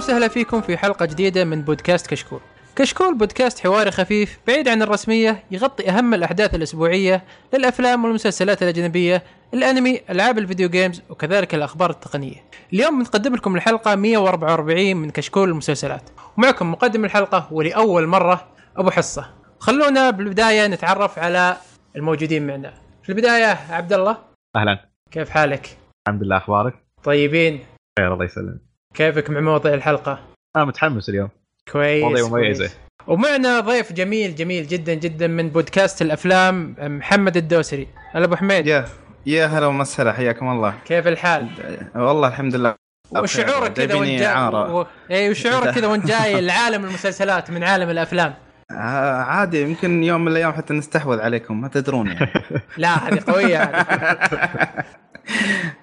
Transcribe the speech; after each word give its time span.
وسهلا 0.00 0.28
فيكم 0.28 0.60
في 0.60 0.76
حلقة 0.76 1.06
جديدة 1.06 1.44
من 1.44 1.62
بودكاست 1.62 2.06
كشكول. 2.06 2.40
كشكول 2.76 3.18
بودكاست 3.18 3.58
حواري 3.58 3.90
خفيف 3.90 4.38
بعيد 4.46 4.68
عن 4.68 4.82
الرسمية 4.82 5.44
يغطي 5.50 5.90
أهم 5.90 6.14
الأحداث 6.14 6.54
الأسبوعية 6.54 7.24
للأفلام 7.54 8.04
والمسلسلات 8.04 8.62
الأجنبية، 8.62 9.22
الأنمي، 9.54 10.00
ألعاب 10.10 10.38
الفيديو 10.38 10.68
جيمز 10.68 11.02
وكذلك 11.10 11.54
الأخبار 11.54 11.90
التقنية. 11.90 12.44
اليوم 12.72 12.98
بنقدم 12.98 13.34
لكم 13.34 13.56
الحلقة 13.56 13.94
144 13.94 14.96
من 14.96 15.10
كشكول 15.10 15.48
المسلسلات، 15.48 16.10
ومعكم 16.38 16.70
مقدم 16.72 17.04
الحلقة 17.04 17.48
ولأول 17.50 18.06
مرة 18.06 18.48
أبو 18.76 18.90
حصة. 18.90 19.34
خلونا 19.58 20.10
بالبداية 20.10 20.66
نتعرف 20.66 21.18
على 21.18 21.56
الموجودين 21.96 22.46
معنا. 22.46 22.74
في 23.02 23.08
البداية 23.08 23.58
عبد 23.70 23.92
الله 23.92 24.18
أهلا 24.56 24.90
كيف 25.10 25.30
حالك؟ 25.30 25.78
الحمد 26.08 26.22
لله 26.22 26.36
أخبارك 26.36 26.74
طيبين؟ 27.04 27.60
خير 27.98 28.14
الله 28.14 28.24
يسلمك 28.24 28.69
كيفك 28.94 29.30
مع 29.30 29.40
مواضيع 29.40 29.74
الحلقة؟ 29.74 30.20
أنا 30.56 30.64
متحمس 30.64 31.08
اليوم 31.08 31.28
كويس 31.72 32.04
مواضيع 32.04 32.28
كويس. 32.28 32.76
ومعنا 33.06 33.60
ضيف 33.60 33.92
جميل 33.92 34.34
جميل 34.34 34.66
جدا 34.66 34.94
جدا 34.94 35.26
من 35.26 35.48
بودكاست 35.48 36.02
الأفلام 36.02 36.74
محمد 36.78 37.36
الدوسري 37.36 37.88
هلا 38.12 38.24
أبو 38.24 38.36
حميد 38.36 38.66
يا 38.66 38.88
يا 39.26 39.46
هلا 39.46 39.66
ومسهلا 39.66 40.12
حياكم 40.12 40.50
الله 40.50 40.74
كيف 40.84 41.06
الحال؟ 41.06 41.48
والله 41.94 42.28
الحمد 42.28 42.56
لله 42.56 42.74
وشعورك 43.12 43.72
كذا 43.72 43.94
وانت 43.94 44.20
جاي. 44.20 44.46
و... 44.46 44.86
اي 45.10 45.30
وشعورك 45.30 45.70
كذا 45.74 45.86
وانت 45.86 46.06
جاي 46.06 46.40
لعالم 46.40 46.84
المسلسلات 46.84 47.50
من 47.50 47.64
عالم 47.64 47.90
الأفلام 47.90 48.34
عادي 48.70 49.62
يمكن 49.62 50.04
يوم 50.04 50.20
من 50.24 50.32
الأيام 50.32 50.52
حتى 50.52 50.74
نستحوذ 50.74 51.20
عليكم 51.20 51.60
ما 51.60 51.68
تدرون 51.68 52.06
يعني. 52.06 52.30
لا 52.76 53.08
هذه 53.08 53.20
قوية. 53.26 53.62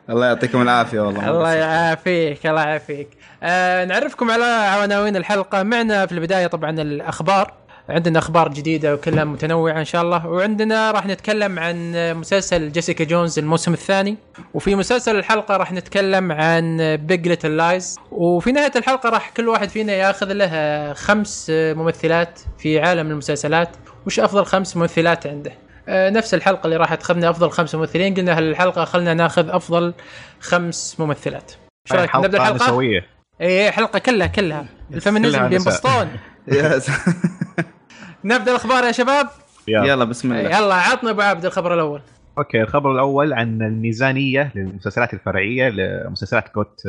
الله 0.10 0.26
يعطيكم 0.28 0.62
العافية 0.62 1.00
والله. 1.00 1.30
الله 1.30 1.54
يعافيك 1.54 2.46
الله 2.48 2.62
يعافيك. 2.62 3.08
آه 3.44 3.86
نعرفكم 3.86 4.32
على 4.32 4.44
عناوين 4.84 5.16
الحلقة. 5.16 5.64
معنا 5.64 6.06
في 6.06 6.12
البداية 6.12 6.48
طبعا 6.48 6.70
الأخبار. 6.72 7.54
عندنا 7.90 8.20
أخبار 8.20 8.48
جديدة 8.48 8.94
وكلها 8.94 9.24
متنوعه 9.24 9.80
إن 9.80 9.86
شاء 9.86 10.02
الله. 10.02 10.28
وعندنا 10.28 10.92
راح 10.92 11.06
نتكلم 11.06 11.60
عن 11.60 11.94
مسلسل 12.18 12.72
Jessica 12.72 13.04
Jones 13.04 13.40
الموسم 13.40 13.74
الثاني. 13.74 14.18
وفي 14.54 14.76
مسلسل 14.76 15.16
الحلقة 15.16 15.58
راح 15.58 15.72
نتكلم 15.72 16.32
عن 16.32 16.96
Big 16.96 17.28
Little 17.28 17.58
Lies 17.58 17.96
وفي 18.12 18.52
نهاية 18.52 18.72
الحلقة 18.76 19.10
راح 19.10 19.30
كل 19.30 19.50
واحد 19.50 19.70
فينا 19.70 19.94
ياخذ 19.94 20.34
له 20.34 20.94
خمس 20.94 21.48
ممثلات 21.52 22.40
في 22.58 22.80
عالم 22.80 23.12
المسلسلات. 23.12 23.70
وش 24.06 24.20
أفضل 24.20 24.46
خمس 24.46 24.78
ممثلات 24.78 25.28
عنده؟ 25.28 25.52
آه، 25.90 26.10
نفس 26.10 26.34
الحلقة 26.34 26.66
اللي 26.66 26.78
راح 26.78 26.96
تاخذنا 26.96 27.30
أفضل 27.30 27.50
خمس 27.52 27.76
ممثلين. 27.76 28.14
قلنا 28.14 28.38
هالحلقة 28.38 28.86
خلنا 28.86 29.14
ناخذ 29.14 29.50
أفضل 29.50 29.94
خمس 30.40 30.96
ممثلات. 31.00 31.52
إيش 31.92 32.00
رأيك؟ 32.00 32.16
نبدأ 32.16 32.38
الحلقة؟ 32.38 32.56
نسويه 32.56 33.06
اي 33.42 33.72
حلقة 33.72 34.00
كلها 34.00 34.28
كلها. 34.28 34.66
ال 34.94 34.99
feminism. 34.99 35.48
بينبسطون. 35.48 36.08
نبدأ 38.24 38.52
الأخبار 38.52 38.84
يا 38.84 38.92
شباب؟ 38.92 39.28
يلا. 39.68 39.86
يلا 39.86 40.06
بسم 40.06 40.32
الله. 40.34 40.58
يلا 40.58 40.76
عطنا 40.76 41.10
أبو 41.10 41.22
عبد 41.22 41.46
الخبر 41.46 41.74
الأول. 41.74 42.02
okay 42.38 42.62
الخبر 42.62 42.92
الأول 42.92 43.34
عن 43.34 43.62
الميزانية 43.62 44.52
للمسلسلات 44.56 45.14
الفرعية 45.14 45.70
لمسلسلات 45.70 46.56
GOT 46.56 46.82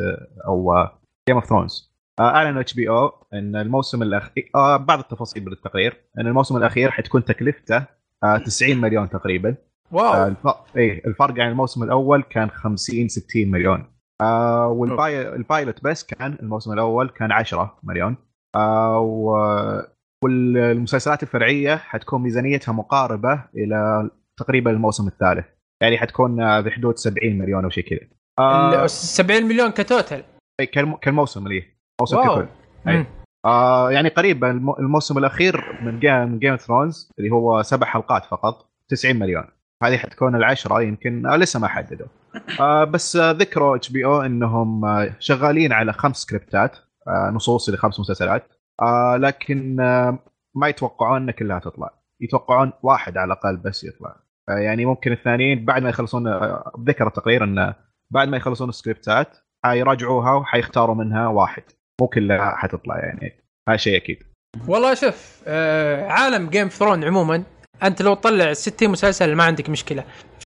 أو 0.47 0.87
Game 1.29 1.37
of 1.37 1.45
Thrones 1.45 1.89
أعلن 2.19 2.57
HBO 2.57 3.11
إن 3.33 3.55
الموسم 3.55 4.03
الاخير 4.03 4.49
آه 4.55 4.77
بعض 4.77 4.99
التفاصيل 4.99 5.43
بالتقرير. 5.43 5.97
إن 6.19 6.27
الموسم 6.27 6.57
الأخير 6.57 6.91
حتكون 6.91 7.25
تكلفته 7.25 7.85
آه 8.23 8.37
90 8.37 8.77
مليون 8.77 9.09
تقريبا. 9.09 9.49
آه 9.49 9.55
wow 9.91 10.27
الف... 10.27 10.47
إيه 10.77 11.07
الفرق 11.07 11.39
عن 11.39 11.49
الموسم 11.49 11.83
الأول 11.83 12.23
كان 12.23 12.49
50 12.49 13.07
60 13.07 13.51
مليون. 13.51 13.85
آه 14.21 14.67
وال 14.67 14.85
pi... 14.85 15.29
ال 15.35 15.43
pilot 15.43 15.83
بس 15.83 16.03
كان 16.03 16.37
الموسم 16.41 16.73
الأول 16.73 17.09
كان 17.09 17.31
10 17.31 17.77
مليون. 17.83 18.17
آه 18.55 18.99
و... 18.99 19.37
والمسلسلات 20.23 21.23
الفرعية 21.23 21.75
حتكون 21.75 22.21
ميزانيتها 22.21 22.71
مقاربة 22.71 23.43
إلى 23.55 24.09
تقريبا 24.37 24.71
الموسم 24.71 25.07
الثالث. 25.07 25.45
يعني 25.81 25.97
حتكون 25.97 26.41
آه، 26.41 26.59
بحدود 26.61 26.97
70 26.97 27.37
مليون 27.37 27.63
أو 27.63 27.69
شيء 27.69 27.83
كذا. 27.89 28.07
آه 28.39 28.83
ال 28.83 28.89
70 28.89 29.43
مليون 29.43 29.71
ك 29.71 29.78
total. 29.78 30.23
كالم... 30.73 30.95
كالموسم 30.95 31.47
اللي 31.47 31.63
موسم 32.01 32.23
ككل. 32.23 32.47
آه 33.45 33.91
يعني 33.91 34.09
قريب 34.09 34.43
الم- 34.45 34.75
الموسم 34.79 35.17
الأخير 35.17 35.79
من 35.81 35.99
Game 35.99 36.27
من 36.27 36.39
Game 36.39 36.55
Thrones 36.55 37.11
اللي 37.19 37.29
هو 37.31 37.61
سبع 37.61 37.87
حلقات 37.87 38.25
فقط 38.25 38.69
90 38.89 39.15
مليون. 39.15 39.43
هذه 39.83 39.97
حتكون 39.97 40.35
العشرة 40.35 40.81
يمكن 40.81 41.25
آه 41.25 41.35
لسه 41.37 41.59
ما 41.59 41.67
حددوا. 41.67 42.07
آه 42.59 42.83
بس 42.83 43.15
آه 43.15 43.31
ذكروا 43.31 43.75
HBO 43.75 44.21
إنهم 44.21 44.85
آه 44.85 45.15
شغالين 45.19 45.73
على 45.73 45.93
خمس 45.93 46.17
سكريبتات 46.17 46.77
آه 47.07 47.29
نصوص 47.33 47.69
لخمس 47.69 47.99
مسلسلات. 47.99 48.47
آه 48.81 49.17
لكن 49.17 49.79
آه 49.79 50.19
ما 50.55 50.67
يتوقعون 50.67 51.21
ان 51.21 51.31
كلها 51.31 51.59
تطلع. 51.59 51.89
يتوقعون 52.21 52.73
واحد 52.83 53.17
على 53.17 53.33
الأقل 53.33 53.57
بس 53.57 53.83
يطلع. 53.83 54.15
آه 54.49 54.57
يعني 54.57 54.85
ممكن 54.85 55.11
الثانيين 55.11 55.65
بعد 55.65 55.83
ما 55.83 55.89
يخلصون 55.89 56.27
آه 56.27 56.71
ذكر 56.87 57.07
التقرير 57.07 57.43
إنه 57.43 57.75
بعد 58.13 58.27
ما 58.27 58.37
يخلصون 58.37 58.69
السكريبتات 58.69 59.37
حيراجعوها 59.65 60.31
وحيختاروا 60.33 60.95
منها 60.95 61.27
واحد. 61.27 61.63
مو 62.01 62.07
كلها 62.07 62.55
حتطلع 62.55 62.97
يعني. 62.99 63.43
هذا 63.69 63.77
شيء 63.77 63.97
أكيد. 63.97 64.17
والله 64.67 64.93
شوف 64.93 65.43
آه 65.47 66.07
عالم 66.07 66.49
Game 66.49 66.67
Throne 66.67 67.03
عموما 67.03 67.43
أنت 67.83 68.01
لو 68.01 68.13
تطلع 68.13 68.53
60 68.53 68.89
مسلسل 68.89 69.35
ما 69.35 69.43
عندك 69.43 69.69
مشكلة. 69.69 70.03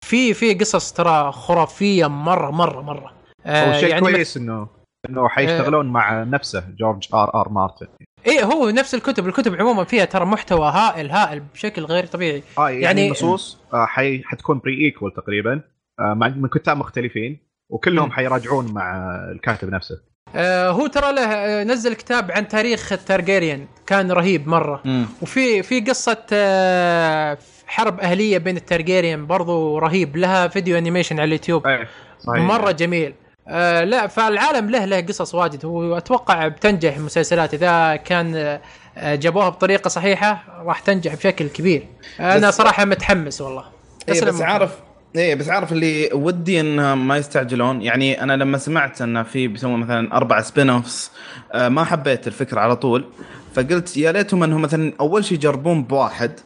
في 0.04 0.34
في 0.34 0.54
قصص 0.54 0.92
ترى 0.92 1.32
خرافية 1.32 2.06
مرة 2.06 2.50
مرة 2.50 2.82
مرة. 2.82 3.12
آه 3.46 3.68
هو 3.68 3.72
شيء 3.80 3.88
يعني 3.88 4.00
كويس 4.00 4.36
إنه 4.36 4.68
إنه 5.08 5.28
حيشتغلون 5.28 5.86
مع 5.86 6.22
نفسه 6.22 6.64
جورج 6.78 7.08
آر 7.14 7.34
آر 7.34 7.48
مارتن. 7.48 7.86
إيه 8.26 8.44
هو 8.44 8.70
نفس 8.70 8.94
الكتب. 8.94 9.26
الكتب 9.28 9.54
عموما 9.54 9.84
فيها 9.84 10.04
ترى 10.04 10.24
محتوى 10.24 10.70
هائل 10.70 11.10
هائل 11.10 11.40
بشكل 11.40 11.84
غير 11.84 12.06
طبيعي. 12.06 12.42
آه 12.58 12.70
يعني, 12.70 12.82
يعني- 12.82 13.06
النصوص 13.06 13.58
آه 13.74 13.86
حي 13.86 14.22
حتكون 14.24 14.58
prequel 14.58 15.12
تقريبا 15.16 15.60
آه 16.00 16.14
من 16.14 16.48
كتاب 16.48 16.76
مختلفين 16.76 17.38
وكلهم. 17.70 18.10
حيراجعون 18.10 18.72
مع 18.72 19.14
الكاتب 19.32 19.70
نفسه. 19.70 20.00
آه 20.36 20.70
هو 20.70 20.86
ترى 20.86 21.12
له 21.12 21.22
آه 21.24 21.64
نزل 21.64 21.94
كتاب 21.94 22.30
عن 22.30 22.48
تاريخ 22.48 22.92
التارجيريان. 22.92 23.66
كان 23.86 24.12
رهيب 24.12 24.48
مرة. 24.48 24.80
مم. 24.84 25.06
وفي 25.22 25.62
في 25.62 25.80
قصة 25.80 26.26
آه 26.32 27.38
حرب 27.66 28.00
أهلية 28.00 28.38
بين 28.38 28.56
التارجيريان 28.56 29.26
برضو 29.26 29.78
رهيب. 29.78 30.16
لها 30.16 30.48
فيديو 30.48 30.78
animation 30.78 31.16
على 31.16 31.24
اليوتيوب. 31.24 31.66
إيه 31.66 31.88
صحيح. 32.18 32.42
مرة 32.44 32.70
جميل. 32.70 33.14
آه 33.48 33.84
لا 33.84 34.06
فالعالم 34.06 34.70
له 34.70 34.84
له 34.84 35.00
قصص 35.00 35.34
واجد. 35.34 35.64
هو 35.64 35.96
أتوقع 35.96 36.48
بتنجح 36.48 36.96
المسلسلات. 36.96 37.54
إذا 37.54 37.96
كان 37.96 38.58
آه، 38.96 39.14
جابوها 39.14 39.48
بطريقة 39.48 39.88
صحيحة 39.88 40.44
راح 40.64 40.80
تنجح 40.80 41.14
بشكل 41.14 41.48
كبير. 41.48 41.86
أنا 42.20 42.50
صراحة 42.50 42.84
متحمس 42.84 43.40
والله. 43.40 43.64
إيه 44.08 44.24
بس 44.24 44.40
عارف 44.40 44.76
إيه 45.16 45.34
بس 45.34 45.48
عارف 45.48 45.72
اللي 45.72 46.10
ودي 46.12 46.60
انهم 46.60 47.08
ما 47.08 47.16
يستعجلون. 47.16 47.82
يعني 47.82 48.22
أنا 48.22 48.32
لما 48.32 48.58
سمعت 48.58 49.02
انه 49.02 49.22
في 49.22 49.48
بيسوون 49.48 49.80
مثلا 49.80 50.16
أربع 50.16 50.40
سبين 50.40 50.70
اوفس 50.70 51.10
آه 51.52 51.68
ما 51.68 51.84
حبيت 51.84 52.26
الفكرة 52.26 52.60
على 52.60 52.76
طول. 52.76 53.04
فقلت 53.54 53.96
يا 53.96 54.12
ليتهم 54.12 54.42
أنهم 54.42 54.62
مثلا 54.62 54.92
أول 55.00 55.24
شيء 55.24 55.38
يجربون 55.38 55.82
بواحد 55.82 56.40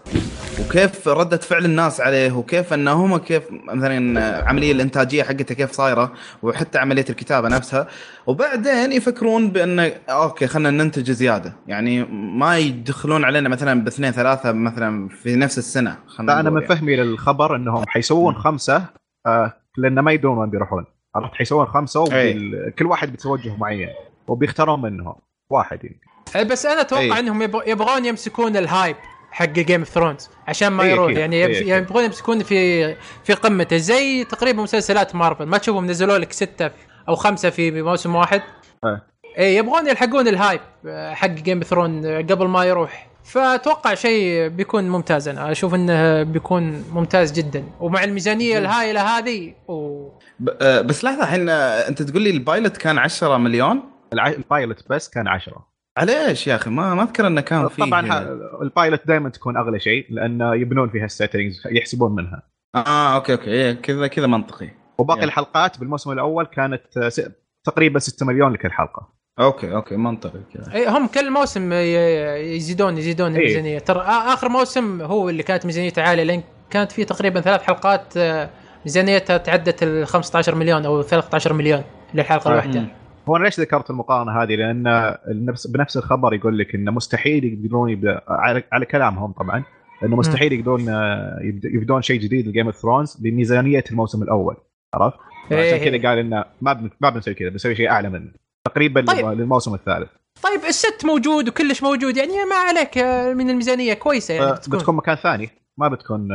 وكيف 0.60 1.08
ردة 1.08 1.36
فعل 1.36 1.64
الناس 1.64 2.00
عليه 2.00 2.32
وكيف 2.32 2.72
أن 2.72 2.88
هم 2.88 3.16
كيف 3.16 3.42
مثلا 3.50 4.48
عملية 4.48 4.72
الإنتاجية 4.72 5.22
حقته 5.22 5.54
كيف 5.54 5.70
صايرة 5.70 6.12
وحتى 6.42 6.78
عملية 6.78 7.04
الكتابة 7.10 7.48
نفسها. 7.48 7.88
وبعدين 8.26 8.92
يفكرون 8.92 9.50
بأن 9.50 9.92
okay 10.08 10.46
خلينا 10.46 10.70
ننتج 10.70 11.10
زيادة. 11.10 11.52
يعني 11.66 12.04
ما 12.38 12.58
يدخلون 12.58 13.24
علينا 13.24 13.48
مثلا 13.48 13.84
باثنين 13.84 14.10
ثلاثة 14.10 14.52
مثلا 14.52 15.08
في 15.08 15.36
نفس 15.36 15.58
السنة 15.58 15.96
خلينا 16.06 16.32
لا 16.32 16.40
أنا 16.40 16.50
من 16.50 16.62
يعني. 16.62 16.74
فهمي 16.74 16.96
للخبر 16.96 17.56
إنهم 17.56 17.84
حيسوون 17.88 18.34
خمسة 18.34 18.84
آه 19.26 19.52
لأن 19.76 20.00
ما 20.00 20.12
يدرون 20.12 20.38
وين 20.38 20.50
بيروحون. 20.50 20.84
عرفت؟ 21.14 21.34
حيسوون 21.34 21.66
خمسة 21.66 22.12
إيه. 22.12 22.36
وبال... 22.36 22.74
كل 22.78 22.86
واحد 22.86 23.12
بتوجه 23.12 23.56
معين 23.56 23.88
وبيختارون 24.28 24.82
منهم 24.82 25.14
واحد 25.50 25.84
يمكن 25.84 25.96
آه، 26.06 26.13
بس 26.42 26.66
أنا 26.66 26.80
أتوقع 26.80 27.02
إيه. 27.02 27.18
إنهم 27.18 27.42
يبغ- 27.42 27.68
يبغون 27.68 28.04
يمسكون 28.04 28.56
ال 28.56 28.64
hype 28.64 28.96
حق 29.30 29.44
Game 29.44 29.80
of 29.80 29.88
Thrones 29.88 30.28
عشان 30.48 30.68
ما 30.68 30.82
إيه 30.82 30.90
يروح. 30.90 31.12
يعني 31.12 31.46
إيه. 31.46 31.74
يبغون 31.76 32.04
يمسكون 32.04 32.42
في 32.42 32.94
في 33.24 33.32
قمته. 33.32 33.76
زي 33.76 34.24
تقريبا 34.24 34.62
مسلسلات 34.62 35.14
مارفل 35.14 35.44
ما 35.44 35.58
تشوفهم 35.58 35.86
نزلوا 35.86 36.18
لك 36.18 36.32
ستة 36.32 36.70
أو 37.08 37.14
خمسة 37.14 37.50
في 37.50 37.82
موسم 37.82 38.14
واحد؟ 38.14 38.42
إيه. 38.84 39.02
إيه 39.38 39.58
يبغون 39.58 39.86
يلحقون 39.88 40.28
ال 40.28 40.35
hype 40.35 40.60
آه، 40.86 41.14
حق 41.14 41.26
Game 41.28 41.58
of 41.58 41.66
Throne 41.66 42.06
قبل 42.06 42.48
ما 42.48 42.64
يروح. 42.64 43.08
فأتوقع 43.24 43.94
شيء 43.94 44.48
بيكون 44.48 44.88
ممتاز. 44.88 45.28
أنا 45.28 45.52
أشوف 45.52 45.74
إنه 45.74 46.22
بيكون 46.22 46.84
ممتاز 46.92 47.32
جدا. 47.32 47.64
ومع 47.80 48.04
الميزانية 48.04 48.58
الهائلة 48.58 49.18
هذه 49.18 49.54
و... 49.68 50.08
ب- 50.40 50.48
آه، 50.60 50.80
بس 50.80 51.04
لحظة 51.04 51.22
الحين 51.22 51.48
آه، 51.48 51.88
أنت 51.88 52.02
تقول 52.02 52.22
لي 52.22 52.30
ال 52.30 52.38
pilot 52.38 52.76
كان 52.76 52.98
10 52.98 53.36
مليون؟ 53.36 53.82
الع... 54.12 54.26
ال 54.28 54.38
pilot 54.38 54.84
بس 54.90 55.08
كان 55.08 55.28
10 55.28 55.66
عليش 55.98 56.46
يا 56.46 56.54
أخي؟ 56.56 56.70
ما 56.70 56.94
ما 56.94 57.02
أذكر 57.02 57.26
إنه 57.26 57.40
كان 57.40 57.68
فيه. 57.68 57.84
طبعا 57.84 58.18
ال 58.62 58.70
pilot 58.70 59.06
دائما 59.06 59.28
تكون 59.28 59.56
أغلى 59.56 59.80
شيء 59.80 60.06
لأن 60.10 60.40
يبنون 60.54 60.88
فيها 60.90 61.04
ال 61.04 61.11
settings 61.11 61.62
يحسبون 61.70 62.14
منها. 62.14 62.42
آه 62.74 63.14
okay 63.14 63.32
okay. 63.32 63.50
إيه، 63.50 63.72
كذا 63.72 64.06
كذا 64.06 64.26
منطقي. 64.26 64.70
وباقي 64.98 65.18
يعني. 65.18 65.28
الحلقات 65.28 65.78
بالموسم 65.80 66.12
الأول 66.12 66.46
كانت 66.46 66.82
آه، 66.96 67.08
س... 67.08 67.22
تقريبا 67.64 67.98
6 67.98 68.26
مليون 68.26 68.52
لكل 68.52 68.70
حلقة. 68.70 69.08
okay 69.40 69.74
okay. 69.74 69.96
منطقي 69.96 70.40
كذا. 70.54 70.74
إيه، 70.74 70.98
هم 70.98 71.06
كل 71.06 71.30
موسم 71.30 71.72
ي- 71.72 72.56
يزيدون 72.56 72.98
يزيدون 72.98 73.30
إيه. 73.32 73.38
الميزانية. 73.38 73.78
ترى 73.78 74.00
آخر 74.02 74.48
موسم 74.48 75.02
هو 75.02 75.28
اللي 75.28 75.42
كانت 75.42 75.66
ميزانيته 75.66 76.02
عالية 76.02 76.22
لأن 76.22 76.42
كانت 76.70 76.92
في 76.92 77.04
تقريبا 77.04 77.40
ثلاث 77.40 77.62
حلقات 77.62 78.16
آه، 78.16 78.50
ميزانيتها 78.84 79.36
تعدت 79.36 79.82
ال 79.82 80.06
15 80.06 80.54
مليون 80.54 80.86
أو 80.86 81.02
13 81.02 81.52
مليون 81.52 81.82
للحلقة 82.14 82.48
آه. 82.48 82.52
الواحدة. 82.52 82.86
هو 83.28 83.36
أنا 83.36 83.44
ليش 83.44 83.60
ذكرت 83.60 83.90
المقارنة 83.90 84.42
هذه؟ 84.42 84.54
لأن 84.56 85.14
بنفس 85.68 85.96
الخبر 85.96 86.34
يقول 86.34 86.58
لك 86.58 86.74
إنه 86.74 86.90
مستحيل 86.92 87.44
يقدرون 87.44 87.90
يبدا 87.90 88.20
على, 88.28 88.86
كلامهم 88.86 89.32
طبعا 89.32 89.62
إنه 90.04 90.16
مستحيل 90.16 90.52
يقدرون 90.52 90.88
آه، 90.88 91.38
يبد- 91.42 91.64
يبدون 91.64 92.02
شيء 92.02 92.20
جديد 92.20 92.48
ل 92.48 92.52
Game 92.52 92.66
of 92.66 92.76
Thrones 92.76 93.16
بميزانية 93.16 93.84
الموسم 93.90 94.22
الأول 94.22 94.56
عرفت؟ 94.94 95.16
إيه. 95.52 95.74
عشان 95.74 95.84
كذا 95.98 96.08
قال 96.08 96.18
إنه 96.18 96.44
ما 96.60 96.72
بن- 96.72 96.90
ما 97.00 97.10
بنسوي 97.10 97.34
كذا 97.34 97.48
بنسوي 97.48 97.74
شيء 97.76 97.90
أعلى 97.90 98.10
منه 98.10 98.30
تقريبا 98.64 99.00
طيب. 99.00 99.26
للموسم 99.26 99.74
الثالث 99.74 100.08
طيب 100.42 100.60
ال 100.68 100.77
set 100.77 101.04
موجود 101.04 101.48
وكلش 101.48 101.82
موجود 101.82 102.16
يعني 102.16 102.32
ما 102.50 102.56
عليك 102.56 102.98
آه، 102.98 103.34
من 103.34 103.50
الميزانية 103.50 103.94
كويسة 103.94 104.34
يعني 104.34 104.46
آه، 104.46 104.54
بتكون, 104.54 104.78
بتكون 104.78 104.96
مكان 104.96 105.14
ثاني 105.16 105.50
ما 105.78 105.88
بتكون 105.88 106.28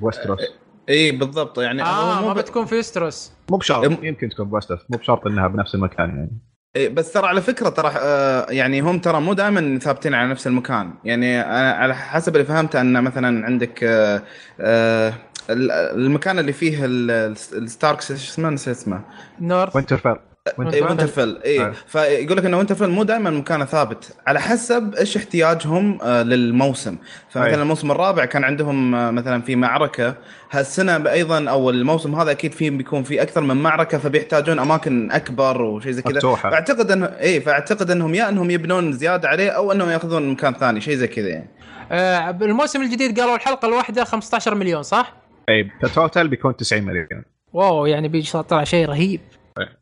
ب 0.00 0.04
Westeros 0.04 0.40
اي 0.88 1.10
بالضبط. 1.10 1.58
يعني 1.58 1.82
آه 1.82 1.86
هو 2.14 2.20
مو 2.22 2.28
ما 2.28 2.34
ب- 2.34 2.38
بتكون 2.38 2.66
في 2.66 2.80
Westeros 2.80 3.32
مو 3.50 3.56
بشرط 3.56 3.84
إم- 3.92 4.04
يمكن 4.04 4.28
تكون 4.28 4.46
ب 4.48 4.52
Westeros 4.52 4.80
مو 4.90 4.98
بشرط 4.98 5.26
إنها 5.26 5.48
بنفس 5.48 5.74
المكان 5.74 6.08
يعني. 6.08 6.38
إيه، 6.76 6.88
بس 6.88 7.12
ترى 7.12 7.26
على 7.26 7.40
فكرة 7.42 7.68
ترى 7.68 7.92
آه، 8.00 8.46
يعني 8.50 8.80
هم 8.80 8.98
ترى 8.98 9.20
مو 9.20 9.32
دائما 9.32 9.78
ثابتين 9.78 10.14
على 10.14 10.28
نفس 10.30 10.46
المكان. 10.46 10.94
يعني 11.04 11.40
أنا 11.40 11.72
على 11.72 11.94
حسب 11.94 12.36
اللي 12.36 12.46
فهمته 12.46 12.80
أن 12.80 13.02
مثلا 13.04 13.46
عندك 13.46 13.84
آه، 13.84 14.22
آه، 14.60 15.14
ال- 15.50 15.70
المكان 15.70 16.38
اللي 16.38 16.52
فيه 16.52 16.84
ال- 16.84 17.10
ال- 17.10 17.36
ال 17.62 17.69
Starks 17.69 18.10
إيش 18.10 18.28
اسمه؟ 18.30 18.50
نسيت 18.50 18.76
اسمه. 18.76 19.00
North. 19.40 19.76
Winterfell 19.76 20.14
Winterfell 20.58 21.38
اي 21.44 21.60
آه. 21.60 21.72
فيقول 21.86 22.36
لك 22.36 22.44
ان 22.44 22.54
Winterfell 22.54 22.88
مو 22.88 23.02
دائما 23.02 23.30
مكانه 23.30 23.64
ثابت 23.64 24.16
على 24.26 24.40
حسب 24.40 24.94
إيش 24.94 25.16
احتياجهم 25.16 25.98
آه، 26.02 26.22
للموسم 26.22 26.96
فمثلا 27.28 27.56
أي. 27.56 27.62
الموسم 27.62 27.90
الرابع 27.90 28.24
كان 28.24 28.44
عندهم 28.44 28.94
آه، 28.94 29.10
مثلا 29.10 29.42
في 29.42 29.56
معركة 29.56 30.14
هالسنة 30.50 31.10
أيضا 31.10 31.50
أو 31.50 31.70
الموسم 31.70 32.14
هذا 32.14 32.30
أكيد 32.30 32.52
فيه 32.52 32.70
بيكون 32.70 33.02
في 33.02 33.22
أكثر 33.22 33.40
من 33.40 33.56
معركة 33.56 33.98
فبيحتاجون 33.98 34.58
أماكن 34.58 35.10
أكبر 35.10 35.62
وشيء 35.62 35.92
زي 35.92 36.02
كذا. 36.02 36.20
فأعتقد 36.20 36.90
إنه 36.90 37.06
اي 37.06 37.40
فأعتقد 37.40 37.90
إنهم 37.90 38.14
يا 38.14 38.28
إنهم 38.28 38.50
يبنون 38.50 38.92
زيادة 38.92 39.28
عليه 39.28 39.50
أو 39.50 39.72
إنهم 39.72 39.88
يأخذون 39.88 40.28
مكان 40.28 40.54
ثاني 40.54 40.80
شيء 40.80 40.94
زي 40.94 41.06
كذا 41.06 41.28
يعني 41.28 41.48
آه 41.92 42.30
الموسم 42.30 42.82
الجديد 42.82 43.20
قالوا 43.20 43.36
الحلقة 43.36 43.68
الواحدة 43.68 44.04
15 44.04 44.54
مليون 44.54 44.82
صح؟ 44.82 45.16
اي 45.48 45.70
ال 45.84 45.91
total 45.91 46.28
بيكون 46.28 46.56
90 46.56 46.82
مليون 46.82 47.06
wow 47.52 47.86
يعني 47.86 48.08
بيجي 48.08 48.42
طلع 48.42 48.64
شيء 48.64 48.88
رهيب 48.88 49.20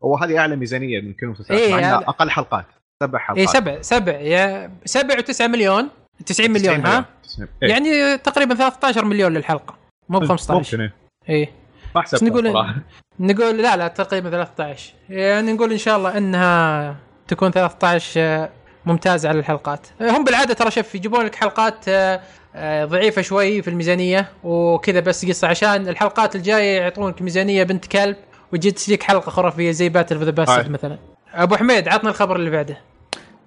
وهذه 0.00 0.38
أعلى 0.38 0.56
ميزانية 0.56 1.00
من 1.00 1.12
كل 1.12 1.26
المسلسلات 1.26 1.60
إيه، 1.60 1.72
مع 1.72 1.78
إنها 1.78 1.96
هذا- 1.98 2.04
أقل 2.08 2.30
حلقات 2.30 2.64
سبع 3.02 3.18
حلقات. 3.18 3.38
اي 3.38 3.46
سبع 3.46 3.80
سبع 3.82 4.12
يا 4.12 4.70
سبع 4.84 5.14
و9 5.16 5.40
مليون 5.42 5.88
90 6.26 6.50
مليون 6.50 6.86
ها؟ 6.86 7.04
90 7.24 7.48
إيه. 7.62 7.68
يعني 7.70 8.18
تقريبا 8.18 8.54
13 8.54 9.04
مليون 9.04 9.32
للحلقة 9.34 9.74
مو 10.08 10.18
ب 10.18 10.24
15 10.24 10.76
ممكن 10.78 10.80
إيه. 11.28 11.34
اي 11.42 11.48
ما 11.94 12.00
بس 12.00 12.14
حسبتها 12.14 12.28
نقول 12.28 12.74
نقول 13.20 13.62
لا 13.62 13.76
لا 13.76 13.88
تقريبا 13.88 14.30
13 14.30 14.92
يعني 15.08 15.52
نقول 15.52 15.72
إن 15.72 15.78
شاء 15.78 15.96
الله 15.96 16.18
إنها 16.18 16.96
تكون 17.28 17.50
13 17.50 18.20
آه، 18.20 18.50
ممتازه 18.86 19.28
على 19.28 19.38
الحلقات. 19.38 19.86
هم 20.00 20.24
بالعادة 20.24 20.54
ترى 20.54 20.70
شوف 20.70 20.94
يجيبون 20.94 21.24
لك 21.24 21.34
حلقات 21.34 21.88
آه، 21.88 22.20
آه، 22.54 22.84
ضعيفة 22.84 23.22
شوي 23.22 23.62
في 23.62 23.70
الميزانية 23.70 24.28
وكذا 24.44 25.00
بس 25.00 25.26
قصة 25.26 25.48
عشان 25.48 25.88
الحلقات 25.88 26.36
الجاية 26.36 26.80
يعطونك 26.80 27.22
ميزانية 27.22 27.62
بنت 27.62 27.86
كلب 27.86 28.16
وتجي 28.52 28.70
تجيك 28.70 29.02
حلقة 29.02 29.30
خرافية 29.30 29.70
زي 29.70 29.88
Battle 29.88 30.16
of 30.24 30.27
the 30.27 30.30
Bastards 30.30 30.50
هاي. 30.52 30.68
مثلا. 30.68 30.98
أبو 31.34 31.56
حميد 31.56 31.88
عطنا 31.88 32.10
الخبر 32.10 32.36
اللي 32.36 32.50
بعده. 32.50 32.78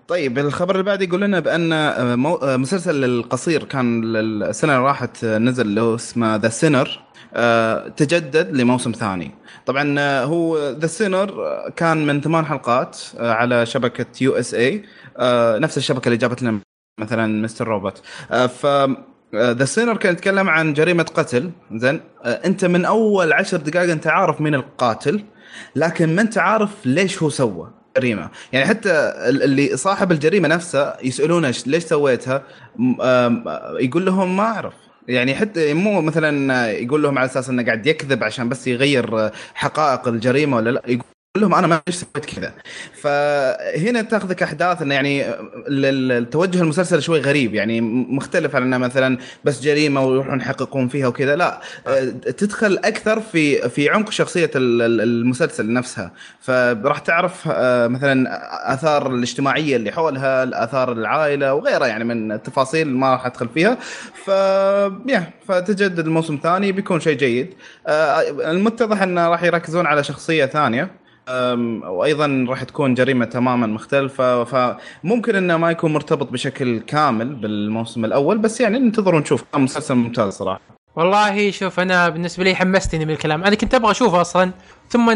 طيب 0.07 0.39
الخبر 0.39 0.71
اللي 0.73 0.83
بعد 0.83 1.01
يقول 1.01 1.21
لنا 1.21 1.39
بأن 1.39 1.73
آه، 1.73 2.13
آه، 2.43 2.57
مسلسل 2.57 3.03
القصير 3.03 3.63
كان 3.63 4.03
ال- 4.03 4.43
السنة 4.43 4.75
اللي 4.75 4.85
راحت 4.87 5.23
آه، 5.23 5.37
نزل 5.37 5.79
هو 5.79 5.95
اسمه 5.95 6.35
The 6.35 6.49
Sinner 6.49 6.99
تجدد 7.97 8.55
لموسم 8.55 8.91
ثاني. 8.91 9.31
طبعا 9.65 9.99
هو 10.23 10.69
The 10.69 10.87
Sinner 10.87 11.45
كان 11.75 12.05
من 12.07 12.21
ثمان 12.21 12.45
حلقات 12.45 12.97
على 13.19 13.65
شبكة 13.65 14.05
USA 14.21 14.83
نفس 15.59 15.77
الشبكة 15.77 16.07
اللي 16.07 16.17
جابت 16.17 16.41
لنا 16.43 16.59
مثلا 16.99 17.41
Mr. 17.43 17.67
Robot. 17.67 17.97
ف 18.59 18.67
The 19.35 19.65
Sinner 19.65 19.97
كان 19.97 20.13
يتكلم 20.13 20.49
عن 20.49 20.73
جريمة 20.73 21.03
قتل. 21.03 21.51
زين. 21.75 21.99
آه، 22.23 22.29
أنت 22.45 22.65
من 22.65 22.85
أول 22.85 23.33
عشر 23.33 23.57
دقائق 23.57 23.91
أنت 23.91 24.07
عارف 24.07 24.41
مين 24.41 24.55
القاتل 24.55 25.23
لكن 25.75 26.15
ما 26.15 26.21
أنت 26.21 26.37
عارف 26.37 26.69
ليش 26.85 27.23
هو 27.23 27.29
سوى 27.29 27.71
جريمة. 27.97 28.29
يعني 28.53 28.65
حتى 28.65 28.91
ال- 29.29 29.43
اللي 29.43 29.77
صاحب 29.77 30.11
الجريمة 30.11 30.47
نفسه 30.47 30.93
يسألونه 31.03 31.51
"إيش- 31.51 31.67
ليش 31.67 31.83
سويتها؟ 31.83 32.43
آم، 33.01 33.43
يقول 33.79 34.05
لهم 34.05 34.37
ما 34.37 34.43
أعرف. 34.43 34.73
يعني 35.07 35.35
حتى 35.35 35.73
مو 35.73 36.01
مثلا 36.01 36.67
يقول 36.71 37.03
لهم 37.03 37.17
على 37.17 37.25
أساس 37.25 37.49
إنه 37.49 37.65
قاعد 37.65 37.87
يكذب 37.87 38.23
عشان 38.23 38.49
بس 38.49 38.67
يغير 38.67 39.29
حقائق 39.53 40.07
الجريمة 40.07 40.57
ولا 40.57 40.69
لا 40.69 40.81
يقول 41.37 41.41
لهم 41.49 41.55
أنا 41.55 41.67
ما 41.67 41.81
سويت 41.89 42.25
كذا. 42.25 42.53
فهنا 43.01 44.01
تاخذك 44.01 44.43
أحداث 44.43 44.81
إنه 44.81 44.93
يعني 44.95 45.29
ال- 45.29 45.85
ال- 45.85 46.11
التوجه 46.11 46.61
المسلسل 46.61 47.01
شوي 47.01 47.19
غريب. 47.21 47.53
يعني 47.55 47.81
مختلف 47.81 48.55
عن 48.55 48.61
إنه 48.63 48.77
مثلا 48.77 49.17
بس 49.43 49.61
جريمة 49.61 50.03
ويروحون 50.05 50.39
يحققون 50.39 50.87
فيها 50.87 51.07
وكذا. 51.07 51.35
لا 51.35 51.61
آه، 51.87 52.03
تدخل 52.37 52.79
أكثر 52.83 53.19
في 53.19 53.69
في 53.69 53.89
عمق 53.89 54.11
شخصية 54.11 54.51
ال- 54.55 54.81
ال- 54.81 55.01
المسلسل 55.01 55.73
نفسها. 55.73 56.11
فراح 56.41 56.99
تعرف 56.99 57.47
آه، 57.51 57.87
مثلا 57.87 58.73
آثار 58.73 59.13
الاجتماعية 59.15 59.75
اللي 59.75 59.91
حولها 59.91 60.43
الاثار 60.43 60.91
العائلة 60.91 61.53
وغيرها 61.53 61.87
يعني 61.87 62.03
من 62.03 62.31
التفاصيل 62.31 62.87
ما 62.89 63.11
راح 63.11 63.25
أدخل 63.25 63.49
فيها. 63.49 63.77
ف 64.25 64.27
يا 65.07 65.29
فتجدد 65.47 65.99
الموسم 65.99 66.33
الثاني 66.35 66.71
بيكون 66.71 66.99
شيء 66.99 67.17
جيد. 67.17 67.53
آه، 67.87 68.21
المتضح 68.51 69.01
إنه 69.01 69.27
راح 69.29 69.43
يركزون 69.43 69.85
على 69.85 70.03
شخصية 70.03 70.45
ثانية. 70.45 71.08
وأيضا 71.87 72.45
راح 72.49 72.63
تكون 72.63 72.93
جريمة 72.93 73.25
تماما 73.25 73.67
مختلفة 73.67 74.43
فممكن 74.43 75.35
إنه 75.35 75.57
ما 75.57 75.71
يكون 75.71 75.93
مرتبط 75.93 76.31
بشكل 76.31 76.79
كامل 76.79 77.35
بالموسم 77.35 78.05
الأول 78.05 78.37
بس 78.37 78.61
يعني 78.61 78.79
ننتظر 78.79 79.15
ونشوف. 79.15 79.43
مسلسل 79.55 79.95
ممتاز 79.95 80.33
صراحة. 80.33 80.61
والله 80.95 81.51
شوف 81.51 81.79
أنا 81.79 82.09
بالنسبة 82.09 82.43
لي 82.43 82.55
حمستني 82.55 83.05
من 83.05 83.11
الكلام. 83.11 83.43
أنا 83.43 83.55
كنت 83.55 83.73
أبغى 83.73 83.91
أشوفه 83.91 84.21
أصلا 84.21 84.51
ثم 84.89 85.09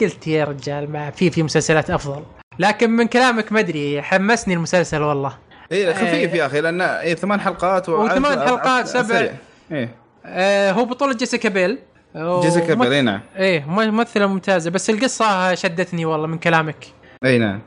قلت 0.00 0.26
يا 0.26 0.44
رجال 0.44 0.92
ما 0.92 1.10
في 1.10 1.30
في 1.30 1.42
مسلسلات 1.42 1.90
أفضل. 1.90 2.22
لكن 2.58 2.90
من 2.90 3.06
كلامك 3.06 3.52
ما 3.52 3.60
أدري 3.60 4.02
حمسني 4.02 4.54
المسلسل 4.54 5.02
والله. 5.02 5.32
اي 5.72 5.94
خفيف 5.94 6.34
يا 6.34 6.46
أخي 6.46 6.60
لأن 6.60 6.80
اي 6.80 7.14
ثمان 7.14 7.40
حلقات 7.40 7.88
وثمان 7.88 8.40
حلقات، 8.40 8.86
سبع. 8.86 9.28
إيه. 9.72 9.94
آه 10.26 10.72
هو 10.72 10.84
بطولة 10.84 11.14
جيسيكا 11.14 11.48
بيل. 11.48 11.78
جيسيكا 12.16 13.00
نعم 13.02 13.20
إيه 13.36 13.64
ممثلة 13.68 14.26
ممتازة 14.26 14.70
بس 14.70 14.90
القصة 14.90 15.54
شدتني 15.54 16.04
والله 16.04 16.26
من 16.26 16.38
كلامك. 16.38 16.86
أي 17.24 17.38
نعم. 17.38 17.60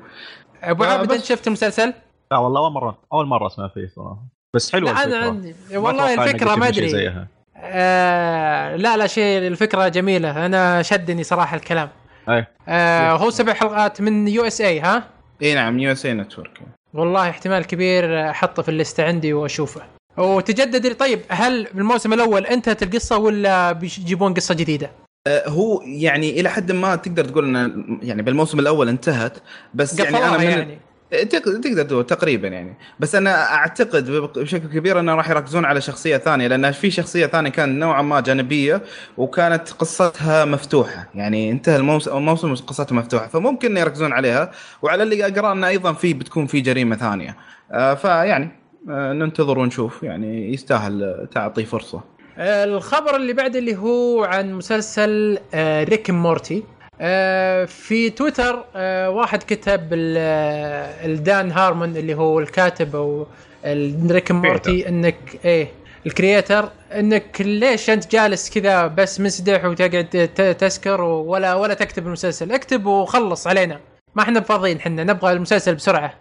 أبو 0.64 0.84
آه، 0.84 0.88
عابد 0.88 1.08
بس- 1.08 1.16
انت 1.16 1.24
شفت 1.26 1.48
المسلسل؟ 1.48 1.94
لا 2.32 2.38
والله 2.38 2.62
أول 2.62 2.72
مره 2.72 2.98
أول 3.14 3.26
مرة 3.28 3.48
أسمع 3.48 3.68
فيه 3.68 3.88
صراحة. 3.96 4.18
بس 4.54 4.72
حلوة 4.72 4.92
لا 4.92 5.04
أنا. 5.04 5.18
عندي 5.26 5.56
والله 5.76 6.24
الفكرة 6.24 6.56
ما 6.56 6.68
أدري. 6.68 7.14
آه 7.58 8.76
لا 8.76 8.98
لا 8.98 9.08
شيء 9.08 9.48
الفكرة 9.48 9.88
جميلة. 9.88 10.46
أنا 10.46 10.82
شدني 10.82 11.24
صراحة 11.24 11.56
الكلام. 11.58 11.90
اي 12.30 12.46
آه 12.68 13.12
هو 13.12 13.30
سبع 13.30 13.54
حلقات 13.54 14.02
من 14.02 14.28
USA 14.28 14.80
ها؟ 14.80 15.04
أي 15.42 15.54
نعم 15.54 15.80
USA 15.80 16.06
Network. 16.06 16.62
والله 16.94 17.30
احتمال 17.30 17.66
كبير 17.66 18.30
أحطه 18.30 18.62
في 18.64 18.70
الليستة 18.70 19.04
عندي 19.06 19.34
وأشوفه. 19.34 19.82
وتجدد 20.18 20.96
طيب 20.96 21.20
هل 21.30 21.68
بالموسم 21.74 22.14
الأول 22.14 22.46
انتهت 22.46 22.84
القصة 22.84 23.18
ولا 23.18 23.72
بيجيبون 23.72 24.34
قصة 24.34 24.56
جديدة؟ 24.56 24.92
آه، 25.28 25.50
هو 25.50 25.82
يعني 25.82 26.40
إلى 26.40 26.50
حد 26.50 26.72
ما 26.72 26.96
تقدر 26.96 27.26
تقول 27.26 27.56
إن 27.56 28.00
يعني 28.02 28.22
بالموسم 28.22 28.60
الأول 28.60 28.90
انتهت 28.90 29.38
بس 29.74 30.00
يعني 30.00 30.18
أنا 30.18 30.38
من 30.38 30.44
يعني. 30.44 30.80
تق- 31.12 31.60
تقدر 31.62 31.84
تقول 31.84 32.06
تقريبا 32.06 32.48
يعني. 32.48 32.78
بس 33.00 33.16
أنا 33.16 33.54
أعتقد 33.54 34.12
بشكل 34.12 34.68
كبير 34.68 35.00
إنه 35.00 35.16
راح 35.16 35.30
يركزون 35.30 35.66
على 35.66 35.82
شخصية 35.82 36.18
ثانية 36.18 36.48
لأن 36.48 36.72
في 36.72 36.92
شخصية 36.92 37.26
ثانية 37.26 37.50
كانت 37.50 37.80
نوعا 37.80 38.02
ما 38.02 38.20
جانبية 38.20 38.82
وكانت 39.18 39.70
قصتها 39.72 40.46
مفتوحة. 40.46 41.08
يعني 41.16 41.52
انتهى 41.52 41.76
الموسم 41.76 42.18
الموسم 42.18 42.56
قصتها 42.56 42.96
مفتوحة 42.96 43.28
فممكن 43.28 43.78
يركزون 43.78 44.14
عليها 44.14 44.52
وعلى 44.82 45.04
اللي 45.04 45.26
أقرأ 45.28 45.52
إنه 45.52 45.68
أيضا 45.68 45.94
في 45.94 46.14
بتكون 46.14 46.48
في 46.48 46.62
جريمة 46.62 46.96
ثانية. 46.96 47.36
آه، 47.72 47.94
فيعني 47.94 48.50
ننتظر 48.88 49.60
ونشوف. 49.60 50.04
يعني 50.04 50.54
يستاهل 50.54 51.28
تعطيه 51.34 51.66
فرصة. 51.66 52.02
الخبر 52.40 53.16
اللي 53.16 53.34
بعد 53.34 53.56
اللي 53.56 53.76
هو 53.76 54.24
عن 54.24 54.54
مسلسل 54.54 55.38
آه، 55.54 55.84
Rick 55.84 56.10
Morty 56.10 56.64
آه، 57.02 57.66
في 57.66 58.10
تويتر 58.10 58.66
آه، 58.76 59.10
واحد 59.10 59.44
كتب 59.44 59.94
ال- 59.94 60.16
آه، 60.18 61.06
الدان 61.06 61.52
هارمون 61.52 61.98
اللي 61.98 62.14
هو 62.14 62.40
الكاتب 62.40 62.96
أو 62.96 63.28
ال- 63.66 64.12
Rick 64.12 64.32
Morty 64.32 64.90
إنك 64.90 65.16
إيه 65.46 65.68
ال 66.06 66.14
creator 66.14 66.70
إنك 66.92 67.42
ليش 67.42 67.90
أنت 67.90 68.12
جالس 68.12 68.50
كذا 68.50 68.88
بس 68.88 69.20
منسدح 69.20 69.66
وتقعد 69.66 70.30
تسكر 70.60 71.02
ولا 71.02 71.54
ولا 71.54 71.74
تكتب 71.74 72.08
المسلسل. 72.08 72.52
اكتب 72.52 72.86
وخلص 72.86 73.48
علينا. 73.48 73.80
ما 74.16 74.24
إحنا 74.24 74.42
فاضيين 74.42 74.78
إحنا 74.78 75.04
نبغى 75.04 75.32
المسلسل 75.34 75.76
بسرعة. 75.76 76.14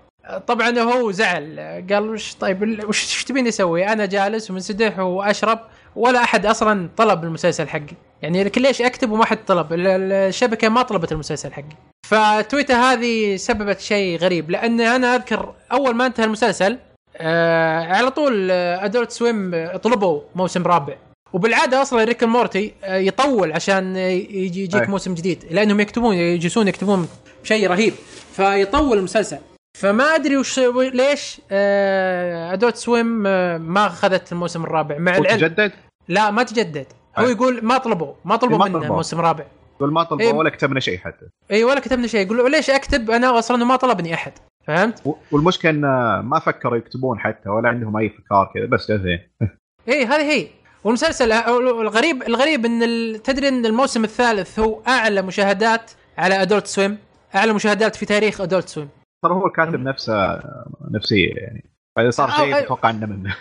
طبعا 0.46 0.78
هو 0.78 1.10
زعل 1.10 1.60
قال 1.90 2.10
وش 2.10 2.34
طيب 2.34 2.84
وش 2.88 3.24
تبيني 3.24 3.48
أسوي؟ 3.48 3.86
أنا 3.86 4.06
جالس 4.06 4.50
ومنسدح 4.50 4.98
وأشرب 4.98 5.58
ولا 5.96 6.22
أحد 6.24 6.46
أصلا 6.46 6.88
طلب 6.96 7.24
المسلسل 7.24 7.68
حقي، 7.68 7.94
يعني 8.22 8.44
ليش 8.56 8.82
أكتب 8.82 9.10
وما 9.10 9.24
حد 9.24 9.38
طلب؟ 9.46 9.72
ال- 9.72 9.86
ال- 9.86 10.12
الشبكة 10.12 10.68
ما 10.68 10.82
طلبت 10.82 11.12
المسلسل 11.12 11.52
حقي. 11.52 11.76
فتويتر 12.06 12.74
هذه 12.74 13.36
سببت 13.36 13.80
شيء 13.80 14.18
غريب 14.18 14.50
لأن 14.50 14.80
أنا 14.80 15.14
أذكر 15.16 15.54
أول 15.72 15.94
ما 15.94 16.06
انتهى 16.06 16.24
المسلسل 16.24 16.78
آه 17.16 17.80
على 17.84 18.10
طول 18.10 18.48
آه، 18.50 18.84
ادولت 18.84 19.10
سويم 19.10 19.66
طلبوا 19.82 20.20
موسم 20.34 20.62
رابع 20.62 20.94
وبالعادة 21.32 21.82
أصلا 21.82 22.04
Rick 22.04 22.24
Morty 22.24 22.72
آه، 22.84 22.96
يطول 22.96 23.52
عشان 23.52 23.96
يجي 23.96 24.62
يجيك. 24.64 24.88
موسم 24.88 25.14
جديد 25.14 25.44
لأنهم 25.50 25.80
يكتبون 25.80 26.14
يجلسون 26.14 26.68
يكتبون 26.68 27.08
شيء 27.44 27.68
رهيب 27.70 27.94
فيطول 28.32 28.98
المسلسل 28.98 29.38
فما 29.78 30.04
أدري 30.04 30.36
وش 30.36 30.60
ليش 30.76 31.40
آه، 31.50 32.52
Adult 32.52 32.76
Swim 32.76 33.26
آه، 33.26 33.58
ما 33.58 33.86
أخذت 33.86 34.32
الموسم 34.32 34.64
الرابع. 34.64 34.98
مع 34.98 35.16
العلم 35.16 35.36
وتجدد؟ 35.36 35.72
لا 36.08 36.30
ما 36.30 36.42
تجدد. 36.42 36.86
هو. 37.18 37.24
يقول 37.24 37.64
ما 37.64 37.78
طلبوا 37.78 38.14
ما 38.24 38.36
طلبوا 38.36 38.58
ما 38.58 38.64
منه 38.64 38.78
طلبوا. 38.78 38.96
موسم 38.96 39.20
رابع 39.20 39.44
يقول 39.76 39.92
ما 39.92 40.02
طلبوا 40.02 40.24
إيه. 40.24 40.32
ولا 40.32 40.50
كتبنا 40.50 40.80
شيء 40.80 40.98
حتى. 40.98 41.26
اي 41.50 41.64
ولا 41.64 41.80
كتبنا 41.80 42.06
شيء. 42.06 42.26
يقول 42.26 42.50
ليش 42.50 42.70
أكتب؟ 42.70 43.10
أنا 43.10 43.38
أصلا 43.38 43.64
ما 43.64 43.76
طلبني 43.76 44.14
أحد. 44.14 44.32
فهمت؟ 44.66 45.16
والمشكلة 45.32 45.70
إن 45.70 45.80
ما 46.24 46.38
فكروا 46.38 46.76
يكتبون 46.76 47.18
حتى 47.18 47.48
ولا 47.48 47.68
عندهم 47.68 47.96
أي 47.96 48.06
افكار 48.06 48.50
كذا 48.54 48.66
بس 48.66 48.88
جالسين 48.88 49.28
اي 49.40 49.48
إيه، 49.88 50.06
هذه 50.06 50.32
هي. 50.32 50.48
والمسلسل 50.84 51.32
الغريب 51.32 52.22
الغريب 52.22 52.66
إن 52.66 53.22
تدري 53.22 53.48
إن 53.48 53.66
الموسم 53.66 54.04
الثالث 54.04 54.58
هو 54.58 54.80
أعلى 54.88 55.22
مشاهدات 55.22 55.90
على 56.18 56.42
Adult 56.42 56.66
Swim؟ 56.66 56.98
أعلى 57.34 57.52
مشاهدات 57.52 57.96
في 57.96 58.06
تاريخ 58.06 58.40
Adult 58.40 58.68
Swim. 58.68 58.88
ترى 59.22 59.32
هو 59.32 59.46
الكاتب 59.46 59.80
نفسه 59.80 60.42
نفسية 60.90 61.34
يعني 61.34 61.70
فإذا 61.96 62.10
صار 62.10 62.30
شيء 62.30 62.60
تتوقع 62.60 62.90
إنه 62.90 63.06
منه 63.06 63.36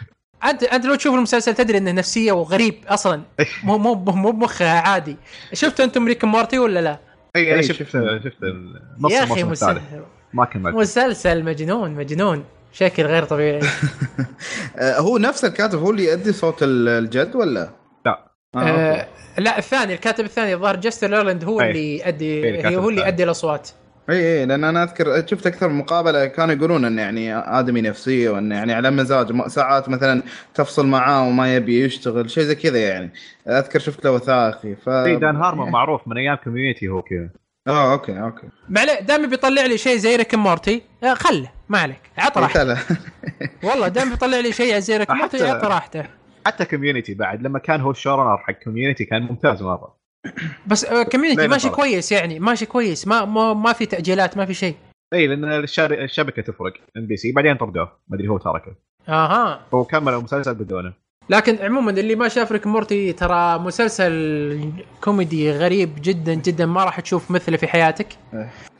أنت 0.45 0.63
أنت 0.63 0.85
لو 0.85 0.95
تشوف 0.95 1.15
المسلسل 1.15 1.53
تدري 1.55 1.77
إنه 1.77 1.91
نفسية 1.91 2.31
وغريب 2.31 2.75
أصلا 2.87 3.21
مو 3.63 3.77
مو 3.77 3.93
مو 3.95 4.31
بمخها 4.31 4.79
عادي 4.79 5.17
شفت 5.53 5.79
أنتم 5.79 6.07
Rick 6.07 6.23
Morty 6.23 6.59
ولا 6.59 6.79
لا؟ 6.79 6.99
اي 7.35 7.49
أنا 7.49 7.57
إي، 7.59 7.63
شفت 7.63 7.79
شفته. 7.79 8.19
شفت 8.19 8.37
نص 8.99 9.11
يا 9.11 9.23
أخي 9.23 9.41
الموسم 9.41 9.49
مس- 9.51 9.63
الثالث 9.63 9.83
ما 10.33 10.45
كملت 10.45 10.75
مسلسل 10.75 11.43
مجنون 11.43 11.91
مجنون 11.91 12.43
بشكل 12.73 13.03
غير 13.03 13.23
طبيعي 13.23 13.59
آه، 14.79 14.99
هو 14.99 15.17
نفس 15.17 15.45
الكاتب 15.45 15.79
هو 15.79 15.91
اللي 15.91 16.05
يؤدي 16.05 16.33
صوت 16.33 16.63
ال- 16.63 16.87
الجد 16.89 17.35
ولا؟ 17.35 17.69
لا. 18.05 18.31
آه 18.55 18.59
آه. 18.59 19.07
لا 19.37 19.57
الثاني 19.57 19.93
الكاتب 19.93 20.25
الثاني 20.25 20.53
الظاهر 20.53 20.75
جاستن 20.75 21.15
رويلاند 21.17 21.43
هو 21.43 21.61
أي. 21.61 21.67
اللي 21.71 21.79
أي، 21.79 22.07
يؤدي 22.07 22.75
هو 22.77 22.89
اللي. 22.89 23.01
يؤدي 23.01 23.23
الأصوات 23.23 23.69
إي 24.09 24.39
إي 24.39 24.45
لأن 24.45 24.63
أنا 24.63 24.83
أذكر 24.83 25.27
شفت 25.27 25.47
أكثر 25.47 25.67
من 25.69 25.75
مقابلة 25.75 26.25
كانوا 26.25 26.55
يقولون 26.55 26.85
انه 26.85 27.01
يعني 27.01 27.35
آدمي 27.35 27.81
نفسيه 27.81 28.29
وانه 28.29 28.55
يعني 28.55 28.73
على 28.73 28.91
مزاج 28.91 29.47
ساعات 29.47 29.89
مثلا 29.89 30.23
تفصل 30.53 30.87
معاه 30.87 31.27
وما 31.27 31.55
يبي 31.55 31.83
يشتغل 31.83 32.29
شيء 32.29 32.43
زي 32.43 32.55
كذا 32.55 32.79
يعني. 32.79 33.13
أذكر 33.47 33.79
شفت 33.79 34.05
له 34.05 34.11
وثائقي 34.11 34.75
ف 34.75 34.89
إي 34.89 35.15
دان 35.15 35.35
هارمون 35.35 35.69
معروف 35.69 36.07
من 36.07 36.17
أيام 36.17 36.35
Community 36.35 36.87
هو 36.87 37.01
كذا. 37.01 37.29
آه 37.67 37.93
okay 37.93 38.21
okay. 38.21 38.47
معليه 38.69 38.99
دام 38.99 39.29
بيطلع 39.29 39.65
لي 39.65 39.77
شيء 39.77 39.97
زي 39.97 40.15
Rick 40.15 40.35
Morty 40.35 40.81
آه، 41.03 41.13
خله 41.13 41.49
ما 41.69 41.79
عليك 41.79 42.01
عط 42.17 42.37
راحته. 42.37 42.77
والله 43.67 43.87
دام 43.87 44.09
بيطلع 44.09 44.39
لي 44.39 44.51
شيء 44.51 44.79
زي 44.79 44.97
Rick 44.97 45.11
Morty 45.11 45.49
عط 45.49 45.65
راحته. 45.65 46.05
حتى 46.45 46.65
Community 46.65 47.13
بعد 47.13 47.41
لما 47.41 47.59
كان 47.59 47.81
هو 47.81 47.91
ال 47.91 47.95
showrunner 47.95 48.37
حق 48.37 48.53
Community 48.63 49.05
كان 49.05 49.21
ممتاز 49.21 49.63
مرة. 49.63 50.04
بس 50.67 50.85
Community 50.85 51.41
لين 51.41 51.49
ماشي 51.49 51.67
طلع. 51.67 51.75
كويس 51.75 52.11
يعني 52.11 52.39
ماشي 52.39 52.65
كويس. 52.65 53.07
ما 53.07 53.25
ما, 53.25 53.53
ما 53.53 53.73
في 53.73 53.85
تأجيلات 53.85 54.37
ما 54.37 54.45
في 54.45 54.53
شيء. 54.53 54.75
إي 55.13 55.27
لأن 55.27 55.63
الشبكة 55.91 56.41
تفرق. 56.41 56.73
NBC 56.97 57.31
بعدين 57.31 57.55
طردوه. 57.55 57.91
ما 58.07 58.15
أدري 58.17 58.27
هو 58.27 58.37
تركه. 58.37 58.75
أها. 59.09 59.61
هو 59.73 59.83
كمل 59.83 60.13
المسلسل 60.13 60.53
بدونه. 60.55 60.93
لكن 61.29 61.57
عموما 61.61 61.91
اللي 61.91 62.15
ما 62.15 62.27
شاف 62.27 62.51
Rick 62.51 62.67
Morty 62.67 63.13
ترى 63.13 63.59
مسلسل 63.59 64.71
كوميدي 65.01 65.51
غريب 65.51 65.95
جدا 66.01 66.33
جدا 66.33 66.65
ما 66.65 66.83
راح 66.83 66.99
تشوف 66.99 67.31
مثله 67.31 67.57
في 67.57 67.67
حياتك. 67.67 68.07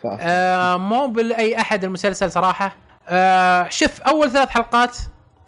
ف... 0.01 0.07
آه 0.19 0.77
مو 0.77 1.07
باي 1.07 1.57
أحد 1.59 1.83
المسلسل 1.83 2.31
صراحة. 2.31 2.75
آه 3.07 3.69
شوف 3.69 4.01
أول 4.01 4.31
ثلاث 4.31 4.49
حلقات 4.49 4.97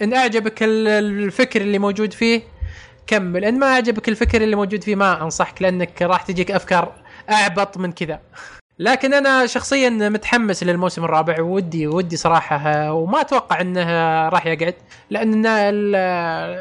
إن 0.02 0.14
أعجبك 0.14 0.64
ال- 0.64 0.88
الفكر 0.88 1.62
اللي 1.62 1.80
موجود 1.80 2.14
فيه 2.14 2.42
كمل 3.08 3.46
إن 3.46 3.60
ما 3.60 3.68
اعجبك 3.68 4.10
الفكر 4.10 4.42
اللي 4.42 4.56
موجود 4.56 4.84
فيه 4.84 4.96
ما 4.96 5.24
أنصحك 5.24 5.62
لأنك 5.62 6.02
راح 6.02 6.22
تجيك 6.22 6.52
أفكار 6.52 6.92
أعبط 7.30 7.78
من 7.78 7.92
كذا. 7.92 8.20
لكن 8.80 9.14
أنا 9.14 9.46
شخصيا 9.46 9.90
متحمس 9.90 10.64
للموسم 10.64 11.06
الرابع 11.06 11.42
ودي 11.42 11.88
ودي 11.88 12.18
صراحة 12.18 12.94
وما 12.94 13.22
أتوقع 13.22 13.62
إنه 13.62 13.84
راح 14.30 14.46
يقعد 14.46 14.74
لأن 15.10 15.46
ال- 15.46 15.96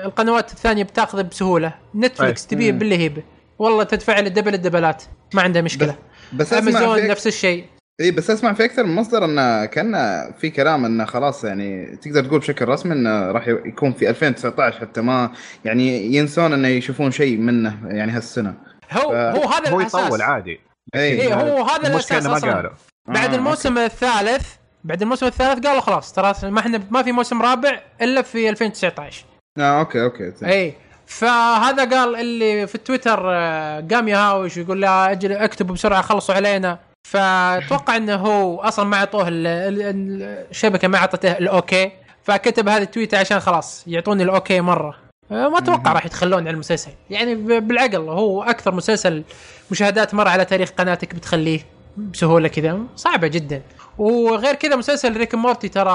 القنوات 0.06 0.52
الثانية 0.52 0.82
بتأخذه 0.82 1.22
بسهولة. 1.22 1.72
Netflix 1.94 2.42
أي. 2.42 2.48
تبيه 2.48 2.72
مم. 2.72 2.78
باللي 2.78 2.98
يبيه 2.98 3.22
والله 3.58 3.84
تدفع 3.84 4.20
له 4.20 4.28
double 4.28 4.54
الدبلات 4.54 5.02
ما 5.34 5.42
عنده 5.42 5.62
مشكلة. 5.62 5.94
بس 6.32 6.52
أسمع 6.52 6.58
امازون 6.80 7.08
نفس 7.08 7.26
الشيء. 7.26 7.64
اي 8.00 8.10
بس 8.10 8.30
أسمع 8.30 8.52
في 8.52 8.64
أكثر 8.64 8.84
من 8.84 8.94
مصدر 8.94 9.24
انه 9.24 9.64
كأن 9.64 9.94
في 10.38 10.50
كلام 10.50 10.84
انه 10.84 11.04
خلاص 11.04 11.44
يعني 11.44 11.96
تقدر 11.96 12.24
تقول 12.24 12.38
بشكل 12.38 12.68
رسمي 12.68 12.92
إنه 12.92 13.30
راح 13.32 13.48
يكون 13.48 13.92
في 13.92 14.10
2019 14.10 14.80
حتى 14.80 15.00
ما 15.00 15.30
يعني 15.64 16.14
ينسون 16.16 16.52
إنه 16.52 16.68
يشوفون 16.68 17.10
شيء 17.10 17.38
منه 17.38 17.78
يعني 17.84 18.12
هالسنة. 18.12 18.54
هو 18.92 19.10
ف- 19.10 19.36
هو 19.38 19.48
هذا 19.48 19.70
هو 19.70 19.80
الأساس. 19.80 20.06
يطول 20.06 20.22
عادي. 20.22 20.60
اي 20.94 21.00
إيه، 21.00 21.34
هو 21.34 21.62
هذا 21.64 21.88
الأساس 21.88 22.26
ما 22.26 22.38
قالوا 22.38 22.70
بعد 23.08 23.30
آه، 23.30 23.36
الموسم 23.36 23.78
الثالث 23.78 24.46
بعد 24.84 25.02
الموسم 25.02 25.26
الثالث 25.26 25.66
قالوا 25.66 25.80
خلاص 25.80 26.12
ترى 26.12 26.34
ما 26.42 26.60
إحنا 26.60 26.80
ما 26.90 27.02
في 27.02 27.12
موسم 27.12 27.42
رابع 27.42 27.80
إلا 28.02 28.22
في 28.22 28.48
2019 28.48 29.24
آه 29.58 29.80
okay 29.80 30.02
okay. 30.02 30.32
اي 30.44 30.74
فهذا 31.06 31.84
قال 31.84 32.16
اللي 32.16 32.66
في 32.66 32.74
التويتر 32.74 33.20
آه، 33.34 33.84
قام 33.90 34.08
يهاوش 34.08 34.56
ويقول 34.56 34.80
لا 34.80 35.10
أجل 35.12 35.32
أكتبوا 35.32 35.74
بسرعة 35.74 36.02
خلصوا 36.02 36.34
علينا. 36.34 36.78
فأتوقع 37.10 37.96
إنه 37.96 38.14
هو 38.14 38.60
أصلا 38.60 38.84
ما 38.84 38.96
أعطوه 38.96 39.28
ال- 39.28 39.46
ال- 39.46 40.46
الشبكة 40.50 40.88
ما 40.88 40.98
أعطته 40.98 41.32
ال 41.32 41.42
okay. 41.42 41.90
فكتب 42.24 42.68
هذه 42.68 42.82
التويته 42.82 43.18
عشان 43.18 43.40
خلاص 43.40 43.84
يعطوني 43.86 44.22
ال 44.22 44.30
okay 44.30 44.60
مرة. 44.60 44.94
آه، 45.32 45.48
ما 45.48 45.58
أتوقع 45.58 45.92
راح 45.92 46.06
يتخلون 46.06 46.48
عن 46.48 46.54
المسلسل. 46.54 46.90
يعني 47.10 47.34
بالعقل 47.34 47.96
هو 47.96 48.42
أكثر 48.42 48.74
مسلسل 48.74 49.22
مشاهدات 49.70 50.14
مر 50.14 50.28
على 50.28 50.44
تاريخ 50.44 50.70
قناتك 50.70 51.14
بتخليه 51.14 51.60
بسهولة 51.96 52.48
كذا. 52.48 52.78
صعبة 52.96 53.26
جدا. 53.26 53.62
وغير 53.98 54.54
كذا 54.54 54.76
مسلسل 54.76 55.16
Rick 55.16 55.34
Morty 55.34 55.68
ترى 55.68 55.90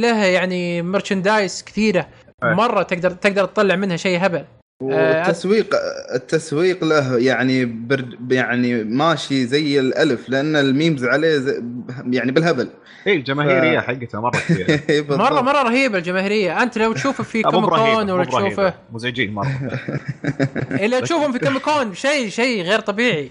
له 0.00 0.24
يعني 0.24 0.82
merchandise 0.82 1.62
كثيرة. 1.62 2.06
مرة 2.42 2.82
تقدر 2.82 3.10
تقدر 3.10 3.44
تطلع 3.44 3.76
منها 3.76 3.96
شيء 3.96 4.26
هبل. 4.26 4.44
والتسويق 4.80 5.74
التسويق 6.14 6.84
له 6.84 7.18
يعني 7.18 7.64
برد 7.64 8.32
يعني 8.32 8.84
ماشي 8.84 9.46
زي 9.46 9.80
الألف 9.80 10.28
لأن 10.28 10.56
ال 10.56 10.64
memes 10.64 11.04
عليه 11.04 11.36
زي 11.36 11.62
يعني 12.10 12.32
بالهبل. 12.32 12.68
اي 13.06 13.16
الجماهيرية 13.16 13.80
ف- 13.80 13.82
حقته 13.82 14.20
مرة 14.20 14.30
كثيرة. 14.30 14.80
بالضبط. 15.02 15.18
مرة 15.30 15.40
مرة 15.40 15.62
رهيبة 15.62 15.98
الجماهيرية. 15.98 16.62
أنت 16.62 16.78
لو 16.78 16.92
تشوفه 16.92 17.24
في 17.24 17.42
Comic 17.52 17.70
Con 17.70 18.10
ولا 18.10 18.24
تشوفه 18.24 18.74
مزعجين 18.92 19.34
مرة. 19.34 19.50
الا 20.84 21.00
تشوفهم 21.00 21.32
في 21.32 21.38
Comic 21.38 21.62
Con 21.62 21.94
شيء 21.94 22.28
شيء 22.28 22.62
غير 22.62 22.80
طبيعي. 22.80 23.30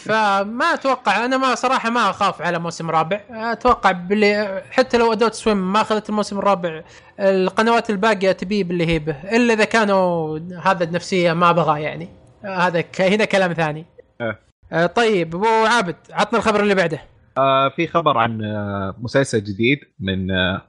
فما 0.00 0.64
أتوقع 0.74 1.24
أنا 1.24 1.36
ما 1.36 1.54
صراحة 1.54 1.90
ما 1.90 2.10
أخاف 2.10 2.42
على 2.42 2.58
موسم 2.58 2.90
رابع. 2.90 3.20
أتوقع 3.30 3.92
باللي 3.92 4.62
حتى 4.70 4.98
لو 4.98 5.12
Adult 5.12 5.34
Swim 5.34 5.72
ما 5.72 5.80
اخذت 5.80 6.08
الموسم 6.10 6.38
الرابع 6.38 6.82
القنوات 7.20 7.90
الباقية 7.90 8.32
تبيه 8.32 8.64
باللي 8.64 8.86
يبيه 8.86 9.12
إلا 9.36 9.54
إذا 9.54 9.64
كانوا 9.64 10.38
هذا 10.64 10.84
النفسيه 10.84 11.32
ما 11.32 11.52
بغى 11.52 11.82
يعني. 11.82 12.08
هذا 12.44 12.80
ك- 12.80 13.00
هنا 13.00 13.24
كلام 13.24 13.52
ثاني. 13.52 13.84
إيه. 14.20 14.40
آه، 14.72 14.86
طيب 14.86 15.34
أبو 15.34 15.46
عابد 15.46 15.96
عطنا 16.12 16.38
الخبر 16.38 16.60
اللي 16.60 16.74
بعده. 16.74 17.00
آه 17.38 17.68
في 17.68 17.86
خبر 17.86 18.18
عن 18.18 18.44
آه 18.44 18.94
مسلسل 18.98 19.44
جديد 19.44 19.78
من 20.00 20.30
آه 20.30 20.62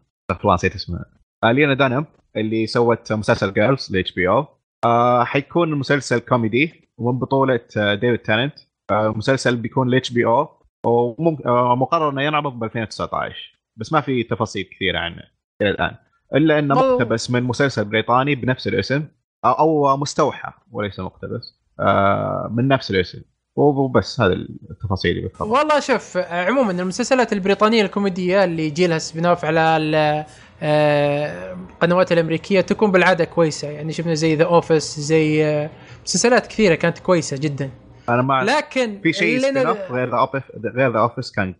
نسيت 0.45 0.75
اسمه. 0.75 1.05
آه 1.43 1.51
لينا 1.51 1.73
دانهام 1.73 2.05
اللي 2.37 2.67
سوت 2.67 3.13
مسلسل 3.13 3.53
Girls 3.53 3.87
ل 3.91 4.11
HBO 4.11 4.45
آه 4.85 5.23
حيكون 5.23 5.73
المسلسل 5.73 6.19
كوميدي 6.19 6.89
ومن 6.97 7.19
بطولة 7.19 7.59
آه 7.77 7.95
ديفيد 7.95 8.19
تينانت 8.19 8.59
آه 8.59 8.65
مسلسل 8.91 9.55
بيكون 9.55 9.89
ل 9.89 10.11
HBO 10.11 10.49
ومقرر 10.85 12.09
انه 12.09 12.21
ينعرض 12.21 12.59
ب 12.59 12.63
2019 12.63 13.35
بس 13.75 13.93
ما 13.93 14.01
في 14.01 14.23
تفاصيل 14.23 14.63
كثيره 14.63 14.99
عنه 14.99 15.21
إلى 15.61 15.69
الآن. 15.69 15.95
إلا 16.35 16.59
إنه 16.59 16.75
مقتبس 16.75 17.31
من 17.31 17.43
مسلسل 17.43 17.85
بريطاني 17.85 18.35
بنفس 18.35 18.67
الاسم 18.67 19.03
أو, 19.45 19.97
مستوحى 19.97 20.51
وليس 20.71 20.99
مقتبس 20.99 21.59
آه 21.79 22.49
من 22.55 22.67
نفس 22.67 22.91
الاسم. 22.91 23.21
وبس 23.57 24.21
هذا 24.21 24.33
التفاصيل 24.33 25.17
اللي 25.17 25.29
والله 25.39 25.79
شوف 25.79 26.17
عموما 26.17 26.71
المسلسلات 26.71 27.33
البريطانية 27.33 27.81
الكوميدية 27.81 28.43
اللي 28.43 28.67
يجي 28.67 28.87
لها 28.87 28.97
spin 28.97 29.25
off 29.25 29.45
على 29.45 29.59
ال- 29.77 30.25
آه، 30.61 31.53
القنوات 31.53 32.11
الأمريكية 32.11 32.61
تكون 32.61 32.91
بالعادة 32.91 33.25
كويسة. 33.25 33.69
يعني 33.69 33.93
شفنا 33.93 34.13
زي 34.13 34.35
The 34.35 34.43
Office 34.45 34.99
زي 34.99 35.45
آه، 35.45 35.69
مسلسلات 36.05 36.47
كثيرة 36.47 36.75
كانت 36.75 36.99
كويسة 36.99 37.37
جدا. 37.37 37.69
أنا 38.09 38.21
ما 38.21 38.43
لكن 38.43 38.99
في 39.03 39.13
شيء 39.13 39.67
off 39.67 39.91
غير 39.91 40.09
The 40.09 40.17
Office 40.17 40.41
غير 40.75 40.91
The 40.91 40.99
Office 40.99 41.31
كان 41.31 41.55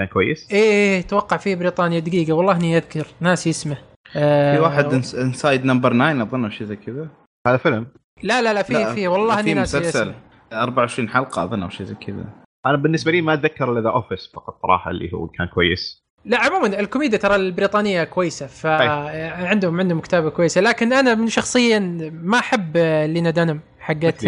كان 0.00 0.08
كويس؟ 0.08 0.48
إيه 0.52 1.02
توقع 1.02 1.36
في 1.36 1.54
بريطانيا 1.54 1.98
دقيقة 1.98 2.32
والله 2.32 2.56
إني 2.56 2.76
أذكر 2.76 3.06
ناسي 3.20 3.50
اسمه. 3.50 3.78
آه 4.16 4.56
في 4.56 4.62
واحد 4.62 4.84
Inside 5.14 5.64
Number 5.64 5.92
9 5.92 6.22
أظن 6.22 6.44
أو 6.44 6.50
شيء 6.50 6.66
زي 6.66 6.76
كذا. 6.76 7.08
هذا 7.46 7.56
فيلم؟ 7.56 7.86
لا 8.22 8.42
لا 8.42 8.52
لا 8.52 8.62
في 8.62 8.94
في 8.94 9.08
والله 9.08 9.34
إني 9.34 9.42
في 9.42 9.54
ناسي 9.54 9.78
مسلسل. 9.78 10.00
اسمه. 10.00 10.14
24 10.52 11.08
حلقة 11.08 11.44
أظن 11.44 11.62
أو 11.62 11.68
شيء 11.68 11.86
زي 11.86 11.94
كذا. 11.94 12.24
أنا 12.66 12.76
بالنسبة 12.76 13.12
لي 13.12 13.22
ما 13.22 13.34
أتذكر 13.34 13.72
إلا 13.72 13.80
The 13.80 13.88
Office 13.88 14.30
فقط 14.34 14.58
صراحة 14.62 14.90
اللي 14.90 15.12
هو 15.12 15.26
كان 15.26 15.46
كويس. 15.46 16.02
لا 16.24 16.38
عموما 16.38 16.66
الكوميديا 16.80 17.18
ترى 17.18 17.36
البريطانية 17.36 18.04
كويسة 18.04 18.46
فعندهم 18.46 19.80
عندهم 19.80 20.00
كتابة 20.00 20.30
كويسة 20.30 20.60
لكن 20.60 20.92
أنا 20.92 21.14
من 21.14 21.28
شخصيا 21.28 21.78
ما 22.12 22.38
أحب 22.38 22.76
لينا 23.06 23.30
دانهام. 23.30 23.60
حقت. 23.82 24.24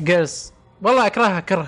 Girls. 0.00 0.52
والله 0.82 1.06
أكرهها 1.06 1.40
كره 1.40 1.66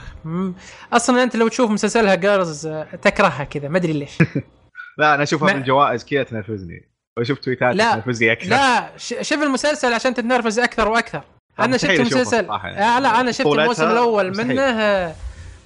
أصلا 0.92 1.22
أنت 1.22 1.36
لو 1.36 1.48
تشوف 1.48 1.70
مسلسلها 1.70 2.14
Girls 2.14 2.68
تكرهها 3.02 3.44
كذا 3.44 3.68
ما 3.68 3.78
أدري 3.78 3.92
ليش. 3.92 4.18
لا 4.98 5.14
أنا 5.14 5.22
أشوفها 5.22 5.46
ما- 5.52 5.58
من 5.58 5.62
جوائز 5.62 6.04
كذا 6.04 6.22
تنرفزني. 6.22 6.88
وشوف 7.18 7.38
تويتات 7.38 7.74
تنرفزني 7.76 8.32
أكثر. 8.32 8.48
لا 8.50 8.90
شوف 8.96 9.42
المسلسل 9.42 9.94
عشان 9.94 10.14
تتنرفز 10.14 10.58
أكثر 10.58 10.88
وأكثر. 10.88 11.22
أنا 11.60 11.76
شفت 11.76 11.90
المسلسل. 11.90 12.44
يعني. 12.44 12.78
آه 12.84 13.00
لا 13.00 13.20
أنا 13.20 13.32
شفت 13.32 13.46
الموسم 13.46 13.90
الأول 13.90 14.30
مستحيل. 14.30 14.48
منه 14.56 15.14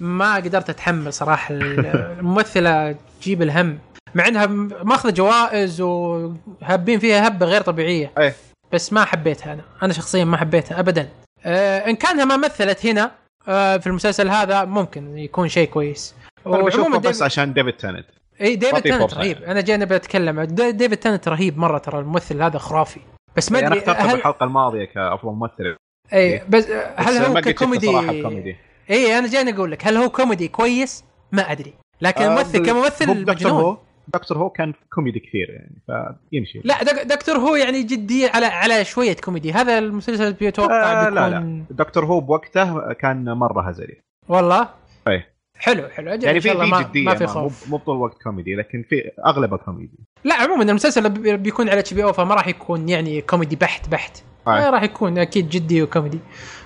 ما 0.00 0.34
قدرت 0.34 0.70
أتحمل 0.70 1.12
صراحة. 1.12 1.54
الممثلة 1.54 2.96
تجيب 3.20 3.42
الهم. 3.42 3.78
مع 4.14 4.28
إنها 4.28 4.46
ماخذة 4.46 5.10
جوائز 5.10 5.80
وهابين 5.80 6.98
فيها 6.98 7.28
هبة 7.28 7.46
غير 7.46 7.62
طبيعية. 7.62 8.12
إيه. 8.18 8.34
بس 8.72 8.92
ما 8.92 9.04
حبيتها 9.04 9.52
أنا. 9.52 9.62
أنا 9.82 9.92
شخصيا 9.92 10.24
ما 10.24 10.36
حبيتها 10.36 10.80
ابدا. 10.80 11.08
آه 11.45 11.78
إن 11.90 11.97
كانها 11.97 12.25
ما 12.25 12.37
مثلت 12.37 12.87
هنا 12.87 13.11
آه 13.49 13.76
في 13.76 13.87
المسلسل 13.87 14.28
هذا 14.28 14.64
ممكن 14.64 15.19
يكون 15.19 15.49
شيء 15.49 15.69
كويس. 15.69 16.14
أنا 16.47 16.62
بشوفه 16.62 16.99
بس 16.99 17.23
عشان 17.23 17.52
ديفيد 17.52 17.73
تينانت 17.76 18.06
إي 18.40 18.57
ديفيد 18.57 18.83
تينانت 18.82 19.02
فرصة 19.02 19.19
رهيب. 19.19 19.37
يعني. 19.40 19.52
أنا 19.52 19.61
جاي 19.61 19.78
بتكلم. 19.78 20.40
دي- 20.40 20.73
ديفيد 20.73 20.99
تينانت 20.99 21.28
رهيب 21.28 21.59
مرة 21.59 21.78
ترى 21.78 21.99
الممثل 21.99 22.43
هذا 22.43 22.59
خرافي. 22.59 23.00
بس 23.37 23.52
ما 23.52 23.59
أنا 23.59 23.66
أدري 23.66 23.78
اخترته 23.78 24.00
هل 24.00 24.12
بالحلقة 24.12 24.45
الماضية 24.45 24.85
كأفضل 24.85 25.33
ممثل. 25.33 25.76
إي 26.12 26.43
بس 26.49 26.66
هل 26.97 27.21
بس 27.21 27.28
هو 27.28 27.40
ككوميدي؟ 27.40 28.57
إي 28.90 29.19
أنا 29.19 29.28
جاي 29.28 29.55
أقول 29.55 29.71
لك 29.73 29.87
هل 29.87 29.97
هو 29.97 30.11
كوميدي 30.11 30.49
كويس؟ 30.49 31.05
ما 31.33 31.52
أدري. 31.52 31.75
لكن 32.00 32.23
آه، 32.25 32.26
الممثل 32.28 32.59
بال- 32.62 32.66
كممثل 32.66 33.26
مجنون. 33.26 33.76
Doctor 34.08 34.38
Who 34.38 34.50
كان 34.50 34.72
كوميدي 34.94 35.20
كثير 35.20 35.50
يعني 35.50 35.82
فيمشي. 36.30 36.60
لا 36.64 36.82
دك 36.82 37.06
Doctor 37.06 37.37
Who 37.37 37.56
يعني 37.56 37.82
جدي 37.82 38.26
على 38.26 38.46
على 38.46 38.84
شوية 38.84 39.16
كوميدي. 39.25 39.52
هذا 39.52 39.78
المسلسل 39.78 40.32
بيتوقع 40.32 40.92
آه 40.92 41.04
بيكون 41.04 41.14
لا. 41.14 41.30
لا 41.30 41.62
Doctor 41.70 42.04
Who 42.06 42.20
بوقته 42.20 42.92
كان 42.92 43.25
مرة 43.25 43.68
هزلي. 43.68 43.96
والله؟ 44.28 44.68
إيه. 45.08 45.36
حلو 45.58 45.88
حلو. 45.88 46.10
أجل 46.12 46.25
يعني 46.25 46.40
في 46.40 46.50
في 46.50 46.56
ما, 46.56 46.82
جدية 46.82 47.04
ما 47.04 47.14
في 47.14 47.26
خوف. 47.26 47.68
مو 47.70 47.76
طول 47.78 47.96
الوقت 47.96 48.22
كوميدي 48.22 48.54
لكن 48.54 48.84
في 48.90 49.10
أغلبه 49.26 49.56
كوميدي. 49.56 49.98
لا 50.25 50.34
عموما 50.34 50.62
المسلسل 50.62 51.10
بي- 51.10 51.36
بيكون 51.36 51.68
على 51.68 51.78
HBO 51.78 52.12
فما 52.12 52.34
راح 52.34 52.48
يكون 52.48 52.88
يعني 52.88 53.20
كوميدي 53.20 53.56
بحت 53.56 53.88
بحت. 53.88 54.22
آه. 54.46 54.70
راح 54.70 54.82
يكون 54.82 55.18
أكيد 55.18 55.48
جدي 55.48 55.82
وكوميدي. 55.82 56.18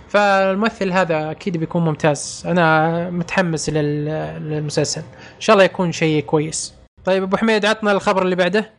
فالممثل 0.08 0.92
هذا 0.92 1.30
أكيد 1.30 1.56
بيكون 1.56 1.84
ممتاز. 1.84 2.42
أنا 2.46 3.10
متحمس 3.10 3.70
لل- 3.70 4.04
للمسلسل. 4.42 5.00
إن 5.36 5.40
شاء 5.40 5.54
الله 5.54 5.64
يكون 5.64 5.92
شيء 5.92 6.22
كويس. 6.22 6.79
طيب 7.04 7.22
أبو 7.22 7.36
حميد 7.36 7.64
عطنا 7.64 7.92
الخبر 7.92 8.22
اللي 8.22 8.36
بعده. 8.36 8.70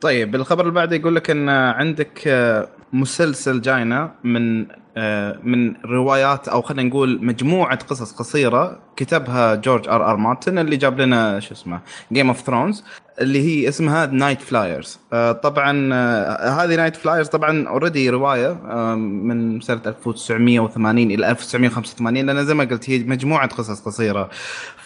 طيب 0.00 0.34
الخبر 0.34 0.60
اللي 0.62 0.74
بعده 0.74 0.96
يقول 0.96 1.16
لك 1.16 1.30
إن 1.30 1.48
عندك 1.48 2.22
آه، 2.26 2.68
مسلسل 2.92 3.60
جاينا 3.60 4.14
من 4.24 4.66
آه، 4.96 5.38
من 5.42 5.74
روايات 5.84 6.48
أو 6.48 6.62
خلينا 6.62 6.88
نقول 6.88 7.24
مجموعة 7.24 7.78
قصص 7.78 8.12
قصيرة 8.12 8.78
كتبها 8.96 9.54
جورج 9.54 9.88
آر 9.88 10.10
آر 10.10 10.16
مارتن 10.16 10.58
اللي 10.58 10.76
جاب 10.76 11.00
لنا 11.00 11.40
شو 11.40 11.54
اسمه 11.54 11.80
Game 12.12 12.28
of 12.28 12.40
Thrones 12.40 12.84
اللي 13.20 13.42
هي 13.42 13.68
اسمها 13.68 14.06
Nightflyers 14.06 14.98
طبعا 15.42 15.90
آه، 15.94 16.50
هذه 16.50 16.76
Nightflyers 16.76 17.28
طبعا 17.28 17.68
already 17.68 18.10
رواية 18.10 18.50
آه، 18.50 18.94
من 18.94 19.60
سنة 19.60 19.80
1980 19.86 21.10
إلى 21.10 21.30
1985 21.30 22.26
لأن 22.26 22.46
زي 22.46 22.54
ما 22.54 22.64
قلت 22.64 22.90
هي 22.90 22.98
مجموعة 22.98 23.48
قصص 23.48 23.80
قصيرة. 23.80 24.30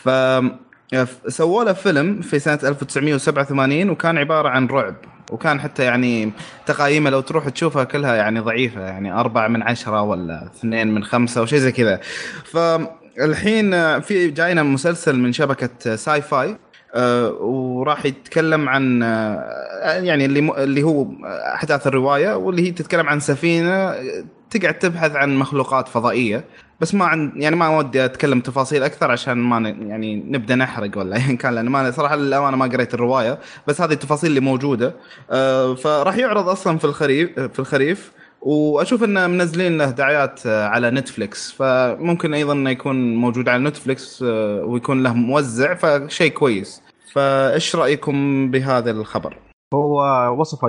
ف 0.02 0.08
سووا 1.28 1.64
له 1.64 1.72
فيلم 1.72 2.20
في 2.20 2.38
سنة 2.38 2.58
1987 2.64 3.90
وكان 3.90 4.18
عبارة 4.18 4.48
عن 4.48 4.66
رعب 4.66 4.94
وكان 5.30 5.60
حتى 5.60 5.82
يعني 5.82 6.32
تقايمه 6.66 7.10
لو 7.10 7.20
تروح 7.20 7.48
تشوفها 7.48 7.84
كلها 7.84 8.14
يعني 8.14 8.40
ضعيفة 8.40 8.80
يعني 8.80 9.12
أربعة 9.12 9.48
من 9.48 9.62
عشرة 9.62 10.02
ولا 10.02 10.46
اثنين 10.46 10.94
من 10.94 11.04
خمسة 11.04 11.40
أو 11.40 11.46
شيء 11.46 11.58
زي 11.58 11.72
كذا. 11.72 12.00
فالحين 12.44 14.00
في 14.00 14.30
جاينا 14.30 14.62
مسلسل 14.62 15.18
من 15.18 15.32
شبكة 15.32 15.96
ساي 15.96 16.22
فاي 16.22 16.56
آه، 16.94 17.30
وراح 17.40 18.06
يتكلم 18.06 18.68
عن 18.68 19.02
آه، 19.02 20.00
يعني 20.02 20.24
اللي 20.24 20.62
اللي 20.64 20.82
هو 20.82 21.06
أحداث 21.54 21.86
الرواية 21.86 22.36
واللي 22.36 22.66
هي 22.66 22.70
تتكلم 22.70 23.08
عن 23.08 23.20
سفينة 23.20 23.94
تقعد 24.52 24.78
تبحث 24.78 25.16
عن 25.16 25.36
مخلوقات 25.36 25.88
فضائية 25.88 26.44
بس 26.80 26.94
ما 26.94 27.04
عن 27.04 27.32
يعني 27.36 27.56
ما 27.56 27.78
ودي 27.78 28.04
أتكلم 28.04 28.40
تفاصيل 28.40 28.82
أكثر 28.82 29.10
عشان 29.10 29.38
ما 29.38 29.58
ن- 29.58 29.88
يعني 29.88 30.16
نبدأ 30.16 30.54
نحرق 30.54 30.98
ولا 30.98 31.16
ايا 31.26 31.36
كان 31.36 31.54
لأن 31.54 31.68
ما 31.68 31.90
صراحة 31.90 32.16
للأمانة 32.16 32.56
ما 32.56 32.66
قريت 32.66 32.94
الرواية 32.94 33.38
بس 33.66 33.80
هذه 33.80 33.92
التفاصيل 33.92 34.30
اللي 34.30 34.40
موجودة. 34.40 34.94
آه، 35.30 35.74
فراح 35.74 36.16
يعرض 36.16 36.48
أصلا 36.48 36.78
في 36.78 36.84
الخريف 36.84 37.40
في 37.40 37.58
الخريف 37.58 38.12
وأشوف 38.40 39.04
ان 39.04 39.30
منزلين 39.30 39.78
له 39.78 39.90
دعايات 39.90 40.46
آه، 40.46 40.66
على 40.68 40.90
Netflix 40.90 41.52
فممكن 41.52 42.34
أيضا 42.34 42.52
إنه 42.52 42.70
يكون 42.70 43.14
موجود 43.16 43.48
على 43.48 43.62
Netflix 43.64 44.22
آه، 44.22 44.62
ويكون 44.64 45.02
له 45.02 45.14
موزع 45.14 45.74
فشيء 45.74 46.32
كويس. 46.32 46.82
فإيش 47.12 47.76
رأيكم 47.76 48.50
بهذا 48.50 48.90
الخبر؟ 48.90 49.36
هو 49.74 50.02
وصفه 50.40 50.68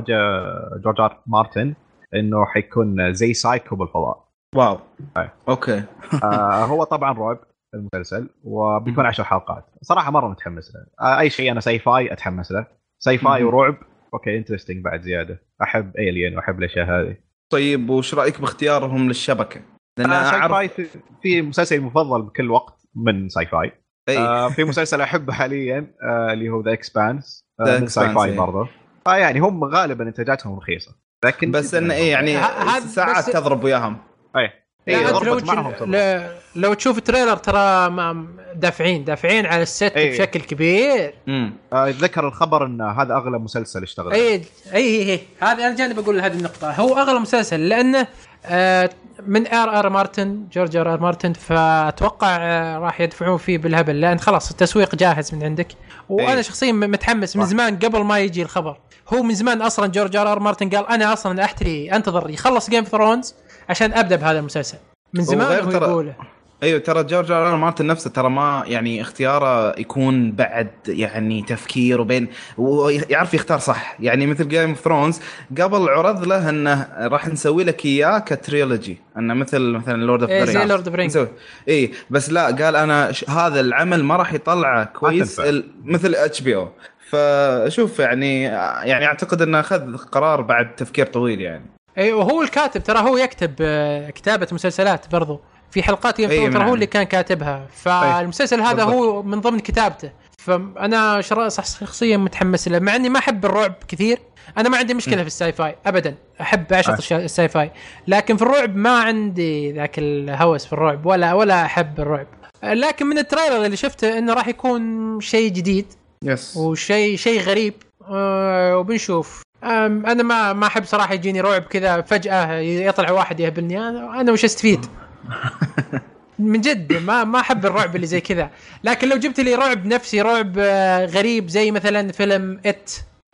جورج 0.84 1.00
ار 1.02 1.18
مارتن. 1.28 1.74
إنه 2.16 2.46
حيكون 2.46 3.14
زي 3.14 3.34
Psycho 3.34 3.76
بالفضاء. 3.76 4.30
Wow. 4.56 4.80
أي. 5.18 5.30
Okay. 5.50 5.84
آه 6.24 6.66
هو 6.66 6.84
طبعا 6.84 7.14
رعب 7.14 7.40
المسلسل 7.74 8.30
وبيكون 8.44 9.06
عشر 9.06 9.24
حلقات. 9.24 9.66
صراحة 9.82 10.12
مرة 10.12 10.28
متحمس 10.28 10.76
له. 10.76 11.08
آه 11.08 11.20
أي 11.20 11.30
شيء 11.30 11.52
أنا 11.52 11.60
sci-fi 11.60 12.14
أتحمس 12.14 12.52
له. 12.52 12.68
sci-fi. 13.00 13.44
ورعب 13.44 13.76
okay 14.14 14.38
interesting 14.38 14.84
بعد 14.84 15.02
زيادة. 15.02 15.42
أحب 15.62 15.96
Alien 15.98 16.38
وأحب 16.38 16.60
الأشياء 16.60 16.86
هذه. 16.86 17.18
طيب 17.50 17.90
وش 17.90 18.16
رأيك 18.16 18.42
باختيارهم 18.42 19.08
للشبكة؟ 19.08 19.62
لأن 19.98 20.12
آه 20.12 20.32
sci-fi 20.32 20.70
في, 20.70 21.00
في 21.22 21.42
مسلسلي 21.42 21.78
المفضل 21.78 22.22
بكل 22.22 22.52
وقت 22.52 22.88
من 22.96 23.30
sci-fi 23.30 23.72
أي. 24.10 24.18
آه 24.18 24.50
في 24.50 24.64
مسلسل 24.64 25.02
أحبه 25.02 25.34
حاليا 25.34 25.94
آه 26.04 26.34
اللي 26.34 26.50
هو 26.50 26.62
ذا 26.62 26.74
Expanse 26.74 27.46
آه 27.60 27.80
من 27.80 27.88
sci-fi. 27.88 28.38
برضه. 28.38 28.68
آه 29.08 29.16
يعني 29.16 29.40
هم 29.40 29.64
غالبا 29.64 30.04
إنتاجاتهم 30.04 30.58
رخيصة. 30.58 30.96
لكن 31.24 31.52
بس 31.52 31.74
انه 31.74 31.94
إيه 31.94 32.12
يعني 32.12 32.40
ساعات 32.88 33.26
بس- 33.28 33.34
تضرب 33.34 33.64
وياهم. 33.64 33.98
أي. 34.36 34.50
اي 34.88 35.04
لو 35.04 35.20
ضربت 35.20 35.44
معهم. 35.44 35.92
لا- 35.92 36.30
لو 36.56 36.74
تشوف 36.74 36.98
ال 36.98 37.02
trailer 37.03 37.36
ترى 37.38 37.90
ما- 37.90 38.26
دافعين 38.56 39.04
دافعين 39.06 39.46
على 39.46 39.62
الست 39.64 39.84
إيه. 39.96 40.12
بشكل 40.12 40.40
كبير. 40.42 41.14
امم 41.28 41.54
آه 41.74 41.88
ذكر 41.90 42.28
الخبر 42.28 42.66
إن 42.66 42.82
هذا 42.82 43.14
أغلى 43.14 43.40
مسلسل 43.40 43.84
اشتغل. 43.84 44.12
اي 44.14 44.34
اي 44.36 44.42
اي 44.74 45.12
اي 45.14 45.20
هذا 45.40 45.68
أنا 45.68 45.76
جاني 45.76 45.94
بقول 45.94 46.20
هذه 46.20 46.34
النقطة. 46.34 46.72
هو 46.72 46.98
أغلى 46.98 47.20
مسلسل 47.20 47.70
لأنه 47.70 48.08
آه 48.46 48.90
من 49.28 49.48
R. 49.48 49.80
R. 49.80 49.90
Martin 49.90 50.48
George 50.52 50.78
R. 50.78 50.94
R. 50.94 51.00
Martin 51.00 51.34
فأتوقع 51.34 52.38
آه 52.40 52.78
راح 52.78 53.02
يدفعون 53.02 53.38
فيه 53.38 53.58
بالهبل 53.58 54.02
لأن 54.02 54.20
خلاص 54.20 54.52
التسويق 54.52 54.96
جاهز 54.96 55.36
من 55.36 55.44
عندك. 55.44 55.68
وأنا 56.10 56.34
إيه. 56.34 56.42
شخصيا 56.42 56.72
متحمس 56.72 57.36
من. 57.38 57.46
زمان 57.46 57.80
قبل 57.80 58.04
ما 58.04 58.20
يجي 58.20 58.42
الخبر. 58.42 58.78
هو 59.14 59.24
من 59.24 59.34
زمان 59.34 59.62
أصلا 59.62 59.88
George 59.88 60.16
R. 60.16 60.32
R. 60.32 60.40
Martin 60.40 60.70
قال 60.70 60.88
أنا 60.88 61.14
أصلا 61.14 61.44
أحتري 61.44 61.92
أنتظر 61.92 62.30
يخلص 62.30 62.70
Game 62.70 62.84
of 62.84 62.95
Thrones 62.95 63.36
عشان 63.70 63.94
أبدأ 63.94 64.16
بهذا 64.16 64.40
المسلسل. 64.40 64.78
من 65.14 65.24
زمان 65.24 65.64
هو 65.66 65.72
يقوله. 65.72 66.16
أيوه 66.64 66.80
ترى 66.80 67.04
George 67.04 67.32
R. 67.32 67.50
R. 67.50 67.56
Martin 67.56 67.88
نفسه 67.88 68.10
ترى 68.10 68.30
ما 68.30 68.64
يعني 68.68 69.02
اختياره 69.02 69.80
يكون 69.80 70.32
بعد 70.32 70.72
يعني 70.88 71.42
تفكير 71.42 72.02
وبين 72.02 72.28
ويعرف 72.58 73.34
يختار 73.34 73.60
صح. 73.60 73.96
يعني 74.00 74.28
مثل 74.28 74.48
Game 74.48 74.70
of 74.70 74.80
Thrones 74.80 75.20
قبل 75.62 75.90
عرض 75.90 76.28
له 76.28 76.50
إنه 76.50 76.88
راح 77.00 77.28
نسوي 77.28 77.64
لك 77.64 77.86
اياه 77.86 78.20
ك 78.20 78.29
trilogy 78.30 78.98
إنه 79.18 79.34
مثل 79.34 79.62
مثلا 79.62 80.04
Lord 80.04 80.22
of 80.22 80.32
the 80.32 80.46
زي 80.46 80.78
the 80.78 80.96
Rings. 80.96 81.28
اي 81.70 81.92
بس 82.10 82.30
لا 82.30 82.46
قال 82.46 82.76
أنا 82.76 83.12
ش... 83.12 83.30
هذا 83.30 83.60
العمل 83.60 84.04
ما 84.04 84.16
راح 84.16 84.34
يطلعه 84.34 84.84
كويس. 84.84 85.40
ال... 85.40 85.72
مثل 85.84 86.16
HBO 86.16 86.70
فشوف 87.10 88.00
يعني 88.00 88.42
يعني 88.44 89.06
أعتقد 89.06 89.42
إنه 89.42 89.60
أخذ 89.60 89.98
قرار 89.98 90.42
بعد 90.42 90.76
تفكير 90.76 91.06
طويل 91.06 91.42
يعني. 91.42 91.66
اي 91.98 92.12
وهو 92.12 92.42
الكاتب 92.42 92.84
ترى 92.84 93.00
هو 93.00 93.18
يكتب 93.18 93.56
آه، 93.62 94.10
كتابة 94.10 94.48
مسلسلات 94.52 95.12
برضو. 95.12 95.42
في 95.74 95.84
حلقات 95.84 96.20
يمكن 96.20 96.54
ترى. 96.54 96.70
هو 96.70 96.74
اللي 96.74 96.86
كان 96.86 97.04
كاتبها. 97.04 97.68
فالمسلسل 97.72 98.62
هذا 98.62 98.74
بالضبط. 98.74 98.94
هو 98.94 99.24
من 99.24 99.42
ضمن 99.42 99.60
كتابته 99.60 100.12
فانا 100.38 101.22
شخصيا 101.22 102.18
متحمس 102.18 102.68
له. 102.68 102.80
مع 102.80 102.96
إني 102.96 103.10
ما 103.10 103.20
أحب 103.20 103.46
الرعب 103.46 103.74
كثير 103.88 104.20
أنا 104.58 104.70
ما 104.70 104.78
عندي 104.78 104.94
مشكلة 104.94 105.22
في 105.22 105.28
ال 105.28 105.52
sci-fi 105.52 105.76
ابدا. 105.86 106.16
أحب 106.42 106.74
أعشق 106.74 107.14
آه. 107.14 107.18
ال 107.18 107.50
sci-fi 107.50 107.72
لكن 108.08 108.38
في 108.38 108.42
الرعب 108.42 108.76
ما 108.76 109.00
عندي 109.00 109.72
ذاك 109.72 110.00
الهوس 110.00 110.66
في 110.66 110.74
الرعب 110.74 111.06
ولا 111.06 111.34
ولا 111.34 111.66
أحب 111.66 112.00
الرعب. 112.00 112.28
لكن 112.64 113.06
من 113.06 113.18
ال 113.18 113.24
trailer 113.24 113.66
اللي 113.66 113.78
شفته 113.78 114.18
إنه 114.18 114.34
راح 114.34 114.48
يكون 114.48 115.22
شيء 115.22 115.52
جديد. 115.52 115.86
yes 116.24 116.58
وشيء 116.58 117.18
شيء 117.18 117.42
غريب. 117.42 117.74
آه، 118.10 118.78
وبنشوف. 118.78 119.42
أنا 119.64 120.24
ما 120.24 120.54
ما 120.54 120.68
أحب 120.68 120.86
صراحة 120.86 121.14
يجيني 121.14 121.42
رعب 121.42 121.62
كذا 121.62 122.02
فجأة 122.02 122.54
يطلع 122.60 123.12
واحد 123.12 123.40
يهبلني. 123.40 123.90
أنا 123.90 124.22
أنا 124.22 124.32
وش 124.32 124.44
استفيد؟ 124.44 124.86
من 126.40 126.62
جد 126.62 126.94
ما 127.04 127.24
ما 127.24 127.40
أحب 127.40 127.66
الرعب 127.66 127.96
اللي 127.96 128.08
زي 128.08 128.22
كذا. 128.22 128.50
لكن 128.84 129.10
لو 129.10 129.18
جبت 129.18 129.40
لي 129.40 129.56
رعب 129.56 129.86
نفسي 129.86 130.22
رعب 130.22 130.56
آه، 130.58 131.06
غريب 131.06 131.48
زي 131.48 131.72
مثلا 131.72 132.12
فيلم 132.12 132.60
It 132.66 132.92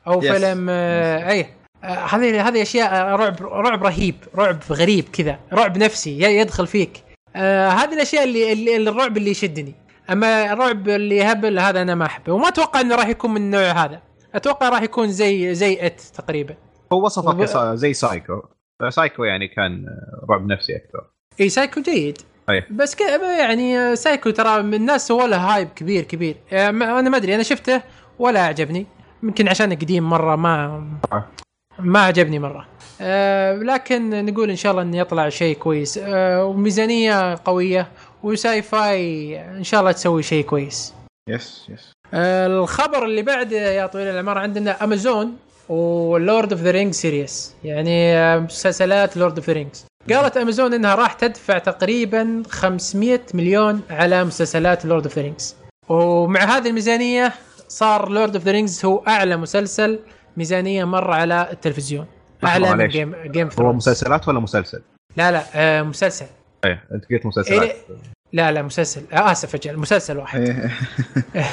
أو 0.08 0.22
Yes. 0.22 0.26
فيلم 0.26 0.68
آه، 0.70 1.30
اي 1.32 1.46
آه، 1.84 1.88
هذه 1.88 2.48
هذه 2.48 2.62
أشياء 2.62 3.16
رعب 3.16 3.36
رعب 3.44 3.84
رهيب 3.84 4.16
رعب 4.36 4.60
غريب 4.72 5.06
كذا 5.14 5.40
رعب 5.54 5.78
نفسي 5.78 6.20
يدخل 6.22 6.68
فيك. 6.68 7.04
هذه 7.36 7.94
الأشياء 7.94 8.24
اللي, 8.24 8.54
اللي 8.78 8.90
الرعب 8.90 9.18
اللي 9.18 9.30
يشدني. 9.32 9.76
أما 10.10 10.54
الرعب 10.54 10.90
اللي 10.90 11.18
يهبل 11.18 11.60
هذا 11.60 11.82
أنا 11.82 11.96
ما 11.96 12.06
أحبه. 12.06 12.34
وما 12.34 12.48
أتوقع 12.48 12.82
إنه 12.82 12.96
راح 12.96 13.08
يكون 13.08 13.32
من 13.32 13.38
النوع 13.42 13.72
هذا. 13.72 14.02
أتوقع 14.36 14.70
راح 14.70 14.82
يكون 14.82 15.08
زي 15.12 15.54
زي 15.56 15.86
It 15.86 16.02
تقريبا. 16.02 16.56
هو 16.94 17.06
وصفه 17.06 17.30
وب- 17.30 17.76
زي 17.76 17.94
سايكو 17.94 18.42
سايكو 18.90 19.24
يعني 19.24 19.48
كان 19.48 19.86
رعب 20.30 20.46
نفسي 20.48 20.76
أكثر. 20.76 21.08
إي 21.40 21.50
سايكو 21.50 21.82
جيد. 21.82 22.18
أيه. 22.50 22.68
بس 22.72 22.96
يعني 23.40 23.80
آه، 23.80 23.96
سايكو 23.96 24.30
ترى 24.30 24.62
من 24.62 24.74
الناس 24.74 25.08
سووا 25.08 25.28
له 25.28 25.38
hype 25.38 25.68
كبير 25.76 26.04
كبير. 26.04 26.36
آه، 26.54 26.70
أنا 26.70 27.10
ما 27.10 27.18
أدري 27.18 27.36
أنا 27.36 27.44
شفته 27.44 27.82
ولا 28.20 28.40
أعجبني. 28.40 28.86
يمكن 29.24 29.48
عشان 29.48 29.74
قديم 29.74 30.10
مرة 30.10 30.36
ما 30.36 30.84
ما 31.80 32.00
عجبني 32.00 32.40
مرة. 32.40 32.68
آه 33.02 33.56
لكن 33.56 34.26
نقول 34.26 34.50
إن 34.50 34.56
شاء 34.56 34.72
الله 34.72 34.84
إنه 34.84 34.98
يطلع 34.98 35.30
شيء 35.30 35.56
كويس. 35.56 35.98
آه 35.98 36.46
وميزانية 36.46 37.40
قوية 37.46 37.88
و 38.24 38.62
sci-fi 38.62 39.40
إن 39.42 39.64
شاء 39.64 39.80
الله 39.80 39.92
تسوي 39.92 40.24
شيء 40.24 40.46
كويس. 40.46 40.94
yes 41.30 41.66
yes 41.70 41.92
آه 42.14 42.48
الخبر 42.48 43.06
اللي 43.06 43.22
بعده 43.22 43.72
يا 43.72 43.88
طويل 43.88 44.08
العمر 44.08 44.38
عندنا 44.38 44.84
امازون 44.84 45.38
و 45.70 45.87
Lord 45.87 46.54
of 46.54 46.62
the 46.62 46.72
Rings 46.72 46.94
series 46.94 47.56
يعني 47.64 48.14
آه، 48.14 48.40
مسلسلات 48.40 49.18
Lord 49.18 49.38
of 49.38 49.48
the 49.48 49.54
Rings 49.54 49.86
قالت 50.10 50.38
أمازون 50.38 50.74
إنها 50.74 50.96
راح 50.96 51.14
تدفع 51.14 51.58
تقريبا 51.58 52.44
500 52.50 53.20
مليون 53.34 53.82
على 53.90 54.24
مسلسلات 54.24 54.86
Lord 54.86 55.04
of 55.04 55.16
the 55.16 55.22
Rings 55.22 55.56
ومع 55.90 56.40
هذه 56.40 56.68
الميزانية 56.68 57.34
صار 57.68 58.10
Lord 58.10 58.36
of 58.36 58.46
the 58.46 58.52
Rings 58.52 58.86
هو 58.86 59.04
أعلى 59.08 59.38
مسلسل 59.38 60.00
ميزانية 60.38 60.86
مر 60.86 61.12
على 61.12 61.50
التلفزيون. 61.52 62.06
أعلى 62.44 62.76
من. 62.76 62.88
Game 62.88 63.16
Game 63.26 63.50
هو 63.60 63.74
مسلسلات 63.74 64.28
ولا 64.28 64.40
مسلسل؟ 64.40 64.82
لا 65.18 65.32
لا 65.32 65.44
آه 65.56 65.82
مسلسل. 65.82 66.26
إيه 66.66 66.84
أنت 66.92 67.06
قلت 67.12 67.26
مسلسلات. 67.26 67.62
إيه 67.62 67.76
لا 68.34 68.52
لا 68.52 68.62
مسلسل. 68.62 69.02
آه 69.14 69.32
آسف 69.32 69.56
أجل 69.56 69.78
مسلسل 69.78 70.18
واحد. 70.18 70.42
إيه. 70.42 70.72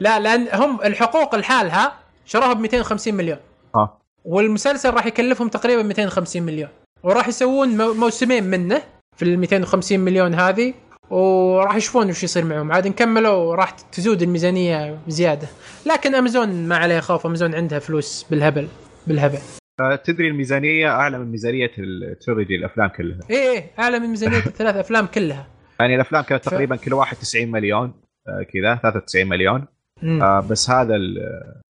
لا 0.00 0.20
لأن 0.20 0.48
هم 0.54 0.80
الحقوق 0.80 1.34
لحالها 1.34 1.92
شروها 2.26 2.52
ب 2.52 2.60
250 2.60 3.14
مليون. 3.14 3.38
آه. 3.74 3.98
والمسلسل 4.24 4.94
راح 4.94 5.06
يكلفهم 5.06 5.48
تقريبا 5.48 5.82
250 5.82 6.42
مليون. 6.42 6.68
وراح 7.02 7.28
يسوون 7.28 7.68
مو- 7.76 7.94
موسمين 7.94 8.44
منه 8.44 8.82
في 9.16 9.22
ال 9.24 9.38
250 9.38 10.00
مليون 10.00 10.34
هذه 10.34 10.74
وراح 11.10 11.74
يشوفون 11.76 12.10
وش 12.10 12.22
يصير 12.24 12.44
معهم. 12.44 12.72
عاد 12.72 12.86
نكملوا 12.88 13.54
راح 13.54 13.70
تزود 13.70 14.22
الميزانية 14.22 14.98
زياده 15.08 15.48
لكن 15.86 16.14
امازون 16.14 16.68
ما 16.68 16.76
عليها 16.76 17.00
خوف 17.00 17.26
امازون 17.26 17.54
عندها 17.54 17.78
فلوس 17.78 18.26
بالهبل 18.30 18.68
بالهبل. 19.06 19.38
آه، 19.80 19.96
تدري 19.96 20.28
الميزانية؟ 20.28 20.88
أعلى 20.88 21.18
من 21.18 21.30
ميزانية 21.30 21.70
ال 21.78 21.88
trilogy 21.88 22.56
الأفلام 22.56 22.88
كلها. 22.88 23.18
إيه 23.30 23.36
إيه 23.50 23.70
أعلى 23.78 23.98
من 23.98 24.06
ميزانية 24.06 24.38
الثلاث 24.46 24.76
أفلام 24.76 25.06
كلها. 25.06 25.46
يعني 25.80 25.94
الأفلام 25.94 26.22
كانت 26.22 26.44
ف- 26.44 26.48
تقريبا 26.48 26.76
كل 26.76 26.94
واحد 26.94 27.16
90 27.16 27.50
مليون 27.50 27.92
آه، 28.28 28.42
كذا 28.42 28.74
93 28.74 29.26
مليون. 29.26 29.64
آه، 30.04 30.40
بس 30.50 30.70
هذا 30.70 30.94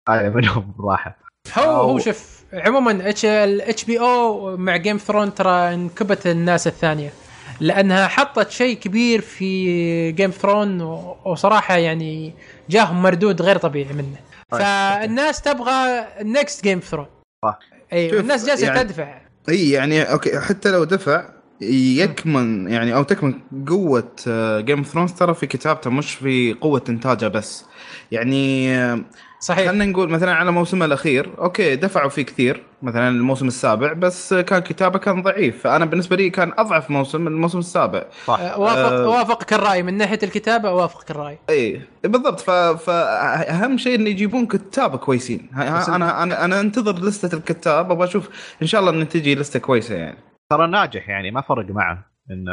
اعلى 0.09 0.29
منهم 0.35 0.75
راحه 0.79 1.17
هو 1.57 1.71
هو 1.71 1.99
شوف 1.99 2.42
عموما 2.53 3.09
اتش 3.09 3.25
الاتش 3.25 3.83
بي 3.85 3.99
أو 3.99 4.57
مع 4.57 4.77
Game 4.77 4.97
of 4.97 5.05
Thrones 5.05 5.33
ترى 5.33 5.73
انكبت 5.73 6.27
الناس 6.27 6.67
الثانية. 6.67 7.13
لأنها 7.59 8.07
حطت 8.07 8.51
شيء 8.51 8.77
كبير 8.77 9.21
في 9.21 10.11
Game 10.11 10.31
of 10.31 10.42
Thrones 10.42 10.81
وصراحة 11.25 11.77
يعني 11.77 12.33
جاهم 12.69 13.01
مردود 13.01 13.41
غير 13.41 13.57
طبيعي 13.57 13.93
منه. 13.93 14.17
طيب. 14.51 14.61
فالناس 14.61 15.41
تبغى 15.41 16.05
next 16.21 16.63
Game 16.63 16.79
of 16.79 16.85
Thrones 16.85 17.05
صح. 17.45 17.59
أي 17.93 18.19
الناس 18.19 18.45
جالسة 18.47 18.67
يعني- 18.67 18.83
تدفع. 18.83 19.21
أي 19.49 19.69
يعني 19.69 20.01
okay 20.03 20.39
حتى 20.39 20.71
لو 20.71 20.83
دفع 20.83 21.29
يكمن 21.61 22.67
يعني 22.71 22.95
أو 22.95 23.03
تكمن 23.03 23.33
قوة 23.67 24.11
Game 24.59 24.83
of 24.83 24.89
Thrones 24.89 25.11
ترى 25.13 25.33
في 25.33 25.47
كتابته 25.47 25.89
مش 25.89 26.15
في 26.15 26.53
قوة 26.53 26.83
إنتاجه 26.89 27.27
بس. 27.27 27.65
يعني 28.11 28.75
آه، 28.77 28.99
صحيح 29.43 29.67
خلينا 29.67 29.85
نقول 29.85 30.09
مثلا 30.09 30.33
على 30.33 30.51
موسمه 30.51 30.85
الأخير 30.85 31.29
okay 31.39 31.75
دفعوا 31.75 32.09
فيه 32.09 32.21
كثير 32.21 32.63
مثلا 32.81 33.09
الموسم 33.09 33.47
السابع 33.47 33.93
بس 33.93 34.33
كان 34.33 34.61
كتابه 34.61 34.99
كان 34.99 35.21
ضعيف 35.21 35.63
فأنا 35.63 35.85
بالنسبة 35.85 36.15
لي 36.15 36.29
كان 36.29 36.51
أضعف 36.57 36.89
موسم 36.89 37.21
من 37.21 37.27
الموسم 37.27 37.59
السابع 37.59 38.03
صح 38.25 38.39
أه، 38.39 38.59
وافق 38.59 38.91
آه. 38.91 39.07
وافقك 39.09 39.53
الراي 39.53 39.83
من 39.83 39.93
ناحية 39.97 40.19
الكتابة 40.23 40.69
اوافقك 40.69 41.11
الراي 41.11 41.37
إي 41.49 41.81
بالضبط. 42.03 42.39
فاهم 42.39 43.77
شيء 43.77 43.95
انه 43.95 44.09
يجيبون 44.09 44.45
كتاب 44.45 44.95
كويسين 44.95 45.49
أنا 45.55 46.23
أنا 46.23 46.45
أنا 46.45 46.59
أنتظر 46.59 47.05
لستة 47.05 47.37
الكتاب 47.37 47.91
أبغى 47.91 48.07
أشوف 48.07 48.29
إن 48.61 48.67
شاء 48.67 48.81
الله 48.81 48.91
إن 48.91 49.09
تجي 49.09 49.35
لستة 49.35 49.59
كويسة 49.59 49.95
يعني 49.95 50.17
ترى 50.49 50.67
ناجح 50.67 51.09
يعني 51.09 51.31
ما 51.31 51.41
فرق 51.41 51.65
معه 51.69 52.05
إن 52.31 52.45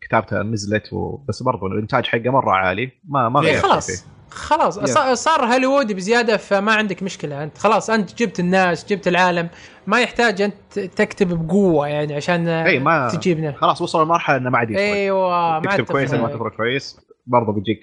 كتابته 0.00 0.42
نزلت 0.42 0.92
و... 0.92 1.16
بس 1.28 1.42
برضو 1.42 1.66
الإنتاج 1.66 2.06
حقه 2.06 2.30
مرة 2.30 2.50
عالي 2.50 2.90
ما 3.08 3.28
ما 3.28 3.40
غير 3.40 3.58
خلاص 3.58 3.86
فيه. 3.86 4.14
خلاص 4.34 4.76
يا. 4.78 5.14
صار- 5.14 5.44
هوليوودي 5.44 5.94
بزيادة 5.94 6.36
فما 6.36 6.72
عندك 6.72 7.02
مشكلة. 7.02 7.42
أنت 7.42 7.58
خلاص 7.58 7.90
أنت 7.90 8.14
جبت 8.22 8.40
الناس 8.40 8.86
جبت 8.86 9.08
العالم. 9.08 9.48
ما 9.86 10.00
يحتاج 10.00 10.42
أنت 10.42 10.78
تكتب 10.78 11.46
بقوة 11.46 11.88
يعني 11.88 12.14
عشان 12.14 12.48
إي 12.48 12.78
ما 12.78 13.08
تجيبنا. 13.08 13.52
خلاص 13.52 13.82
وصل 13.82 14.02
لمرحلة 14.04 14.36
إنه 14.36 14.50
ما 14.50 14.58
عاد 14.58 14.70
يفرق 14.70 14.82
أيوه 14.82 15.28
ما 15.30 15.34
عاد 15.54 15.62
تكتب 15.68 15.84
كويس 15.84 16.14
ما 16.14 16.28
تفرق 16.28 16.56
كويس 16.56 17.00
برضو 17.26 17.52
بيجيك 17.52 17.80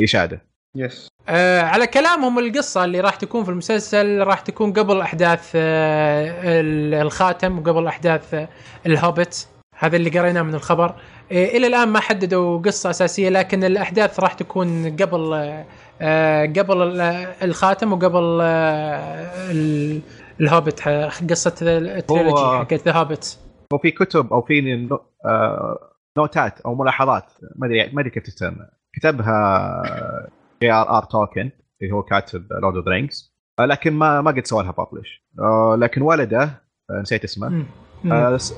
الإشادة. 0.00 0.42
يس 0.76 1.08
آه 1.28 1.62
على 1.62 1.86
كلامهم 1.86 2.38
القصة 2.38 2.84
اللي 2.84 3.00
راح 3.00 3.14
تكون 3.16 3.44
في 3.44 3.50
المسلسل 3.50 4.22
راح 4.22 4.40
تكون 4.40 4.72
قبل 4.72 5.00
أحداث 5.00 5.52
آه 5.54 6.60
ال- 6.60 6.94
الخاتم 6.94 7.58
وقبل 7.58 7.86
أحداث 7.86 8.34
آه 8.34 8.48
الهوبت 8.86 9.48
هذا 9.84 9.96
اللي 9.96 10.10
قريناه 10.18 10.42
من 10.42 10.54
الخبر. 10.54 10.86
آه 11.32 11.44
إلى 11.44 11.66
الآن 11.66 11.88
ما 11.88 12.00
حددوا 12.00 12.58
قصة 12.58 12.90
أساسية 12.90 13.28
لكن 13.28 13.64
الأحداث 13.64 14.20
راح 14.20 14.32
تكون 14.32 14.96
قبل 14.96 15.32
آه 16.00 16.46
قبل 16.46 16.82
ال- 16.82 17.00
الخاتم 17.42 17.92
وقبل 17.92 18.38
آه 18.42 19.50
ال- 19.50 20.00
الهوبت 20.40 20.80
قصة 21.30 21.54
ال 21.62 21.72
trilogy 21.72 22.42
حقت 22.58 22.74
The 22.88 22.92
Hobbit 22.92 23.38
وفي 23.72 23.90
كتب 23.90 24.32
أو 24.32 24.42
في. 24.42 24.88
آه... 25.26 25.88
notes 26.18 26.53
ات 26.53 26.60
أو 26.60 26.74
ملاحظات 26.74 27.24
ما 27.56 27.66
أدري 27.66 27.90
ما 27.92 28.00
أدري 28.00 28.10
كيف 28.10 28.22
تسمى. 28.22 28.66
كتبها 28.96 29.82
J. 30.62 30.72
R. 30.72 30.96
R. 30.98 31.04
Tolkien 31.04 31.50
اللي 31.82 31.92
هو 31.94 32.02
كاتب 32.02 32.46
Lord 32.62 32.76
of 32.76 32.86
the 32.88 33.04
Rings 33.04 33.32
لكن 33.60 33.92
ما 33.92 34.20
ما 34.20 34.30
قد 34.30 34.46
سوى 34.46 34.62
لها 34.62 34.72
publish 34.72 35.24
لكن 35.78 36.02
ولده 36.02 36.62
نسيت 37.00 37.24
اسمه 37.24 37.64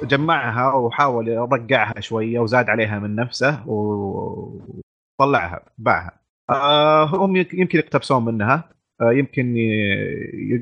جمعها 0.04 0.74
وحاول 0.74 1.28
يرقعها 1.28 2.00
شوية 2.00 2.38
وزاد 2.40 2.68
عليها 2.70 2.98
من 2.98 3.14
نفسه 3.16 3.68
وطلعها 3.68 5.62
باعها. 5.78 6.20
آه 6.50 7.04
هم 7.04 7.36
يمكن 7.36 7.78
يقتبسون 7.78 8.24
منها. 8.24 8.70
آه 9.00 9.12
يمكن 9.12 9.56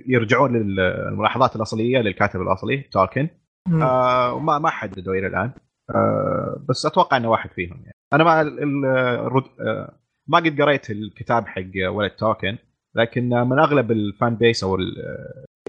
يرجعون 0.07 0.57
للملاحظات 0.57 1.57
الأصلية 1.57 1.99
للكاتب 1.99 2.40
الأصلي 2.40 2.77
توكن 2.79 3.29
آه 3.83 4.35
وما 4.35 4.59
ما 4.59 4.71
حددوا 4.71 5.14
إلى 5.14 5.27
الآن. 5.27 5.51
آه 5.95 6.64
بس 6.68 6.87
أتوقع 6.87 7.16
إنه 7.16 7.31
واحد 7.31 7.51
فيهم 7.51 7.77
يعني. 7.77 7.92
أنا 8.12 8.25
ما 8.25 8.40
آه 9.61 9.92
ما 10.29 10.38
قد 10.38 10.61
قريت 10.61 10.90
الكتاب 10.90 11.47
حق 11.47 11.62
ولد 11.88 12.11
توكن 12.11 12.57
لكن 12.97 13.29
من 13.29 13.59
أغلب 13.59 13.90
الفان 13.92 14.35
بيس 14.35 14.64
أو 14.64 14.75
ال- 14.75 14.97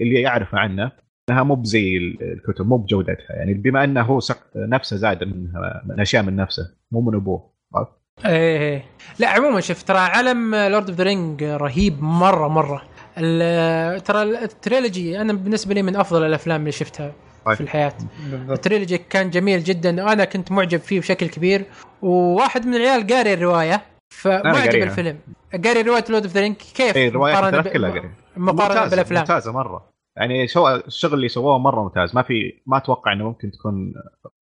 اللي 0.02 0.20
يعرف 0.20 0.54
عنه 0.54 0.92
إنها 1.30 1.42
مو 1.42 1.54
بزي 1.54 1.96
ال- 1.96 2.32
الكتب 2.32 2.66
مو 2.66 2.76
بجودتها 2.76 3.36
يعني 3.36 3.54
بما 3.54 3.84
إنه 3.84 4.02
هو 4.02 4.20
سق- 4.20 4.46
نفسه 4.56 4.96
زاد 4.96 5.24
منها 5.24 5.82
من 5.86 6.00
أشياء 6.00 6.22
من 6.22 6.36
نفسه 6.36 6.70
مو 6.92 7.00
من 7.00 7.14
أبوه 7.14 7.50
عرفت؟ 7.74 7.90
إيه 8.26 8.58
إيه. 8.60 8.84
لا 9.18 9.28
عموما 9.28 9.60
شوف 9.60 9.82
ترى 9.82 9.98
علم 9.98 10.54
Lord 10.54 10.88
of 10.88 10.98
the 10.98 11.04
Rings 11.04 11.44
رهيب 11.44 12.02
مرة 12.02 12.48
مرة 12.48 12.82
ال- 13.18 14.00
ترى 14.02 14.22
ال 14.22 14.34
trilogy 14.34 15.20
أنا 15.20 15.32
بالنسبة 15.32 15.74
لي 15.74 15.82
من 15.82 15.96
أفضل 15.96 16.26
الأفلام 16.26 16.60
اللي 16.60 16.72
شفتها 16.72 17.12
طيب. 17.46 17.54
في 17.54 17.60
الحياة 17.60 17.92
ال 18.50 18.56
trilogy 18.56 18.98
كان 18.98 19.30
جميل 19.30 19.64
جدا 19.64 20.04
وأنا 20.04 20.24
كنت 20.24 20.52
معجب 20.52 20.80
فيه 20.80 21.00
بشكل 21.00 21.26
كبير 21.28 21.64
وواحد 22.02 22.66
من 22.66 22.74
العيال 22.74 23.06
قاري 23.06 23.34
الرواية 23.34 23.82
فمعجب. 24.14 24.82
الفيلم 24.82 25.18
قاري 25.64 25.82
رواية 25.82 26.04
Lord 26.08 26.22
of 26.24 26.32
the 26.34 26.40
Rings 26.40 26.56
كيف 26.56 26.96
اي 26.96 27.10
كلها 27.10 27.40
قريت. 27.40 27.76
مقارنة 28.36 28.80
ممتازة- 28.86 28.90
بالأفلام 28.90 29.20
ممتازة 29.22 29.52
مرة 29.52 29.93
يعني 30.16 30.48
شو 30.48 30.68
الشغل 30.68 31.14
اللي 31.14 31.28
سووه 31.28 31.58
مرة 31.58 31.82
ممتاز. 31.82 32.14
ما 32.14 32.22
في 32.22 32.62
ما 32.66 32.76
أتوقع 32.76 33.12
إنه 33.12 33.24
ممكن 33.24 33.50
تكون 33.50 33.94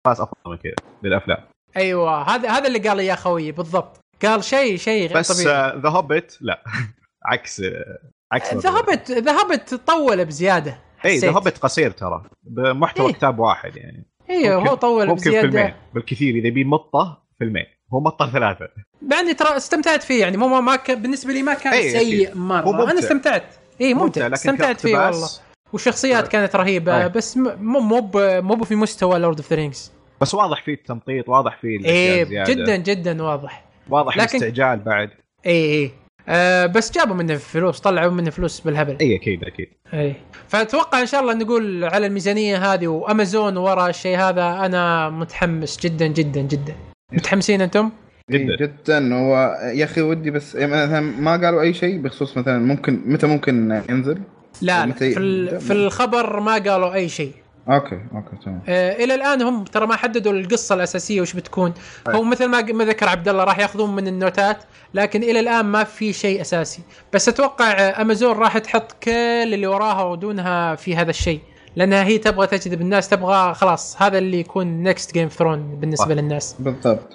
خلاص 0.06 0.22
أفضل 0.22 0.36
من 0.52 0.58
كذا 0.58 0.74
للأفلام. 1.04 1.38
أيوه 1.78 2.22
هذا 2.36 2.50
هذا 2.50 2.68
اللي 2.68 2.80
قال 2.80 3.00
يا 3.00 3.16
خوي 3.16 3.52
بالضبط. 3.52 4.00
قال 4.26 4.44
شيء 4.44 4.78
شيء 4.78 5.08
غير 5.08 5.18
بس 5.20 5.42
طبيعي. 5.42 5.80
ذا 5.82 5.90
هوبيت 5.90 6.38
لا. 6.42 6.64
عكس 7.32 7.60
آه، 7.60 8.00
عكس 8.32 8.54
ذا 8.54 8.70
هوبيت 8.70 9.12
ذا 9.12 9.32
هوبيت 9.32 9.74
طول 9.74 10.26
بزيادة. 10.26 10.78
اي 11.06 11.18
ذا. 11.18 11.32
هوبيت 11.32 11.58
قصير 11.58 11.92
ترى. 11.92 12.24
بمحتوى 12.44 13.08
إيه. 13.08 13.14
كتاب 13.14 13.40
واحد 13.40 13.76
يعني. 13.78 14.06
أيوه 14.30 14.58
ممكن- 14.60 14.70
هو 14.70 14.76
طول 14.76 15.08
ممكن 15.08 15.22
فيلمين. 15.22 15.50
بزياده 15.50 15.76
بالكثير 15.94 16.36
إذا 16.36 16.48
يبي 16.48 16.64
يمطه 16.64 17.24
فيلمين. 17.40 17.66
هو 17.94 18.00
مطه 18.00 18.32
ثلاثة. 18.32 18.68
مع 19.02 19.20
إني 19.20 19.34
ترى 19.34 19.58
استمتعت 19.58 20.04
فيه 20.04 20.22
يعني 20.22 20.38
مو 20.38 20.62
ما 20.62 20.76
كان 20.76 21.02
بالنسبة 21.02 21.34
لي 21.34 21.44
ما 21.44 21.54
كان 21.54 21.74
إيه، 21.74 21.90
سيء. 22.00 22.36
مرة. 22.38 22.66
ممتع. 22.72 22.92
أنا 22.92 23.00
استمتعت. 23.00 23.44
اي 23.82 23.94
ممتع, 23.94 24.22
لكن 24.22 24.34
استمتعت 24.34 24.80
فيه 24.80 24.98
والله. 24.98 25.30
والشخصيات 25.74 26.28
كانت 26.28 26.56
رهيبة 26.56 27.04
أي. 27.04 27.10
بس 27.10 27.38
مو 27.38 27.80
مو 27.80 28.10
مو 28.42 28.64
في 28.64 28.76
مستوى 28.76 29.20
Lord 29.20 29.38
of 29.38 29.50
the 29.50 29.56
Rings 29.56 29.92
بس 30.22 30.34
واضح 30.36 30.64
فيه 30.64 30.74
التمطيط 30.74 31.30
واضح 31.30 31.58
فيه 31.62 31.86
إيه 31.86 32.24
زيادة. 32.24 32.54
جدا 32.54 32.76
جدا 32.76 33.24
واضح. 33.24 33.66
واضح 33.90 34.18
لكن- 34.18 34.22
الاستعجال 34.38 34.80
بعد. 34.80 35.10
اي 35.46 35.52
اي 35.84 35.92
آه 36.30 36.66
بس 36.66 36.92
جابوا 36.92 37.16
منه 37.16 37.36
فلوس 37.36 37.80
طلعوا 37.80 38.12
منه 38.12 38.30
فلوس 38.30 38.60
بالهبل. 38.60 38.98
اي 39.02 39.16
أكيد 39.16 39.44
أكيد. 39.44 39.68
اي 39.94 40.14
فأتوقع 40.48 41.02
إن 41.02 41.06
شاء 41.06 41.22
الله 41.22 41.34
نقول 41.34 41.84
على 41.84 42.08
الميزانية 42.08 42.74
هذه 42.74 42.88
وأمازون 42.88 43.58
ورا 43.58 43.88
الشيء 43.90 44.18
هذا 44.18 44.66
أنا 44.66 45.10
متحمس 45.10 45.80
جدا 45.80 46.08
جدا 46.08 46.42
جدا. 46.42 46.76
متحمسين 47.12 47.62
أنتم؟ 47.62 47.90
جدا. 48.32 48.56
جدا 48.56 48.66
جدا. 48.66 49.16
هو 49.16 49.58
يا 49.74 49.86
أخي 49.86 50.02
ودي 50.02 50.32
بس 50.32 50.56
يعني 50.56 50.72
مثلا 50.72 51.00
ما 51.02 51.32
قالوا 51.32 51.62
أي 51.62 51.74
شيء 51.74 51.98
بخصوص 52.02 52.38
مثلا 52.38 52.60
ممكن 52.60 53.02
متى 53.06 53.28
ممكن 53.28 53.82
ينزل؟ 53.90 54.22
لا, 54.62 54.86
لا 54.86 54.94
في, 54.94 55.18
ال- 55.20 55.62
في 55.62 55.74
الخبر 55.74 56.40
ما 56.40 56.54
قالوا 56.54 56.94
أي 56.94 57.10
شيء. 57.10 57.32
أوكي 57.70 58.00
أوكي 58.16 58.36
تمام. 58.46 58.62
آه 58.68 59.04
إلى 59.04 59.16
الآن 59.16 59.42
هم 59.42 59.64
ترى 59.64 59.88
ما 59.88 59.96
حددوا 59.96 60.32
القصة 60.34 60.76
الأساسية 60.76 61.22
وش 61.22 61.34
بتكون. 61.34 61.74
هو 62.10 62.24
مثل 62.24 62.46
ما 62.46 62.62
ما 62.62 62.86
ذكر 62.86 63.10
عبد 63.10 63.28
الله 63.28 63.44
راح 63.44 63.60
ياخذون 63.60 63.96
من 63.96 64.08
النوتات 64.08 64.58
لكن 64.94 65.24
إلى 65.24 65.40
الآن 65.40 65.66
ما 65.66 65.84
في 65.84 66.14
شيء 66.14 66.42
أساسي. 66.42 66.82
بس 67.14 67.30
أتوقع 67.30 67.72
آه، 67.72 68.02
أمازون 68.02 68.38
راح 68.38 68.58
تحط 68.58 68.92
كل 69.04 69.12
اللي 69.54 69.68
وراها 69.68 70.04
ودونها 70.04 70.76
في 70.76 70.96
هذا 70.96 71.10
الشيء. 71.10 71.40
لأنها 71.76 72.04
هي 72.04 72.18
تبغى 72.18 72.48
تجذب 72.48 72.82
الناس 72.82 73.10
تبغى 73.10 73.54
خلاص 73.54 74.02
هذا 74.02 74.18
اللي 74.18 74.40
يكون 74.40 74.84
next 74.84 75.14
Game 75.14 75.28
of 75.28 75.38
Thrones 75.38 75.76
بالنسبة. 75.80 76.14
للناس. 76.16 76.56
بالضبط. 76.60 77.14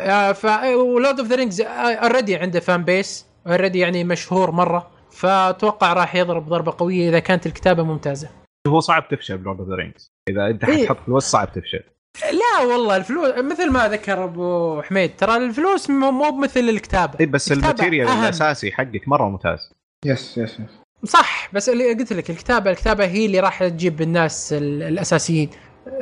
آه 0.00 0.32
ف 0.32 0.44
و 0.74 0.83
Lord 0.83 1.18
of 1.20 1.28
the 1.28 1.36
Rings 1.36 1.60
already 1.76 2.36
عنده 2.36 2.60
fan 2.60 2.84
base 2.84 3.26
already 3.46 3.78
يعني 3.78 4.04
مشهور 4.04 4.50
مرة. 4.50 4.97
فأتوقع 5.10 5.92
راح 5.92 6.14
يضرب 6.14 6.48
ضربة 6.48 6.74
قوية 6.78 7.08
إذا 7.08 7.18
كانت 7.18 7.46
الكتابة 7.46 7.82
ممتازة. 7.82 8.28
هو 8.66 8.80
صعب 8.80 9.08
تفشل 9.08 9.38
ب 9.38 9.42
Lord 9.42 9.58
of 9.58 9.68
the 9.68 9.74
Rings 9.74 10.12
إذا 10.28 10.46
أنت 10.46 10.64
إيه. 10.64 10.84
حتحط 10.84 10.96
فلوس 11.06 11.24
صعب 11.24 11.52
تفشل. 11.52 11.80
لا 12.22 12.66
والله 12.66 12.96
الفلوس 12.96 13.30
مثل 13.38 13.70
ما 13.70 13.88
ذكر 13.88 14.24
أبو 14.24 14.82
حميد 14.82 15.16
ترى 15.16 15.36
الفلوس 15.36 15.90
مو 15.90 16.10
مو 16.10 16.38
مثل 16.38 16.60
الكتابة. 16.60 17.20
اي 17.20 17.26
بس 17.26 17.52
ال 17.52 17.58
material. 17.58 18.08
الأساسي 18.08 18.72
حقك 18.72 19.08
مرة 19.08 19.28
ممتاز. 19.28 19.72
yes 20.04 20.38
yes 20.38 20.60
yes 20.60 21.10
صح 21.10 21.48
بس 21.52 21.68
اللي 21.68 21.94
قلت 21.94 22.12
لك 22.12 22.30
الكتابه 22.30 22.70
الكتابة 22.70 23.04
هي 23.04 23.26
اللي 23.26 23.40
راح 23.40 23.64
تجيب 23.64 24.02
الناس 24.02 24.52
ال- 24.52 24.82
الأساسيين. 24.82 25.50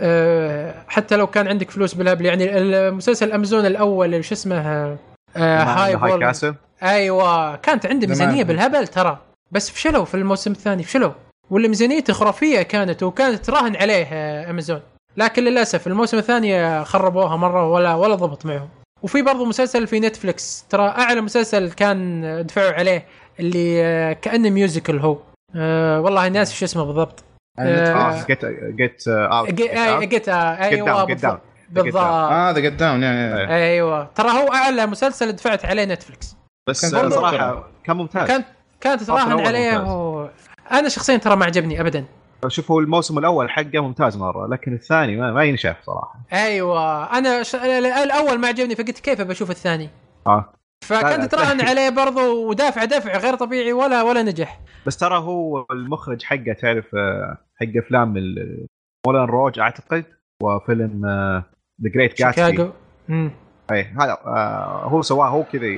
أه 0.00 0.84
حتى 0.88 1.16
لو 1.16 1.26
كان 1.26 1.48
عندك 1.48 1.70
فلوس 1.70 1.94
بالهبل 1.94 2.26
يعني 2.26 2.58
المسلسل 2.58 3.32
امازون 3.32 3.66
الأول 3.66 4.24
شو 4.24 4.34
اسمه؟ 4.34 4.98
أه 5.36 5.62
High 5.62 5.94
High 5.94 6.18
Castle؟ 6.18 6.54
أيوه 6.82 7.56
كانت 7.56 7.86
عنده. 7.86 8.06
ميزانية 8.06 8.42
بالهبل 8.42 8.88
ترى. 8.88 9.18
بس 9.50 9.70
فشلوا 9.70 10.04
في 10.04 10.14
الموسم 10.14 10.52
الثاني 10.52 10.82
فشلوا 10.82 11.12
واللي 11.50 11.68
ميزانيته 11.68 12.12
خرافية 12.12 12.62
كانت 12.62 13.02
وكانت 13.02 13.44
تراهن 13.44 13.76
عليه 13.76 14.06
آه، 14.12 14.50
أمازون. 14.50 14.80
لكن 15.16 15.44
للأسف 15.44 15.86
الموسم 15.86 16.18
الثاني 16.18 16.84
خربوها 16.84 17.36
مرة 17.36 17.68
ولا 17.70 17.94
ولا 17.94 18.14
ضبط 18.14 18.46
معهم. 18.46 18.68
وفي 19.02 19.22
برضو 19.22 19.44
مسلسل 19.44 19.86
في 19.86 20.00
نتفلكس 20.00 20.64
ترى 20.70 20.88
أعلى 20.88 21.20
مسلسل 21.20 21.72
كان 21.72 22.22
دفعوا 22.46 22.72
عليه 22.72 23.06
اللي 23.40 23.84
آه، 23.84 24.12
كأنه 24.12 24.50
musical 24.50 25.00
هو. 25.00 25.18
أه 25.56 26.00
والله 26.00 26.28
ناس 26.28 26.52
شو 26.54 26.64
اسمه 26.64 26.84
بالضبط. 26.84 27.24
آه، 27.58 28.24
جيت 28.26 28.44
جيت 28.76 29.08
اوت 29.08 29.50
جيت 29.50 30.28
أيوه 30.28 31.04
بالضبط. 31.04 31.40
بالضبط. 31.70 31.96
آه 31.96 32.50
The 32.50 32.66
Get 32.66 32.76
Down 32.76 33.02
yeah 33.02 33.12
yeah. 33.12 33.48
أيوه. 33.48 34.04
ترى 34.14 34.30
هو 34.30 34.52
أعلى 34.52 34.86
مسلسل 34.86 35.32
دفعت 35.32 35.64
عليه 35.64 35.84
نتفلكس 35.84 36.36
بس 36.68 36.90
كان 36.94 37.04
آه، 37.04 37.08
صراحة 37.08 37.68
كان 37.84 37.96
ممتاز. 37.96 38.28
كانت 38.28 38.46
كانت 38.80 39.02
تراهن 39.02 39.46
عليه 39.46 39.70
ممتاز. 39.78 39.88
و... 39.94 40.26
أنا 40.72 40.88
شخصيا 40.88 41.16
ترى 41.16 41.36
ما 41.36 41.44
عجبني 41.44 41.80
ابدا. 41.80 42.04
شوف 42.48 42.70
هو 42.70 42.78
الموسم 42.78 43.18
الأول 43.18 43.50
حقه 43.50 43.80
ممتاز 43.80 44.16
مرة 44.16 44.46
لكن 44.46 44.74
الثاني 44.74 45.16
ما, 45.16 45.32
ما 45.32 45.44
ينشاف 45.44 45.76
صراحة. 45.86 46.14
أيوه. 46.32 47.04
أنا 47.18 47.42
ش... 47.42 47.54
الأول 47.54 48.38
ما 48.38 48.48
عجبني 48.48 48.74
فقلت 48.74 48.98
كيف 48.98 49.20
بشوف 49.20 49.50
الثاني؟ 49.50 49.90
آه. 50.26 50.52
فكنت 50.84 51.32
تراهن 51.32 51.60
عليه 51.68 51.88
برضو 51.88 52.48
ودافع 52.48 52.84
دفع 52.84 53.16
غير 53.16 53.34
طبيعي 53.34 53.72
ولا 53.72 54.02
ولا 54.02 54.22
نجح. 54.22 54.60
بس 54.86 54.96
ترى 54.96 55.18
هو 55.18 55.66
المخرج 55.70 56.22
حقه 56.22 56.52
تعرف 56.62 56.94
آه، 56.94 57.38
حق 57.60 57.84
أفلام 57.84 58.16
ال- 58.16 58.66
مولان 59.06 59.24
روج 59.24 59.58
أعتقد 59.58 60.04
وفيلم 60.42 61.02
ذا 61.82 61.88
جريت 61.90 62.18
جاتسبي 62.18 62.46
شيكاغو 62.50 62.72
اي 63.72 63.82
هذا 63.82 64.18
آه، 64.26 64.84
هو 64.84 65.02
سواه 65.02 65.28
هو 65.28 65.44
كذا 65.44 65.68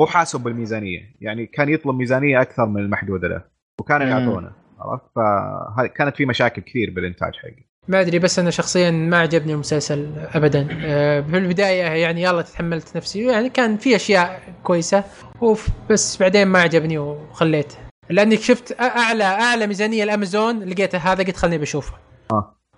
هو 0.00 0.06
حاسب 0.06 0.40
بالميزانية. 0.40 1.00
يعني 1.20 1.46
كان 1.46 1.68
يطلب 1.68 1.94
ميزانية 1.96 2.40
أكثر 2.40 2.66
من 2.66 2.80
المحدودة 2.80 3.28
له 3.28 3.42
وكانوا. 3.80 4.06
يعطونه 4.06 4.52
عرفت؟ 4.80 5.04
فكانت 5.76 6.16
في 6.16 6.26
مشاكل 6.26 6.62
كثير 6.62 6.90
بالإنتاج 6.90 7.32
حقه. 7.34 7.66
ما 7.88 8.00
أدري 8.00 8.18
بس 8.18 8.38
أنا 8.38 8.50
شخصيا 8.50 8.90
ما 8.90 9.18
عجبني 9.18 9.52
المسلسل 9.52 10.10
ابدا. 10.34 10.68
آه، 10.84 11.20
في 11.20 11.36
البداية 11.36 11.82
يعني 11.82 12.22
يلا 12.22 12.42
تحملت 12.42 12.96
نفسي. 12.96 13.24
يعني 13.26 13.48
كان 13.48 13.76
في 13.76 13.96
أشياء 13.96 14.42
كويسة 14.62 15.04
وف- 15.40 15.68
بس 15.90 16.16
بعدين 16.22 16.46
ما 16.48 16.58
عجبني 16.58 16.98
وخليته 16.98 17.76
لأني 18.10 18.36
شفت 18.36 18.80
أعلى 18.80 19.24
أعلى 19.24 19.66
ميزانية 19.66 20.04
الأمازون 20.04 20.64
لقيته 20.64 20.98
هذا 20.98 21.24
قلت 21.24 21.36
خلني 21.36 21.58
بشوفه. 21.58 21.94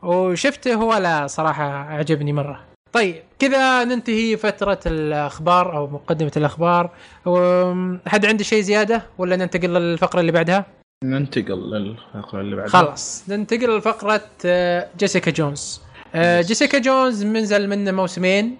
وشفته 0.03 0.75
هو 0.75 0.95
لا 0.95 1.27
صراحة 1.27 1.65
عجبني 1.65 2.33
مرة. 2.33 2.61
طيب 2.93 3.23
كذا 3.39 3.85
ننتهي 3.85 4.37
فترة 4.37 4.81
الأخبار 4.87 5.77
أو 5.77 5.87
مقدمة 5.87 6.33
الأخبار. 6.37 6.91
حد 8.07 8.27
عنده 8.27 8.45
شيء 8.45 8.61
زيادة 8.61 9.03
ولا 9.19 9.37
ننتقل 9.37 9.69
للفقرة 9.69 10.21
اللي 10.21 10.33
بعدها؟ 10.33 10.65
ننتقل 11.05 11.71
للفقرة 11.71 12.41
اللي 12.41 12.57
بعدها. 12.57 12.71
خلاص 12.71 13.25
ننتقل 13.29 13.79
لفقرة 13.79 14.21
آه، 14.45 14.89
جيسيكا 14.99 15.31
جونز. 15.31 15.81
آه، 16.15 16.41
جيسيكا. 16.41 16.79
جونز 16.79 17.25
منزل 17.25 17.69
منه 17.69 17.93
موسمين. 17.93 18.57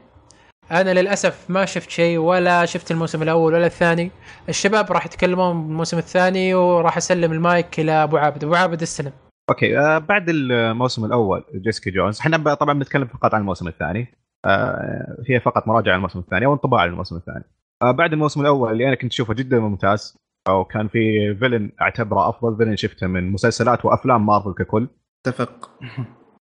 أنا 0.71 1.01
للأسف 1.01 1.45
ما 1.49 1.65
شفت 1.65 1.91
شيء 1.91 2.19
ولا 2.19 2.65
شفت 2.65 2.91
الموسم 2.91 3.23
الأول 3.23 3.55
ولا 3.55 3.67
الثاني. 3.67 4.11
الشباب 4.49 4.93
راح 4.93 5.07
يتكلمون 5.07 5.67
بالموسم 5.67 5.99
الثاني 5.99 6.55
وراح 6.55 6.97
أسلم 6.97 7.33
المايك 7.33 7.81
إلى 7.81 7.93
أبو 7.93 8.17
عابد. 8.17 8.45
أبو 8.45 8.55
عابد 8.55 8.83
استلم 8.83 9.13
أوكي 9.51 9.79
آه 9.79 9.99
بعد 9.99 10.29
الموسم 10.29 11.05
الأول 11.05 11.45
جيسيكا 11.55 11.91
جونز. 11.91 12.21
إحنا 12.21 12.55
طبعا 12.55 12.75
بنتكلم 12.75 13.07
فقط 13.07 13.35
عن 13.35 13.41
الموسم 13.41 13.69
الثاني. 13.69 14.15
آه 14.45 15.25
هي 15.29 15.41
فقط 15.41 15.69
مراجعة 15.69 15.93
عن 15.93 15.99
الموسم 15.99 16.19
الثاني 16.19 16.47
أو 16.47 16.53
انطباع 16.53 16.81
عن 16.81 16.89
الموسم 16.89 17.17
الثاني. 17.17 17.45
آه 17.83 17.91
بعد 17.91 18.13
الموسم 18.13 18.41
الأول 18.41 18.73
اللي 18.73 18.87
أنا 18.89 18.95
كنت 18.95 19.13
أشوفه 19.13 19.35
جدا 19.35 19.59
ممتاز 19.59 20.19
أو 20.49 20.65
كان 20.65 20.89
في 20.89 21.35
villain 21.35 21.71
اعتبره 21.81 22.29
أفضل 22.29 22.57
villain 22.57 22.77
شفته 22.77 23.07
من 23.07 23.33
مسلسلات 23.33 23.85
وأفلام 23.85 24.27
مارفل 24.27 24.53
ككل. 24.53 24.89
اتفق. 25.27 25.71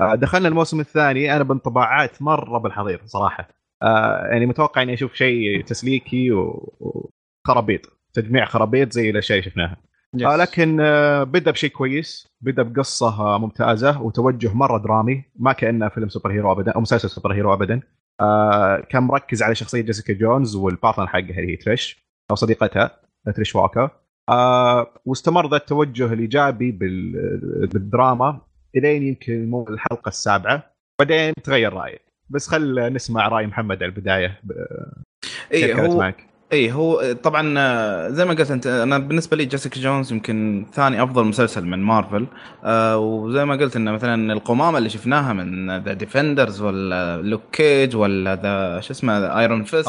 آه 0.01 0.15
دخلنا 0.15 0.49
الموسم 0.49 0.81
الثاني 0.81 1.37
أنا 1.37 1.45
بانطباعات 1.45 2.23
مرة 2.23 2.59
بالحضيض 2.59 2.99
صراحة. 3.05 3.49
آه 3.83 4.27
يعني 4.27 4.47
متوقع 4.47 4.83
إني 4.83 4.95
أشوف 4.95 5.15
شيء 5.15 5.65
تسليكي 5.65 6.31
وخرابيط 6.31 7.81
تجميع 8.15 8.45
خرابيط 8.45 8.93
زي 8.93 9.11
الأشياء 9.11 9.39
اللي 9.39 9.51
شفناها. 9.51 9.77
آه 10.23 10.37
لكن 10.37 10.81
آه 10.81 11.25
بدا 11.25 11.51
بشيء 11.51 11.71
كويس 11.71 12.29
بدا 12.41 12.63
بقصة 12.63 13.21
آه 13.21 13.39
ممتازة 13.39 14.03
وتوجه 14.03 14.55
مرة 14.55 14.79
درامي 14.79 15.25
ما 15.37 15.53
كأنه 15.53 15.89
فيلم 15.89 16.09
superhero 16.09 16.53
ابدا 16.53 16.73
أو 16.73 16.81
مسلسل 16.81 17.11
superhero 17.11 17.53
ابدا. 17.55 17.81
كان 18.91 19.03
مركز 19.03 19.43
على 19.43 19.55
شخصية 19.55 19.81
جيسيكا 19.81 20.13
جونز 20.13 20.57
وال 20.57 20.68
partner 20.68 21.07
حقها 21.07 21.21
اللي 21.21 21.53
هي 21.53 21.57
تريش 21.57 22.05
أو 22.31 22.35
صديقتها 22.37 22.91
تريش 23.35 23.57
واكر. 23.57 23.91
واستمر 25.05 25.51
ذا 25.51 25.57
التوجه 25.57 26.13
الإيجابي 26.13 26.71
بال- 26.73 27.67
بالدراما 27.67 28.41
إلين 28.77 29.03
يمكن 29.03 29.51
مو 29.51 29.69
الحلقة 29.69 30.09
السابعة 30.09 30.63
بعدين 31.01 31.35
تغير 31.45 31.73
رايي 31.73 31.99
بس 32.31 32.49
خل 32.49 32.93
نسمع 32.93 33.29
رأي 33.29 33.47
محمد 33.47 33.83
على 33.83 33.87
البداية 33.93 34.41
اي 35.53 35.69
كانت 35.75 35.81
هو 35.91 35.99
معك؟ 35.99 36.27
اي 36.53 36.73
هو 36.73 37.13
طبعا 37.13 37.55
آه، 37.59 38.09
زي 38.09 38.25
ما 38.25 38.35
قلت 38.35 38.51
أنت 38.51 38.67
أنا 38.67 38.99
بالنسبة 38.99 39.37
لي 39.37 39.45
جيسيكا 39.45 39.81
جونز 39.81 40.13
يمكن 40.13 40.67
ثاني 40.73 41.03
أفضل 41.03 41.25
مسلسل 41.25 41.65
من 41.65 41.79
مارفل. 41.83 42.27
آه 42.65 42.99
وزي 42.99 43.45
ما 43.45 43.55
قلت 43.57 43.77
إنه 43.77 43.93
مثلا 43.93 44.33
القمامة 44.33 44.79
اللي 44.79 44.89
شفناها 44.89 45.33
من 45.33 45.79
The 45.85 45.93
Defenders 45.93 46.61
ولا 46.63 47.23
Luke 47.23 47.43
Cage 47.53 47.97
ولا 47.97 48.35
ذا 48.37 48.81
شو 48.81 48.93
اسمه 48.93 49.39
Iron 49.41 49.65
Fist 49.65 49.89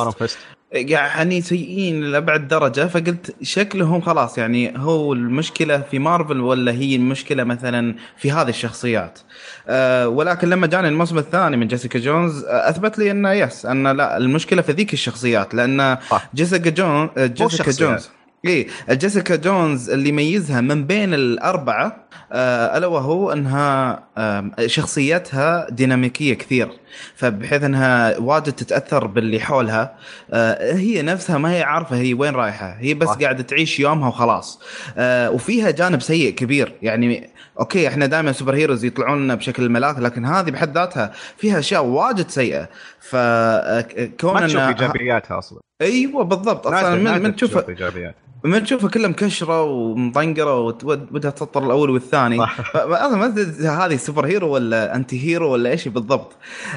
يعني 0.76 1.42
سيئين 1.42 2.02
لابعد 2.02 2.48
درجة 2.48 2.88
فقلت 2.88 3.36
شكلهم 3.42 4.02
خلاص 4.02 4.38
يعني 4.38 4.74
هو 4.78 5.14
المشكلة 5.14 5.78
في 5.92 6.00
مارفل 6.00 6.40
ولا 6.40 6.72
هي 6.72 6.96
المشكلة 6.96 7.44
مثلا 7.44 7.96
في 8.18 8.32
هذه 8.32 8.50
الشخصيات. 8.50 9.20
أه 9.68 10.08
ولكن 10.08 10.50
لما 10.50 10.68
جاني 10.68 10.88
الموسم 10.88 11.18
الثاني 11.18 11.58
من 11.58 11.68
جيسيكا 11.68 12.00
جونز 12.00 12.44
آه، 12.44 12.70
أثبت 12.70 13.00
لي 13.00 13.12
إنه 13.12 13.32
yes 13.32 13.66
ان 13.66 13.88
لا 13.88 14.18
المشكلة 14.18 14.62
في 14.62 14.72
ذيك 14.72 14.94
الشخصيات 14.94 15.54
لأن 15.54 15.98
جيسيكا 16.36 16.70
جون 16.70 17.10
جيسيكا 17.18 17.72
جونز 17.72 18.10
اي 18.48 18.68
جيسيكا 18.90 19.36
جونز 19.36 19.90
اللي 19.90 20.10
يميزها 20.10 20.62
من 20.62 20.86
بين 20.86 21.14
الأربعة 21.14 22.06
آه 22.32 22.78
ألا 22.78 22.88
وهو 22.88 23.32
أنها 23.32 24.04
آه 24.18 24.52
شخصيتها 24.66 25.68
ديناميكية 25.70 26.34
كثير. 26.34 26.70
فبحيث 27.16 27.64
أنها 27.64 28.18
واجد 28.18 28.52
تتأثر 28.52 29.08
باللي 29.08 29.40
حولها 29.40 29.96
آه 30.34 30.74
هي 30.74 31.02
نفسها 31.02 31.38
ما 31.38 31.52
هي 31.52 31.64
عارفة 31.64 31.96
هي 31.96 32.14
وين 32.14 32.34
رايحة. 32.36 32.76
هي 32.80 32.94
بس 32.94 33.08
قاعدة 33.08 33.44
تعيش 33.44 33.80
يومها 33.80 34.08
وخلاص. 34.08 34.60
آه 34.98 35.32
وفيها 35.32 35.72
جانب 35.72 36.02
سيء 36.02 36.36
كبير. 36.36 36.74
يعني 36.82 37.30
أوكي 37.60 37.88
إحنا 37.88 38.06
دائما 38.06 38.32
superheroes 38.32 38.86
يطلعون 38.86 39.24
لنا 39.24 39.36
بشكل 39.36 39.70
ملاك 39.70 40.00
لكن 40.00 40.26
هذه 40.26 40.50
بحد 40.50 40.78
ذاتها 40.78 41.14
فيها 41.38 41.60
أشياء 41.60 41.86
واجد 41.86 42.30
سيئة. 42.30 42.70
فكون 43.00 44.34
ما 44.34 44.48
تشوف 44.48 44.62
إيجابياتها 44.62 45.38
أصلا. 45.38 45.60
أيوه 45.82 46.24
بالضبط. 46.24 46.68
أصلا 46.68 46.96
من, 46.96 47.24
من 47.24 47.36
تشوف 47.36 47.70
إيجابيات. 47.70 48.16
من 48.44 48.64
تشوفها 48.64 48.90
كلها 48.90 49.08
مكشره 49.08 49.64
ومطنقره 49.64 50.60
وبدها 50.60 51.32
تسطر 51.32 51.66
الأول 51.66 51.90
والثاني. 51.90 52.44
أصلا 52.76 53.16
ما 53.16 53.86
هذه 53.86 53.96
superhero 53.96 54.50
ولا 54.54 54.96
anti-hero 54.96 55.52
ولا 55.52 55.70
إيش 55.70 55.88
بالضبط. 55.88 56.32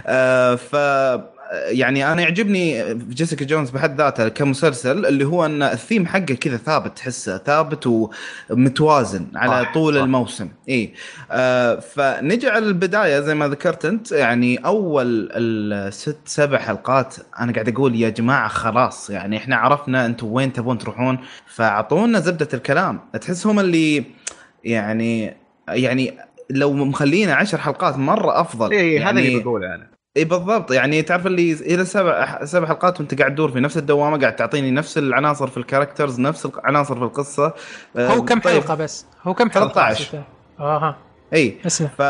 آه 0.07 0.55
ف 0.55 0.77
يعني 1.53 2.13
أنا 2.13 2.23
يعجبني 2.23 2.95
جيسيكا 2.95 3.45
جونز 3.45 3.71
بحد 3.71 3.99
ذاتها 4.01 4.29
كمسلسل 4.29 5.07
اللي 5.07 5.25
هو 5.25 5.47
أن 5.47 5.63
الثيم 5.63 6.07
حقه 6.07 6.21
كذا 6.21 6.57
ثابت 6.57 6.97
تحسه 6.97 7.39
ثابت 7.39 8.11
ومتوازن 8.51 9.27
على 9.35 9.65
صح 9.65 9.75
طول 9.75 9.95
صح. 9.95 10.03
الموسم. 10.03 10.49
اي 10.69 10.93
آه 11.31 11.75
فنجي 11.81 12.49
على 12.49 12.67
البداية 12.67 13.21
زي 13.21 13.35
ما 13.35 13.49
ذكرت 13.49 13.85
انت 13.85 14.13
يعني 14.13 14.57
أول 14.57 15.29
الست 15.33 16.19
سبع 16.25 16.59
حلقات 16.59 17.15
أنا 17.41 17.53
قاعد 17.53 17.69
أقول 17.69 17.95
يا 17.97 18.09
جماعة 18.09 18.49
خلاص 18.49 19.11
يعني 19.11 19.37
إحنا 19.37 19.57
عرفنا 19.57 20.07
أنتم 20.07 20.27
وين 20.27 20.53
تبون 20.53 20.79
تروحون 20.79 21.19
فأعطونا 21.47 22.21
زبدة 22.21 22.49
الكلام. 22.55 23.01
تحسهم 23.21 23.61
اللي 23.61 24.05
يعني 24.65 25.37
يعني 25.69 26.15
لو 26.51 26.73
مخلينا 26.73 27.35
عشر 27.35 27.59
حلقات 27.59 27.97
مرة 27.99 28.41
أفضل 28.41 28.73
اي 28.73 28.95
يعني 28.95 29.11
هذا 29.11 29.19
اللي 29.21 29.41
بقوله 29.41 29.75
أنا. 29.75 29.98
إي 30.19 30.25
بالضبط. 30.25 30.71
يعني 30.71 31.03
تعرف 31.03 31.27
اللي 31.27 31.53
إلى 31.53 31.85
سبع 31.85 32.45
سبع 32.45 32.67
حلقات 32.67 33.01
وانت 33.01 33.19
قاعد 33.19 33.33
تدور 33.35 33.53
في 33.53 33.61
نفس 33.61 33.77
الدوامة 33.77 34.19
قاعد 34.19 34.37
تعطيني 34.37 34.71
نفس 34.71 34.99
العناصر 34.99 35.47
في 35.47 35.57
ال 35.57 35.63
characters 35.63 36.21
نفس 36.21 36.47
العناصر 36.47 36.95
في 36.95 37.03
القصة. 37.05 37.53
هو 37.99 38.25
كم 38.25 38.41
طيب. 38.41 38.63
حلقة 38.63 38.75
بس؟ 38.75 39.07
هو 39.23 39.35
كم 39.35 39.51
حلقة؟ 39.51 39.69
13 39.69 40.23
أها 40.61 40.97
إي. 41.35 41.57
اسمع. 41.67 41.89
ف 41.99 42.03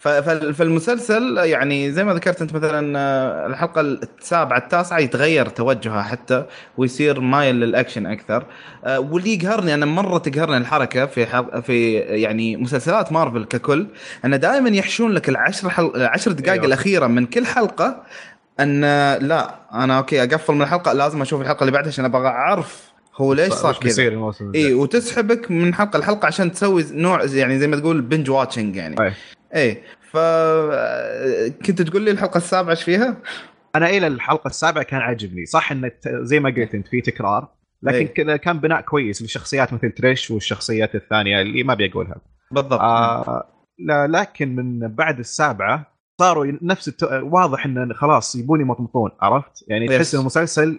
فالمسلسل 0.00 1.38
يعني 1.38 1.92
زي 1.92 2.04
ما 2.04 2.14
ذكرت 2.14 2.42
أنت 2.42 2.54
مثلا 2.54 2.98
آه، 2.98 3.46
الحلقة 3.46 3.80
السابعه 3.80 4.58
التاسعة 4.58 4.98
يتغير 4.98 5.46
توجهها 5.46 6.02
حتى 6.02 6.44
ويصير 6.76 7.20
مايل 7.20 7.54
للأكشن 7.54 8.06
أكثر 8.06 8.44
آه، 8.84 9.00
واللي 9.00 9.34
يقهرني 9.34 9.74
أنا 9.74 9.86
مرة 9.86 10.18
تقهرني 10.18 10.56
الحركة 10.56 11.06
في 11.06 11.44
في 11.62 11.92
يعني 11.98 12.56
مسلسلات 12.56 13.12
مارفل 13.12 13.44
ككل 13.44 13.86
انه 14.24 14.36
دائما 14.36 14.68
يحشون 14.68 15.12
لك 15.12 15.28
العشر 15.28 15.70
حل... 15.70 15.92
العشر 15.94 16.32
دقائق 16.32 16.52
أيوة. 16.52 16.66
الأخيرة 16.66 17.06
من 17.06 17.26
كل 17.26 17.46
حلقة 17.46 18.02
أن 18.60 18.80
لا 19.14 19.54
أنا 19.72 19.98
أوكي 19.98 20.22
أقفل 20.22 20.54
من 20.54 20.62
الحلقة 20.62 20.92
لازم 20.92 21.22
أشوف 21.22 21.40
الحلقة 21.40 21.60
اللي 21.60 21.72
بعدها 21.72 21.88
عشان 21.88 22.04
أبغى 22.04 22.28
أعرف 22.28 22.90
هو 23.16 23.32
ليش 23.32 23.52
صار 23.52 23.76
كذا 23.76 23.92
إي 24.54 24.74
وتسحبك 24.74 25.50
من 25.50 25.74
حلقة 25.74 25.98
لحلقة 25.98 26.26
عشان 26.26 26.52
تسوي 26.52 26.84
نوع 26.92 27.24
يعني 27.24 27.58
زي 27.58 27.66
ما 27.66 27.76
تقول 27.76 28.00
binge 28.00 28.30
watching 28.30 28.76
يعني 28.76 29.00
أي. 29.00 29.12
إيه. 29.54 29.82
ف 30.10 30.16
كنت 31.66 31.82
تقول 31.82 32.02
لي 32.02 32.10
الحلقة 32.10 32.38
السابعة 32.38 32.70
إيش 32.70 32.82
فيها؟ 32.82 33.16
أنا 33.76 33.90
إلى 33.90 34.06
الحلقة 34.06 34.48
السابعة 34.48 34.84
كان 34.84 35.00
عاجبني. 35.00 35.46
صح 35.46 35.72
انه 35.72 35.90
زي 36.06 36.40
ما 36.40 36.50
قلت 36.50 36.74
أنت 36.74 36.88
في 36.88 37.00
تكرار 37.00 37.48
لكن 37.82 38.30
أيه. 38.30 38.36
كان 38.36 38.60
بناء 38.60 38.80
كويس 38.80 39.22
لشخصيات 39.22 39.72
مثل 39.72 39.90
تريش 39.90 40.30
والشخصيات 40.30 40.94
الثانية 40.94 41.40
اللي 41.40 41.62
ما 41.62 41.72
أبي 41.72 41.90
أقولها. 41.90 42.20
بالضبط. 42.50 42.80
آه 42.80 43.44
لا 43.78 44.06
لكن 44.06 44.56
من 44.56 44.88
بعد 44.88 45.18
السابعة 45.18 45.86
صاروا 46.20 46.52
نفس 46.62 46.88
الت... 46.88 47.02
واضح 47.22 47.66
إن 47.66 47.94
خلاص 47.94 48.36
يبون 48.36 48.60
يمطمطون 48.60 49.10
عرفت؟ 49.20 49.64
يعني 49.68 49.88
تحس 49.88 50.14
المسلسل 50.14 50.78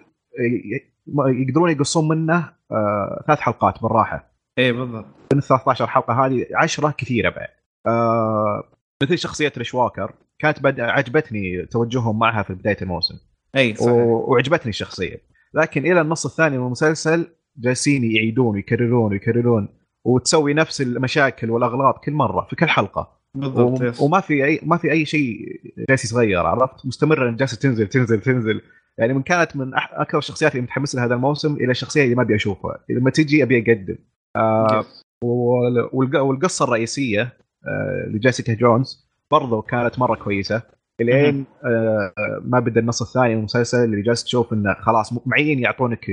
يقدرون 1.26 1.70
يقصون 1.70 2.08
منه 2.08 2.52
آه 2.72 3.24
ثلاث 3.26 3.38
حلقات 3.38 3.82
بالراحة. 3.82 4.32
إيه 4.58 4.72
بالضبط. 4.72 5.06
من 5.34 5.40
13 5.40 5.86
حلقة 5.86 6.26
هذه 6.26 6.46
10 6.54 6.90
كثيرة 6.90 7.30
بعد. 7.30 7.48
آه 7.86 8.64
مثل 9.02 9.18
شخصية 9.18 9.52
ريش 9.58 9.74
واكر 9.74 10.14
كانت 10.38 10.62
بد... 10.62 10.80
عجبتني 10.80 11.66
توجههم 11.66 12.18
معها 12.18 12.42
في 12.42 12.54
بداية 12.54 12.76
الموسم. 12.82 13.14
أي 13.56 13.74
صحيح. 13.74 13.92
و... 13.92 14.32
وعجبتني 14.32 14.68
الشخصية. 14.68 15.22
لكن 15.54 15.86
إلى 15.92 16.00
النص 16.00 16.26
الثاني 16.26 16.58
من 16.58 16.66
المسلسل 16.66 17.26
جالسين 17.56 18.04
يعيدون 18.04 18.54
ويكررون 18.54 19.12
ويكررون 19.12 19.68
وتسوي 20.04 20.54
نفس 20.54 20.80
المشاكل 20.80 21.50
والأغلاط 21.50 22.04
كل 22.04 22.12
مرة 22.12 22.46
في 22.50 22.56
كل 22.56 22.68
حلقة. 22.68 23.22
بالضبط 23.34 24.00
و... 24.00 24.04
وما 24.04 24.20
في 24.20 24.44
اي 24.44 24.60
ما 24.62 24.76
في 24.76 24.90
أي 24.90 25.04
شيء 25.04 25.60
جالس 25.88 26.04
يتغير 26.04 26.46
عرفت؟ 26.46 26.86
مستمرة 26.86 27.30
جالسة 27.30 27.56
تنزل 27.56 27.86
تنزل 27.86 28.20
تنزل. 28.20 28.60
يعني 28.98 29.12
من 29.12 29.22
كانت 29.22 29.56
من 29.56 29.74
أح... 29.74 29.90
أكثر 29.92 30.18
الشخصيات 30.18 30.52
اللي 30.52 30.62
متحمس 30.62 30.94
لها 30.94 31.04
هذا 31.04 31.14
الموسم 31.14 31.54
إلى 31.54 31.70
الشخصية 31.70 32.04
اللي 32.04 32.14
ما 32.14 32.22
أبي 32.22 32.34
أشوفها. 32.34 32.84
لما 32.88 33.10
تجي 33.10 33.42
أبي 33.42 33.58
أقدم. 33.58 33.96
آه 34.36 34.84
والقصة 35.24 36.64
الرئيسية 36.64 37.41
آه، 37.68 38.06
لجيسيكا 38.08 38.54
جونز. 38.54 39.08
برضو 39.30 39.62
كانت 39.62 39.98
مرة 39.98 40.14
كويسة. 40.14 40.62
إلين 41.00 41.44
آه، 41.64 42.12
ما 42.44 42.60
بدأ 42.60 42.80
النص 42.80 43.02
الثاني 43.02 43.34
من 43.34 43.38
المسلسل 43.38 43.84
اللي 43.84 44.02
جالس 44.02 44.24
تشوف 44.24 44.52
إنه 44.52 44.74
خلاص 44.74 45.26
معين 45.26 45.58
يعطونك 45.58 46.06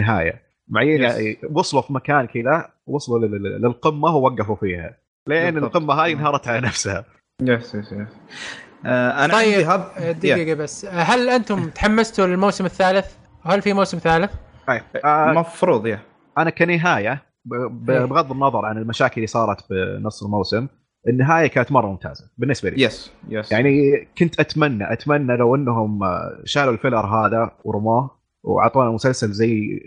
النهايه 0.00 0.42
معين 0.68 1.02
يعني 1.02 1.36
وصلوا 1.50 1.82
في 1.82 1.92
مكان 1.92 2.26
كذا 2.26 2.68
وصلوا 2.86 3.18
للقمة 3.28 4.16
ووقفوا 4.16 4.56
فيها. 4.56 4.98
لين 5.28 5.58
القمة 5.58 5.94
هاي 5.94 6.12
انهارت 6.12 6.48
على 6.48 6.60
نفسها. 6.60 7.04
yes 7.42 7.74
yes 7.74 7.92
yes 7.92 8.08
آه 8.86 9.24
أنا 9.24 9.32
طيب 9.34 9.66
هذا 9.66 10.12
دقيقة 10.12 10.54
بس. 10.54 10.84
هل 10.84 11.28
أنتم 11.28 11.68
تحمستوا 11.74 12.26
للموسم 12.26 12.64
الثالث؟ 12.64 13.14
هل 13.44 13.62
في 13.62 13.72
موسم 13.72 13.98
ثالث؟ 13.98 14.32
طيب 14.66 14.82
المفروض 15.04 15.86
yeah 15.86 16.00
أنا 16.38 16.50
كنهاية. 16.50 17.25
بغض 17.70 18.32
النظر 18.32 18.66
عن 18.66 18.78
المشاكل 18.78 19.14
اللي 19.16 19.26
صارت 19.26 19.64
بنص 19.70 20.22
الموسم 20.22 20.68
النهاية 21.08 21.46
كانت 21.46 21.72
مرة 21.72 21.86
ممتازة 21.86 22.30
بالنسبة 22.38 22.70
لي. 22.70 22.82
yes 22.82 23.12
yes 23.28 23.52
يعني 23.52 24.04
كنت 24.18 24.40
أتمنى 24.40 24.92
أتمنى 24.92 25.36
لو 25.36 25.54
إنهم 25.54 26.00
شالوا 26.44 26.72
ال 26.72 26.77
filler 26.77 27.06
هذا 27.06 27.50
ورموه 27.64 28.10
وأعطونا 28.44 28.90
مسلسل 28.90 29.28
زي 29.32 29.80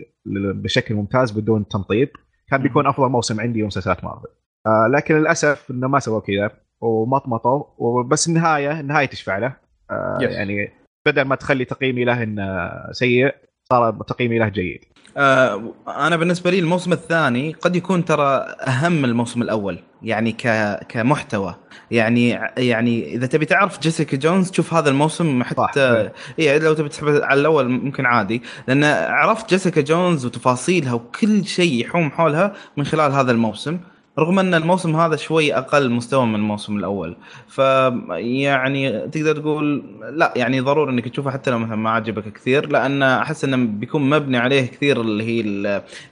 بشكل 0.54 0.94
ممتاز 0.94 1.30
بدون 1.30 1.68
تمطيط 1.68 2.08
كان 2.50 2.62
بيكون 2.62 2.86
أفضل 2.86 3.08
موسم 3.08 3.40
عندي 3.40 3.62
مسلسلات 3.62 4.04
مارفل. 4.04 4.28
آه 4.66 4.86
لكن 4.90 5.14
للأسف 5.14 5.70
إنه 5.70 5.88
ما 5.88 5.98
سووا 5.98 6.20
كذا 6.20 6.50
ومطمطوا 6.80 7.64
وبس 7.78 8.28
النهاية 8.28 8.80
النهاية 8.80 9.06
تشفع 9.06 9.38
له. 9.38 9.56
آه 9.90 10.18
yes. 10.20 10.22
يعني 10.22 10.68
بدل 11.06 11.22
ما 11.22 11.34
تخلي 11.34 11.64
تقييمي 11.64 12.04
له 12.04 12.22
إنه 12.22 12.70
سيء 12.92 13.34
صار 13.68 13.92
تقييمي 13.92 14.38
له 14.38 14.48
جيد. 14.48 14.84
آه 15.16 15.74
أنا 15.88 16.16
بالنسبة 16.16 16.50
لي 16.50 16.58
الموسم 16.58 16.92
الثاني 16.92 17.52
قد 17.52 17.76
يكون 17.76 18.04
ترى 18.04 18.26
أهم 18.66 19.04
الموسم 19.04 19.42
الأول 19.42 19.78
يعني 20.02 20.32
ك 20.32 20.76
كمحتوى. 20.88 21.54
يعني 21.90 22.28
يعني 22.56 23.14
إذا 23.14 23.26
تبي 23.26 23.46
تعرف 23.46 23.80
جيسيكا 23.80 24.16
جونز 24.16 24.52
شوف 24.52 24.74
هذا 24.74 24.90
الموسم 24.90 25.42
حتى 25.42 26.10
اي 26.38 26.58
لو 26.58 26.74
تبي 26.74 26.88
تسحب 26.88 27.08
على 27.08 27.40
الأول 27.40 27.68
ممكن 27.68 28.06
عادي. 28.06 28.42
لأن 28.68 28.84
عرفت 28.84 29.50
جيسيكا 29.50 29.80
جونز 29.80 30.26
وتفاصيلها 30.26 30.92
وكل 30.92 31.44
شيء 31.44 31.80
يحوم 31.80 32.10
حولها 32.10 32.52
من 32.76 32.84
خلال 32.84 33.12
هذا 33.12 33.32
الموسم. 33.32 33.78
رغم 34.18 34.38
أن 34.38 34.54
الموسم 34.54 34.96
هذا 34.96 35.16
شوي 35.16 35.54
أقل 35.54 35.90
مستوى 35.90 36.26
من 36.26 36.34
الموسم 36.34 36.76
الأول 36.76 37.16
فيعني 37.48 39.08
تقدر 39.08 39.36
تقول 39.36 39.84
لا 40.12 40.32
يعني 40.36 40.60
ضروري 40.60 40.92
إنك 40.92 41.08
تشوفه 41.08 41.30
حتى 41.30 41.50
لو 41.50 41.58
مثلا 41.58 41.76
ما 41.76 41.90
عجبك 41.90 42.32
كثير 42.32 42.68
لأن 42.68 43.02
أحس 43.02 43.44
إنه 43.44 43.56
بيكون 43.56 44.10
مبني 44.10 44.38
عليه 44.38 44.66
كثير 44.66 45.00
اللي 45.00 45.24
هي 45.24 45.42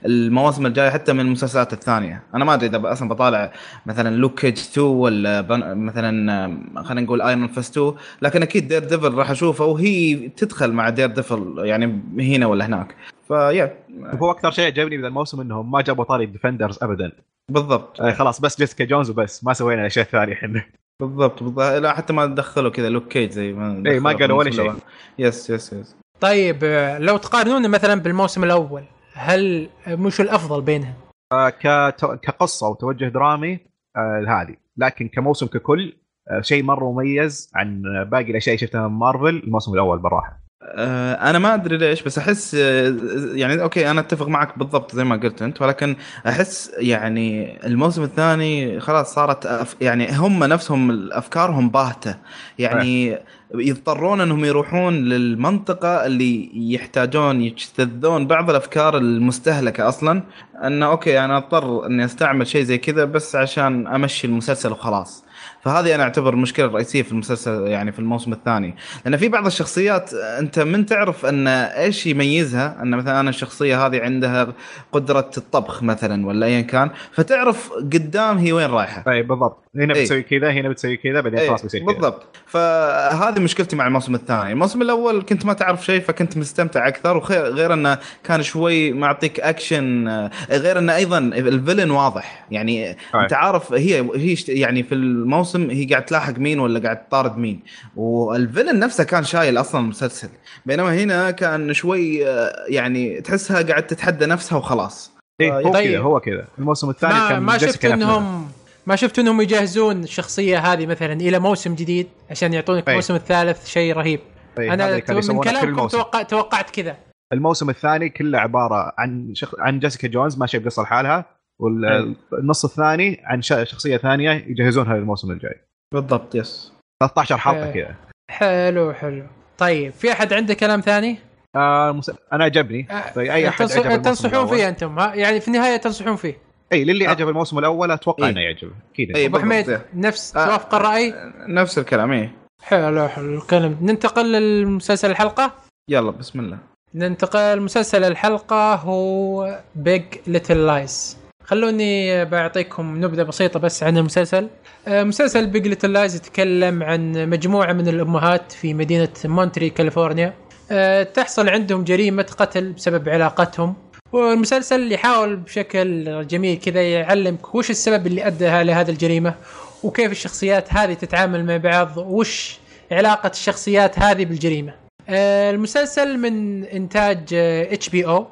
المواسم 0.05 0.65
الجاية 0.65 0.89
حتى 0.89 1.13
من 1.13 1.19
المسلسلات 1.19 1.73
الثانية. 1.73 2.23
أنا 2.35 2.45
ما 2.45 2.53
أدري 2.53 2.67
إذا 2.67 2.91
أصلا 2.91 3.09
بطالع 3.09 3.51
مثلا 3.85 4.15
لوك 4.15 4.39
كيج 4.39 4.57
2 4.57 4.87
ولا 4.87 5.41
مثلا 5.75 6.83
خلينا 6.83 7.01
نقول 7.01 7.21
ايرون 7.21 7.47
فيست 7.47 7.77
2 7.77 7.93
لكن 8.21 8.41
أكيد 8.41 8.67
دير 8.67 8.83
ديفل 8.83 9.13
راح 9.13 9.31
أشوفه 9.31 9.65
وهي 9.65 10.15
تدخل 10.15 10.71
مع 10.71 10.89
دير 10.89 11.07
ديفل 11.07 11.55
يعني 11.57 12.01
هنا 12.19 12.45
ولا 12.45 12.65
هناك. 12.65 12.95
ف 13.27 13.37
yeah 13.37 13.77
هو 14.05 14.31
أكثر 14.31 14.51
شيء 14.51 14.65
عجبني 14.65 14.97
بهذا 14.97 15.07
الموسم 15.07 15.41
إنهم 15.41 15.71
ما 15.71 15.81
جابوا 15.81 16.03
طاري 16.03 16.25
ديفندرز 16.25 16.79
ابدا. 16.81 17.11
بالضبط. 17.49 18.01
آه 18.01 18.11
خلاص 18.11 18.41
بس 18.41 18.57
جيسيكا 18.57 18.85
جونز 18.85 19.09
وبس. 19.09 19.43
ما 19.43 19.53
سوينا 19.53 19.85
اشياء 19.85 20.05
ثانية 20.05 20.33
إحنا. 20.33 20.63
بالضبط. 21.01 21.43
بالضبط. 21.43 21.65
لا 21.65 21.93
حتى 21.93 22.13
ما 22.13 22.25
دخلوا 22.25 22.71
كذا. 22.71 22.89
لوك 22.89 23.07
كيج 23.07 23.31
زي 23.31 23.53
ما 23.53 23.83
اي 23.91 23.99
ما 23.99 24.11
قالوا 24.11 24.37
ولا 24.39 24.51
شيء. 24.51 24.73
yes 25.19 25.49
yes 25.49 25.73
yes. 25.73 25.95
طيب 26.19 26.59
لو 26.99 27.17
تقارنون 27.17 27.69
مثلا 27.71 28.01
بالموسم 28.01 28.43
الأول 28.43 28.83
هل 29.13 29.69
مش 29.87 30.21
الأفضل 30.21 30.61
بينهم؟ 30.61 30.93
آه، 31.33 31.49
كت- 31.49 32.19
كقصة 32.21 32.67
وتوجه 32.67 33.05
درامي 33.05 33.59
آه، 33.97 34.25
هذه. 34.27 34.55
لكن 34.77 35.07
كموسم 35.07 35.47
ككل 35.47 35.93
آه، 36.31 36.41
شيء 36.41 36.63
مرة 36.63 36.91
مميز 36.91 37.51
عن 37.55 37.81
باقي 38.11 38.31
الأشياء 38.31 38.55
اللي 38.55 38.67
شفتها 38.67 38.87
من 38.87 38.93
مارفل 38.99 39.27
الموسم 39.43 39.73
الأول 39.73 39.99
بالراحة. 39.99 40.39
أنا 40.61 41.39
ما 41.39 41.53
أدري 41.53 41.77
ليش 41.77 42.03
بس 42.03 42.17
أحس 42.17 42.55
آه، 42.55 42.95
يعني 43.33 43.61
okay 43.61 43.91
أنا 43.91 44.01
أتفق 44.01 44.27
معك 44.27 44.59
بالضبط 44.59 44.95
زي 44.95 45.03
ما 45.03 45.15
قلت 45.15 45.41
أنت 45.41 45.61
ولكن 45.61 45.95
أحس 46.27 46.71
يعني 46.77 47.57
الموسم 47.67 48.03
الثاني 48.03 48.79
خلاص 48.79 49.13
صارت 49.13 49.45
أف 49.45 49.75
يعني 49.81 50.17
هم 50.17 50.43
نفسهم 50.43 51.11
افكارهم 51.13 51.69
باهتة. 51.69 52.15
يعني 52.59 53.17
يضطرون 53.55 54.21
إنهم 54.21 54.45
يروحون 54.45 54.93
للمنطقة 54.93 56.05
اللي 56.05 56.51
يحتاجون 56.73 57.41
يجتذبون 57.41 58.27
بعض 58.27 58.49
الأفكار 58.49 58.97
المستهلكة 58.97 59.87
أصلا 59.87 60.23
إنه 60.63 60.85
okay 60.85 61.19
أنا 61.19 61.37
أضطر 61.37 61.85
إني 61.85 62.05
أستعمل 62.05 62.47
شيء 62.47 62.63
زي 62.63 62.77
كذا 62.77 63.05
بس 63.05 63.35
عشان 63.35 63.87
أمشي 63.87 64.27
المسلسل 64.27 64.71
وخلاص. 64.71 65.23
فهذه 65.61 65.95
أنا 65.95 66.03
أعتبر 66.03 66.33
المشكلة 66.33 66.65
الرئيسيه 66.65 67.01
في 67.01 67.11
المسلسل 67.11 67.67
يعني 67.67 67.91
في 67.91 67.99
الموسم 67.99 68.33
الثاني. 68.33 68.75
لأن 69.05 69.17
في 69.17 69.29
بعض 69.29 69.45
الشخصيات 69.45 70.13
أنت 70.13 70.59
من 70.59 70.85
تعرف 70.85 71.25
أن 71.25 71.47
إيش 71.47 72.07
يميزها؟ 72.07 72.81
أن 72.81 72.91
مثلا 72.91 73.19
أنا 73.19 73.29
الشخصية 73.29 73.85
هذه 73.85 74.01
عندها 74.01 74.53
قدرة 74.91 75.31
الطبخ 75.37 75.83
مثلا 75.83 76.25
ولا 76.25 76.45
ايا 76.45 76.61
كان 76.61 76.89
فتعرف 77.11 77.71
قدام 77.73 78.37
هي 78.37 78.51
وين 78.53 78.69
رايحة. 78.69 79.01
طيب 79.01 79.27
بالضبط. 79.27 79.68
هنا 79.75 79.95
إيه. 79.95 80.01
بتسوي 80.01 80.23
كذا 80.23 80.51
هنا 80.51 80.69
بتسوي 80.69 80.97
كذا 80.97 81.21
بعدين 81.21 81.39
إيه، 81.39 81.47
خلاص 81.47 81.63
بيصير 81.63 81.81
كذا. 81.81 81.93
بالضبط. 81.93 82.25
فهذه 82.45 83.39
مشكلتي 83.39 83.75
مع 83.75 83.87
الموسم 83.87 84.15
الثاني. 84.15 84.51
الموسم 84.51 84.81
الأول 84.81 85.21
كنت 85.21 85.45
ما 85.45 85.53
تعرف 85.53 85.85
شيء 85.85 86.01
فكنت 86.01 86.37
مستمتع 86.37 86.87
أكثر. 86.87 87.17
وغير 87.17 87.43
غير 87.43 87.73
أنه 87.73 87.97
كان 88.23 88.43
شوي 88.43 88.91
معطيك 88.91 89.39
أكشن 89.39 90.07
آه، 90.07 90.31
غير 90.49 90.79
أنه 90.79 90.95
أيضا 90.95 91.17
الفيلن 91.17 91.91
واضح. 91.91 92.45
يعني 92.51 92.97
أنت 93.15 93.33
عارف 93.33 93.73
هي 93.73 94.09
هي 94.15 94.35
يعني 94.47 94.83
في 94.83 94.95
الموسم 94.95 95.69
هي 95.69 95.85
قاعد 95.85 96.05
تلاحق 96.05 96.37
مين 96.37 96.59
ولا 96.59 96.79
قاعد 96.79 97.07
تطارد 97.07 97.37
مين. 97.37 97.63
والفيلن 97.95 98.79
نفسه 98.79 99.03
كان 99.03 99.23
شايل 99.23 99.59
أصلا 99.59 99.81
المسلسل 99.81 100.29
بينما 100.65 100.95
هنا 100.95 101.31
كان 101.31 101.73
شوي 101.73 102.27
آه، 102.27 102.65
يعني 102.67 103.21
تحسها 103.21 103.61
قاعد 103.61 103.87
تتحدى 103.87 104.25
نفسها 104.25 104.57
وخلاص. 104.57 105.19
إيه 105.41 105.53
هو 105.59 105.73
طيب. 105.73 105.91
كذا 105.91 105.99
هو 105.99 106.19
كذا. 106.19 106.47
الموسم 106.59 106.89
الثاني 106.89 107.13
ما 107.13 107.29
كان 107.29 107.41
ما 107.41 107.57
شفت. 107.57 107.85
إنهم 107.85 108.48
ما 108.89 108.95
شفت 108.95 109.19
انهم 109.19 109.41
يجهزون 109.41 110.03
الشخصيه 110.03 110.57
هذه 110.59 110.85
مثلا 110.85 111.13
إلى 111.13 111.39
موسم 111.39 111.75
جديد 111.75 112.07
عشان 112.31 112.53
يعطونك 112.53 112.87
أي. 112.87 112.93
الموسم 112.93 113.15
الثالث 113.15 113.67
شيء 113.67 113.93
رهيب. 113.93 114.19
أنا 114.59 114.91
من 114.93 115.41
كلامكم. 115.41 115.87
توقع 115.87 116.21
توقعت 116.21 116.69
كذا. 116.69 116.97
الموسم 117.33 117.69
الثاني 117.69 118.09
كله 118.09 118.39
عبارة 118.39 118.93
عن 118.97 119.35
شخ... 119.35 119.55
عن 119.59 119.79
جيسيكا 119.79 120.07
جونز 120.07 120.37
ماشية 120.37 120.57
بقصة 120.57 120.83
لحالها. 120.83 121.25
والنص 121.61 122.65
الثاني 122.65 123.21
عن 123.23 123.41
ش... 123.41 123.47
شخصية 123.63 123.97
ثانية 123.97 124.31
يجهزونها 124.31 124.97
للموسم 124.97 125.31
الجاي. 125.31 125.61
بالضبط 125.93 126.35
yes. 126.35 126.73
13 127.03 127.37
حلقة. 127.37 127.71
كذا. 127.71 127.95
حلو 128.31 128.93
حلو. 128.93 129.23
طيب 129.57 129.93
في 129.93 130.11
أحد 130.11 130.33
عنده 130.33 130.53
كلام 130.53 130.81
ثاني؟ 130.81 131.17
آه 131.55 131.91
مس... 131.91 132.11
أنا 132.33 132.43
عجبني 132.43 132.87
آه، 132.91 133.13
طيب 133.13 133.31
أي 133.31 133.47
أحد 133.49 133.65
تنص- 133.67 134.01
تنصحون. 134.03 134.47
فيه 134.47 134.69
أنتم؟ 134.69 134.99
ها 134.99 135.15
يعني 135.15 135.39
في 135.39 135.47
النهاية 135.47 135.77
تنصحون 135.77 136.15
فيه. 136.15 136.48
إي 136.73 136.83
للي 136.83 137.07
آه. 137.07 137.09
عجب 137.09 137.29
الموسم 137.29 137.59
الأول 137.59 137.91
أتوقع 137.91 138.25
إيه. 138.25 138.31
إنه 138.31 138.41
يعجبه 138.41 138.71
أكيد 138.93 139.17
إيه. 139.17 139.27
أبو 139.27 139.39
حميد. 139.39 139.79
نفس 139.93 140.37
آه. 140.37 140.45
توافق 140.45 140.75
الراي 140.75 141.13
نفس 141.47 141.77
الكلام 141.77 142.11
إيه 142.11 142.31
حلو 142.63 143.07
حلو 143.07 143.37
الكلام 143.37 143.77
ننتقل 143.81 144.31
للمسلسل 144.31 145.11
الحلقة 145.11 145.53
يلا 145.89 146.11
بسم 146.11 146.39
الله 146.39 146.57
ننتقل 146.95 147.61
مسلسل 147.61 148.03
الحلقة 148.03 148.75
هو 148.75 149.59
بيج 149.75 150.03
ليتل 150.27 150.65
لايز 150.65 151.17
خلوني 151.43 152.25
بعطيكم 152.25 153.05
نبذة 153.05 153.23
بسيطة 153.23 153.59
بس 153.59 153.83
عن 153.83 153.97
المسلسل 153.97 154.47
آه، 154.87 155.03
مسلسل 155.03 155.47
بيج 155.47 155.67
ليتل 155.67 155.93
لايز 155.93 156.15
يتكلم 156.15 156.83
عن 156.83 157.29
مجموعة 157.29 157.73
من 157.73 157.87
الأمهات 157.87 158.51
في 158.51 158.73
مدينة 158.73 159.09
مونتري 159.25 159.69
كاليفورنيا 159.69 160.33
آه، 160.71 161.03
تحصل 161.03 161.49
عندهم 161.49 161.83
جريمة 161.83 162.23
قتل 162.37 162.71
بسبب 162.71 163.09
علاقتهم 163.09 163.75
والمسلسل 164.11 164.91
يحاول 164.91 165.35
بشكل 165.35 166.27
جميل 166.27 166.59
كذا 166.59 166.81
يعلمك 166.81 167.55
وش 167.55 167.69
السبب 167.69 168.07
اللي 168.07 168.27
أدى 168.27 168.63
لهذه 168.63 168.89
الجريمة 168.89 169.35
وكيف 169.83 170.11
الشخصيات 170.11 170.73
هذه 170.73 170.93
تتعامل 170.93 171.45
مع 171.45 171.57
بعض 171.57 171.97
وش 171.97 172.59
علاقة 172.91 173.29
الشخصيات 173.29 173.99
هذه 173.99 174.25
بالجريمة. 174.25 174.73
آه، 175.09 175.51
المسلسل 175.51 176.17
من 176.17 176.65
إنتاج 176.65 177.33
اتش 177.33 177.89
بي 177.89 178.05
أو 178.05 178.27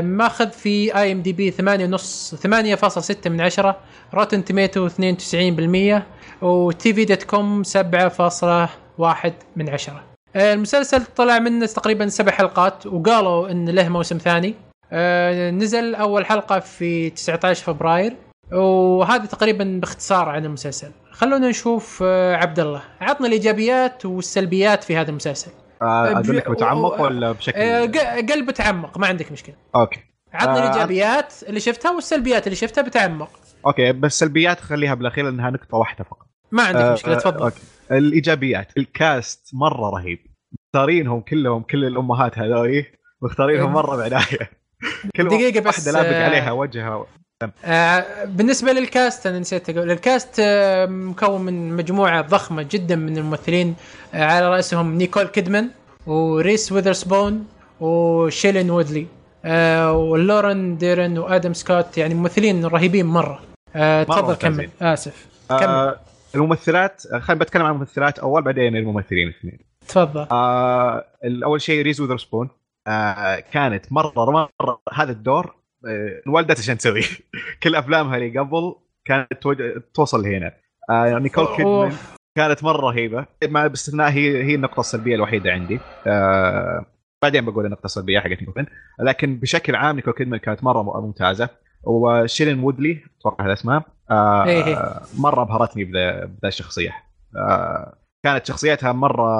ماخذ 0.00 0.50
في 0.50 0.96
اي 0.96 1.12
ام 1.12 1.22
دي 1.22 1.32
بي 1.32 1.50
8.5 1.50 2.36
8.6 2.36 3.30
من 3.30 3.40
10 3.40 3.76
روتن 4.14 4.44
توميتو 4.44 4.88
92% 4.88 6.02
و 6.42 6.94
TV.com 6.94 7.62
7.1 7.62 7.70
من 9.56 9.68
10 9.70 10.02
آه، 10.36 10.54
المسلسل 10.54 11.04
طلع 11.04 11.38
منه 11.38 11.66
تقريبا 11.66 12.08
سبع 12.08 12.32
حلقات 12.32 12.86
وقالوا 12.86 13.50
إن 13.50 13.68
له 13.68 13.88
موسم 13.88 14.18
ثاني. 14.18 14.54
نزل 15.50 15.94
أول 15.94 16.26
حلقة 16.26 16.58
في 16.58 17.10
19 17.10 17.64
فبراير 17.64 18.16
وهذا 18.52 19.26
تقريبا 19.26 19.78
باختصار 19.82 20.28
عن 20.28 20.44
المسلسل. 20.44 20.90
خلونا 21.10 21.48
نشوف 21.48 22.02
آه، 22.06 22.36
عبد 22.36 22.60
الله. 22.60 22.82
عطنا 23.00 23.26
الإيجابيات 23.26 24.06
والسلبيات 24.06 24.84
في 24.84 24.96
هذا 24.96 25.10
المسلسل. 25.10 25.50
آه 25.82 26.12
أقول 26.12 26.36
لك 26.36 26.50
متعمق 26.50 27.00
ولا 27.00 27.32
بشكل 27.32 27.58
آه، 27.60 27.86
ق- 27.86 28.32
قلب 28.32 28.50
تعمق 28.50 28.98
ما 28.98 29.06
عندك 29.06 29.32
مشكلة. 29.32 29.54
okay. 29.74 30.00
عطنا 30.32 30.56
آه، 30.64 30.68
الإيجابيات 30.70 31.34
اللي 31.48 31.60
شفتها 31.60 31.90
والسلبيات 31.90 32.46
اللي 32.46 32.56
شفتها 32.56 32.82
بتعمق. 32.82 33.30
okay 33.66 33.92
بس 33.92 34.18
سلبيات 34.18 34.60
خليها 34.60 34.94
بالأخير 34.94 35.24
لأنها 35.24 35.50
نقطة 35.50 35.76
واحدة 35.78 36.04
فقط. 36.04 36.26
ما 36.52 36.62
عندك 36.62 36.80
آه، 36.80 36.92
مشكلة 36.92 37.14
آه، 37.14 37.18
تفضل. 37.18 37.42
أوكي. 37.42 37.60
الإيجابيات 37.90 38.72
ال 38.76 38.91
cast 38.91 39.50
مرة 39.54 39.90
رهيب. 39.90 40.18
مختارينهم 40.52 41.20
كلهم 41.20 41.62
كل 41.62 41.84
الأمهات 41.84 42.38
هذولي 42.38 42.86
مختارينهم 43.22 43.72
مرة 43.72 43.96
بعناية. 43.96 44.50
كل 45.16 45.28
دقيقة 45.28 45.60
بس، 45.60 45.66
واحدة 45.66 45.92
لابق 45.92 46.16
آه، 46.16 46.24
عليها 46.24 46.52
وجهها 46.52 47.06
آه، 47.64 48.24
بالنسبة 48.24 48.72
لل 48.72 48.90
cast 48.90 49.26
أنا 49.26 49.38
نسيت 49.38 49.70
أقول 49.70 49.90
ال 49.90 49.99
cast 49.99 50.36
آه، 50.40 50.86
مكون 50.86 51.40
من 51.40 51.76
مجموعة 51.76 52.20
ضخمة 52.20 52.66
جدا 52.70 52.96
من 52.96 53.18
الممثلين. 53.18 53.74
آه، 54.14 54.24
على 54.24 54.48
رأسهم 54.50 54.94
نيكول 54.94 55.24
كيدمان 55.24 55.70
وريس 56.06 56.72
ويذرسبون 56.72 57.46
وشيلين 57.80 58.70
وودلي. 58.70 59.06
آه، 59.44 59.92
ولورن 59.92 60.76
ديرن 60.76 61.18
وآدم 61.18 61.52
سكوت 61.52 61.98
يعني 61.98 62.14
ممثلين 62.14 62.66
رهيبين 62.66 63.06
مرة. 63.06 63.40
آه، 63.76 64.02
تفضل 64.02 64.34
كمل. 64.34 64.70
آسف. 64.82 65.26
كمل. 65.48 65.62
آه 65.62 66.00
الممثلات 66.34 67.02
آه، 67.12 67.18
خلينا 67.18 67.44
بتكلم 67.44 67.62
عن 67.62 67.72
الممثلات 67.72 68.18
أول 68.18 68.42
بعدين 68.42 68.76
الممثلين 68.76 69.28
الاثنين 69.28 69.58
تفضل. 69.88 70.26
آه 70.30 71.04
أول 71.44 71.60
شيء 71.60 71.82
ريز 71.82 72.00
وذرسبون 72.00 72.48
آه 72.86 73.40
كانت 73.40 73.92
مرة 73.92 74.30
مره 74.30 74.82
هذا 74.92 75.12
الدور 75.12 75.54
آه 75.88 76.22
انولدت 76.26 76.58
عشان 76.58 76.78
تسويه 76.78 77.02
كل 77.62 77.74
أفلامها 77.74 78.16
اللي 78.16 78.38
قبل 78.38 78.74
كانت 79.04 79.48
توصل 79.94 80.22
لهنا. 80.22 80.52
آه 80.90 81.06
يعني 81.06 81.22
نيكول 81.22 81.46
كيدمان 81.46 81.84
أوف. 81.84 82.16
كانت 82.36 82.64
مرة 82.64 82.80
رهيبة. 82.80 83.26
مع 83.44 83.66
باستثناء 83.66 84.10
هي 84.10 84.44
هي 84.44 84.54
النقطة 84.54 84.80
السلبية 84.80 85.14
الوحيدة 85.14 85.52
عندي. 85.52 85.80
آه 86.06 86.86
بعدين 87.22 87.44
بقول 87.44 87.66
النقطة 87.66 87.84
السلبية 87.84 88.20
حقت 88.20 88.30
نيكول 88.30 88.46
كيدمان 88.46 88.66
لكن 89.00 89.36
بشكل 89.36 89.74
عام 89.74 89.96
نيكول 89.96 90.14
كيدمان 90.14 90.40
كانت 90.40 90.64
مرة 90.64 91.00
ممتازة. 91.00 91.48
وشيلين 91.84 92.60
وودلي 92.60 93.04
أتوقع 93.20 93.44
هذا 93.44 93.52
اسمها 93.52 93.84
آه 94.10 94.44
إيه. 94.44 94.92
مرة 95.18 95.42
أبهرتني 95.42 95.84
بذا 95.84 96.30
الشخصية. 96.44 96.94
آه 97.36 97.98
كانت 98.24 98.46
شخصيتها 98.46 98.92
مرة 98.92 99.30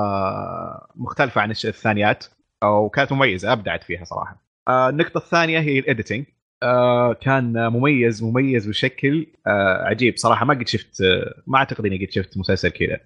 مختلفة 0.97 1.40
عن 1.40 1.51
الثانيات. 1.51 2.24
وكانت 2.64 3.12
مميزة 3.12 3.52
أبدعت 3.52 3.84
فيها 3.84 4.04
صراحة. 4.04 4.42
آه 4.68 4.88
النقطة 4.88 5.18
الثانية 5.18 5.59
هي 5.61 5.78
ال 5.78 5.84
editing 5.84 6.24
آه 6.62 7.12
كان 7.12 7.68
مميز 7.68 8.22
مميز 8.24 8.68
بشكل 8.68 9.26
آه 9.46 9.84
عجيب 9.84 10.16
صراحة. 10.16 10.44
ما 10.44 10.54
قد 10.54 10.68
شفت 10.68 11.02
ما 11.46 11.59
أعتقد 11.59 11.86
إني 11.86 12.07
قد 12.07 12.11
شفت 12.12 12.38
مسلسل 12.38 12.68
كذا. 12.68 13.00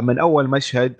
من 0.00 0.18
أول 0.18 0.50
مشهد 0.50 0.94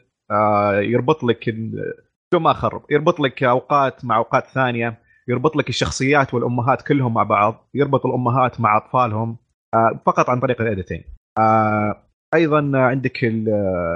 يربط 0.78 1.24
لك 1.24 1.50
بدون 1.50 2.42
ما 2.42 2.50
اخرب 2.50 2.82
يربط 2.90 3.20
لك 3.20 3.42
أوقات 3.44 4.04
مع 4.04 4.16
أوقات 4.16 4.46
ثانية 4.46 4.98
يربط 5.28 5.56
لك 5.56 5.68
الشخصيات 5.68 6.34
والأمهات 6.34 6.82
كلهم 6.82 7.14
مع 7.14 7.22
بعض 7.22 7.68
يربط 7.74 8.06
الأمهات 8.06 8.60
مع 8.60 8.76
أطفالهم 8.76 9.36
فقط 10.06 10.30
عن 10.30 10.40
طريق 10.40 10.60
الايديتنج 10.60 11.00
أيضا 12.34 12.70
عندك 12.74 13.24
ال- 13.24 13.48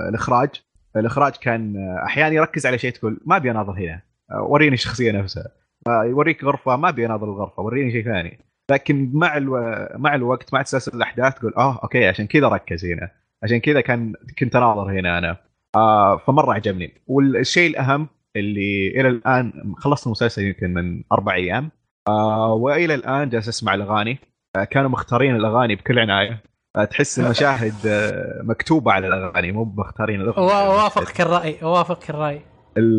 الإخراج. 0.08 0.48
الاخراج 0.96 1.32
كان 1.32 1.76
آه، 1.76 2.04
أحيانا 2.06 2.34
يركز 2.34 2.66
على 2.66 2.78
شيء 2.78 2.92
تقول 2.92 3.20
ما 3.26 3.36
أبي 3.36 3.50
أناظر 3.50 3.72
هنا. 3.72 4.02
آه، 4.30 4.42
وريني 4.42 4.74
الشخصية 4.74 5.12
نفسها. 5.12 5.48
يوريك 5.88 6.44
غرفة 6.44 6.76
ما 6.76 6.88
أبي 6.88 7.06
أناظر 7.06 7.24
الغرفة 7.24 7.62
وريني 7.62 7.92
شيء 7.92 8.04
ثاني. 8.04 8.38
لكن 8.70 9.10
مع 9.14 9.36
ألو... 9.36 9.56
مع 9.94 10.14
الوقت 10.14 10.54
مع 10.54 10.62
تسلسل 10.62 10.96
الأحداث 10.96 11.34
تقول 11.34 11.54
آه 11.56 11.80
أوكي 11.82 12.06
عشان 12.06 12.26
كذا 12.26 12.48
ركز 12.48 12.84
هنا. 12.84 13.10
عشان 13.42 13.58
كذا 13.60 13.80
كان 13.80 14.12
كنت 14.38 14.56
أناظر 14.56 14.90
هنا 15.00 15.18
أنا. 15.18 15.36
آه 15.76 16.16
فمرة 16.16 16.52
عجبني. 16.54 16.94
والشيء 17.06 17.70
الأهم 17.70 18.08
اللي 18.36 18.88
إلى 19.00 19.08
الآن 19.08 19.74
خلصت 19.78 20.06
المسلسل 20.06 20.42
يمكن 20.42 20.74
من 20.74 21.02
أربع 21.12 21.34
أيام. 21.34 21.70
آه 22.08 22.52
وإلى 22.52 22.94
الآن 22.94 23.28
جالس 23.28 23.48
أسمع 23.48 23.74
الأغاني. 23.74 24.18
آه 24.56 24.64
كانوا 24.64 24.90
مختارين 24.90 25.36
الأغاني 25.36 25.74
بكل 25.74 25.98
عناية. 25.98 26.42
تحس 26.90 27.18
المشاهد 27.18 27.86
آه 27.86 28.42
مكتوبه 28.42 28.92
على 28.92 29.06
الأغاني 29.06 29.52
مو 29.52 29.64
مختارين 29.64 30.20
الاغاني 30.20 30.52
اوافقك 30.52 31.20
الرأي 31.20 31.62
اوافقك 31.62 32.10
الرأي. 32.10 32.40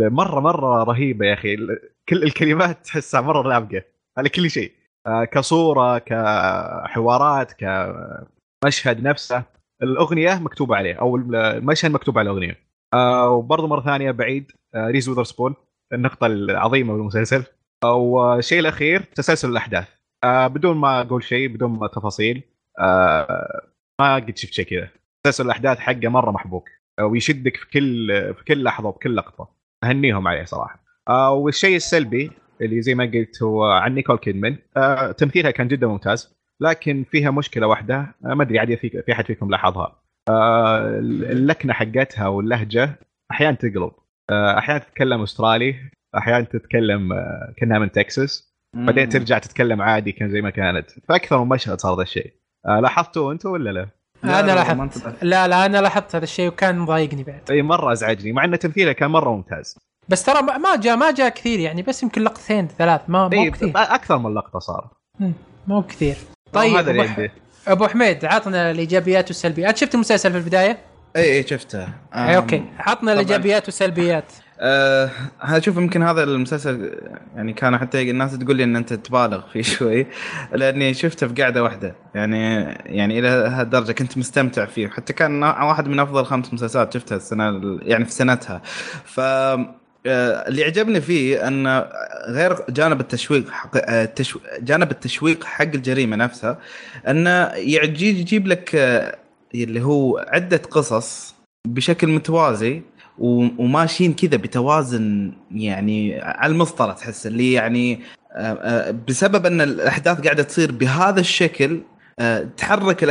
مره 0.10 0.40
مرة 0.40 0.84
رهيبة 0.84 1.26
يا 1.26 1.34
أخي. 1.34 1.58
كل 2.10 2.24
الكلمات 2.24 2.86
تحسها 2.86 3.22
مرة 3.22 3.48
لابقه 3.48 3.84
على 4.18 4.30
كل 4.30 4.50
شيء. 4.50 4.72
آه 5.08 5.24
كصورة 5.24 5.98
كحوارات 5.98 7.54
كمشهد 7.54 9.04
نفسه. 9.04 9.44
الأغنية 9.84 10.36
مكتوبة 10.36 10.76
عليه 10.76 10.96
أو 10.96 11.16
المشهد 11.16 11.92
مكتوب 11.92 12.20
على 12.20 12.30
الأغنية. 12.30 12.58
آه 12.94 13.30
وبرضه 13.30 13.68
مرة 13.68 13.82
ثانية 13.82 14.12
بعيد 14.12 14.52
ريز 14.76 15.10
وذرسبون 15.10 15.56
النقطة 15.94 16.28
العظيمة 16.28 16.94
بالمسلسل. 16.94 17.44
والشيء 17.86 18.60
الأخير 18.60 19.02
تسلسل 19.02 19.50
الأحداث. 19.50 19.88
بدون 20.26 20.78
ما 20.78 21.02
أقول 21.02 21.24
شيء 21.24 21.48
بدون 21.48 21.72
ما 21.72 21.88
تفاصيل 21.88 22.44
ما 24.00 24.16
قد 24.16 24.38
شفت 24.38 24.54
شيء 24.54 24.66
كذا. 24.66 24.90
تسلسل 25.24 25.46
الأحداث 25.46 25.80
حقه 25.80 26.08
مرة 26.08 26.32
محبوك. 26.32 26.70
آه 27.00 27.06
ويشدك 27.06 27.58
في 27.58 27.70
كل 27.70 28.08
في 28.34 28.44
كل 28.48 28.64
لحظة 28.64 28.90
وبكل 28.90 29.16
لقطة. 29.16 29.50
أهنيهم 29.84 30.28
عليه 30.28 30.44
صراحة. 30.44 30.84
آه 31.10 31.32
والشيء 31.32 31.76
السلبي 31.76 32.32
اللي 32.62 32.82
زي 32.82 32.96
ما 32.96 33.04
قلت 33.06 33.44
هو 33.44 33.66
عن 33.66 33.96
نيكول 33.96 34.18
كيدمان. 34.18 34.58
آه 34.78 35.12
تمثيلها 35.12 35.52
كان 35.52 35.68
جدا 35.68 35.88
ممتاز 35.88 36.36
لكن 36.62 37.06
فيها 37.12 37.32
مشكلة 37.32 37.68
واحدة. 37.68 38.16
آه 38.26 38.34
ما 38.34 38.44
أدري 38.44 38.60
عاد 38.60 38.76
في 38.76 38.90
في 38.90 39.12
أحد 39.12 39.26
فيكم 39.26 39.50
لاحظها. 39.50 40.02
آه 40.30 41.00
اللكنة 41.00 41.74
حقتها 41.74 42.28
واللهجة 42.28 43.00
أحيانا 43.32 43.56
تقلب. 43.56 43.92
آه 44.30 44.58
أحيانا 44.58 44.80
تتكلم 44.80 45.22
أسترالي 45.22 45.76
أحيانا 46.18 46.46
تتكلم 46.46 47.14
آه 47.14 47.54
كأنها 47.58 47.80
من 47.80 47.92
تكساس. 47.92 48.50
بعدين 48.76 49.10
ترجع 49.10 49.38
تتكلم 49.38 49.82
عادي 49.82 50.12
كان 50.12 50.30
زي 50.30 50.42
ما 50.42 50.50
كانت. 50.50 50.92
فأكثر 50.92 51.44
من 51.44 51.50
مشهد 51.50 51.80
صار 51.80 51.98
ذا 51.98 52.04
الشيء. 52.04 52.39
آه 52.66 52.80
لاحظتوا 52.80 53.32
أنتم 53.34 53.50
ولا 53.50 53.70
لا؟ 53.70 53.88
لا 54.24 54.40
أنا 54.40 54.52
لاحظت. 54.52 55.24
لا 55.24 55.48
لا 55.48 55.66
أنا 55.66 55.82
لاحظت 55.82 56.16
هذا 56.16 56.24
الشيء 56.24 56.48
وكان 56.48 56.80
مضايقني 56.80 57.24
بعد. 57.24 57.52
أي 57.52 57.62
مرة 57.62 57.92
أزعجني 57.92 58.32
مع 58.32 58.44
إن 58.46 58.60
تمثيله 58.60 58.92
كان 58.92 59.12
مرة 59.12 59.30
ممتاز. 59.30 59.78
بس 60.10 60.24
ترى 60.24 60.42
ما 60.42 60.76
جاء 60.76 60.96
ما 60.96 61.12
جاء 61.12 61.30
كثير 61.30 61.60
يعني 61.60 61.82
بس 61.82 62.04
يمكن 62.04 62.22
لقطتين 62.22 62.68
ثلاث 62.78 63.02
ما 63.08 63.28
مو 63.28 63.52
كثير. 63.52 63.72
أكثر 63.76 64.18
من 64.18 64.34
لقطة 64.34 64.60
صار. 64.60 64.88
مو 65.68 65.84
كثير. 65.84 66.16
طيب 66.54 66.76
هذا 66.76 66.92
اللي 66.92 67.08
عندي. 67.08 67.32
أبو 67.68 67.88
حميد 67.88 68.26
عطنا 68.26 68.72
الإيجابيات 68.72 69.28
والسلبيات. 69.28 69.78
شفت 69.78 69.96
المسلسل 69.96 70.32
في 70.32 70.38
البداية؟ 70.38 70.78
أي 71.16 71.38
أي 71.38 71.48
شفته. 71.48 71.88
أي 72.14 72.38
أوكي. 72.38 72.64
عطنا 72.80 73.14
الإيجابيات 73.14 73.66
والسلبيات. 73.66 74.26
أه 74.62 75.12
أشوف 75.42 75.78
يمكن 75.78 76.04
هذا 76.04 76.24
المسلسل 76.24 77.00
يعني 77.36 77.54
كان 77.54 77.78
حتى 77.78 78.12
الناس 78.12 78.38
تقول 78.38 78.56
لي 78.56 78.64
إن 78.64 78.76
أنت 78.76 78.94
تبالغ 78.94 79.48
فيه 79.48 79.62
شوي 79.78 80.08
لأني 80.54 80.94
شفته 80.94 81.28
في 81.28 81.42
قاعدة 81.42 81.64
واحدة. 81.64 81.96
يعني 82.16 82.64
يعني 82.86 83.20
إلى 83.20 83.28
هالدرجه 83.28 83.92
كنت 83.92 84.18
مستمتع 84.18 84.66
فيه. 84.66 84.88
حتى 84.88 85.14
كان 85.14 85.44
واحد 85.44 85.88
من 85.88 86.00
أفضل 86.00 86.26
خمس 86.26 86.54
مسلسلات 86.54 86.94
شفتها 86.94 87.16
السنة 87.16 87.80
يعني 87.82 88.06
في 88.06 88.12
سنتها. 88.12 88.62
ف 89.06 89.20
اللي 90.08 90.64
عجبني 90.64 91.02
فيه 91.02 91.48
إن 91.48 91.86
غير 92.30 92.56
جانب 92.70 93.00
التشويق 93.00 93.50
حق 93.50 93.92
التشو... 93.92 94.40
جانب 94.60 94.92
التشويق 94.92 95.44
حق 95.44 95.62
الجريمة 95.62 96.16
نفسها 96.16 96.60
انه 97.08 97.54
يجيب 97.56 98.48
لك 98.48 98.76
اللي 99.56 99.82
هو 99.82 100.26
عدة 100.28 100.58
قصص 100.58 101.36
بشكل 101.68 102.08
متوازي 102.08 102.82
وماشيين 103.20 104.14
كذا 104.14 104.38
بتوازن 104.38 105.32
يعني 105.52 106.22
على 106.22 106.52
المسطرة 106.52 106.92
تحس 106.92 107.28
اللي 107.28 107.54
يعني 107.54 108.00
بسبب 109.08 109.46
أن 109.46 109.62
الأحداث 109.62 110.22
قاعدة 110.22 110.44
تصير 110.44 110.72
بهذا 110.72 111.20
الشكل 111.20 111.82
تحرك 112.58 113.04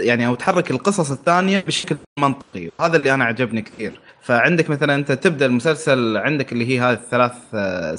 يعني 0.00 0.26
أو 0.26 0.34
تحرك 0.34 0.70
القصص 0.70 1.10
الثانية 1.10 1.64
بشكل 1.66 1.96
منطقي 2.18 2.70
هذا 2.80 2.96
اللي 2.96 3.14
أنا 3.14 3.24
عجبني 3.24 3.62
كثير. 3.62 4.00
فعندك 4.22 4.70
مثلا 4.70 4.94
أنت 4.94 5.12
تبدأ 5.12 5.46
المسلسل 5.46 6.16
عندك 6.16 6.52
اللي 6.52 6.68
هي 6.68 6.80
هذه 6.80 6.92
الثلاث 6.92 7.32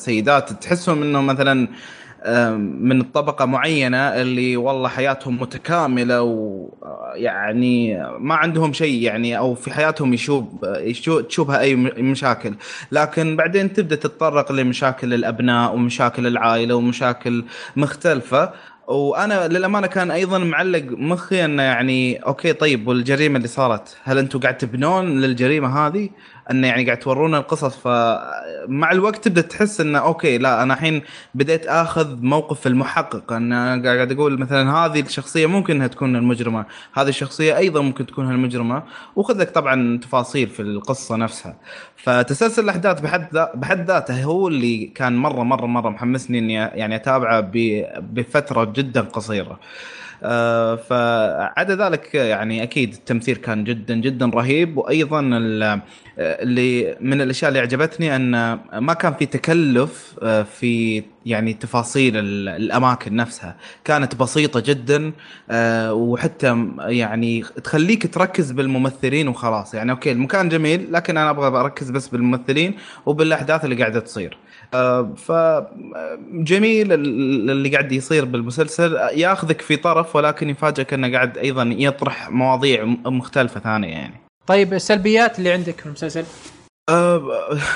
سيدات 0.02 0.64
تحسهم 0.64 1.02
انه 1.02 1.22
مثلا 1.22 1.68
من 2.58 3.02
الطبقه 3.02 3.46
معينة 3.46 3.98
اللي 3.98 4.58
والله 4.58 4.90
حياتهم 4.90 5.42
متكاملة 5.42 6.22
ويعني 6.22 8.04
ما 8.20 8.36
عندهم 8.36 8.74
شيء 8.74 9.02
يعني 9.02 9.38
أو 9.38 9.56
في 9.56 9.74
حياتهم 9.74 10.14
يشوب 10.14 10.66
تشوبها 11.30 11.60
أي 11.60 11.76
مشاكل 11.76 12.54
لكن 12.92 13.36
بعدين 13.36 13.74
تبدأ 13.74 13.96
تتطرق 13.96 14.52
لمشاكل 14.52 15.14
الأبناء 15.14 15.76
ومشاكل 15.76 16.28
العائلة 16.28 16.76
ومشاكل 16.76 17.46
مختلفة 17.76 18.52
وأنا 18.88 19.48
للأمانة 19.48 19.88
كان 19.88 20.12
أيضا 20.12 20.38
معلق 20.38 20.84
مخي 20.90 21.46
إنه 21.46 21.64
يعني 21.64 22.18
okay 22.18 22.54
طيب 22.54 22.88
والجريمة 22.88 23.38
اللي 23.38 23.48
صارت 23.48 23.98
هل 24.04 24.18
أنتم 24.18 24.40
قاعد 24.40 24.58
تبنون 24.58 25.22
للجريمة 25.22 25.88
هذه؟ 25.88 26.10
أنه 26.52 26.68
يعني 26.68 26.86
قاعد 26.86 27.00
تورونا 27.00 27.38
القصص 27.38 27.78
فمع 27.78 28.92
الوقت 28.92 29.24
تبدأ 29.28 29.42
تحس 29.42 29.82
إنه 29.82 30.00
okay 30.00 30.38
لا 30.38 30.64
أنا 30.64 30.74
الحين 30.74 31.02
بديت 31.36 31.68
آخذ 31.68 32.22
موقف 32.22 32.68
المحقق 32.68 33.34
أنا 33.34 33.82
قاعد 33.86 34.12
أقول 34.12 34.40
مثلا 34.40 34.72
هذه 34.72 35.00
الشخصية 35.00 35.46
ممكن 35.46 35.76
إنها 35.76 35.88
تكون 35.88 36.16
المجرمة، 36.16 36.66
هذه 36.94 37.10
الشخصية 37.10 37.58
أيضا 37.58 37.82
ممكن 37.82 38.06
تكون 38.06 38.32
المجرمه، 38.32 38.84
وخذ 39.16 39.40
لك 39.42 39.50
طبعا 39.50 39.98
تفاصيل 39.98 40.48
في 40.48 40.62
القصة 40.62 41.16
نفسها. 41.16 41.56
فتسلسل 41.96 42.64
الأحداث 42.64 43.02
بحد 43.02 43.50
بحد 43.56 43.88
ذاته 43.88 44.24
هو 44.24 44.48
اللي 44.48 44.86
كان 44.86 45.16
مرة 45.18 45.44
مرة 45.44 45.66
مرة 45.66 45.90
محمسني 45.90 46.40
إني 46.40 46.54
يعني 46.54 46.96
أتابعه 46.96 47.52
بفترة 48.00 48.64
جدا 48.76 49.02
قصيرة. 49.02 49.52
آه 49.52 49.60
فعدا 50.90 51.76
ذلك 51.90 52.16
يعني 52.16 52.64
أكيد 52.64 52.94
التمثيل 52.94 53.36
كان 53.36 53.64
جدا 53.64 53.96
جدا 53.96 54.26
رهيب 54.26 54.78
وأيضا 54.78 55.20
اللي 56.20 56.98
من 57.02 57.22
الأشياء 57.22 57.50
اللي 57.50 57.60
عجبتني 57.60 58.16
أن 58.16 58.60
ما 58.74 58.94
كان 58.94 59.14
في 59.14 59.26
تكلف 59.26 60.16
في 60.60 61.04
يعني 61.26 61.54
تفاصيل 61.54 62.18
الأماكن 62.48 63.16
نفسها. 63.16 63.56
كانت 63.86 64.16
بسيطة 64.16 64.60
جدا 64.60 65.12
وحتى 65.92 66.68
يعني 66.80 67.44
تخليك 67.64 68.14
تركز 68.14 68.52
بالممثلين 68.52 69.28
وخلاص. 69.28 69.74
يعني 69.74 69.92
أوكي 69.92 70.12
المكان 70.12 70.50
جميل 70.50 70.88
لكن 70.94 71.18
أنا 71.18 71.30
أبغى 71.30 71.60
أركز 71.60 71.90
بس 71.90 72.08
بالممثلين 72.08 72.74
وبالأحداث 73.06 73.66
اللي 73.66 73.76
قاعدة 73.76 74.00
تصير. 74.00 74.38
فجميل 75.18 76.94
اللي 76.94 77.70
قاعد 77.70 77.92
يصير 77.92 78.26
بالمسلسل. 78.26 78.96
ياخذك 79.14 79.62
في 79.62 79.76
طرف 79.76 80.16
ولكن 80.16 80.50
يفاجئك 80.50 80.94
انه 80.94 81.12
قاعد 81.12 81.38
أيضا 81.38 81.76
يطرح 81.78 82.30
مواضيع 82.32 82.86
مختلفة 83.06 83.60
ثانية 83.60 83.88
يعني. 83.88 84.14
طيب 84.48 84.74
السلبيات 84.74 85.40
اللي 85.40 85.52
عندك 85.52 85.80
في 85.80 85.86
المسلسل؟ 85.86 86.24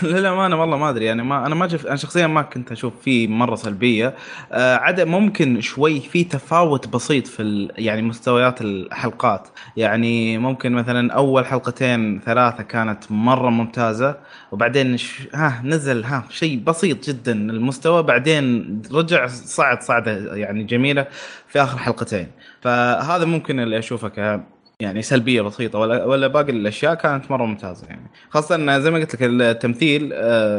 للامانه 0.03 0.55
والله 0.61 0.77
ما 0.77 0.89
أدري. 0.89 1.05
يعني 1.05 1.23
ما 1.23 1.45
أنا 1.45 1.55
ما 1.55 1.67
شفت 1.67 1.85
أنا 1.85 1.95
شخصيا 1.95 2.27
ما 2.27 2.41
كنت 2.41 2.71
أشوف 2.71 2.93
فيه 3.01 3.27
مرة 3.27 3.55
سلبية. 3.55 4.15
أه 4.51 4.75
عدا 4.75 5.05
ممكن 5.05 5.61
شوي 5.61 5.99
في 5.99 6.23
تفاوت 6.23 6.87
بسيط 6.87 7.27
في 7.27 7.67
يعني 7.77 8.01
مستويات 8.01 8.61
الحلقات. 8.61 9.47
يعني 9.77 10.37
ممكن 10.37 10.71
مثلا 10.71 11.13
أول 11.13 11.45
حلقتين 11.45 12.19
ثلاثة 12.19 12.63
كانت 12.63 13.11
مرة 13.11 13.49
ممتازة 13.49 14.17
وبعدين 14.51 14.97
ش... 14.97 15.27
ها 15.33 15.61
نزل 15.65 16.03
ها 16.03 16.23
شيء 16.29 16.59
بسيط 16.59 17.09
جدا 17.09 17.31
المستوى. 17.31 18.03
بعدين 18.03 18.81
رجع 18.93 19.27
صعد 19.27 19.81
صعدة 19.81 20.35
يعني 20.35 20.63
جميلة 20.63 21.07
في 21.47 21.61
آخر 21.63 21.77
حلقتين. 21.77 22.27
فهذا 22.61 23.25
ممكن 23.25 23.59
اللي 23.59 23.79
أشوفه 23.79 24.07
ك 24.09 24.41
يعني 24.81 25.01
سلبية 25.01 25.41
بسيطة 25.41 25.79
ولا 25.79 26.05
ولا 26.05 26.27
باقي 26.27 26.51
الأشياء 26.51 26.93
كانت 26.93 27.31
مرة 27.31 27.45
ممتازة 27.45 27.87
يعني. 27.87 28.11
خاصة 28.29 28.55
إن 28.55 28.81
زي 28.81 28.91
ما 28.91 28.97
قلت 28.99 29.15
لك 29.15 29.23
التمثيل 29.23 30.09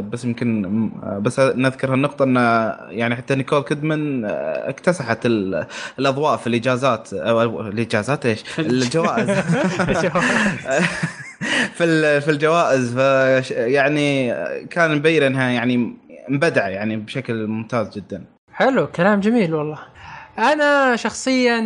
بس 0.03 0.25
يمكن 0.25 0.91
بس 1.21 1.41
نذكر 1.41 1.93
هالنقطة 1.93 2.25
إن 2.25 2.37
يعني 2.91 3.17
حتى 3.17 3.35
نيكول 3.35 3.63
كيدمان 3.63 4.25
اكتسحت 4.25 5.27
الأضواء 5.99 6.37
في 6.37 6.47
الإجازات 6.47 7.15
أو 7.15 7.61
الإجازات 7.61 8.27
إيش؟ 8.27 8.45
الجوائز. 8.59 9.31
في 11.75 12.21
في 12.25 12.31
الجوائز. 12.31 12.99
يعني 13.77 14.35
كان 14.67 14.97
مبين 14.97 15.23
إنها 15.23 15.51
يعني 15.51 15.97
مبدعة 16.29 16.69
يعني 16.69 16.97
بشكل 16.97 17.47
ممتاز 17.47 17.91
جدا. 17.97 18.25
حلو 18.53 18.87
كلام 18.87 19.21
جميل 19.21 19.55
والله. 19.55 19.79
أنا 20.39 20.97
شخصيا 20.97 21.57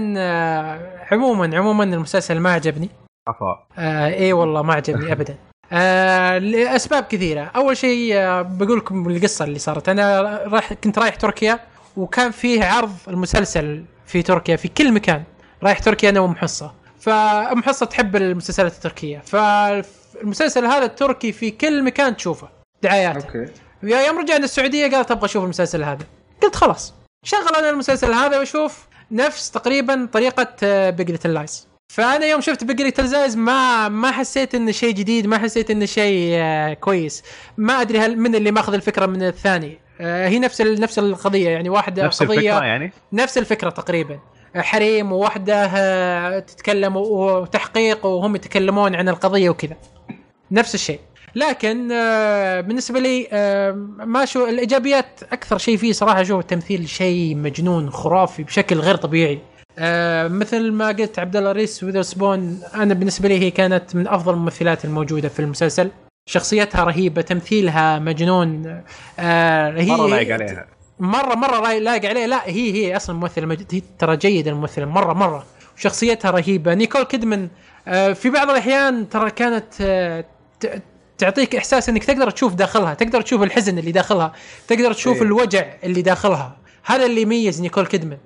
عموما 1.12 1.56
عموما 1.56 1.84
المسلسل 1.84 2.40
ما 2.40 2.52
عجبني. 2.52 2.88
عفا 3.28 3.66
آه 3.78 4.06
اي 4.06 4.32
والله 4.32 4.62
ما 4.62 4.74
عجبني 4.74 5.12
ابدا. 5.12 5.36
آه 5.72 6.38
لأسباب 6.38 7.02
كثيرة. 7.04 7.50
أول 7.56 7.76
شيء 7.76 8.14
آه 8.16 8.42
بقول 8.42 8.78
لكم 8.78 9.10
القصة 9.10 9.44
اللي 9.44 9.58
صارت. 9.58 9.88
أنا 9.88 10.20
راح 10.46 10.72
كنت 10.72 10.98
رايح 10.98 11.14
تركيا 11.14 11.58
وكان 11.96 12.30
فيه 12.30 12.64
عرض 12.64 12.92
المسلسل 13.08 13.84
في 14.06 14.22
تركيا 14.22 14.56
في 14.56 14.68
كل 14.68 14.92
مكان. 14.92 15.22
رايح 15.62 15.78
تركيا 15.78 16.10
أنا 16.10 16.20
وام 16.20 16.36
حصه 16.36 16.72
فام 17.00 17.62
حصه 17.62 17.86
تحب 17.86 18.16
المسلسلات 18.16 18.72
التركية. 18.72 19.18
فالمسلسل 19.18 20.64
هذا 20.66 20.84
التركي 20.84 21.32
في 21.32 21.50
كل 21.50 21.84
مكان 21.84 22.16
تشوفه. 22.16 22.48
دعايات 22.82 23.24
أوكي. 23.24 23.46
يوم 23.82 24.18
رجعنا 24.18 24.44
السعودية 24.44 24.90
قالت 24.96 25.10
أبغى 25.10 25.24
أشوف 25.24 25.44
المسلسل 25.44 25.82
هذا. 25.84 26.04
قلت 26.42 26.56
خلاص. 26.56 26.94
شغل 27.24 27.56
أنا 27.56 27.70
المسلسل 27.70 28.12
هذا 28.12 28.38
وأشوف 28.38 28.86
نفس 29.12 29.50
تقريبا 29.50 30.08
طريقة 30.12 30.56
Big 30.90 31.10
Little 31.10 31.34
Lies 31.34 31.68
فأنا 31.92 32.26
يوم 32.26 32.40
شفت 32.40 32.64
Big 32.64 32.82
Little 32.82 33.10
Lies 33.12 33.36
ما 33.36 33.88
ما 33.88 34.10
حسيت 34.10 34.54
إنه 34.54 34.72
شيء 34.72 34.94
جديد 34.94 35.26
ما 35.26 35.38
حسيت 35.38 35.70
إنه 35.70 35.84
شيء 35.84 36.30
آه، 36.34 36.74
كويس. 36.74 37.22
ما 37.56 37.80
أدري 37.80 37.98
هل 37.98 38.18
من 38.18 38.34
اللي 38.34 38.50
ماخذ 38.50 38.74
الفكرة 38.74 39.06
من 39.06 39.22
الثاني. 39.22 39.78
آه، 40.00 40.28
هي 40.28 40.38
نفس 40.38 40.60
نفس 40.60 40.98
القضية 40.98 41.48
يعني 41.48 41.68
واحدة 41.68 42.04
نفس 42.04 42.22
قضية 42.22 42.38
الفكرة 42.38 42.64
يعني؟ 42.64 42.92
نفس 43.12 43.38
الفكرة 43.38 43.70
تقريبا. 43.70 44.18
حريم 44.56 45.12
وواحده 45.12 45.64
آه، 45.74 46.38
تتكلم 46.38 46.96
وتحقيق 46.96 48.06
وهم 48.06 48.36
يتكلمون 48.36 48.94
عن 48.94 49.08
القضية 49.08 49.50
وكذا. 49.50 49.76
نفس 50.50 50.74
الشيء. 50.74 51.00
لكن 51.36 51.88
آه، 51.92 52.60
بالنسبة 52.60 53.00
لي 53.00 53.28
آه، 53.32 53.72
ما 53.98 54.24
شو 54.24 54.46
الإيجابيات 54.46 55.20
أكثر 55.32 55.58
شيء 55.58 55.76
فيه 55.76 55.92
صراحة 55.92 56.20
أشوف 56.20 56.40
التمثيل 56.40 56.88
شيء 56.88 57.36
مجنون 57.36 57.90
خرافي 57.90 58.42
بشكل 58.42 58.78
غير 58.78 58.96
طبيعي. 58.96 59.38
آه، 59.78 60.28
مثل 60.28 60.72
ما 60.72 60.88
قلت 60.88 61.18
عبد 61.18 61.36
الله 61.36 61.52
ريس 61.52 61.84
وذرسبون 61.84 62.60
أنا 62.74 62.94
بالنسبة 62.94 63.28
لي 63.28 63.38
هي 63.38 63.50
كانت 63.50 63.96
من 63.96 64.08
أفضل 64.08 64.34
الممثلات 64.34 64.84
الموجودة 64.84 65.28
في 65.28 65.40
المسلسل. 65.40 65.90
شخصيتها 66.28 66.84
رهيبة 66.84 67.22
تمثيلها 67.22 67.98
مجنون 67.98 68.66
هي 69.18 69.86
مرة 69.86 70.08
لايق 70.08 70.34
عليها. 70.34 70.66
مرة 70.98 71.34
مرة 71.34 71.72
لايق 71.78 72.08
عليه 72.08 72.26
لا 72.26 72.48
هي 72.48 72.72
هي 72.72 72.96
أصلا 72.96 73.16
ممثلة 73.16 73.46
مج... 73.46 73.58
هي 73.72 73.82
ترى 73.98 74.16
جيدة 74.16 74.50
الممثلة 74.50 74.84
مرة 74.84 75.12
مرة. 75.12 75.46
وشخصيتها 75.76 76.30
رهيبة. 76.30 76.74
نيكول 76.74 77.02
كيدمان 77.02 77.48
آه، 77.88 78.12
في 78.12 78.30
بعض 78.30 78.50
الأحيان 78.50 79.08
ترى 79.08 79.30
كانت 79.30 79.74
تعطيك 81.18 81.56
إحساس 81.56 81.88
إنك 81.88 82.04
تقدر 82.04 82.30
تشوف 82.30 82.54
داخلها 82.54 82.94
تقدر 82.94 83.20
تشوف 83.20 83.42
الحزن 83.42 83.78
اللي 83.78 83.92
داخلها 83.92 84.32
تقدر 84.68 84.92
تشوف 84.92 85.16
إيه. 85.16 85.22
الوجع 85.22 85.66
اللي 85.84 86.02
داخلها. 86.02 86.56
هذا 86.84 87.06
اللي 87.06 87.22
يميز 87.22 87.60
نيكول 87.60 87.86
كيدمان. 87.86 88.18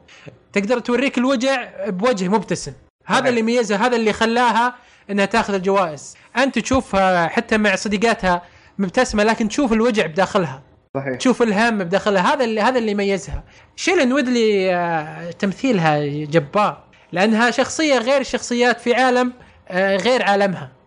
تقدر 0.53 0.79
توريك 0.79 1.19
الوجع 1.19 1.69
بوجه 1.87 2.29
مبتسم. 2.29 2.73
هذا. 3.07 3.29
اللي 3.29 3.41
يميزها 3.41 3.87
هذا 3.87 3.97
اللي 3.97 4.13
خلاها 4.13 4.75
إنها 5.11 5.25
تاخذ 5.25 5.55
الجوائز. 5.55 6.17
أنت 6.37 6.59
تشوفها 6.59 7.29
حتى 7.29 7.59
مع 7.59 7.77
صديقاتها 7.77 8.43
مبتسمة 8.79 9.25
لكن 9.25 9.49
تشوف 9.49 9.73
الوجع 9.73 10.07
بداخلها. 10.07 10.63
صحيح. 10.95 11.17
تشوف 11.17 11.43
الهم 11.43 11.79
بداخلها. 11.79 12.35
هذا 12.35 12.45
اللي 12.45 12.61
هذا 12.61 12.79
اللي 12.79 12.91
يميزها. 12.91 13.45
شيلن 13.77 14.13
ويدلي 14.13 14.75
آه، 14.75 15.31
تمثيلها 15.31 16.07
جبار 16.07 16.85
لأنها 17.13 17.51
شخصية 17.51 17.99
غير 17.99 18.21
الشخصيات 18.21 18.81
في 18.81 18.95
عالم 18.95 19.33
آه، 19.69 19.97
غير 19.97 20.23
عالمها. 20.23 20.80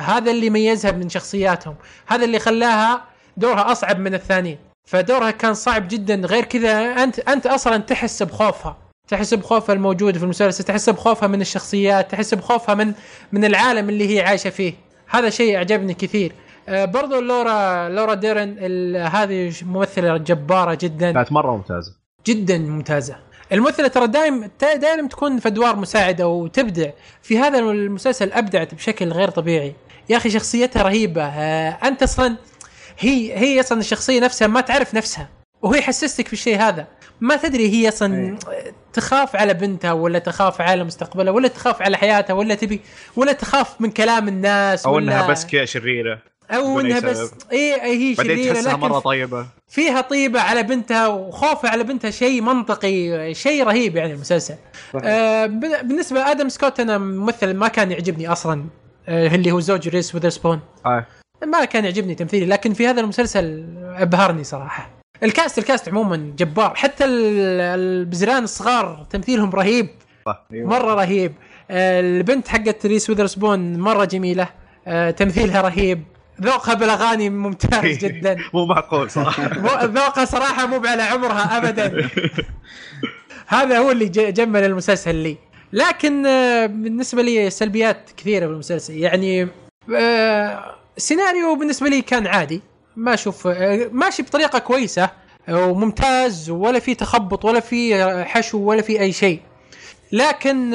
هذا 0.00 0.30
اللي 0.30 0.46
يميزها 0.46 0.92
من 0.92 1.08
شخصياتهم. 1.08 1.74
هذا 2.06 2.24
اللي 2.24 2.38
خلاها 2.38 3.04
دورها 3.36 3.72
أصعب 3.72 3.98
من 3.98 4.14
الثانيين 4.14 4.58
فدورها 4.88 5.30
كان 5.30 5.54
صعب 5.54 5.88
جدا. 5.88 6.14
غير 6.14 6.44
كذا 6.44 7.02
أنت 7.02 7.18
أنت 7.18 7.46
أصلا 7.46 7.76
تحس 7.76 8.22
بخوفها. 8.22 8.76
تحس 9.08 9.34
بخوفها 9.34 9.74
الموجود 9.74 10.18
في 10.18 10.24
المسلسل. 10.24 10.64
تحس 10.64 10.90
بخوفها 10.90 11.28
من 11.28 11.40
الشخصيات. 11.40 12.10
تحس 12.10 12.34
بخوفها 12.34 12.74
من 12.74 12.92
من 13.32 13.44
العالم 13.44 13.88
اللي 13.88 14.16
هي 14.16 14.20
عايشة 14.20 14.50
فيه. 14.50 14.74
هذا 15.08 15.30
شيء 15.30 15.56
أعجبني 15.56 15.94
كثير. 15.94 16.32
آه، 16.68 16.84
برضو 16.84 17.20
لورا 17.20 17.88
لورا 17.88 18.14
ديرن 18.14 18.56
هذه 18.96 19.52
ممثلة 19.62 20.16
جبارة 20.16 20.78
جدا. 20.80 21.12
كانت 21.12 21.32
مرة 21.32 21.56
ممتازة. 21.56 21.92
جدا 22.26 22.58
ممتازة. 22.58 23.16
الممثلة 23.52 23.88
ترى 23.88 24.06
دائم 24.06 24.50
دائما 24.60 25.08
تكون 25.08 25.38
في 25.38 25.48
أدوار 25.48 25.76
مساعدة 25.76 26.28
وتبدع. 26.28 26.90
في 27.22 27.38
هذا 27.38 27.58
المسلسل 27.58 28.32
أبدعت 28.32 28.74
بشكل 28.74 29.12
غير 29.12 29.30
طبيعي. 29.30 29.74
يا 30.10 30.16
أخي 30.16 30.30
شخصيتها 30.30 30.82
رهيبة. 30.82 31.22
آه، 31.24 31.78
أنت 31.88 32.02
أصلا 32.02 32.36
هي 32.98 33.38
هي 33.38 33.60
أصلا 33.60 33.80
الشخصية 33.80 34.20
نفسها 34.20 34.48
ما 34.48 34.60
تعرف 34.60 34.94
نفسها 34.94 35.28
وهي 35.62 35.82
حسستك 35.82 36.26
في 36.26 36.32
الشيء 36.32 36.58
هذا. 36.60 36.86
ما 37.20 37.36
تدري 37.36 37.68
هي 37.72 37.88
أصلا 37.88 38.38
تخاف 38.92 39.36
على 39.36 39.54
بنتها 39.54 39.92
ولا 39.92 40.18
تخاف 40.18 40.60
على 40.60 40.84
مستقبلها 40.84 41.32
ولا 41.32 41.48
تخاف 41.48 41.82
على 41.82 41.96
حياتها 41.96 42.34
ولا 42.34 42.54
تبي 42.54 42.80
ولا 43.16 43.32
تخاف 43.32 43.80
من 43.80 43.90
كلام 43.90 44.28
الناس 44.28 44.86
أو 44.86 44.94
ولا 44.94 45.04
إنها 45.12 45.28
بس 45.30 45.46
كذا 45.46 45.64
شريرة. 45.64 46.18
أو 46.50 46.80
إنها 46.80 47.00
بس. 47.00 47.30
إي 47.52 47.72
هي 47.82 48.14
شريرة 48.14 48.52
تحسها 48.54 48.72
لكن 48.72 48.80
مرة 48.80 48.98
طيبة. 48.98 49.46
فيها 49.68 50.00
طيبة 50.00 50.40
على 50.40 50.62
بنتها 50.62 51.06
وخوفها 51.06 51.70
على 51.70 51.84
بنتها 51.84 52.10
شيء 52.10 52.40
منطقي 52.40 53.34
شيء 53.34 53.64
رهيب 53.64 53.96
يعني 53.96 54.12
المسلسل. 54.12 54.54
صحيح. 54.92 55.02
آه 55.04 55.46
ب- 55.46 55.60
بالنسبة 55.88 56.20
لآدم 56.20 56.48
سكوت 56.48 56.80
أنا 56.80 56.98
ممثل 56.98 57.54
ما 57.54 57.68
كان 57.68 57.90
يعجبني 57.92 58.28
أصلا. 58.32 58.52
آه 58.54 58.79
اللي 59.08 59.52
هو 59.52 59.60
زوج 59.60 59.88
ريس 59.88 60.14
وذرسبون. 60.14 60.60
آه. 60.86 61.06
ما 61.46 61.64
كان 61.64 61.84
يعجبني 61.84 62.14
تمثيلي 62.14 62.46
لكن 62.46 62.72
في 62.72 62.86
هذا 62.86 63.00
المسلسل 63.00 63.64
أبهرني 63.80 64.44
صراحة. 64.44 64.90
ال 65.22 65.29
cast 65.29 65.58
ال 65.58 65.64
cast 65.64 65.88
عموما 65.88 66.32
جبار. 66.38 66.74
حتى 66.74 67.04
ال- 67.04 67.60
البزران 67.80 68.44
الصغار 68.44 69.06
تمثيلهم 69.10 69.50
رهيب. 69.50 69.88
صح 70.26 70.46
مرة 70.52 70.94
رهيب. 70.94 71.32
آه 71.70 72.00
البنت 72.00 72.48
حقت 72.48 72.86
ريس 72.86 73.10
وذرسبون 73.10 73.78
مرة 73.78 74.04
جميلة. 74.04 74.48
آه 74.86 75.10
تمثيلها 75.10 75.60
رهيب. 75.60 76.02
ذوقها 76.42 76.74
بالأغاني 76.74 77.30
ممتاز 77.30 77.96
جدا. 78.04 78.36
مو 78.54 78.66
معقول 78.66 79.10
صراحة. 79.10 79.44
ذوقها 79.96 80.24
صراحة 80.24 80.66
مو 80.66 80.82
على 80.86 81.02
عمرها 81.02 81.56
ابدا. 81.56 82.08
هذا 83.46 83.78
هو 83.78 83.90
اللي 83.90 84.08
جمل 84.08 84.64
المسلسل 84.64 85.14
لي. 85.14 85.36
لكن 85.72 86.26
آه، 86.26 86.66
بالنسبة 86.66 87.22
لي 87.22 87.50
سلبيات 87.50 88.10
كثيرة 88.16 88.46
بالمسلسل 88.46 88.96
يعني 88.96 89.48
آه، 89.96 90.74
السيناريو 90.96 91.54
بالنسبة 91.54 91.88
لي 91.88 92.02
كان 92.02 92.26
عادي. 92.26 92.60
ما 92.96 93.14
أشوف 93.14 93.46
آه، 93.46 93.88
ماشي 93.92 94.22
بطريقة 94.22 94.58
كويسة 94.58 95.10
وممتاز 95.48 96.50
ولا 96.50 96.78
في 96.78 96.94
تخبط 96.94 97.44
ولا 97.44 97.60
في 97.60 98.04
حشو 98.24 98.58
ولا 98.58 98.82
في 98.82 99.00
أي 99.00 99.12
شيء. 99.12 99.40
لكن 100.12 100.70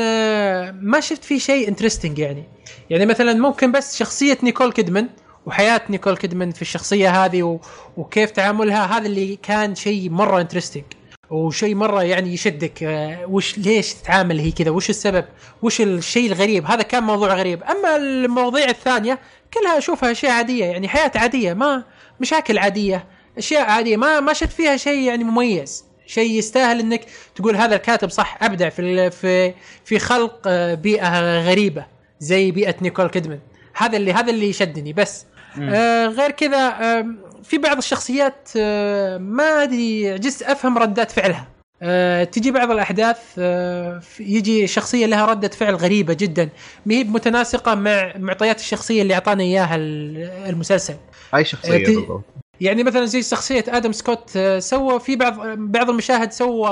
ما 0.81 0.99
شفت 0.99 1.23
فيه 1.23 1.39
شيء 1.39 1.67
interesting 1.67 2.19
يعني. 2.19 2.43
يعني 2.89 3.05
مثلا 3.05 3.33
ممكن 3.33 3.71
بس 3.71 3.97
شخصية 3.97 4.37
نيكول 4.43 4.71
كيدمان 4.71 5.09
وحياة 5.45 5.81
نيكول 5.89 6.17
كيدمان 6.17 6.51
في 6.51 6.61
الشخصية 6.61 7.25
هذه. 7.25 7.59
وكيف 7.97 8.31
تعاملها 8.31 8.85
هذا 8.85 9.05
اللي 9.05 9.35
كان 9.43 9.75
شيء 9.75 10.09
مرة 10.09 10.41
interesting 10.41 10.84
وشيء 11.30 11.76
مرة 11.76 12.03
يعني 12.03 12.34
يشدك 12.34 12.84
آه، 12.84 13.26
وش 13.26 13.57
ليش 13.57 13.93
تتعامل 13.93 14.39
هي 14.39 14.51
كذا؟ 14.51 14.69
وش 14.69 14.89
السبب؟ 14.89 15.26
وش 15.61 15.82
الشيء 15.82 16.32
الغريب؟ 16.32 16.65
هذا 16.65 16.82
كان 16.82 17.03
موضوع 17.03 17.34
غريب. 17.34 17.63
أما 17.63 17.95
المواضيع 17.95 18.69
الثانية 18.69 19.19
كلها 19.53 19.78
أشوفها 19.78 20.11
أشياء 20.11 20.32
عادية 20.32 20.65
يعني 20.65 20.88
حياة 20.88 21.11
عادية 21.15 21.53
ما 21.53 21.84
مشاكل 22.19 22.57
عادية 22.57 23.05
أشياء 23.38 23.69
عادية 23.69 23.97
ما 23.97 24.19
ما 24.19 24.34
شفت 24.34 24.51
فيها 24.51 24.78
شيء 24.78 24.99
يعني 24.99 25.23
مميز. 25.23 25.86
شيء 26.07 26.32
يستاهل 26.32 26.80
إنك 26.80 27.05
تقول 27.36 27.55
هذا 27.55 27.76
الكاتب 27.76 28.09
صح 28.09 28.38
أبدع 28.41 28.69
في 28.69 29.11
في 29.11 29.53
في 29.86 29.99
خلق 29.99 30.39
آه، 30.47 30.73
بيئة 30.73 31.39
غريبة 31.41 31.86
زي 32.19 32.51
بيئة 32.51 32.76
نيكول 32.82 33.07
كيدمان. 33.07 33.39
هذا 33.76 33.97
اللي 33.97 34.13
هذا 34.13 34.30
اللي 34.32 34.49
يشدني 34.49 34.93
بس. 34.93 35.26
آه 35.61 36.07
غير 36.07 36.32
كذا 36.32 36.67
آه 36.67 37.05
في 37.47 37.57
بعض 37.57 37.77
الشخصيات 37.77 38.49
آه 38.57 39.17
ما 39.17 39.63
أدري 39.63 40.11
عجزت 40.11 40.43
أفهم 40.43 40.77
ردات 40.77 41.11
فعلها. 41.11 41.47
آه 41.81 42.23
تجي 42.23 42.51
بعض 42.51 42.71
الأحداث 42.71 43.17
آه 43.37 44.01
يجي 44.19 44.67
شخصية 44.67 45.05
لها 45.05 45.25
ردة 45.25 45.47
فعل 45.47 45.75
غريبة 45.75 46.13
جدا. 46.13 46.49
ما 46.85 46.93
هي 46.95 47.03
متناسقة 47.03 47.75
مع 47.75 48.13
معطيات 48.17 48.59
الشخصية 48.59 49.01
اللي 49.01 49.13
أعطانا 49.13 49.43
إياها 49.43 49.75
ال- 49.75 50.29
المسلسل. 50.49 50.95
أي 51.35 51.45
شخصية 51.45 51.85
بالضبط. 51.85 52.23
يعني 52.61 52.83
مثلا 52.83 53.05
زي 53.05 53.21
شخصية 53.23 53.65
آدم 53.67 53.91
سكوت 53.91 54.37
سوى 54.59 54.99
في 54.99 55.15
بعض 55.15 55.33
بعض 55.57 55.89
المشاهد 55.89 56.31
سوى 56.31 56.69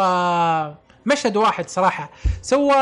مشهد 1.06 1.38
واحد 1.38 1.70
صراحة. 1.70 2.10
سوى 2.42 2.76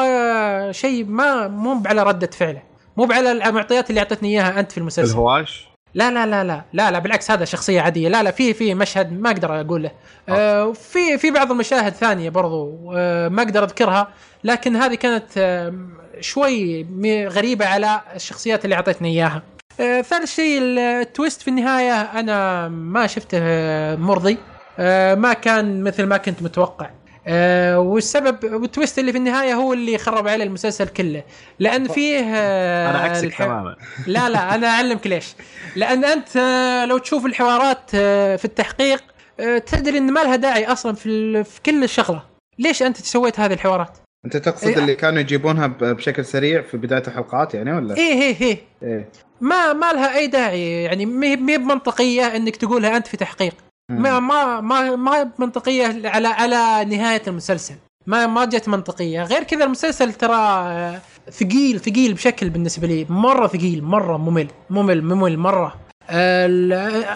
شيء 0.74 1.06
ما 1.06 1.48
مو 1.48 1.84
على 1.86 2.04
ردة 2.04 2.30
فعله. 2.34 2.62
مو 2.98 3.08
على 3.12 3.32
المعطيات 3.32 3.90
اللي 3.90 4.00
أعطتني 4.00 4.30
إياها 4.30 4.60
أنت 4.60 4.72
في 4.72 4.78
المسلسل. 4.78 5.12
الهواش؟ 5.12 5.71
لا 5.94 6.12
لا 6.12 6.26
لا 6.26 6.44
لا 6.44 6.62
لا 6.74 6.92
لا 6.92 7.00
بالعكس 7.00 7.32
هذا 7.32 7.46
شخصية 7.46 7.82
عادية. 7.82 8.10
لا 8.10 8.24
لا 8.24 8.32
في 8.32 8.54
في 8.54 8.74
مشهد 8.74 9.20
ما 9.22 9.32
أقدر 9.32 9.62
أقول 9.62 9.84
له 9.84 9.92
آه 10.30 10.72
في 10.72 11.18
في 11.18 11.32
بعض 11.32 11.52
المشاهد 11.52 11.94
ثانية 11.94 12.30
برضو 12.30 12.94
آه 12.98 13.28
ما 13.28 13.42
أقدر 13.44 13.64
أذكرها 13.64 14.08
لكن 14.44 14.76
هذه 14.76 14.96
كانت 14.96 15.26
آه 15.38 15.74
شوي 16.20 16.86
غريبة 17.28 17.66
على 17.66 18.02
الشخصيات 18.16 18.66
اللي 18.66 18.76
اعطتني 18.76 19.10
إياها. 19.10 19.42
آه 19.80 20.02
ثالث 20.02 20.36
شيء 20.36 20.62
ال- 20.62 20.80
التويست 20.80 21.42
في 21.42 21.48
النهاية 21.48 22.02
أنا 22.02 22.68
ما 22.68 23.08
شفته 23.08 23.38
آه، 23.42 23.96
مرضي. 23.96 24.38
آه 24.80 25.16
ما 25.16 25.34
كان 25.34 25.84
مثل 25.84 26.04
ما 26.04 26.18
كنت 26.18 26.44
متوقع. 26.44 26.90
آه 27.28 27.80
والسبب 27.80 28.54
والتويست 28.54 29.00
اللي 29.00 29.12
في 29.12 29.18
النهاية 29.18 29.54
هو 29.54 29.74
اللي 29.74 29.98
خرب 29.98 30.28
على 30.28 30.44
المسلسل 30.44 30.88
كله. 30.88 31.24
لأن 31.60 31.88
فيه 31.88 32.20
آه 32.20 32.90
أنا 32.90 33.00
عكسك 33.00 33.24
الح- 33.24 33.44
تماما. 33.44 33.76
لا 34.08 34.30
لا 34.30 34.56
أنا 34.56 34.68
أعلمك 34.68 35.08
ليش. 35.08 35.34
لأن 35.76 36.06
أنت 36.06 36.38
آه، 36.38 36.86
لو 36.86 36.98
تشوف 36.98 37.26
الحوارات 37.26 37.92
آه، 37.96 38.36
في 38.36 38.46
التحقيق 38.46 39.04
آه، 39.40 39.58
تدري 39.58 39.98
إن 39.98 40.14
ما 40.14 40.20
لها 40.20 40.36
داعي 40.36 40.66
أصلا 40.66 40.96
في 40.96 41.10
ال- 41.10 41.46
في 41.46 41.62
كل 41.66 41.84
الشغله 41.84 42.24
ليش 42.60 42.84
أنت 42.84 42.98
سويت 42.98 43.40
هذه 43.40 43.54
الحوارات؟ 43.54 43.98
أنت 44.26 44.38
تقصد 44.38 44.68
إيه. 44.68 44.78
اللي 44.78 44.96
كانوا 44.96 45.20
يجيبونها 45.20 45.68
ب- 45.68 45.78
بشكل 45.84 46.26
سريع 46.26 46.62
في 46.62 46.78
بداية 46.78 47.04
الحلقات 47.08 47.54
يعني 47.54 47.74
ولا؟ 47.74 47.98
إيه 47.98 48.14
إيه 48.22 48.42
إيه. 48.42 48.58
إيه. 48.84 49.10
ما 49.42 49.74
ما 49.74 49.94
لها 49.94 50.18
أي 50.18 50.28
داعي 50.28 50.84
يعني 50.84 51.06
ما 51.06 51.28
هي 51.28 51.36
بمنطقية 51.36 52.36
إنك 52.36 52.56
تقولها 52.56 52.98
أنت 52.98 53.08
في 53.08 53.18
تحقيق. 53.18 53.54
ما 53.90 54.20
ما 54.20 54.62
ما 54.62 54.96
ما 54.96 55.32
منطقية 55.40 56.08
على 56.10 56.28
على 56.28 56.86
نهاية 56.98 57.22
المسلسل. 57.28 57.76
ما 58.08 58.28
ما 58.28 58.46
جت 58.46 58.68
منطقية. 58.70 59.24
غير 59.24 59.44
كذا 59.44 59.64
المسلسل 59.66 60.14
ترى 60.14 60.36
آه، 60.36 61.02
ثقيل 61.32 61.80
ثقيل 61.80 62.14
بشكل 62.14 62.50
بالنسبة 62.50 62.88
لي. 62.88 63.06
مرة 63.10 63.48
ثقيل 63.48 63.84
مرة 63.84 64.18
ممل 64.18 64.48
ممل 64.70 65.04
ممل 65.04 65.38
مرة. 65.38 65.76
آه، 66.10 66.46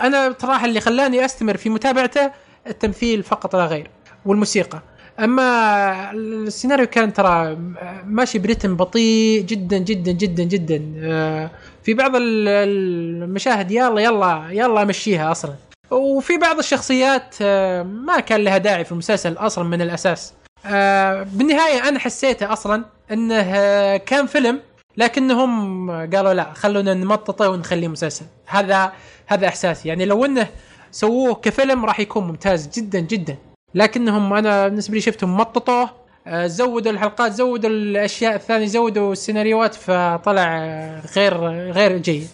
أنا 0.07 0.30
بصراحه 0.30 0.66
اللي 0.66 0.82
خلاني 0.82 1.26
أستمر 1.26 1.57
في 1.57 1.70
متابعته 1.70 2.32
التمثيل 2.68 3.24
فقط 3.24 3.55
لا 3.55 3.66
غير 3.66 3.89
والموسيقى. 4.26 4.80
أما 5.20 6.11
السيناريو 6.11 6.88
كان 6.88 7.13
ترى 7.13 7.55
ماشي 8.05 8.39
برتم 8.39 8.76
بطيء 8.76 9.41
جدا 9.41 9.78
جدا 9.78 10.11
جدا 10.11 10.43
جدا. 10.43 10.93
آه، 10.99 11.51
في 11.84 11.93
بعض 11.93 12.16
ال- 12.16 12.47
المشاهد 13.24 13.72
يلا 13.72 14.01
يلا 14.01 14.45
يلا 14.51 14.84
مشيها 14.86 15.32
أصلا. 15.32 15.53
وفي 15.92 16.38
بعض 16.38 16.58
الشخصيات 16.58 17.36
آه، 17.42 17.84
ما 17.84 18.20
كان 18.20 18.42
لها 18.42 18.58
داعي 18.58 18.86
في 18.86 18.92
المسلسل 18.92 19.34
أصلا 19.34 19.64
من 19.64 19.82
الأساس. 19.82 20.34
آه، 20.66 21.24
بالنهاية 21.24 21.90
أنا 21.90 22.00
حسيته 22.00 22.54
أصلا 22.54 22.86
إنه 23.12 23.42
آه، 23.56 23.98
كان 23.98 24.26
فيلم 24.26 24.62
لكنهم 24.98 25.90
قالوا 25.92 26.34
لا 26.34 26.54
خلونا 26.54 26.94
نمططه 26.94 27.50
ونخليه 27.50 27.88
مسلسل. 27.88 28.26
هذا 28.48 28.94
هذا 29.28 29.48
إحساسي. 29.48 29.90
يعني 29.90 30.06
لو 30.06 30.26
إنه 30.26 30.48
سووه 30.92 31.36
كفيلم 31.36 31.86
راح 31.86 32.00
يكون 32.00 32.28
ممتاز 32.28 32.70
جدا 32.80 33.00
جدا. 33.00 33.38
لكنهم 33.76 34.34
أنا 34.34 34.68
بالنسبة 34.68 34.96
لي 34.96 35.02
شفتهم 35.02 35.38
مططوه 35.38 35.90
زودوا 36.30 36.92
الحلقات 36.92 37.32
زودوا 37.32 37.70
الأشياء 37.70 38.36
الثانية 38.36 38.66
زودوا 38.66 39.12
السيناريوهات 39.12 39.76
فطلع 39.76 40.58
غير 41.16 41.38
غير 41.72 41.98
جيد. 41.98 42.28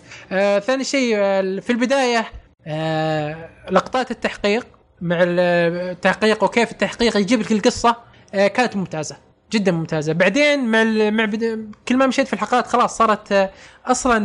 ثاني 0.60 0.84
شيء 0.84 1.16
في 1.62 1.70
البداية 1.70 2.26
آه، 2.68 3.50
لقطات 3.72 4.12
التحقيق 4.12 4.68
مع 5.02 5.18
التحقيق 5.22 6.44
وكيف 6.44 6.72
التحقيق 6.72 7.18
يجيب 7.18 7.40
لك 7.42 7.52
القصة 7.52 7.96
آه، 8.34 8.48
كانت 8.48 8.76
ممتازة 8.76 9.18
جدا 9.52 9.72
ممتازة 9.72 10.14
بعدين 10.14 10.66
مع 10.66 10.84
مع. 11.10 11.26
كل 11.88 11.98
ما 11.98 12.08
مشيت 12.08 12.28
في 12.28 12.34
الحلقات 12.34 12.68
خلاص 12.68 12.98
صارت 12.98 13.32
آه، 13.32 13.50
أصلا 13.86 14.20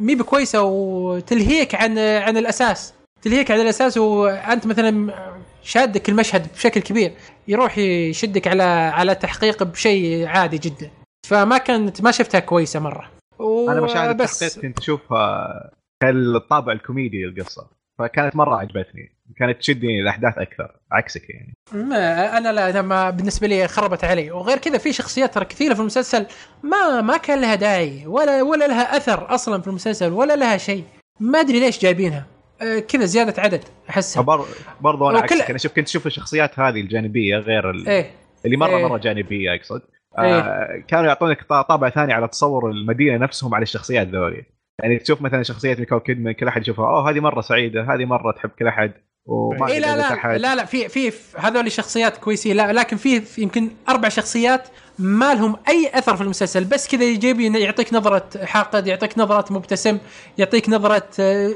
مي 0.00 0.14
بكويسة 0.14 0.62
وتلهيك 0.62 1.74
عن 1.74 1.98
عن 1.98 2.36
الأساس 2.36 2.94
تلهيك 3.22 3.50
عن 3.50 3.60
الأساس 3.60 3.98
وأنت 3.98 4.66
مثلا 4.66 5.14
شادك 5.62 6.08
المشهد 6.08 6.52
بشكل 6.54 6.80
كبير 6.80 7.12
يروح 7.48 7.78
يشدك 7.78 8.46
على 8.46 8.62
على 8.62 9.14
تحقيق 9.14 9.62
بشيء 9.62 10.26
عادي 10.26 10.58
جدا 10.58 10.90
فما 11.26 11.58
كانت 11.58 12.02
ما 12.02 12.10
شفتها 12.10 12.40
كويسة 12.40 12.80
مرة 12.80 13.10
أنا 13.40 13.80
مشاهد. 13.80 14.20
التحقيق 14.20 14.58
كنت 14.62 14.78
أشوفها 14.78 15.70
كالطابع 16.02 16.72
الكوميدي 16.72 17.24
للقصة 17.24 17.66
فكانت 18.02 18.36
مرة 18.36 18.56
عجبتني. 18.56 19.16
كانت 19.36 19.58
تشدني 19.58 20.00
الاحداث 20.00 20.38
أكثر 20.38 20.76
عكسك 20.92 21.30
يعني. 21.30 21.54
ما 21.72 22.38
أنا 22.38 22.52
لا 22.52 22.70
أنا 22.70 22.82
ما 22.82 23.10
بالنسبة 23.10 23.46
لي 23.46 23.68
خربت 23.68 24.04
علي. 24.04 24.30
وغير 24.30 24.58
كذا 24.58 24.78
في 24.78 24.92
شخصيات 24.92 25.34
ترى 25.34 25.44
كثيرة 25.44 25.74
في 25.74 25.80
المسلسل 25.80 26.26
ما 26.62 27.00
ما 27.00 27.16
كان 27.16 27.40
لها 27.40 27.54
داعي 27.54 28.06
ولا 28.06 28.42
ولا 28.42 28.66
لها 28.66 28.96
أثر 28.96 29.34
أصلا 29.34 29.60
في 29.62 29.68
المسلسل 29.68 30.12
ولا 30.12 30.36
لها 30.36 30.56
شيء. 30.56 30.84
ما 31.20 31.40
أدري 31.40 31.60
ليش 31.60 31.80
جايبينها. 31.82 32.26
آه، 32.62 32.78
كذا 32.78 33.04
زيادة 33.04 33.42
عدد 33.42 33.60
أحسها. 33.90 34.22
فبر- 34.22 34.46
برضو 34.80 35.10
أنا 35.10 35.18
وكل- 35.18 35.34
عكسك. 35.34 35.50
أنا 35.50 35.58
شوف 35.58 35.72
كنت 35.72 35.88
أشوف 35.88 36.06
الشخصيات 36.06 36.58
هذه 36.58 36.80
الجانبية 36.80 37.36
غير 37.36 37.70
ال... 37.70 37.88
إيه. 37.88 38.10
اللي 38.44 38.56
مرة 38.56 38.76
إيه. 38.76 38.86
مرة 38.88 38.98
جانبية 38.98 39.54
أقصد. 39.54 39.82
إيه. 40.18 40.38
آه 40.40 40.82
كانوا 40.88 41.06
يعطونك 41.06 41.40
طا- 41.40 41.62
طابع 41.68 41.88
ثاني 41.90 42.12
على 42.12 42.28
تصور 42.28 42.70
المدينة 42.70 43.16
نفسهم 43.16 43.54
على 43.54 43.62
الشخصيات 43.62 44.06
ذولي. 44.08 44.42
يعني 44.80 44.98
تشوف 44.98 45.20
مثلا 45.22 45.42
شخصية 45.42 45.74
نيكول 45.74 45.98
كيدمان 45.98 46.34
كل 46.34 46.48
أحد 46.48 46.62
يشوفها 46.62 46.84
أوه 46.86 47.10
هذه 47.10 47.20
مرة 47.20 47.40
سعيدة 47.40 47.82
هذه 47.94 48.04
مرة 48.04 48.32
تحب 48.32 48.50
كل 48.58 48.66
أحد. 48.66 48.92
وما 49.26 49.66
اي 49.68 49.80
لا 49.80 49.96
لا 49.96 50.12
أحد. 50.12 50.40
لا 50.40 50.54
لا 50.54 50.64
في 50.64 50.88
في 50.88 51.12
هذول 51.38 51.72
شخصيات 51.72 52.16
كويسين 52.16 52.56
لا 52.56 52.72
لكن 52.72 52.96
في 52.96 53.22
يمكن 53.38 53.70
أربع 53.88 54.08
شخصيات 54.08 54.68
ما 54.98 55.34
لهم 55.34 55.56
أي 55.68 55.90
أثر 55.94 56.16
في 56.16 56.22
المسلسل 56.22 56.64
بس 56.64 56.88
كذا 56.88 57.04
يجيب 57.04 57.40
يعطيك 57.40 57.94
نظرة 57.94 58.24
حاقد 58.44 58.86
يعطيك 58.86 59.18
نظرة 59.18 59.52
مبتسم 59.52 59.98
يعطيك 60.38 60.68
نظرة 60.68 61.08
آه، 61.20 61.50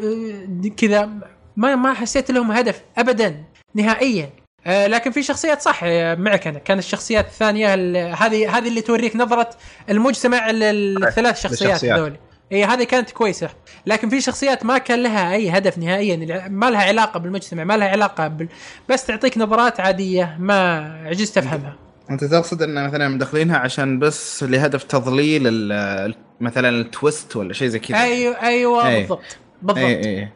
كذا. 0.76 1.10
ما 1.56 1.76
ما 1.76 1.94
حسيت 1.94 2.30
لهم 2.30 2.52
هدف 2.52 2.82
ابدا 2.98 3.44
نهائيا. 3.74 4.30
آه، 4.66 4.86
لكن 4.86 5.10
في 5.10 5.22
شخصيات 5.22 5.60
صح 5.60 5.80
آه، 5.84 6.14
معك 6.14 6.46
أنا. 6.46 6.58
كانت 6.58 6.80
الشخصيات 6.80 7.26
الثانية 7.26 7.74
ال- 7.74 7.96
هذه 7.96 8.58
هذه 8.58 8.68
اللي 8.68 8.80
توريك 8.80 9.16
نظرة 9.16 9.50
المجتمع 9.90 10.50
ال- 10.50 10.62
ال- 10.62 11.04
الثلاث 11.04 11.40
شخصيات. 11.40 11.84
هذول. 11.84 12.16
اي 12.53 12.64
هذه 12.64 12.84
كانت 12.84 13.11
كويسة. 13.11 13.51
لكن 13.86 14.09
في 14.09 14.20
شخصيات 14.20 14.64
ما 14.64 14.78
كان 14.78 15.03
لها 15.03 15.32
أي 15.34 15.51
هدف 15.51 15.78
نهائيا 15.78 16.49
ما 16.49 16.70
لها 16.70 16.82
علاقة 16.82 17.18
بالمجتمع 17.20 17.64
ما 17.64 17.76
لها 17.76 17.88
علاقة 17.88 18.28
بال... 18.28 18.49
بس 18.88 19.07
تعطيك 19.07 19.38
نظرات 19.38 19.80
عادية 19.80 20.36
ما 20.40 20.78
عجزت 21.07 21.38
افهمها 21.38 21.76
أنت 22.11 22.24
تقصد 22.24 22.62
إن 22.62 22.86
مثلا 22.86 23.09
مدخلينها 23.09 23.59
عشان 23.59 23.99
بس 23.99 24.42
لهدف 24.42 24.82
تضليل 24.84 25.42
ال- 25.47 26.14
مثلا 26.40 26.68
التويست 26.68 27.36
ولا 27.36 27.53
شيء 27.53 27.68
زي 27.68 27.78
كذا؟ 27.78 28.03
أيوه 28.03 28.42
أيوه 28.42 28.88
أي. 28.88 29.01
بالضبط 29.01 29.36
بالضبط. 29.62 29.78
اي 29.84 30.20
اي 30.20 30.28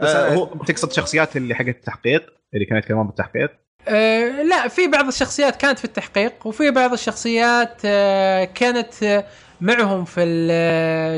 بس 0.00 0.08
آه، 0.10 0.34
هو 0.34 0.46
تقصد 0.46 0.92
شخصيات 0.92 1.36
اللي 1.36 1.54
حقت 1.54 1.68
التحقيق 1.68 2.26
اللي 2.54 2.64
كانت 2.64 2.84
يتكلمون 2.84 3.06
بالتحقيق؟ 3.06 3.50
آه 3.88 4.42
لا 4.42 4.68
في 4.68 4.86
بعض 4.86 5.06
الشخصيات 5.06 5.56
كانت 5.56 5.78
في 5.78 5.84
التحقيق 5.84 6.46
وفي 6.46 6.70
بعض 6.70 6.92
الشخصيات 6.92 7.80
آه 7.84 8.44
كانت 8.44 9.02
آه 9.02 9.24
معهم 9.60 10.04
في 10.04 10.20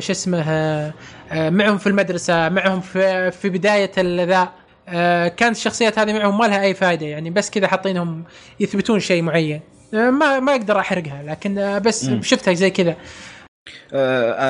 شو 0.03 0.12
اسمه 0.12 0.43
آه 0.49 0.93
معهم 1.32 1.78
في 1.78 1.86
المدرسة 1.86 2.49
معهم 2.49 2.80
في 2.80 3.30
في 3.30 3.49
بداية 3.49 3.93
ذا 4.24 4.49
آه 4.88 5.28
كانت 5.28 5.57
الشخصيات 5.57 5.99
هذه 5.99 6.12
معهم 6.12 6.38
ما 6.38 6.45
لها 6.45 6.62
أي 6.62 6.74
فائده 6.74 7.07
يعني 7.07 7.30
بس 7.30 7.51
كذا 7.51 7.66
حاطينهم 7.68 8.24
يثبتون 8.61 9.01
شيء 9.01 9.22
معين. 9.22 9.61
آه 9.95 10.11
ما 10.11 10.40
ما 10.40 10.53
أقدر 10.53 10.78
أحرقها 10.80 11.22
لكن 11.22 11.80
بس. 11.84 12.11
شفتها 12.22 12.55
زي 12.55 12.70
كذا. 12.70 12.97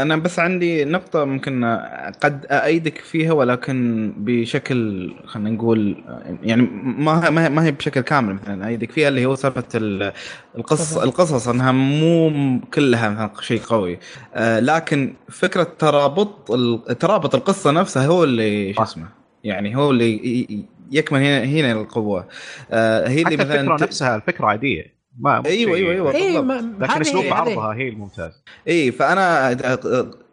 أنا 0.02 0.16
بس 0.16 0.38
عندي 0.38 0.84
نقطة 0.84 1.24
ممكن 1.24 1.64
آه، 1.64 2.12
قد 2.20 2.46
إيدك 2.50 2.98
فيها 2.98 3.32
ولكن 3.32 4.12
بشكل 4.16 5.10
خلينا 5.26 5.50
نقول 5.50 6.04
آه، 6.08 6.38
يعني 6.42 6.62
ما 6.98 7.30
ما 7.30 7.64
هي 7.64 7.70
بشكل 7.72 8.00
كامل 8.00 8.34
مثلا 8.34 8.68
إيدك 8.68 8.90
فيها 8.92 9.08
اللي 9.08 9.26
هو 9.26 9.34
سالفة 9.34 9.64
ال- 9.74 10.12
القصص. 10.58 10.96
القصص 10.98 11.48
إنها 11.48 11.72
مو 11.72 12.60
كلها 12.74 13.08
مثلا 13.10 13.30
شيء 13.40 13.60
قوي 13.60 13.98
آه، 14.34 14.60
لكن 14.60 15.14
فكرة 15.28 15.62
ترابط 15.78 16.52
ترابط 17.00 17.34
القصة 17.34 17.70
نفسها 17.70 18.06
هو 18.06 18.24
اللي 18.24 18.74
شو. 18.74 18.82
اسمه 18.82 19.08
يعني 19.44 19.76
هو 19.76 19.90
اللي 19.90 20.66
يكمن 20.90 21.20
هنا 21.20 21.44
هنا 21.44 21.72
القوة 21.72 22.28
آه، 22.70 23.08
هي 23.08 23.22
اللي 23.22 23.36
حتى 23.38 23.44
مثلا 23.44 23.60
الفكرة 23.60 23.86
نفسها 23.86 24.16
الفكرة 24.16 24.46
عادية 24.46 25.01
ما 25.18 25.42
أيوه 25.46 25.76
أيوه 25.76 25.92
أيوه 25.92 26.14
اي 26.14 26.32
بالضبط. 26.32 26.44
ما 26.44 26.86
لكن 26.86 27.00
أسلوب 27.00 27.24
عرضها 27.24 27.74
هي 27.74 27.88
الممتاز. 27.88 28.42
إي 28.68 28.92
فأنا 28.92 29.56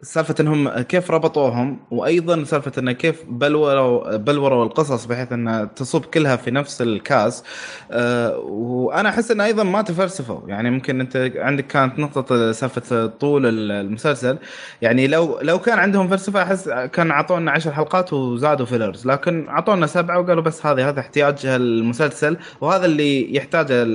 سالفة 0.02 0.34
إنهم 0.40 0.68
كيف 0.68 1.10
ربطوهم 1.10 1.78
وأيضا 1.90 2.44
سالفة 2.44 2.72
انه 2.78 2.92
كيف 2.92 3.24
بلوروا 3.28 4.16
بلوروا 4.16 4.64
القصص 4.64 5.04
بحيث 5.04 5.32
إنها 5.32 5.64
تصب 5.64 6.04
كلها 6.04 6.36
في 6.36 6.50
نفس 6.50 6.82
الكاس. 6.82 7.44
أه 7.90 8.38
وأنا 8.38 9.08
أحس 9.08 9.30
انه 9.30 9.44
أيضا 9.44 9.62
ما 9.62 9.82
تفلسفوا. 9.82 10.40
يعني 10.48 10.70
ممكن 10.70 11.00
أنت 11.00 11.32
عندك 11.36 11.66
كانت 11.66 11.98
نقطة 11.98 12.52
سالفة 12.52 13.06
طول 13.06 13.70
المسلسل. 13.70 14.38
يعني 14.82 15.06
لو 15.06 15.38
لو 15.42 15.58
كان 15.58 15.78
عندهم 15.78 16.08
فلسفة 16.08 16.42
أحس 16.42 16.68
كان 16.68 17.10
أعطونا 17.10 17.50
عشر 17.50 17.72
حلقات 17.72 18.12
وزادوا 18.12 18.66
فيلرز 18.66 19.06
لكن 19.06 19.48
أعطونا 19.48 19.86
سبعة 19.86 20.20
وقالوا 20.20 20.42
بس 20.42 20.66
هذه 20.66 20.88
هذا 20.88 21.00
احتياج 21.00 21.46
المسلسل 21.46 22.36
وهذا 22.60 22.86
اللي 22.86 23.34
يحتاجه 23.34 23.86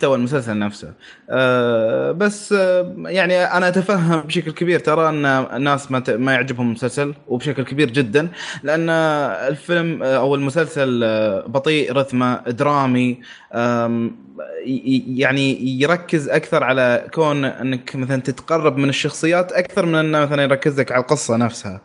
محتوى 0.00 0.16
المسلسل 0.16 0.58
نفسه. 0.58 0.92
أه 1.30 2.12
بس 2.12 2.52
آه، 2.52 2.94
يعني 3.06 3.44
أنا 3.44 3.68
أتفهم 3.68 4.20
بشكل 4.20 4.50
كبير 4.50 4.80
ترى 4.80 5.08
أن 5.08 5.26
الناس 5.26 5.90
ما 5.90 6.02
ما 6.08 6.32
يعجبهم 6.32 6.66
المسلسل 6.66 7.14
وبشكل 7.28 7.62
كبير 7.62 7.90
جدا 7.90 8.28
لأن 8.62 8.90
الفيلم 8.90 10.02
آه، 10.02 10.16
أو 10.16 10.34
المسلسل 10.34 11.00
آه، 11.04 11.46
بطيء 11.46 11.92
رتمه 11.92 12.40
درامي 12.48 13.20
يعني 15.16 15.80
يركز 15.80 16.28
أكثر 16.28 16.64
على 16.64 17.06
كون 17.14 17.44
أنك 17.44 17.96
مثلا 17.96 18.22
تتقرب 18.22 18.76
من 18.76 18.88
الشخصيات 18.88 19.52
أكثر 19.52 19.86
من 19.86 19.94
أنه 19.94 20.20
مثلا 20.20 20.42
يركز 20.42 20.80
لك 20.80 20.92
على 20.92 21.00
القصة 21.00 21.36
نفسها. 21.36 21.80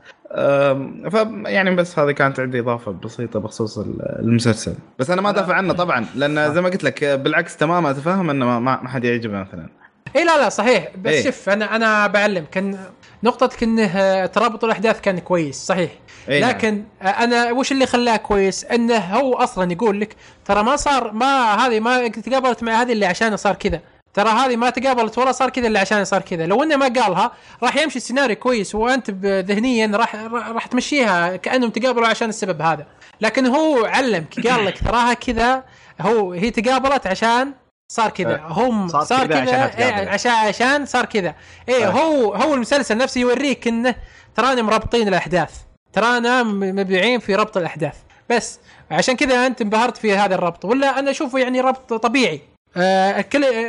ف 1.11 1.13
يعني 1.45 1.75
بس 1.75 1.99
هذه 1.99 2.11
كانت 2.11 2.39
عندي 2.39 2.59
إضافة 2.59 2.91
بسيطة 2.91 3.39
بخصوص 3.39 3.77
ال- 3.77 4.19
المسلسل. 4.19 4.73
بس 4.99 5.09
أنا 5.09 5.21
ما 5.21 5.31
دافع 5.31 5.53
عنه 5.53 5.73
طبعا 5.73 6.05
لأن 6.15 6.53
زي 6.53 6.61
ما 6.61 6.69
قلت 6.69 6.83
لك 6.83 7.03
بالعكس 7.03 7.57
تماما 7.57 7.91
اتفهم 7.91 8.29
إنه 8.29 8.59
ما- 8.59 8.87
حد 8.87 9.03
يعجبه 9.03 9.33
مثلا. 9.41 9.69
اي 10.15 10.23
لا 10.23 10.37
لا 10.37 10.49
صحيح. 10.49 10.87
بس 11.03 11.11
إيه. 11.13 11.23
شوف 11.23 11.49
أنا 11.49 11.75
أنا 11.75 12.07
بعلم 12.07 12.45
كان 12.51 12.77
نقطتك 13.23 13.63
انه 13.63 13.83
آه، 13.85 14.25
ترابط 14.25 14.63
الأحداث 14.63 15.01
كان 15.01 15.19
كويس 15.19 15.55
صحيح. 15.55 15.91
إي 16.29 16.39
نعم. 16.39 16.49
لكن 16.49 16.83
آه، 17.01 17.05
أنا 17.05 17.51
وش 17.51 17.71
اللي 17.71 17.85
خلاه 17.85 18.17
كويس؟ 18.17 18.65
إنه 18.65 18.97
هو 18.97 19.33
أصلا 19.35 19.71
يقول 19.71 20.01
لك 20.01 20.15
ترى 20.45 20.63
ما 20.63 20.75
صار 20.75 21.11
ما 21.11 21.53
هذه 21.55 21.79
ما 21.79 22.07
تقابلت 22.07 22.63
مع 22.63 22.81
هذه 22.81 22.91
اللي 22.91 23.05
عشان 23.05 23.37
صار 23.37 23.55
كذا. 23.55 23.79
ترى 24.15 24.29
هذه 24.29 24.55
ما 24.55 24.69
تقابلت 24.69 25.17
ولا 25.17 25.31
صار 25.31 25.49
كذا 25.49 25.67
إلا 25.67 25.79
عشان 25.79 26.05
صار 26.05 26.21
كذا. 26.21 26.45
لو 26.45 26.63
إنه 26.63 26.75
ما 26.75 26.85
قالها 26.85 27.31
راح 27.63 27.75
يمشي 27.75 27.97
السيناريو 27.97 28.35
كويس 28.35 28.75
وأنت 28.75 29.09
ذهنيا 29.25 29.91
راح 29.97 30.15
راح 30.33 30.65
تمشيها 30.65 31.35
كأنهم 31.35 31.69
تقابلوا 31.69 32.07
عشان 32.07 32.29
السبب 32.29 32.61
هذا. 32.61 32.85
لكن 33.21 33.45
هو 33.45 33.85
علمك 33.85 34.47
قال 34.47 34.65
لك 34.65 34.77
تراها 34.77 35.13
كذا 35.13 35.63
هو 36.01 36.33
هي 36.33 36.51
تقابلت 36.51 37.07
عشان 37.07 37.53
صار 37.91 38.09
كذا. 38.09 38.35
أه، 38.35 38.47
هم 38.47 38.87
صار 38.87 39.03
صار 39.03 39.27
كذا 39.27 39.41
عشانها 39.41 40.01
إيه. 40.01 40.09
عشان 40.09 40.31
عشان 40.31 40.85
صار 40.85 41.05
كذا. 41.05 41.35
إيه 41.69 41.87
أه. 41.87 41.91
هو 41.91 42.33
هو 42.33 42.53
المسلسل 42.53 42.97
نفسه 42.97 43.21
يوريك 43.21 43.67
إنه 43.67 43.95
ترانا 44.35 44.61
مربطين 44.61 45.07
الأحداث. 45.07 45.51
ترانا 45.93 46.43
م- 46.43 46.59
مبدعين 46.59 47.19
في 47.19 47.35
ربط 47.35 47.57
الأحداث. 47.57 47.95
بس 48.29 48.59
عشان 48.91 49.15
كذا 49.15 49.47
أنت 49.47 49.61
انبهرت 49.61 49.97
في 49.97 50.17
هذا 50.17 50.35
الربط. 50.35 50.65
ولا 50.65 50.99
أنا 50.99 51.11
أشوفه 51.11 51.39
يعني 51.39 51.61
ربط 51.61 51.93
طبيعي. 51.93 52.41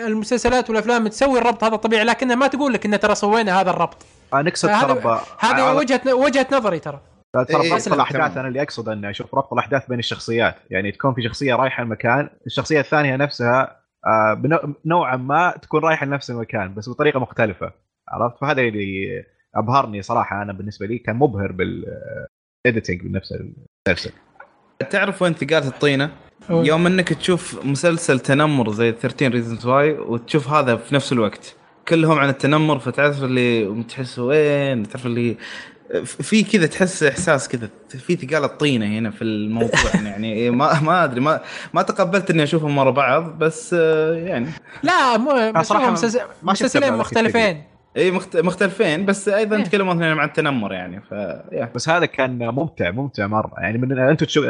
المسلسلات 0.07 0.71
والأفلام 0.71 1.09
تسوي 1.09 1.39
الربط 1.39 1.65
هذا 1.65 1.77
طبيعي 1.77 2.05
لكنها 2.05 2.37
ما 2.37 2.47
تقول 2.47 2.73
لك 2.73 2.87
إن 2.87 3.01
ترى 3.01 3.15
سوينا 3.15 3.61
هذا 3.61 3.71
الربط. 3.71 4.07
آه 4.35 4.43
نقصد 4.43 4.69
آه، 4.69 4.81
ترى 4.81 5.21
هذه 5.39 5.73
وجهة 5.75 6.15
وجهة 6.15 6.47
نظري 6.53 6.79
ترى. 6.79 7.01
ترى 7.33 7.63
إيه، 7.63 7.73
ربط. 7.75 7.93
الأحداث 7.93 8.37
أنا 8.37 8.49
اللي 8.49 8.63
اقصد 8.63 8.89
اني 8.89 9.11
أشوف 9.11 9.35
ربط 9.35 9.53
الأحداث 9.53 9.87
بين 9.89 9.99
الشخصيات. 9.99 10.55
يعني 10.71 10.93
تكون 10.93 11.15
في 11.15 11.23
شخصية 11.23 11.55
رايحة 11.55 11.83
المكان 11.83 12.29
الشخصية 12.47 12.81
الثانية 12.81 13.17
نفسها 13.17 13.81
آه، 14.07 14.43
نوعا 14.85 15.17
ما 15.17 15.55
تكون 15.63 15.81
رايحة 15.85 16.07
لنفس 16.07 16.31
المكان 16.31 16.75
بس 16.75 16.89
بطريقة 16.89 17.21
مختلفة. 17.21 17.73
عرفت؟ 18.09 18.39
فهذا 18.41 18.63
اللي 18.63 19.25
أبهرني 19.55 20.03
صراحة 20.03 20.43
أنا 20.43 20.53
بالنسبة 20.53 20.87
لي 20.87 20.99
كان 20.99 21.17
مبهر 21.17 21.53
بال 21.53 21.86
editing 21.86 23.03
بنفس 23.03 23.33
المسلسل. 23.33 24.13
تعرف 24.91 25.23
وين 25.23 25.33
ثقالة 25.33 25.69
الطينة؟ 25.69 26.11
يوم 26.51 26.87
إنك 26.87 27.13
تشوف 27.13 27.65
مسلسل 27.65 28.21
تنمر 28.21 28.73
زي 28.73 28.93
13 28.93 29.35
Reasons 29.35 29.67
Why 29.67 29.93
وتشوف 29.93 30.49
هذا 30.49 30.77
في 30.77 30.95
نفس 30.95 31.13
الوقت. 31.13 31.55
كلهم 31.89 32.19
عن 32.19 32.29
التنمر 32.29 32.79
فتعرف 32.79 33.23
اللي 33.25 33.83
تحس 33.89 34.19
وين 34.19 34.89
تعرف 34.89 35.07
اللي 35.07 35.37
في 36.05 36.43
كذا 36.43 36.67
تحس 36.67 37.03
إحساس 37.03 37.49
كذا 37.49 37.69
في 37.89 38.17
ثقالة 38.17 38.47
طينه 38.47 38.87
هنا 38.87 39.11
في 39.11 39.23
الموضوع. 39.25 39.71
يعني 40.05 40.51
ما 40.51 40.81
ما 40.81 41.05
أدري 41.05 41.21
ما 41.21 41.41
ما 41.75 41.83
تقبلت 41.83 42.31
إني 42.31 42.43
أشوفهم 42.43 42.79
ورا 42.79 42.91
بعض 42.91 43.39
بس 43.39 43.75
آه، 43.79 44.15
يعني. 44.15 44.47
لا 44.83 45.17
مو 45.17 45.63
شفت 45.63 45.73
مسلسلين 46.43 46.93
مختلفين. 46.93 47.63
اي 47.97 48.11
مخت- 48.11 48.37
مختلفين 48.37 49.07
بس 49.07 49.29
أيضا 49.29 49.57
إيه. 49.57 49.63
يتكلمون 49.63 49.97
اثنين 49.97 50.19
عن 50.19 50.29
التنمر 50.29 50.73
يعني 50.73 51.01
ف 51.01 51.13
يا. 51.53 51.71
بس 51.75 51.89
هذا 51.89 52.07
كان 52.07 52.39
ممتع 52.39 52.91
ممتع 52.91 53.27
مرة. 53.27 53.53
يعني 53.59 53.79
من 53.79 53.99
أنتم 53.99 54.27
تشوف 54.27 54.45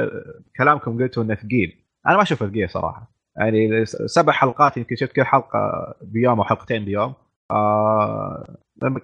كلامكم 0.58 1.02
قلتوا 1.02 1.22
إنه 1.22 1.34
ثقيل. 1.34 1.85
أنا 2.08 2.16
ما 2.16 2.22
اشوفه 2.22 2.48
ثقيل 2.48 2.70
صراحة. 2.70 3.10
يعني 3.36 3.86
سبع 3.86 4.32
حلقات 4.32 4.76
يمكن 4.76 4.96
شفت 4.96 5.12
كل 5.12 5.24
حلقة 5.24 5.94
بيوم 6.02 6.38
أو 6.38 6.44
حلقتين 6.44 6.84
بيوم. 6.84 7.14
آه 7.50 8.56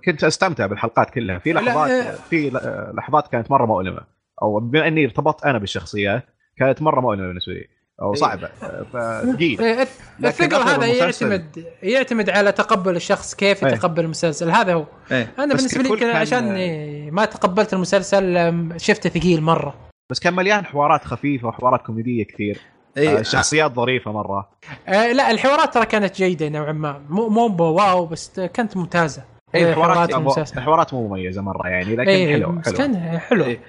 كنت 0.05 0.25
أستمتع 0.25 0.67
بالحلقات 0.67 1.11
كلها. 1.11 1.39
في 1.39 1.53
لحظات 1.53 1.91
آه. 1.91 2.15
في 2.15 2.51
لحظات 2.95 3.29
كانت 3.29 3.51
مرة 3.51 3.67
مؤلمة. 3.67 4.01
أو 4.43 4.61
بما 4.61 4.89
إني 4.89 5.05
ارتبطت 5.05 5.45
أنا 5.45 5.59
بالشخصيات 5.59 6.25
كانت 6.57 6.83
مرة 6.83 7.01
مؤلمة 7.01 7.27
بالنسبة 7.27 7.53
لي. 7.53 7.67
أو 8.03 8.15
صعبة. 8.15 8.49
فثقيل 8.93 9.61
إيه، 9.61 9.87
الثقل 10.25 10.55
أغلب 10.55 10.69
هذا 10.69 10.87
يعتمد 10.87 11.65
يعتمد 11.83 12.31
على 12.31 12.53
تقبل 12.53 12.97
الشخص 12.97 13.35
كيف 13.35 13.65
إيه. 13.65 13.73
يتقبل 13.73 14.05
المسلسل. 14.05 14.51
هذا 14.51 14.75
هو. 14.75 14.85
إيه. 15.13 15.33
أنا 15.39 15.55
بالنسبة 15.55 15.83
لي 15.83 15.97
كان 16.01 16.17
عشان 16.17 16.53
إيه، 16.53 17.11
ما 17.11 17.25
تقبلت 17.25 17.75
المسلسل 17.75 18.53
شفته 18.77 19.11
ثقيل 19.11 19.43
مرة. 19.43 19.75
بس 20.11 20.21
كان 20.21 20.35
مليان 20.35 20.65
حوارات 20.65 21.05
خفيفة 21.05 21.49
وحوارات 21.49 21.83
كوميدية 21.83 22.25
كثير. 22.25 22.59
آه 22.97 23.01
إيه 23.01 23.19
الشخصيات 23.19 23.75
ظريفة 23.75 24.13
مرة. 24.13 24.49
آه 24.89 25.13
لا 25.13 25.31
الحوارات 25.31 25.75
ترى 25.75 25.87
كانت 25.87 26.17
جيدة 26.17 26.49
نوعا 26.49 26.73
ما. 26.73 27.03
مو 27.09 27.29
مو 27.29 27.65
واو 27.65 28.07
بس 28.07 28.41
كانت 28.41 28.77
ممتازة. 28.77 29.23
اي 29.55 29.67
آه، 29.67 29.71
الحوارات 29.71 30.11
الحوارات 30.57 30.95
مو 30.95 31.09
مميزة 31.09 31.43
مرة 31.43 31.69
يعني 31.69 31.97
لكن 31.97 32.09
اي 32.09 32.33
حلو 32.33 32.63
حلو 32.65 32.75
كان 32.75 33.19
حلو. 33.19 33.45
إيه. 33.45 33.61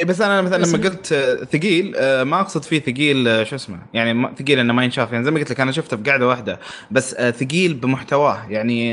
إيه 0.00 0.06
بس 0.06 0.20
أنا 0.20 0.42
مثلا 0.42 0.64
لما 0.64 0.88
قلت 0.88 1.12
آه، 1.12 1.44
ثقيل 1.44 1.94
آه، 1.96 2.24
ما 2.24 2.40
أقصد 2.40 2.62
فيه 2.62 2.80
ثقيل 2.80 3.28
آه، 3.28 3.44
شو 3.44 3.56
اسمه 3.56 3.78
يعني 3.92 4.28
ثقيل 4.38 4.58
إنه 4.58 4.72
ما 4.72 4.84
ينشاف 4.84 5.12
يعني 5.12 5.24
زي 5.24 5.30
ما 5.30 5.38
قلت 5.38 5.50
لك 5.50 5.60
أنا 5.60 5.72
شفته 5.72 5.96
في 5.96 6.02
قاعدة 6.02 6.28
واحدة 6.28 6.60
بس 6.90 7.14
ثقيل 7.14 7.74
بمحتواه 7.74 8.46
يعني 8.48 8.90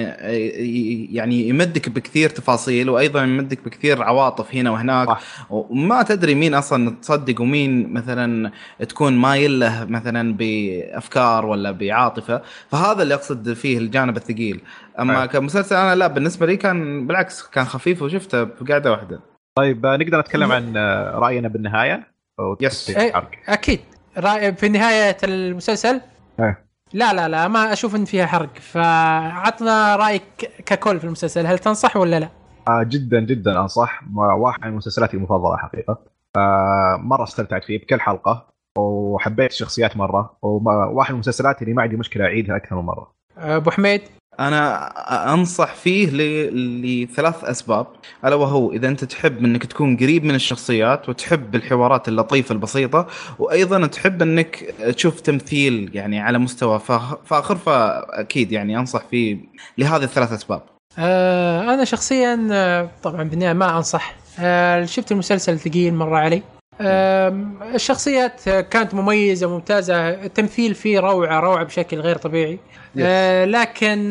يعني 1.16 1.49
يمدك 1.49 1.89
بكثير 1.89 2.30
تفاصيل 2.30 2.89
وأيضا 2.89 3.24
يمدك 3.24 3.66
بكثير 3.66 4.04
عواطف 4.04 4.56
هنا 4.56 4.72
وهناك 4.72 5.08
صح. 5.08 5.47
وما 5.49 6.04
تدري 6.04 6.36
مين 6.36 6.54
أصلا 6.54 6.95
تصدق 7.02 7.41
ومين 7.41 7.93
مثلا 7.93 8.52
تكون 8.89 9.14
مايل 9.18 9.60
له 9.60 9.86
مثلا 9.86 10.34
بأفكار 10.34 11.45
ولا 11.45 11.72
بعاطفة 11.72 12.41
فهذا 12.72 13.04
اللي 13.04 13.14
أقصد 13.14 13.54
فيه 13.54 13.78
الجانب 13.78 14.18
الثقيل 14.18 14.62
أما. 14.99 15.26
كمسلسل 15.26 15.76
أنا 15.76 15.95
لا 15.95 16.08
بالنسبة 16.08 16.45
لي 16.45 16.58
كان 16.58 17.08
بالعكس 17.08 17.43
كان 17.43 17.66
خفيف 17.66 18.02
وشفته 18.02 18.45
في 18.45 18.66
قاعدة 18.68 18.91
واحدة 18.91 19.30
طيب 19.56 19.86
آه، 19.86 19.97
نقدر 19.97 20.20
نتكلم 20.20 20.52
عن 20.52 20.78
آه، 20.78 21.12
رأينا 21.20 21.47
بالنهاية؟ 21.47 22.08
أو 22.39 22.58
يس. 22.62 22.89
إيه. 22.89 23.30
أكيد. 23.47 23.80
رأي 24.18 24.54
في 24.54 24.70
نهاية 24.70 25.18
المسلسل؟ 25.24 26.02
إيه. 26.39 26.66
لا 26.93 27.14
لا 27.14 27.28
لا 27.30 27.47
ما 27.47 27.74
أشوف 27.74 27.95
إن 27.95 28.06
فيها 28.06 28.26
حرق. 28.26 28.58
فعطنا 28.58 29.95
رايك 29.95 30.52
ككل 30.66 30.99
في 30.99 31.06
المسلسل. 31.06 31.45
هل 31.47 31.60
تنصح 31.60 31.97
ولا 31.97 32.20
لا؟ 32.20 32.30
آه 32.68 32.84
جدا 32.84 33.20
جدا 33.20 33.60
أنصح. 33.62 34.02
واحد 34.16 34.66
من 34.66 34.72
مسلسلاتي 34.74 35.18
المفضلة 35.18 35.58
حقيقة. 35.58 35.97
آه 36.38 36.97
مرة 37.02 37.24
استمتعت 37.24 37.64
فيه 37.64 37.80
بكل 37.80 38.02
حلقة 38.02 38.47
وحبيت 38.78 39.52
الشخصيات 39.52 39.97
مرة 39.97 40.38
وواحد 40.41 41.12
من 41.12 41.16
المسلسلات 41.16 41.62
اللي 41.62 41.74
ما 41.74 41.82
عندي 41.82 41.95
مشكلة 41.95 42.26
أعيدها 42.26 42.56
أكثر 42.56 42.76
من 42.76 42.82
مرة. 42.82 43.12
أبو 43.38 43.72
حميد؟ 43.72 44.02
أنا 44.39 44.88
أنصح 45.34 45.73
فيه. 45.75 46.09
لثلاث 46.09 47.43
أسباب. 47.43 47.88
ألا 48.25 48.36
وهو 48.36 48.71
إذا 48.71 48.88
أنت 48.88 49.03
تحب 49.03 49.45
إنك 49.45 49.65
تكون 49.65 49.97
قريب 49.97 50.23
من 50.25 50.36
الشخصيات 50.36 51.09
وتحب 51.09 51.55
الحوارات 51.55 52.07
اللطيفة 52.07 52.53
البسيطة 52.53 53.07
وأيضا 53.39 53.88
تحب 53.88 54.21
إنك 54.21 54.55
تشوف 54.95 55.19
تمثيل 55.21 55.91
يعني 55.93 56.19
على 56.19 56.38
مستوى 56.38 56.79
فاخ- 56.79 57.17
فاخر 57.25 57.55
فأكيد 57.55 58.51
يعني 58.51 58.77
أنصح 58.77 59.01
فيه 59.11 59.38
لهذه 59.77 60.03
الثلاث 60.03 60.32
أسباب. 60.34 60.61
آه 60.99 61.61
أنا 61.73 61.84
شخصيا 61.86 62.47
آه، 62.51 62.89
طبعا 63.03 63.23
بالنهايه 63.23 63.53
ما 63.53 63.77
أنصح. 63.77 64.15
آه 64.39 64.86
شفت 64.86 65.11
المسلسل 65.11 65.59
ثقيل 65.59 65.93
مرة 65.93 66.17
علي؟ 66.17 66.41
الشخصيات 66.82 68.49
كانت 68.49 68.93
مميزة 68.93 69.47
ممتازه 69.49 70.09
التمثيل 70.09 70.75
فيه 70.75 70.99
روعة 70.99 71.39
روعة 71.39 71.63
بشكل 71.63 71.99
غير 71.99 72.17
طبيعي. 72.17 72.59
آه 72.99 73.45
لكن 73.45 74.09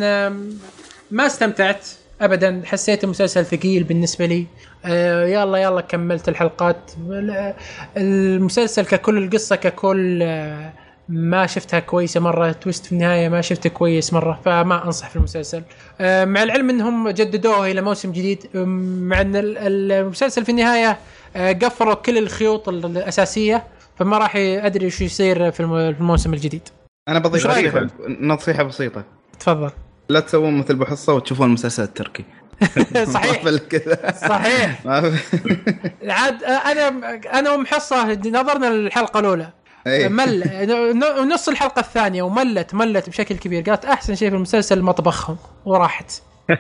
ما 1.11 1.27
استمتعت 1.27 1.87
ابدا 2.21 2.63
حسيت 2.65 3.05
المسلسل 3.05 3.45
ثقيل 3.47 3.83
بالنسبة 3.85 4.27
لي. 4.27 4.47
آه 4.85 5.27
يلا 5.27 5.59
يلا 5.59 5.81
كملت 5.81 6.29
الحلقات. 6.29 6.77
ال- 7.09 7.55
المسلسل 7.97 8.85
ككل 8.87 9.19
القصة 9.19 9.57
ككل 9.57 10.23
آه 10.23 10.73
ما 11.09 11.47
شفتها 11.47 11.81
كويسة 11.81 12.21
مرة 12.21 12.53
تويست 12.53 12.87
في 12.87 12.93
النهاية 12.93 13.29
ما 13.29 13.41
شفته 13.41 13.71
كويس 13.71 14.13
مرة 14.13 14.41
فما 14.45 14.85
أنصح 14.85 15.09
في 15.11 15.17
المسلسل. 15.17 15.63
مع 16.01 16.43
العلم 16.43 16.71
إنهم 16.71 17.09
جددوه 17.09 17.71
إلى 17.71 17.81
موسم 17.83 18.13
جديد. 18.13 18.47
مع 18.55 19.21
إن 19.21 19.37
ال- 19.37 19.59
المسلسل 19.93 20.45
في 20.45 20.51
النهاية 20.51 20.99
قفلوا 21.37 21.95
كل 21.95 22.19
الخيوط 22.19 22.69
ال- 22.69 22.85
الأساسية 22.85 23.65
فما 23.99 24.19
راح 24.19 24.33
أدري 24.37 24.87
وش 24.87 25.01
يصير 25.01 25.51
في 25.51 25.61
الم- 25.61 25.93
في 25.95 26.01
الموسم 26.01 26.35
الجديد. 26.35 26.69
أنا 27.09 27.19
بضيف 27.19 27.47
نصيحه. 27.47 27.87
نصيحة 28.21 28.63
بسيطة. 28.63 29.05
تفضل. 29.41 29.71
لا 30.09 30.21
تسوون 30.21 30.59
مثل 30.59 30.75
بحصة 30.77 31.15
وتشوفون 31.15 31.47
المسلسل 31.47 31.83
التركي 31.83 32.25
صحيح. 33.15 33.43
صحيح. 34.29 34.81
عاد 36.09 36.43
آه، 36.45 36.49
أنا 36.49 36.89
أنا 37.39 37.51
ومحصه 37.53 38.13
نظرنا 38.15 38.69
الحلقة 38.69 39.21
الأولى. 39.21 39.49
إيه. 39.87 40.09
مل 40.09 40.41
ن- 40.95 41.33
نص 41.33 41.49
الحلقة 41.49 41.81
الثانية 41.81 42.23
وملت 42.23 42.75
ملت 42.75 43.09
بشكل 43.11 43.37
كبير. 43.37 43.63
قالت 43.63 43.85
أحسن 43.85 44.15
شيء 44.15 44.31
في 44.31 44.37
المسلسل 44.37 44.83
مطبخهم 44.83 45.37
وراحت. 45.65 46.13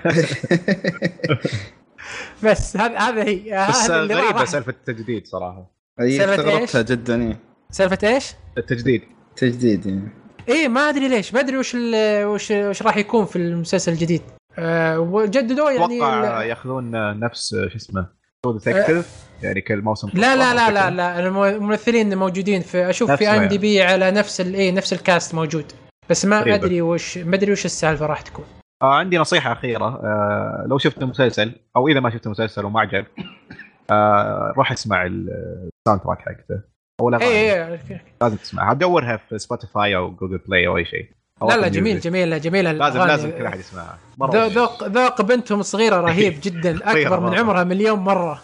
بس 2.44 2.76
هذا 2.76 2.98
هذا 2.98 3.22
هي 3.24 3.66
بس 3.68 3.90
آه، 3.90 4.02
غريبة. 4.04 4.44
سالفة 4.44 4.70
التجديد 4.70 5.26
صراحة. 5.26 5.70
هي 6.00 6.18
سالفة 6.18 6.34
استغربتها 6.34 6.80
إيش؟ 6.80 6.88
جدا. 6.90 7.36
سالفة 7.70 8.08
إيش؟ 8.08 8.32
التجديد. 8.58 9.02
تجديد 9.36 9.86
يعني 9.86 10.08
إيه 10.48 10.68
ما 10.68 10.80
أدري 10.88 11.08
ليش. 11.08 11.34
ما 11.34 11.40
أدري 11.40 11.56
وش 11.58 11.74
وش 11.74 12.50
وش 12.50 12.82
راح 12.82 12.96
يكون 12.96 13.24
في 13.24 13.36
المسلسل 13.36 13.92
الجديد. 13.92 14.22
أه 14.58 15.00
وجددوه 15.00 15.72
يعني 15.72 15.84
أتوقع 15.96 16.42
يأخذون 16.44 16.94
آه، 16.94 17.12
نفس 17.12 17.54
آه، 17.54 17.68
شو 17.68 17.76
اسمه 17.76 18.06
Detective 18.46 19.09
يعني 19.42 19.61
كل 19.61 19.82
موسم 19.82 20.08
لا 20.14 20.36
لا 20.36 20.54
لا 20.54 20.70
لا 20.70 20.90
لا. 20.90 21.20
الم- 21.20 21.42
الممثلين 21.42 22.18
موجودين 22.18 22.61
في 22.62 22.90
أشوف 22.90 23.11
في 23.11 23.28
IMDb 23.28 23.82
على 23.82 24.11
نفس 24.11 24.40
ال- 24.40 24.54
إيه 24.54 24.72
نفس 24.72 24.92
ال 24.92 25.01
cast 25.01 25.34
موجود. 25.34 25.64
بس 26.11 26.24
ما. 26.24 26.54
أدري 26.54 26.82
وش 26.82 27.18
ما 27.18 27.36
أدري 27.36 27.52
وش 27.52 27.64
السالفة 27.64 28.06
راح 28.06 28.20
تكون. 28.20 28.44
آه 28.83 28.95
عندي 28.95 29.18
نصيحة 29.18 29.53
أخيرة. 29.53 29.85
آه 30.05 30.64
لو 30.68 30.78
شفت 30.78 31.03
المسلسل 31.03 31.53
أو 31.76 31.89
إذا 31.89 32.01
ما 32.01 32.11
شفت 32.11 32.26
المسلسل 32.26 32.64
وما 32.64 32.81
عجب 32.81 33.07
آه 33.91 34.53
روح 34.57 34.72
أسمع 34.72 35.07
ال- 35.07 35.31
ال 35.78 36.01
soundtrack 36.03 36.18
حقته. 36.18 36.61
أو 37.01 37.09
الأغاني 37.09 37.31
اي 37.31 37.64
اي 37.74 37.78
لازم 38.22 38.37
تسمعها 38.37 38.74
دورها 38.74 39.16
في 39.16 39.39
Spotify 39.38 39.96
أو 39.97 40.11
Google 40.11 40.38
Play 40.38 40.66
أو 40.66 40.76
أي 40.76 40.85
شيء. 40.85 41.11
لا 41.49 41.57
لا 41.57 41.68
جميل 41.68 42.01
جميل 42.01 42.41
جميل. 42.41 42.64
لازم. 42.78 42.99
لازم 43.03 43.31
كل 43.31 43.47
احد 43.47 43.59
يسمعها. 43.59 43.99
ذوق 44.49 44.85
ذوق 44.89 45.22
بنتهم 45.22 45.61
الصغيره 45.61 45.97
رهيب 46.01 46.35
جدا 46.45 46.78
أكبر 46.91 47.20
من. 47.20 47.39
عمرها 47.39 47.64
مليون 47.64 47.99
مرة. 47.99 48.41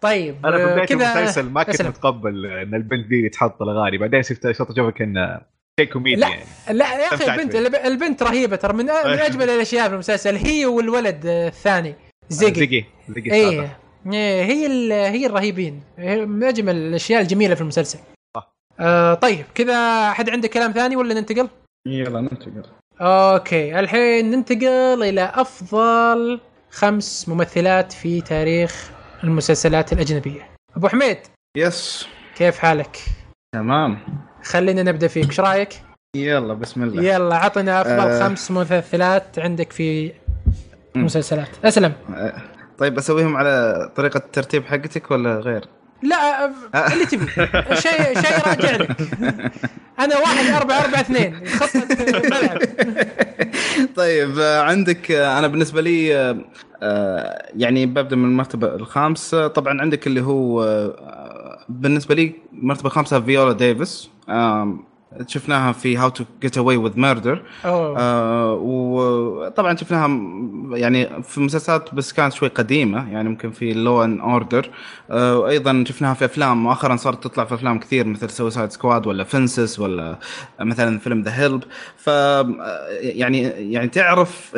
طيب 0.00 0.46
أنا 0.46 0.56
في 0.56 0.62
آه، 0.64 0.72
بدايه 0.74 0.86
كذا 0.86 1.12
المسلسل 1.18 1.50
ما 1.50 1.62
كنت. 1.62 1.82
متقبل 1.82 2.46
إن 2.46 2.74
البنت 2.74 3.06
دي 3.06 3.28
تحط 3.28 3.62
الأغاني. 3.62 3.98
بعدين 3.98 4.22
شفت 4.22 4.50
شفت 4.50 4.70
أشوفها 4.70 4.90
كان 4.90 5.40
شيء 5.80 5.88
كوميدي 5.92 6.20
لا 6.20 6.28
يعني 6.28 6.44
لا 6.70 6.92
يا 7.02 7.14
أخي 7.14 7.32
البنت 7.34 7.52
فيه. 7.52 7.58
الب- 7.58 7.74
البنت 7.74 8.22
رهيبة 8.22 8.56
ترى 8.56 8.72
من 8.72 8.84
من 8.84 8.90
أجمل 9.28 9.50
الأشياء 9.50 9.88
في 9.88 9.94
المسلسل. 9.94 10.36
هي 10.36 10.66
والولد 10.66 11.20
الثاني 11.26 11.94
زيجي 12.28 12.60
زيجي 12.60 12.86
زيجي 13.08 13.32
إيه. 13.32 13.78
إيه، 14.12 14.44
هي 14.44 14.66
ال- 14.66 14.92
هي 14.92 15.26
الرهيبين. 15.26 15.82
هي 15.98 16.26
من 16.26 16.44
أجمل 16.44 16.76
الأشياء 16.76 17.20
الجميلة 17.22 17.54
في 17.54 17.60
المسلسل. 17.60 17.98
آه 18.80 19.14
طيب 19.14 19.44
كذا 19.54 20.08
احد 20.10 20.30
عنده 20.30 20.48
كلام 20.48 20.72
ثاني 20.72 20.96
ولا 20.96 21.14
ننتقل؟ 21.14 21.48
يلا 21.86 22.20
ننتقل. 22.20 22.62
okay 23.00 23.78
الحين 23.80 24.30
ننتقل 24.30 25.02
إلى 25.02 25.32
أفضل 25.34 26.40
خمس 26.70 27.28
ممثلات 27.28 27.92
في 27.92 28.20
تاريخ 28.20 28.90
المسلسلات 29.24 29.92
الأجنبية. 29.92 30.50
أبو 30.76 30.88
حميد 30.88 31.18
يس 31.56 32.06
كيف 32.36 32.58
حالك؟ 32.58 32.98
تمام. 33.54 33.98
خلينا 34.46 34.82
نبدأ 34.82 35.08
فيك 35.08 35.26
إيش 35.28 35.40
رأيك؟ 35.40 35.68
يلا 36.16 36.54
بسم 36.54 36.82
الله. 36.82 37.02
يلا 37.02 37.36
عطنا 37.36 37.80
أفضل 37.80 38.10
آه. 38.10 38.20
خمس 38.28 38.50
ممثلات 38.50 39.38
عندك 39.38 39.72
في 39.72 40.12
مسلسلات. 40.94 41.48
أسلم. 41.64 41.92
آه، 42.14 42.32
طيب 42.78 42.98
أسويهم 42.98 43.36
على 43.36 43.76
طريقة 43.96 44.18
الترتيب 44.18 44.64
حقتك 44.64 45.10
ولا 45.10 45.36
غير؟ 45.38 45.64
لا 46.02 46.44
آه، 46.74 46.92
اللي 46.92 47.06
تبي. 47.06 47.26
شيء 47.74 48.20
شيء 48.20 48.46
راجع 48.48 48.76
لك. 48.76 48.96
أنا 49.98 50.16
واحد 50.18 50.54
أربعة 50.54 50.84
أربعة 50.84 51.00
اثنين. 51.00 51.46
خطة 51.46 51.82
الملعب 52.00 52.58
طيب 53.96 54.38
آه، 54.38 54.60
عندك 54.62 55.10
آه، 55.10 55.38
أنا 55.38 55.46
بالنسبة 55.46 55.80
لي 55.82 56.16
آه، 56.16 56.36
آه، 56.82 57.48
يعني 57.56 57.86
ببدأ 57.86 58.16
من 58.16 58.24
المرتبة 58.24 58.74
الخامسة. 58.74 59.46
طبعا 59.46 59.80
عندك 59.80 60.06
اللي 60.06 60.20
هو 60.20 60.64
آه، 60.64 61.35
بالنسبة 61.68 62.14
لي 62.14 62.32
المرتبه 62.52 62.86
الخامسه 62.86 63.20
فيولا 63.20 63.52
ديفيس. 63.52 64.10
شفناها 65.26 65.72
في 65.72 65.96
How 65.96 66.08
to 66.08 66.24
Get 66.42 66.58
Away 66.58 66.76
with 66.76 67.00
Murder 67.00 67.42
وطبعا 68.60 69.76
شفناها 69.76 70.08
يعني 70.76 71.22
في 71.22 71.40
مسلسلات 71.40 71.94
بس 71.94 72.12
كانت 72.12 72.32
شوي 72.32 72.48
قديمة 72.48 73.12
يعني 73.12 73.28
ممكن 73.28 73.50
في 73.50 73.72
Law 73.72 74.04
and 74.04 74.20
Order 74.20 74.70
وأيضا 75.10 75.84
شفناها 75.88 76.14
في 76.14 76.24
أفلام 76.24 76.62
مؤخرا 76.62 76.96
صارت 76.96 77.24
تطلع 77.24 77.44
في 77.44 77.54
أفلام 77.54 77.78
كثير 77.78 78.06
مثل 78.06 78.30
Suicide 78.30 78.70
Squad 78.70 79.06
ولا 79.06 79.24
Fences 79.24 79.80
ولا 79.80 80.18
مثلا 80.60 80.98
فيلم 80.98 81.22
The 81.22 81.30
Help 81.34 81.62
ف 81.96 82.08
آه، 82.08 82.88
يعني 83.00 83.42
يعني 83.42 83.88
تعرف 83.88 84.50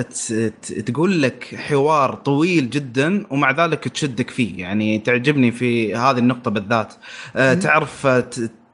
تقول 0.87 1.23
لك 1.23 1.55
حوار 1.55 2.15
طويل 2.15 2.71
جدا 2.71 3.27
ومع 3.31 3.51
ذلك 3.51 3.89
تشدك 3.89 4.31
فيه 4.31 4.61
يعني 4.61 4.99
تعجبني 4.99 5.53
في 5.53 5.95
هذه 5.95 6.19
النقطة 6.19 6.51
بالذات. 6.51 6.95
آه 7.37 7.55
تعرف 7.55 8.07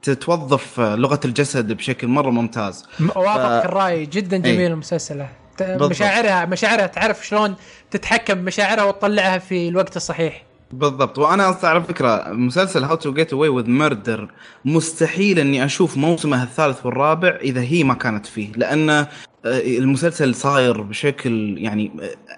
توظف 0.09 0.79
آه، 0.79 0.95
لغة 0.95 1.19
الجسد 1.25 1.71
بشكل 1.73 2.07
مرة 2.07 2.29
ممتاز 2.29 2.85
وافقك 2.99 3.61
ف- 3.61 3.65
الرأي 3.65 4.05
جدا 4.05 4.45
إيه. 4.45 4.55
جميل 4.55 4.71
المسلسل 4.71 5.25
ت- 5.57 5.63
بالضبط. 5.63 5.89
مشاعرها 5.89 6.45
مشاعرها 6.45 6.87
تعرف 6.87 7.27
شلون 7.27 7.55
تتحكم 7.91 8.33
بمشاعرها 8.33 8.83
وتطلعها 8.83 9.37
في 9.37 9.67
الوقت 9.69 9.95
الصحيح 9.97 10.43
بالضبط 10.71 11.17
وأنا 11.19 11.49
أصلا 11.49 11.69
على 11.69 11.83
فكرة 11.83 12.29
مسلسل 12.31 12.83
How 12.83 12.95
to 12.95 13.13
Get 13.13 13.33
Away 13.33 13.49
with 13.49 13.69
Murder 13.69 14.31
مستحيل 14.65 15.39
إني 15.39 15.65
أشوف 15.65 15.97
موسمه 15.97 16.43
الثالث 16.43 16.85
والرابع 16.85 17.37
إذا 17.41 17.61
هي 17.61 17.83
ما 17.83 17.93
كانت 17.93 18.25
فيه 18.25 18.51
لأن 18.55 19.05
المسلسل 19.45 20.35
صاير 20.35 20.81
بشكل 20.81 21.57
يعني 21.57 21.91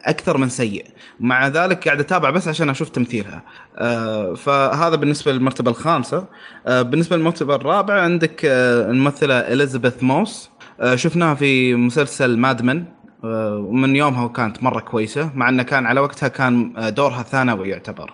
أكثر 0.06 0.38
من 0.38 0.50
سيء. 0.50 0.86
مع 1.20 1.48
ذلك 1.48 1.86
قاعد 1.86 2.00
أتابع 2.00 2.30
بس 2.30 2.48
عشان 2.48 2.70
أشوف 2.70 2.90
تمثيلها. 2.90 3.44
آه، 3.78 4.34
فهذا 4.34 4.96
بالنسبة 4.96 5.32
للمرتبة 5.32 5.72
الخامسة. 5.72 6.26
آه، 6.68 6.82
بالنسبة 6.82 7.18
للمرتبة 7.18 7.56
الرابعة 7.56 8.02
عندك 8.02 8.46
آه، 8.46 8.92
الممثلة 8.92 9.40
إليزابيث 9.40 10.04
موس. 10.04 10.50
شفناها 10.96 11.36
في 11.36 11.76
مسلسل 11.76 12.38
مادمن 12.38 12.84
ومن 13.24 13.96
يومها 13.96 14.24
وكانت 14.26 14.64
مرة 14.64 14.80
كويسة 14.80 15.32
مع 15.36 15.50
إنه 15.50 15.64
كان 15.64 15.86
على 15.86 16.00
وقتها 16.00 16.28
كان 16.28 16.74
دورها 16.96 17.24
ثانوي 17.24 17.70
يعتبر. 17.70 18.14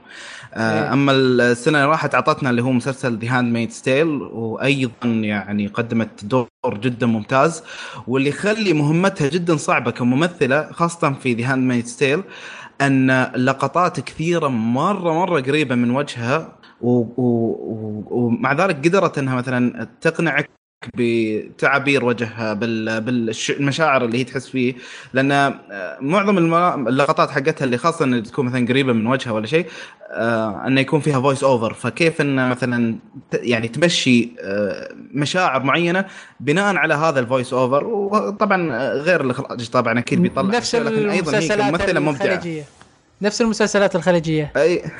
أما 0.58 1.12
السنة 1.12 1.78
اللي 1.78 1.89
راحت 1.89 2.16
أعطتنا 2.16 2.49
اللي 2.49 2.62
هو 2.64 2.72
مسلسل 2.72 3.18
The 3.18 3.38
Handmaid's 3.39 3.72
Tale 3.72 4.08
وأيضا 4.22 4.91
يعني 5.04 5.68
قدمت 5.68 6.26
دور 6.26 6.47
جدا 6.66 7.08
ممتاز 7.08 7.64
واللي 8.08 8.30
يخلي 8.30 8.74
مهمتها 8.74 9.30
جدا 9.30 9.56
صعبة 9.58 9.91
كممثلة 9.91 10.72
خاصة 10.72 11.14
في 11.14 11.34
The 11.34 11.54
Handmaid's 11.54 11.86
Tale 11.86 12.24
أن 12.82 13.32
لقطات 13.36 13.99
كثيرة 13.99 14.47
مرة 14.47 15.14
مرة 15.14 15.41
قريبة 15.41 15.76
من 15.76 15.91
وجهها 15.91 16.56
ومع 16.82 18.54
ذلك 18.54 18.88
قدرت 18.88 19.18
إنها 19.18 19.36
مثلا 19.36 19.88
تقنعك 20.01 20.49
بتعابير 20.96 22.06
وجهها 22.06 22.54
بال- 22.54 23.02
بالمشاعر 23.02 24.06
اللي 24.06 24.18
هي 24.18 24.24
تحس 24.24 24.48
فيه. 24.50 24.74
لأن 25.14 25.32
آه، 25.32 25.98
معظم 26.02 26.38
اللقطات 26.88 27.32
حقتها 27.32 27.66
اللي 27.66 27.78
خاصة 27.78 28.06
إن 28.06 28.24
تكون 28.24 28.46
مثلا 28.46 28.68
قريبة 28.68 28.94
من 28.94 29.08
وجهها 29.08 29.32
ولا 29.34 29.48
شيء 29.48 29.66
آه، 30.12 30.68
إنه 30.68 30.82
يكون 30.82 31.00
فيها 31.00 31.22
voice 31.22 31.43
over 31.43 31.74
فكيف 31.74 32.22
إن 32.22 32.50
مثلا 32.50 32.96
يعني 33.34 33.68
تمشي 33.68 34.30
آه، 34.42 34.90
مشاعر 35.14 35.64
معينة 35.64 36.06
بناء 36.40 36.76
على 36.76 36.94
هذا 36.94 37.20
ال 37.20 37.25
voice 37.25 37.54
over 37.54 37.84
وطبعا 37.86 38.88
غير 38.94 39.22
الإخراج 39.22 39.70
طبعا 39.70 40.00
أكيد 40.00 40.22
بيطلع 40.22 40.58
نفس 40.58 40.76
لكن 40.76 41.10
أيضا 41.10 41.12
هي 41.14 41.20
المسلسلات 41.20 41.70
كممثلة 41.70 42.00
مبدعة. 42.00 42.26
الخليجية. 42.26 42.64
نفس 43.22 43.42
المسلسلات 43.42 43.96
الخليجية. 43.96 44.52
أي. 44.58 44.82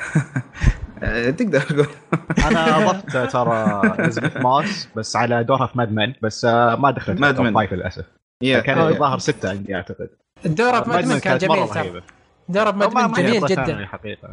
تقدر 1.30 1.60
تقول. 1.60 1.86
أنا 2.48 2.76
أضفت 2.90 3.16
ترى 3.32 3.82
اليزابيث 3.98 4.36
موس 4.36 4.88
بس 4.96 5.16
على 5.16 5.44
دورها 5.44 5.66
في 5.66 5.78
Mad 5.78 5.92
Men 5.92 6.14
بس 6.22 6.44
آه، 6.44 6.76
ما 6.76 6.90
دخلت 6.90 7.20
Mad 7.20 7.40
Men. 7.40 7.54
five 7.54 7.72
للأسف. 7.72 8.04
كان 8.42 8.78
آه. 8.78 8.88
الظاهر 8.88 9.18
ستة 9.18 9.50
عندي 9.50 9.74
أعتقد. 9.74 10.08
دورها 10.46 10.80
في 10.80 10.88
Mad 10.90 10.96
Mad 10.96 11.02
Men 11.02 11.08
Men 11.10 11.18
كان 11.18 11.38
جميل 11.38 11.68
ترى. 11.68 12.02
دورها 12.48 12.70
في 12.70 12.76
ما- 12.78 12.86
Mad 12.86 12.94
Men 12.94 13.02
ما 13.02 13.16
جميل 13.28 13.46
جدا. 13.46 13.64
ثانوي 13.64 13.86
حقيقة. 13.86 14.28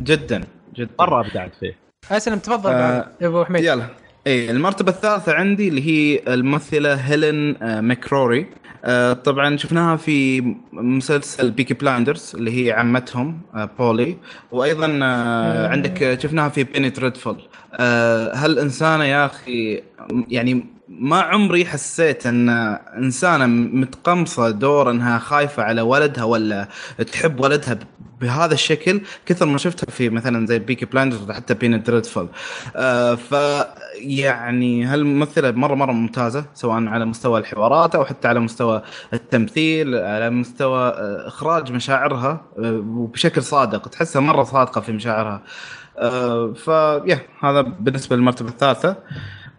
جدا 0.00 0.44
جدا. 0.74 0.90
مرة 1.00 1.20
أبدعت 1.26 1.54
فيه. 1.60 1.74
أسلم 2.10 2.38
تفضل 2.38 2.70
آه، 2.70 3.08
يا 3.20 3.26
أبو 3.26 3.44
حميد. 3.44 3.64
يلا. 3.64 3.86
اي 4.26 4.50
المرتبة 4.50 4.90
الثالثة 4.92 5.32
عندي 5.34 5.68
اللي 5.68 5.86
هي 5.86 6.20
الممثلة 6.34 6.94
هيلين 6.94 7.62
آه، 7.62 7.80
ماكروري 7.80 8.40
آه، 8.40 8.63
طبعا 9.24 9.56
شفناها 9.56 9.96
في 9.96 10.40
مسلسل 10.72 11.50
Peaky 11.50 11.74
Blinders 11.74 12.32
اللي 12.34 12.66
هي 12.66 12.72
عمتهم 12.72 13.40
آه، 13.54 13.70
بولي. 13.78 14.16
وأيضا 14.52 14.98
آه، 15.02 15.68
عندك 15.68 16.02
آه، 16.02 16.18
شفناها 16.18 16.48
في 16.48 16.64
Penny 16.64 16.90
Dreadful 16.90 17.36
هالانسانة 18.34 19.04
يا 19.04 19.26
أخي 19.26 19.82
يعني 20.28 20.66
ما 20.88 21.20
عمري 21.20 21.66
حسيت 21.66 22.26
أن 22.26 22.48
إنسانة 22.96 23.46
متقمصة 23.46 24.50
دور 24.50 24.90
انها 24.90 25.18
خايفة 25.18 25.62
على 25.62 25.80
ولدها 25.80 26.24
ولا 26.24 26.68
تحب 27.12 27.40
ولدها 27.40 27.78
بهذا 28.24 28.54
الشكل 28.54 29.00
كثر 29.26 29.46
ما 29.46 29.58
شفتها 29.58 29.90
في 29.90 30.08
مثلا 30.08 30.46
زي 30.46 30.58
Peaky 30.58 30.86
Blinders 30.86 31.22
ولا 31.22 31.34
حتى 31.34 31.54
Penny 31.54 31.82
Dreadful 31.82 32.28
آه 32.76 33.14
ف 33.14 33.34
يعني 33.96 34.84
هالممثلة 34.84 35.50
مرة 35.50 35.74
مرة 35.74 35.92
ممتازة 35.92 36.44
سواء 36.54 36.86
على 36.86 37.04
مستوى 37.04 37.40
الحوارات 37.40 37.94
أو 37.94 38.04
حتى 38.04 38.28
على 38.28 38.40
مستوى 38.40 38.82
التمثيل 39.12 39.94
على 39.94 40.30
مستوى 40.30 40.88
آه، 40.88 41.28
إخراج 41.28 41.72
مشاعرها 41.72 42.44
آه، 42.58 42.84
وبشكل 42.86 43.42
صادق 43.42 43.88
تحسها 43.88 44.20
مرة 44.20 44.44
صادقة 44.44 44.80
في 44.80 44.92
مشاعرها. 44.92 45.42
آه 45.98 46.52
ف 46.52 46.68
يا 47.08 47.18
هذا 47.40 47.60
بالنسبة 47.60 48.16
للمرتبة 48.16 48.48
الثالثة. 48.48 48.96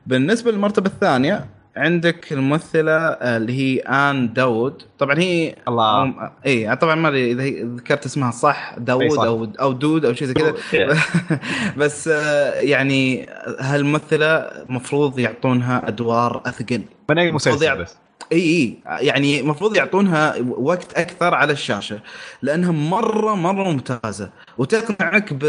بالنسبة 0.05 0.51
للمرتبة 0.51 0.87
الثانية 0.87 1.45
عندك 1.77 2.33
الممثلة 2.33 2.91
آه، 2.91 3.37
اللي 3.37 3.53
هي 3.53 3.79
آن 3.79 4.33
داود 4.33 4.83
طبعا 4.99 5.19
هي 5.19 5.55
الله. 5.67 6.11
أم- 6.11 6.15
اي 6.45 6.75
طبعا 6.75 6.95
ما 6.95 7.07
أدري 7.09 7.31
إذا 7.31 7.65
ذكرت 7.75 8.05
اسمها 8.05 8.31
صح 8.31 8.73
إي 8.77 8.83
داود 8.83 9.09
صح. 9.11 9.23
أو 9.23 9.47
أو 9.61 9.71
دود 9.71 10.05
أو 10.05 10.13
شيء 10.13 10.27
زي 10.27 10.33
كذا. 10.33 10.97
بس 11.77 12.07
آه، 12.07 12.51
يعني 12.53 13.25
هالممثلة 13.59 14.49
مفروض 14.69 15.19
يعطونها 15.19 15.87
أدوار 15.87 16.41
أثقل. 16.45 16.81
من 17.09 17.17
أي 17.19 17.31
مسلسل 17.31 17.77
بس؟ 17.77 17.97
إي 18.31 18.37
إي. 18.39 18.77
يعني 19.05 19.39
المفروض 19.39 19.75
يعطونها 19.75 20.35
وقت 20.57 20.93
أكثر 20.93 21.33
على 21.33 21.53
الشاشة 21.53 21.99
لأنها 22.41 22.71
مرة 22.71 23.35
مرة 23.35 23.63
ممتازة. 23.63 24.29
وتقنعك 24.57 25.33
ب... 25.33 25.45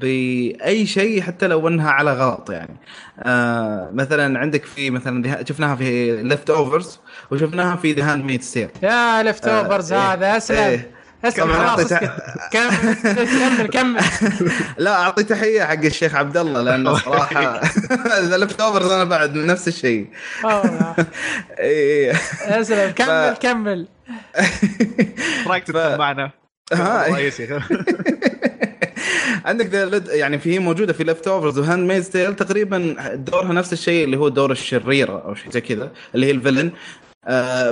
بأي 0.00 0.86
شيء 0.86 1.22
حتى 1.22 1.46
لو 1.46 1.68
إنها 1.68 1.90
على 1.90 2.12
غلط 2.12 2.50
يعني. 2.50 2.76
آه 3.22 3.90
مثلا 3.92 4.38
عندك 4.38 4.64
في 4.64 4.90
مثلا 4.90 5.44
شفناها 5.44 5.76
في 5.76 6.22
Leftovers 6.22 7.00
وشفناها 7.30 7.76
في 7.76 7.92
The 7.92 8.12
Handmaid's 8.12 8.42
Tale 8.42 8.68
يا 8.82 9.22
Left 9.22 9.46
آه، 9.46 9.60
overs 9.60 9.92
إيه، 9.92 10.12
هذا 10.12 10.36
أسلم. 10.36 10.56
إيه. 10.56 10.97
اسلم 11.24 11.44
كمل، 11.46 11.54
خلاص 11.68 11.92
كمل 12.52 12.94
كمل 13.12 13.66
كمل. 13.68 14.00
لا 14.84 15.02
أعطي 15.02 15.22
تحية 15.24 15.62
حق 15.64 15.84
الشيخ 15.84 16.14
عبد 16.14 16.36
الله 16.36 16.62
لأنه 16.62 16.94
صراحة 16.98 17.60
The 18.30 18.36
Leftovers 18.36 18.90
أنا 18.90 19.04
بعد 19.04 19.34
نفس 19.36 19.68
الشيء. 19.68 20.06
أوه. 20.44 20.96
إيه. 21.58 22.12
أسلم. 22.42 22.90
كمل 22.90 23.34
كمل. 23.40 23.88
إيش 24.38 24.48
رايك 25.46 25.64
تدخل 25.64 25.98
معنا؟ 25.98 26.30
ها. 26.72 27.08
رئيسي 27.14 27.60
عندك 29.44 29.66
The 29.66 29.84
Le- 29.86 30.08
يعني 30.08 30.38
في 30.38 30.58
موجودة 30.58 30.92
في 30.92 31.04
Leftovers 31.04 31.58
و 31.58 31.88
Handmaid's 31.92 32.02
Tale 32.02 32.36
تقريبا 32.36 32.96
دورها 33.14 33.52
نفس 33.52 33.72
الشيء 33.72 34.04
اللي 34.04 34.16
هو 34.16 34.28
دور 34.28 34.50
الشريرة 34.52 35.22
أو 35.24 35.34
شيء 35.34 35.50
زي 35.50 35.60
كذا 35.60 35.92
اللي 36.14 36.26
هي 36.26 36.30
ال 36.30 36.34
villain. 36.34 36.66
آه 36.66 36.72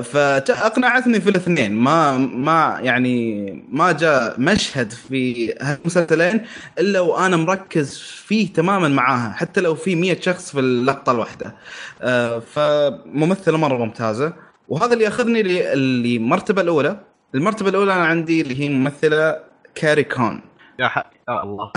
فاقنعتني 0.03 1.21
في 1.21 1.31
الاثنين. 1.31 1.73
ما 1.73 2.19
ما 2.19 2.79
يعني 2.83 3.65
ما 3.73 3.93
جاء 3.93 4.41
مشهد 4.41 4.93
في 4.93 5.53
هالمسلسلين 5.61 6.47
إلا 6.79 7.01
وأنا 7.01 7.37
مركز 7.37 7.99
فيه 7.99 8.53
تماما 8.53 8.89
معاها 8.89 9.33
حتى 9.33 9.61
لو 9.61 9.75
في 9.75 9.95
100 9.95 10.21
شخص 10.21 10.51
في 10.53 10.61
اللقطة 10.61 11.13
الواحدة. 11.13 11.55
آه 12.03 12.39
فممثلة 12.39 13.59
مرة 13.59 13.77
ممتازة. 13.79 14.33
وهذا 14.69 14.93
اللي 14.93 15.05
ياخذني 15.05 15.43
للمرتبه 15.43 16.63
الأولى. 16.63 17.01
المرتبة 17.35 17.69
الأولى 17.69 17.93
أنا 17.93 18.05
عندي 18.05 18.41
اللي 18.41 18.61
هي 18.61 18.69
ممثلة 18.69 19.37
كاري 19.75 20.05
كون. 20.05 20.41
يا 20.79 20.89
ح... 20.89 20.99
يا 21.29 21.43
الله. 21.43 21.73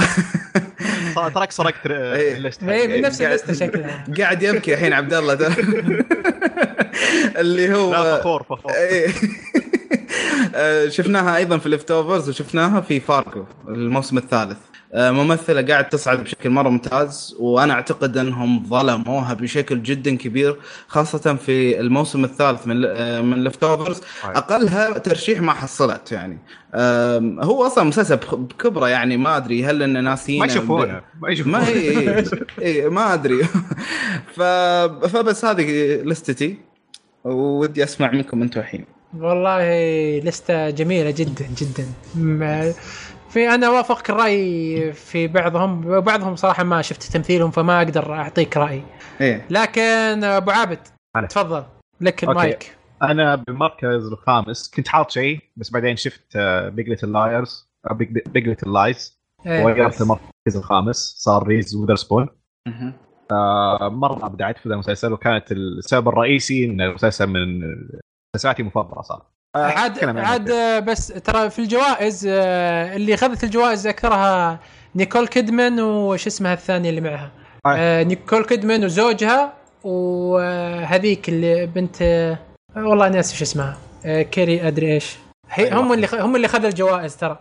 تراك 1.34 1.52
سرقت 1.52 1.88
إيه. 1.88 2.38
ال 2.38 2.42
list. 2.42 2.64
هي 2.64 2.88
حقي. 2.88 3.02
بنفس 3.02 3.22
اللسته 3.22 3.54
شكلها. 3.54 4.06
قاعد 4.18 4.44
يبكي 4.44 4.74
الحين 4.74 4.94
عبد 4.94 5.14
الله. 5.14 5.36
اللي 7.42 7.76
هو 7.76 7.92
لا 7.92 8.18
فخور 8.18 8.44
فخور 8.44 8.72
إيه. 8.90 9.08
آه، 10.56 10.90
شفناها 10.90 11.38
أيضا 11.38 11.58
في 11.58 11.70
Leftovers 11.70 12.30
وشفناها 12.30 12.82
في 12.82 13.00
فاركو 13.00 13.44
الموسم 13.68 14.18
الثالث 14.18 14.58
آه، 14.94 15.12
ممثلة 15.12 15.62
قاعد 15.62 15.90
تصعد 15.90 16.24
بشكل 16.24 16.50
مرة 16.50 16.70
ممتاز 16.70 17.36
وأنا 17.40 17.74
أعتقد 17.74 18.18
أنهم 18.18 18.66
ظلموها 18.70 19.34
بشكل 19.34 19.84
جدا 19.84 20.18
كبير 20.18 20.58
خاصة 20.88 21.36
في 21.36 21.80
الموسم 21.80 22.24
الثالث 22.24 22.68
من 22.68 22.86
آه، 22.86 23.22
من 23.22 23.44
Leftovers. 23.44 24.02
أقلها 24.24 24.98
ترشيح 24.98 25.42
ما 25.42 25.54
حصلت 25.54 26.12
يعني 26.12 26.38
هو 27.44 27.66
أصلا 27.68 27.84
مسلسل 27.84 28.16
بكبرة 28.16 28.90
يعني 28.90 29.18
ما 29.18 29.38
أدري 29.38 29.66
هل 29.66 29.84
إن 29.84 30.04
ناسيين 30.04 30.40
ما 30.40 30.46
يشوفونه 30.46 31.02
ما 31.22 31.30
يشوفونه 31.30 31.58
ما 31.58 31.68
هي 31.68 32.24
إيه 32.60 32.90
ما 32.90 33.14
أدري. 33.14 33.44
فبس 34.36 35.46
هذه 35.46 35.96
لستتي 36.04 36.69
ودي 37.24 37.84
أسمع 37.84 38.12
منكم 38.12 38.42
أنتم 38.42 38.60
الحين. 38.60 38.86
والله 39.18 39.64
لستة 40.20 40.70
جميلة 40.70 41.12
جدا 41.12 41.46
جدا. 41.58 41.86
في 43.30 43.50
أنا 43.50 43.70
وافقك 43.70 44.10
الرأي 44.10 44.94
في 44.94 45.28
بعضهم 45.28 45.88
وبعضهم 45.88 46.36
صراحة 46.36 46.64
ما 46.64 46.82
شفت 46.82 47.04
تمثيلهم 47.04 47.52
فما 47.52 47.78
أقدر 47.78 48.14
أعطيك 48.14 48.58
راي 48.58 48.84
إيه. 49.22 49.46
لكن 49.50 50.24
أبو 50.24 50.52
عابد 50.52 50.80
هلا. 51.16 51.28
تفضل. 51.28 51.64
لك. 52.02 52.24
المايك. 52.24 52.76
أنا 53.04 53.36
بالمركز 53.36 54.06
الخامس. 54.12 54.72
كنت 54.76 54.88
حاط 54.88 55.12
شيء 55.12 55.40
بس 55.56 55.70
بعدين 55.70 55.96
شفت 55.96 56.38
Big 56.68 56.90
Little 56.90 57.12
Lies 57.12 57.70
Big 57.92 58.48
Little 58.48 58.74
Lies 58.74 59.20
إيه. 59.46 59.66
وغيرت 59.66 60.02
المركز 60.02 60.58
الخامس. 60.58 61.16
صار 61.18 61.48
ريس 61.48 61.76
ويذرسبون 61.76 62.28
مهم. 62.68 62.94
مره 63.82 64.26
ابدعت 64.26 64.58
في 64.58 64.70
ذا 64.70 64.74
المسلسل 64.74 65.14
وكانت 65.14 65.52
السبب 65.52 66.08
الرئيسي 66.08 66.66
إن 66.66 66.82
المسلسل 66.82 67.28
من 67.28 67.62
مسلسلاتي 68.36 68.62
المفضلة 68.62 69.02
صار 69.02 69.26
عاد 69.56 70.04
عاد. 70.18 70.52
بس 70.86 71.08
ترى 71.08 71.50
في 71.50 71.60
الجوائز 71.60 72.28
آه، 72.30 72.96
اللي 72.96 73.14
أخذت 73.14 73.44
الجوائز 73.44 73.88
أكثرها 73.88 74.60
نيكول 74.96 75.28
كيدمان 75.28 75.80
وش 75.80 76.28
اسمها 76.28 76.54
الثانية 76.54 76.90
اللي 76.90 77.02
معها؟ 77.02 77.32
آه. 77.66 77.76
آه، 77.78 78.04
نيكول 78.04 78.46
كيدمان 78.46 78.86
وزوجها 78.86 79.54
وهذيك 79.84 81.30
اللي 81.30 81.66
بنت 81.66 82.02
آه، 82.02 82.38
والله 82.78 83.10
ناسي 83.10 83.36
شو 83.36 83.44
اسمها؟ 83.44 83.78
كيري 84.06 84.68
أدري 84.68 84.94
إيش. 84.94 85.18
أيوة. 85.58 85.80
هم 85.80 85.94
اللي 85.94 86.08
هم 86.14 86.36
اللي 86.36 86.46
اخذوا 86.48 86.70
الجوائز 86.70 87.18
ترى. 87.18 87.40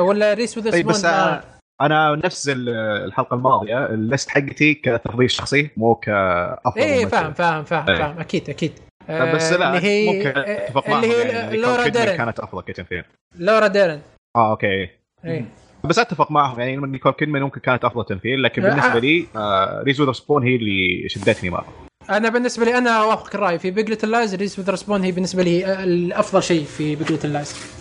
ولا 0.00 0.34
ريس 0.34 0.58
بس 0.58 0.74
وذ 0.74 1.06
آه، 1.06 1.42
أنا 1.80 2.20
نفس 2.24 2.48
ال- 2.48 2.68
الحلقة 3.06 3.34
الماضية 3.34 3.86
ال 3.86 3.94
list 3.94 4.28
حقتي 4.30 4.74
كتفضيل 4.74 5.30
شخصي 5.30 5.70
مو 5.76 5.94
كافضل 5.94 6.80
اي. 6.82 7.06
فاهم 7.08 7.32
فاهم 7.32 7.64
فاهم 7.64 7.90
إيه. 7.90 7.96
فاهم 7.98 8.18
أكيد 8.18 8.50
أكيد. 8.50 8.72
بس 9.08 9.52
آه، 9.52 9.56
لا 9.56 9.68
اللي 9.76 9.88
هي 9.88 10.06
ممكن 10.18 10.40
اتفق 10.40 10.88
معهم 10.88 11.04
اللي 11.04 11.14
هي 11.16 11.28
يعني 11.28 11.56
لورا 11.56 11.88
ديرن. 11.88 12.16
كانت 12.16 12.40
أفضل 12.40 12.62
كتمثيل 12.62 13.04
لورا 13.38 13.66
ديرن. 13.66 14.00
آه 14.36 14.50
أوكي. 14.50 14.88
اي 15.24 15.44
بس 15.84 15.98
أتفق 15.98 16.30
معهم 16.30 16.60
يعني 16.60 16.76
نيكول 16.76 17.12
كيدمان 17.12 17.42
ممكن 17.42 17.60
كانت 17.60 17.84
أفضل 17.84 18.04
تمثيل 18.04 18.42
لكن 18.42 18.64
آه. 18.64 18.68
بالنسبة 18.68 18.98
لي 19.00 19.26
آه 19.36 19.82
ريس 19.82 20.00
ويذرسبون 20.00 20.42
هي 20.42 20.56
اللي 20.56 21.08
شدتني 21.08 21.50
مرة. 21.50 21.66
أنا 22.10 22.28
بالنسبة 22.28 22.64
لي 22.64 22.78
أنا 22.78 22.90
أوافقك 22.90 23.34
الرأي. 23.34 23.58
في 23.58 23.70
Big 23.70 24.04
Little 24.04 24.58
Lies 24.58 24.74
ويذرسبون 24.74 25.02
هي 25.02 25.12
بالنسبة 25.12 25.42
لي 25.42 25.66
آه، 25.66 25.84
الأفضل 25.84 26.42
شيء 26.42 26.64
في 26.64 26.96
Big 26.96 27.05
Little 27.05 27.24
Lies. 27.24 27.76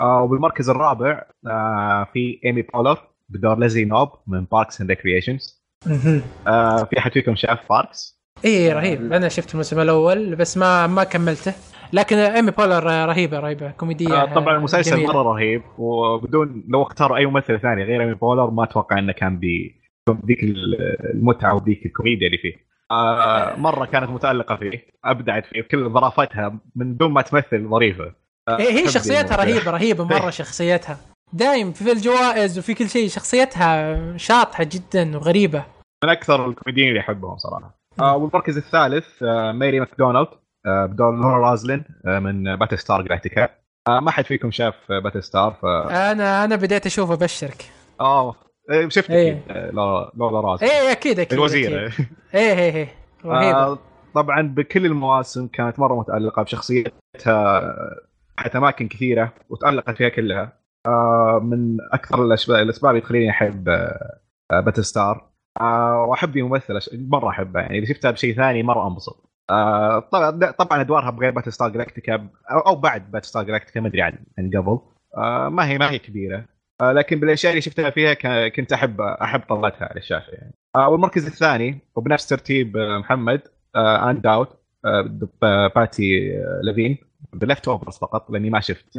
آه 0.00 0.22
وبالمركز 0.22 0.70
الرابع 0.70 1.24
آه 1.46 2.06
في 2.12 2.40
إيمي 2.44 2.62
بولر. 2.62 2.98
بدور 3.32 3.58
ليزلي 3.58 3.84
نوب 3.84 4.08
من 4.26 4.44
Parks 4.44 4.80
and 4.80 4.90
Recreation 4.90 5.62
آه 6.46 6.84
في 6.84 6.98
أحد 6.98 7.12
فيكم 7.12 7.36
شاف 7.36 7.58
Parks؟ 7.70 8.22
اي 8.44 8.72
رهيب. 8.72 9.12
أنا 9.12 9.28
شفت 9.28 9.52
الموسم 9.52 9.80
الأول 9.80 10.36
بس 10.36 10.56
ما 10.58 10.86
ما 10.86 11.04
كملته. 11.04 11.52
لكن 11.92 12.16
إيمي 12.16 12.50
بولر 12.50 12.84
رهيبة 12.84 13.38
رهيبة. 13.40 13.70
كوميدية 13.70 14.22
آه 14.22 14.34
طبعا 14.34 14.56
المسلسل 14.56 14.90
جميلة. 14.90 15.12
مرة 15.12 15.22
رهيب 15.22 15.62
وبدون 15.78 16.64
لو 16.68 16.82
اختاروا 16.82 17.16
أي 17.16 17.26
ممثل 17.26 17.60
ثاني 17.60 17.84
غير 17.84 18.00
إيمي 18.00 18.14
بولر 18.14 18.50
ما 18.50 18.64
أتوقع 18.64 18.98
إنه 18.98 19.12
كان 19.12 19.38
بي 19.38 19.80
بذيك 20.08 20.38
المتعة 21.14 21.54
وبذيك 21.54 21.86
الكوميديا 21.86 22.26
اللي 22.26 22.38
فيه. 22.38 22.54
آه 22.90 23.56
مرة 23.56 23.84
كانت 23.84 24.10
متألقة 24.10 24.56
فيه 24.56 24.86
أبدعت 25.04 25.46
فيه 25.46 25.62
كل 25.62 25.90
ظرافتها 25.90 26.58
من 26.76 26.96
دون 26.96 27.12
ما 27.12 27.22
تمثل 27.22 27.68
ظريفة. 27.68 28.12
آه، 28.48 28.58
إيه 28.58 28.70
هي 28.72 28.88
شخصيتها. 28.88 29.36
رهيبة 29.36 29.70
رهيبة 29.70 30.04
مرة 30.04 30.30
شخصيتها. 30.40 30.96
دايم 31.32 31.72
في 31.72 31.92
الجوائز 31.92 32.58
وفي 32.58 32.74
كل 32.74 32.88
شيء 32.88 33.08
شخصيتها 33.08 34.16
شاطحة 34.16 34.64
جدا 34.64 35.16
وغريبة. 35.16 35.64
من 36.04 36.10
أكثر 36.10 36.46
الكوميديين 36.46 36.88
اللي 36.88 37.00
أحبهم 37.00 37.38
صراحة. 37.38 37.78
آه 38.00 38.16
والمركز 38.16 38.56
الثالث 38.56 39.22
آه 39.22 39.52
ميري 39.52 39.80
ماكدونالد 39.80 40.28
آه 40.66 40.86
بدور 40.86 41.16
لورا 41.16 41.50
روزلين 41.50 41.84
آه 42.06 42.18
من 42.18 42.56
Battlestar 42.56 43.02
Galactica 43.02 43.48
آه 43.88 44.00
ما 44.00 44.10
حد 44.10 44.24
فيكم 44.24 44.50
شاف 44.50 44.74
آه 44.90 44.98
Battlestar 44.98 45.52
ف 45.62 45.64
أنا 45.64 46.44
أنا 46.44 46.56
بديت 46.56 46.86
أشوف 46.86 47.10
أبشرك. 47.10 47.64
آه 48.00 48.34
إيه، 48.70 48.88
شفت 48.88 49.10
إيه. 49.10 49.32
أكيد، 49.32 49.56
آه، 49.56 49.70
لورا 49.70 50.10
لورا 50.16 50.40
روزلين. 50.40 50.70
إيه 50.70 50.92
أكيد 50.92 51.18
أكيد 51.20 51.32
الوزيره. 51.32 51.80
إيه 52.34 52.52
إيه 52.52 52.74
إيه. 52.74 52.88
رهيبة. 53.24 53.58
آه 53.58 53.78
طبعا 54.14 54.42
بكل 54.42 54.86
المواسم 54.86 55.46
كانت 55.46 55.78
مرة 55.78 56.00
متألقة 56.00 56.42
بشخصيتها 56.42 57.62
حتى 58.36 58.58
أماكن 58.58 58.88
كثيرة 58.88 59.32
وتألقت 59.48 59.96
فيها 59.96 60.08
كلها. 60.08 60.42
آه 60.42 60.61
من 61.38 61.76
أكثر 61.92 62.24
الاسباب 62.24 62.90
اللي 62.90 63.00
تخليني 63.00 63.30
أحب 63.30 63.68
آه 63.68 64.20
آه 64.52 64.60
Battlestar 64.60 65.30
آه 65.60 66.02
واحب 66.08 66.36
ش- 66.80 66.90
مرة 66.92 67.28
احبها 67.30 67.62
يعني 67.62 67.78
إذا 67.78 67.86
شفتها 67.94 68.10
بشيء 68.10 68.34
ثاني 68.36 68.62
مرة 68.62 68.88
أنبسط. 68.88 69.30
آه 69.50 69.98
طبعا 70.58 70.80
أدوارها 70.80 71.10
بغير 71.10 71.30
Battlestar 71.30 71.68
Galactica 71.68 72.28
أو, 72.50 72.58
بعد 72.76 73.10
Battlestar 73.10 73.42
Galactica 73.44 73.80
ما 73.80 73.88
أدري 73.88 74.02
عن 74.02 74.18
عن 74.38 74.50
قبل. 74.56 74.78
آه 75.16 75.48
ما 75.48 75.66
هي 75.68 75.78
ما 75.78 75.90
هي 75.90 75.98
كبيرة. 75.98 76.44
آه 76.80 76.92
لكن 76.92 77.20
بالأشياء 77.20 77.52
اللي 77.52 77.60
شفتها 77.62 77.90
فيها 77.90 78.14
كنت 78.48 78.72
احب 78.72 79.00
أحب 79.00 79.40
طلتها 79.48 79.84
على 79.86 79.96
الشاشة 80.00 80.30
يعني. 80.30 80.54
آه 80.76 80.88
والمركز 80.88 81.26
الثاني 81.26 81.78
وبنفس 81.96 82.26
ترتيب 82.28 82.76
آه، 82.76 82.98
محمد 82.98 83.40
آه 83.76 84.10
آن 84.10 84.26
داود 84.26 84.58
آه 84.84 85.00
باتي 85.74 86.36
آه 86.38 86.60
لافين 86.62 86.98
ب 87.32 87.68
Leftovers 87.68 87.98
فقط 87.98 88.30
لأني 88.30 88.50
ما 88.50 88.60
شفت 88.60 88.98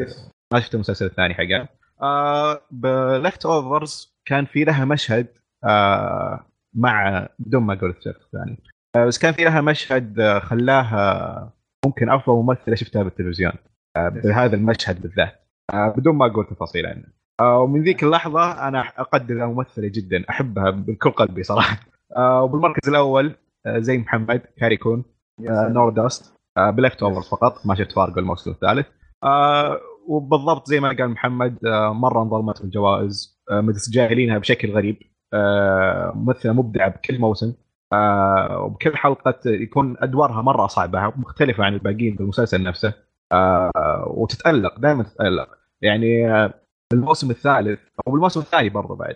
ما 0.54 0.60
شفت 0.60 0.76
المسلسل 0.76 1.06
الثاني 1.06 1.34
حقها 1.34 1.70
آه 2.02 2.62
ب 2.72 3.46
Leftovers 3.46 4.14
كان 4.26 4.46
في 4.46 4.64
لها 4.64 4.86
مشهد 4.86 5.28
آه 5.64 6.46
مع 6.76 7.28
بدون 7.40 7.64
ما 7.64 7.74
أقول 7.74 7.90
المسلسل 7.90 8.20
الثاني. 8.26 8.58
آه 8.96 9.06
بس 9.06 9.18
كان 9.18 9.34
في 9.34 9.44
لها 9.44 9.62
مشهد 9.62 10.20
آه 10.20 10.40
خلاها 10.40 11.54
ممكن 11.86 12.10
أفضل 12.10 12.34
ممثلة 12.34 12.76
شفتها 12.76 13.04
بالتلفزيون. 13.04 13.54
آه 13.98 14.10
بهذا 14.10 14.56
المشهد 14.56 15.02
بالذات. 15.02 15.48
آه 15.74 15.94
بدون 15.98 16.16
ما 16.16 16.26
أقول 16.26 16.46
تفاصيل 16.46 16.86
عنه. 16.86 17.04
آه 17.40 17.60
ومن 17.60 17.84
ذيك 17.84 18.04
اللحظة 18.04 18.68
أنا 18.68 18.82
أقدر 18.98 19.34
الممثله 19.36 19.88
جدا 19.88 20.24
أحبها 20.30 20.70
بكل 20.70 21.12
قلبي 21.12 21.44
صراحة. 21.44 21.78
آه 22.18 22.44
وبالمركز 22.44 22.90
الأول 22.90 23.36
آه 23.66 23.80
زي 23.80 23.98
محمد 23.98 24.42
كاري 24.58 24.78
كون 24.78 25.04
آه 25.50 25.68
نورا 25.68 25.90
دورست 25.90 26.34
آه 26.58 26.70
ب 26.70 27.04
Leftovers 27.04 27.22
فقط 27.22 27.66
ما 27.66 27.76
شفت 27.76 27.92
فارجو 27.92 28.20
الموسم 28.20 28.52
الثالث. 28.52 28.88
آه 29.24 29.80
وبالضبط 30.08 30.68
زي 30.68 30.80
ما 30.80 30.88
قال 30.88 31.10
محمد 31.10 31.66
آه 31.66 31.94
مرة 31.94 32.22
انظلمت 32.22 32.62
الجوائز. 32.62 33.44
متجاهلينها 33.52 34.38
بشكل 34.38 34.72
غريب. 34.72 34.98
ممثلة 36.16 36.54
مبدعة 36.54 36.90
بكل 36.90 37.20
موسم. 37.20 37.54
وبكل 38.60 38.98
حلقة 38.98 39.40
يكون 39.46 39.96
أدوارها 40.00 40.42
مرة 40.42 40.68
صعبة 40.68 41.14
مختلفة 41.18 41.64
عن 41.64 41.74
الباقيين 41.74 42.16
بالمسلسل 42.16 42.64
نفسه. 42.64 42.94
وتتألق 44.08 44.80
دائما 44.80 45.04
تتألق. 45.04 45.48
يعني 45.82 46.28
الموسم 46.94 47.30
الثالث 47.32 47.80
أو 48.08 48.16
الموسم 48.16 48.40
الثاني 48.40 48.70
برضه 48.70 48.96
بعد. 48.96 49.16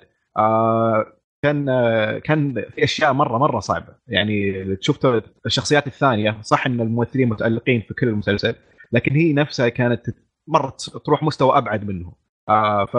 كان 1.43 1.65
كان 2.19 2.65
في 2.75 2.83
أشياء 2.83 3.13
مرة 3.13 3.37
مرة 3.37 3.59
صعبة. 3.59 3.93
يعني 4.07 4.65
شفت 4.81 5.23
الشخصيات 5.45 5.87
الثانية 5.87 6.37
صح 6.41 6.65
إن 6.65 6.81
الممثلين 6.81 7.29
متألقين 7.29 7.81
في 7.87 7.93
كل 7.93 8.07
المسلسل 8.07 8.55
لكن 8.91 9.15
هي 9.15 9.33
نفسها 9.33 9.69
كانت 9.69 10.01
مرة 10.47 10.75
تروح 11.05 11.23
مستوى 11.23 11.57
أبعد 11.57 11.87
منه 11.87 12.13
آه 12.49 12.85
ف 12.85 12.97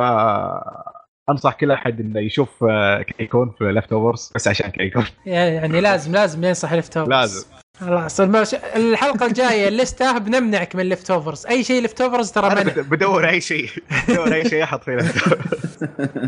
أنصح 1.31 1.53
كل 1.55 1.71
أحد 1.71 2.01
إنه 2.01 2.21
يشوف 2.21 2.65
آه، 2.65 3.03
كاري 3.03 3.29
كون 3.29 3.55
في 3.59 3.73
Leftovers 3.73 4.33
بس 4.35 4.49
عشان 4.49 4.71
كاري 4.71 4.85
كون. 4.85 5.05
يعني 5.27 5.81
لازم 5.81 6.13
لازم 6.13 6.45
ينصح 6.45 6.73
Leftovers 6.73 7.15
لازم. 7.15 7.47
خلاص 7.81 8.21
المش... 8.21 8.55
الحلقة 8.55 9.27
الجاية 9.27 9.69
الليستة 9.69 10.19
بنمنعك 10.19 10.77
من 10.77 10.83
Leftovers 10.89 11.47
أي 11.47 11.65
شيء 11.65 11.83
Leftovers 11.83 12.31
ترى 12.33 12.65
بدور 12.83 13.29
أي 13.29 13.41
شيء. 13.41 13.69
بدور 14.09 14.35
أي 14.35 14.49
شيء 14.49 14.63
أحط 14.63 14.83
فيه 14.83 14.95
Left. 14.95 15.39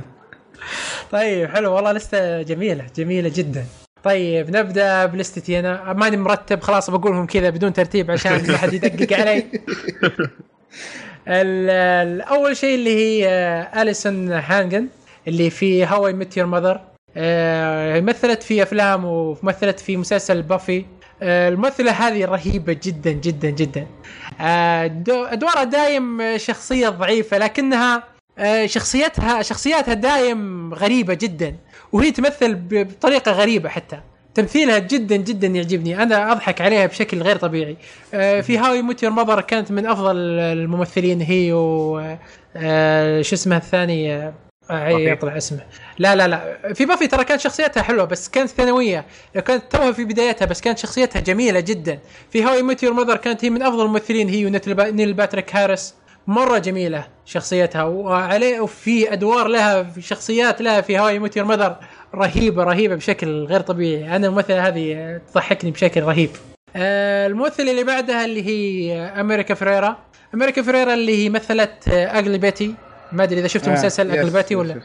طيب 1.11 1.51
حلو 1.51 1.73
والله 1.75 1.93
لستة 1.93 2.43
جميلة 2.43 2.85
جميلة 2.97 3.33
جدا. 3.35 3.65
طيب 4.05 4.57
نبدأ 4.57 5.07
بلستتي 5.07 5.59
أنا. 5.59 5.93
ماني 5.93 6.17
مرتب 6.17 6.61
خلاص 6.61 6.91
بقولهم 6.91 7.27
كذا 7.27 7.51
بدون 7.51 7.73
ترتيب 7.73 8.11
عشان 8.11 8.47
ما 8.49 8.57
حد 8.57 8.73
يدقق 8.73 9.19
علي. 9.21 9.45
أول 12.23 12.57
شيء 12.57 12.75
اللي 12.75 12.97
هي 12.97 13.29
آه، 13.29 13.83
أليسون 13.83 14.33
هانيجان 14.33 14.89
اللي 15.29 15.51
في 15.51 15.87
How 15.87 16.13
I 16.13 16.19
Met 16.19 16.37
Your 16.37 16.47
Mother 16.47 16.81
مثلت 18.01 18.43
في 18.43 18.63
أفلام 18.63 19.05
ومثلت 19.05 19.81
في 19.81 19.97
مسلسل 19.97 20.43
بافي. 20.43 20.85
آه، 21.23 21.49
الممثلة 21.49 21.93
هذه 21.93 22.25
رهيبة 22.25 22.73
جدا 22.83 23.11
جدا 23.13 23.51
جدا. 23.51 23.87
آه، 24.41 24.87
دو- 24.87 25.25
ادوارها 25.25 25.65
دايم 25.65 26.21
آه، 26.21 26.37
شخصية 26.37 26.89
ضعيفة 26.89 27.39
لكنها 27.39 27.97
آه، 27.97 28.03
شخصيتها 28.67 29.43
شخصياتها 29.43 29.95
دايم 29.95 30.75
غريبة 30.75 31.15
جدا. 31.15 31.57
وهي 31.93 32.11
تمثل 32.11 32.55
بطريقة 32.55 33.33
غريبة 33.33 33.69
حتى. 33.69 34.01
تمثيلها 34.35 34.79
جدا 34.79 35.17
جدا 35.17 35.47
يعجبني. 35.47 36.03
أنا 36.03 36.33
أضحك 36.33 36.61
عليها 36.61 36.87
بشكل 36.87 37.23
غير 37.23 37.37
طبيعي. 37.37 37.77
آه، 38.15 38.41
في 38.41 38.59
How 38.59 38.83
I 38.83 38.86
Met 38.86 38.97
Your 38.97 39.11
Mother 39.11 39.41
كانت 39.41 39.71
من 39.73 39.87
أفضل 39.87 40.17
الممثلين. 40.39 41.21
هي 41.21 41.53
و 41.53 42.01
آه، 42.57 43.23
شو 43.23 43.35
اسمها 43.35 43.59
الثاني 43.59 44.15
آه، 44.15 44.33
آه، 44.71 44.89
بافي. 44.93 45.11
يطلع 45.11 45.37
اسمه. 45.37 45.61
لا 45.99 46.17
لا 46.17 46.29
لا. 46.29 46.73
في 46.75 46.87
بافي 46.87 47.07
ترى 47.07 47.25
كانت 47.25 47.41
شخصيتها 47.41 47.83
حلوة 47.83 48.05
بس 48.05 48.29
كانت 48.29 48.49
ثانوية. 48.51 49.05
كانت 49.35 49.63
توها 49.71 49.93
في 49.93 50.05
بدايتها 50.05 50.47
بس 50.47 50.61
كانت 50.61 50.79
شخصيتها 50.79 51.21
جميلة 51.21 51.61
جدا. 51.61 51.99
في 52.31 52.43
How 52.43 52.63
I 52.63 52.66
Met 52.66 52.78
Your 52.78 52.93
Mother 52.93 53.17
كانت 53.17 53.45
هي 53.45 53.51
من 53.51 53.63
أفضل 53.63 53.85
الممثلين. 53.85 54.29
هي 54.29 54.47
ونيل 54.47 54.61
با- 54.75 54.91
نيل 54.91 55.13
باتريك 55.13 55.57
هارس 55.57 55.95
مرة 56.31 56.59
جميلة 56.59 57.05
شخصيتها 57.27 57.83
وعليه 57.85 58.61
وفي 58.61 59.13
أدوار 59.13 59.47
لها 59.47 59.83
في 59.83 60.03
شخصيات 60.03 60.61
لها 60.63 60.81
في 60.81 60.97
How 60.97 61.19
I 61.19 61.22
Met 61.22 61.33
Your 61.33 61.47
Mother 61.47 61.77
رهيبة 62.15 62.65
رهيبة 62.65 62.95
بشكل 62.95 63.45
غير 63.45 63.61
طبيعي. 63.61 64.17
أنا 64.17 64.27
الممثلة 64.27 64.69
هذه 64.69 65.21
تضحكني 65.33 65.71
بشكل 65.71 66.03
رهيب. 66.03 66.31
آه، 66.77 67.27
الممثلة 67.27 67.71
اللي 67.71 67.85
بعدها 67.85 68.25
اللي 68.25 68.47
هي 68.47 68.97
أمريكا 69.01 69.55
فريرا. 69.55 69.97
أمريكا 70.35 70.63
فريرا 70.63 70.95
اللي 70.95 71.25
هي 71.25 71.29
مثلت 71.29 71.89
Ugly 71.89 72.39
Betty. 72.39 72.75
ما 73.13 73.23
أدري 73.23 73.41
إذا 73.41 73.49
شفت 73.49 73.69
آه، 73.69 73.73
مسلسل 73.73 74.11
yes، 74.11 74.17
Ugly 74.19 74.31
Betty 74.31 74.55
ولا 74.57 74.75
yes. 74.77 74.83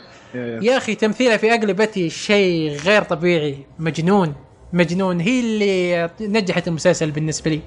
يا- 0.63 0.77
أخي 0.77 0.95
تمثيلها 0.95 1.37
في 1.37 1.53
Ugly 1.53 1.73
Betty 1.73 2.09
شيء 2.09 2.77
غير 2.85 3.03
طبيعي. 3.03 3.57
مجنون 3.79 4.35
مجنون. 4.73 5.19
هي 5.19 5.39
اللي 5.39 6.09
نجحت 6.21 6.67
المسلسل 6.67 7.11
بالنسبة 7.11 7.51
لي. 7.51 7.55
آه، 7.57 7.61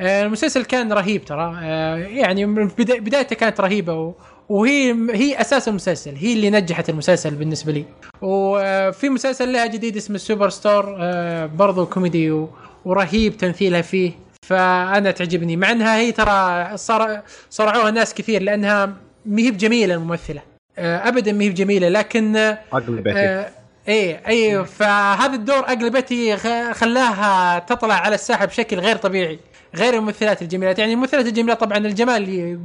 المسلسل 0.00 0.64
كان 0.64 0.92
رهيب 0.92 1.24
ترى. 1.24 1.56
آه، 1.62 1.96
يعني 1.96 2.46
من 2.46 2.68
بدا- 2.68 2.98
بدايته 3.00 3.36
كانت 3.36 3.60
رهيبة 3.60 3.94
و- 3.94 4.14
وهي 4.48 4.94
هي 5.14 5.40
أساس 5.40 5.68
المسلسل. 5.68 6.14
هي 6.16 6.32
اللي 6.32 6.50
نجحت 6.50 6.88
المسلسل 6.88 7.34
بالنسبة 7.34 7.72
لي. 7.72 7.84
وفي 8.22 9.08
مسلسل 9.08 9.52
لها 9.52 9.66
جديد 9.66 9.96
اسمه 9.96 10.18
Superstore 10.18 10.96
آه، 11.00 11.46
برضو 11.46 11.86
كوميدي 11.86 12.30
و- 12.30 12.48
ورهيب 12.84 13.36
تمثيلها 13.36 13.82
فيه. 13.82 14.12
فأنا 14.46 15.10
تعجبني. 15.10 15.56
مع 15.56 15.70
إنها 15.72 15.96
هي 15.98 16.12
ترى 16.12 16.70
صار 16.76 17.20
صرعوها 17.50 17.90
ناس 17.90 18.14
كثير 18.14 18.42
لأنها 18.42 18.86
ما 19.26 19.42
هي 19.42 19.50
بجميلة 19.50 19.94
الممثلة. 19.94 20.40
آه، 20.78 21.08
ابدا 21.08 21.32
ما 21.32 21.44
هي 21.44 21.48
بجميلة 21.50 21.88
لكن 21.88 22.36
آه، 22.36 22.58
أقل 22.72 22.92
بيتي 22.96 23.18
آه، 23.18 23.48
إيه 23.88 24.20
إيه 24.28 24.62
فهذا 24.62 25.34
الدور 25.34 25.58
اقلبتي 25.58 26.36
خلاها 26.72 27.58
تطلع 27.58 27.94
على 27.94 28.14
الساحة 28.14 28.44
بشكل 28.46 28.78
غير 28.78 28.96
طبيعي. 28.96 29.38
غير 29.76 29.94
الممثلات 29.94 30.42
الجميلات 30.42 30.78
يعني 30.78 30.92
الممثلات 30.92 31.26
الجميلات 31.26 31.60
طبعا 31.60 31.78
الجمال 31.78 32.58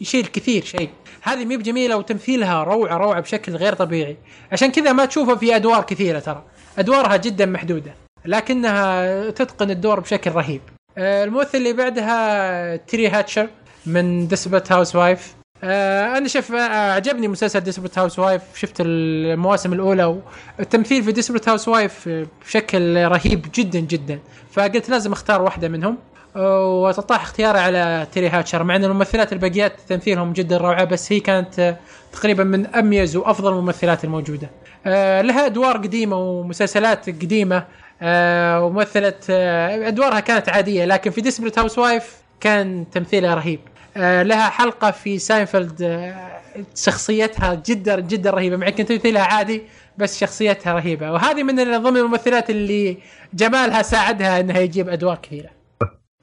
يشيل 0.00 0.26
كثير 0.26 0.64
شيء. 0.64 0.90
هذه 1.22 1.44
مي 1.44 1.56
بجميله 1.56 1.96
وتمثيلها 1.96 2.64
روعة 2.64 2.96
روعة 2.96 3.20
بشكل 3.20 3.56
غير 3.56 3.74
طبيعي. 3.74 4.16
عشان 4.52 4.70
كذا 4.70 4.92
ما 4.92 5.04
تشوفها 5.04 5.34
في 5.34 5.56
أدوار 5.56 5.82
كثيرة 5.82 6.18
ترى. 6.18 6.42
أدوارها 6.78 7.16
جدا 7.16 7.46
محدودة 7.46 7.94
لكنها 8.24 9.30
تتقن 9.30 9.70
الدور 9.70 10.00
بشكل 10.00 10.30
رهيب. 10.30 10.60
آه، 10.98 11.24
الممثل 11.24 11.58
اللي 11.58 11.72
بعدها 11.72 12.76
تيري 12.76 13.08
هاتشر 13.08 13.48
من 13.86 14.28
Desperate 14.28 14.72
Housewives 14.72 15.34
آه 15.64 16.18
أنا 16.18 16.28
شوف 16.28 16.52
آه، 16.52 16.92
عجبني 16.92 17.28
مسلسل 17.28 17.60
Desperate 17.60 17.98
Housewives 17.98 18.42
شفت 18.54 18.76
المواسم 18.80 19.72
الأولى 19.72 20.20
والتمثيل 20.58 21.02
في 21.02 21.12
Desperate 21.12 21.48
Housewives 21.48 22.08
بشكل 22.46 23.04
رهيب 23.04 23.46
جدا 23.54 23.80
جدا. 23.80 24.18
فقلت 24.52 24.88
لازم 24.90 25.12
أختار 25.12 25.42
واحدة 25.42 25.68
منهم. 25.68 25.98
وطاح 26.36 27.22
اختياري 27.22 27.58
على 27.58 28.06
تيري 28.12 28.28
هاتشر 28.28 28.62
مع 28.62 28.76
إن 28.76 28.84
الممثلات 28.84 29.32
الباقيات 29.32 29.72
تمثيلهم 29.88 30.32
جدا 30.32 30.56
روعة 30.56 30.84
بس 30.84 31.12
هي 31.12 31.20
كانت 31.20 31.58
آه، 31.58 31.76
تقريبا 32.12 32.44
من 32.44 32.66
أميز 32.66 33.16
وأفضل 33.16 33.52
الممثلات 33.52 34.04
الموجودة. 34.04 34.50
آه، 34.86 35.22
لها 35.22 35.46
أدوار 35.46 35.76
قديمة 35.76 36.16
ومسلسلات 36.16 37.10
قديمة 37.10 37.64
آه، 38.02 38.64
ومثلت 38.64 39.30
أدوارها 39.30 40.20
كانت 40.20 40.48
عادية 40.48 40.84
لكن 40.84 41.10
في 41.10 41.20
Desperate 41.20 41.58
Housewives 41.58 42.16
كان 42.40 42.86
تمثيلها 42.92 43.34
رهيب. 43.34 43.60
لها 43.96 44.48
حلقة 44.48 44.90
في 44.90 45.18
ساينفيلد 45.18 46.12
شخصيتها 46.76 47.54
جدا 47.54 48.00
جدا 48.00 48.30
رهيبة 48.30 48.56
مع 48.56 48.70
كنت 48.70 48.92
تمثيلها 48.92 49.22
عادي 49.22 49.62
بس 49.98 50.20
شخصيتها 50.20 50.72
رهيبة. 50.72 51.12
وهذه 51.12 51.42
من 51.42 51.82
ضمن 51.82 51.96
الممثلات 51.96 52.50
اللي 52.50 52.96
جمالها 53.34 53.82
ساعدها 53.82 54.40
إنها 54.40 54.60
يجيب 54.60 54.88
أدوار 54.88 55.18
كثيرة. 55.22 55.61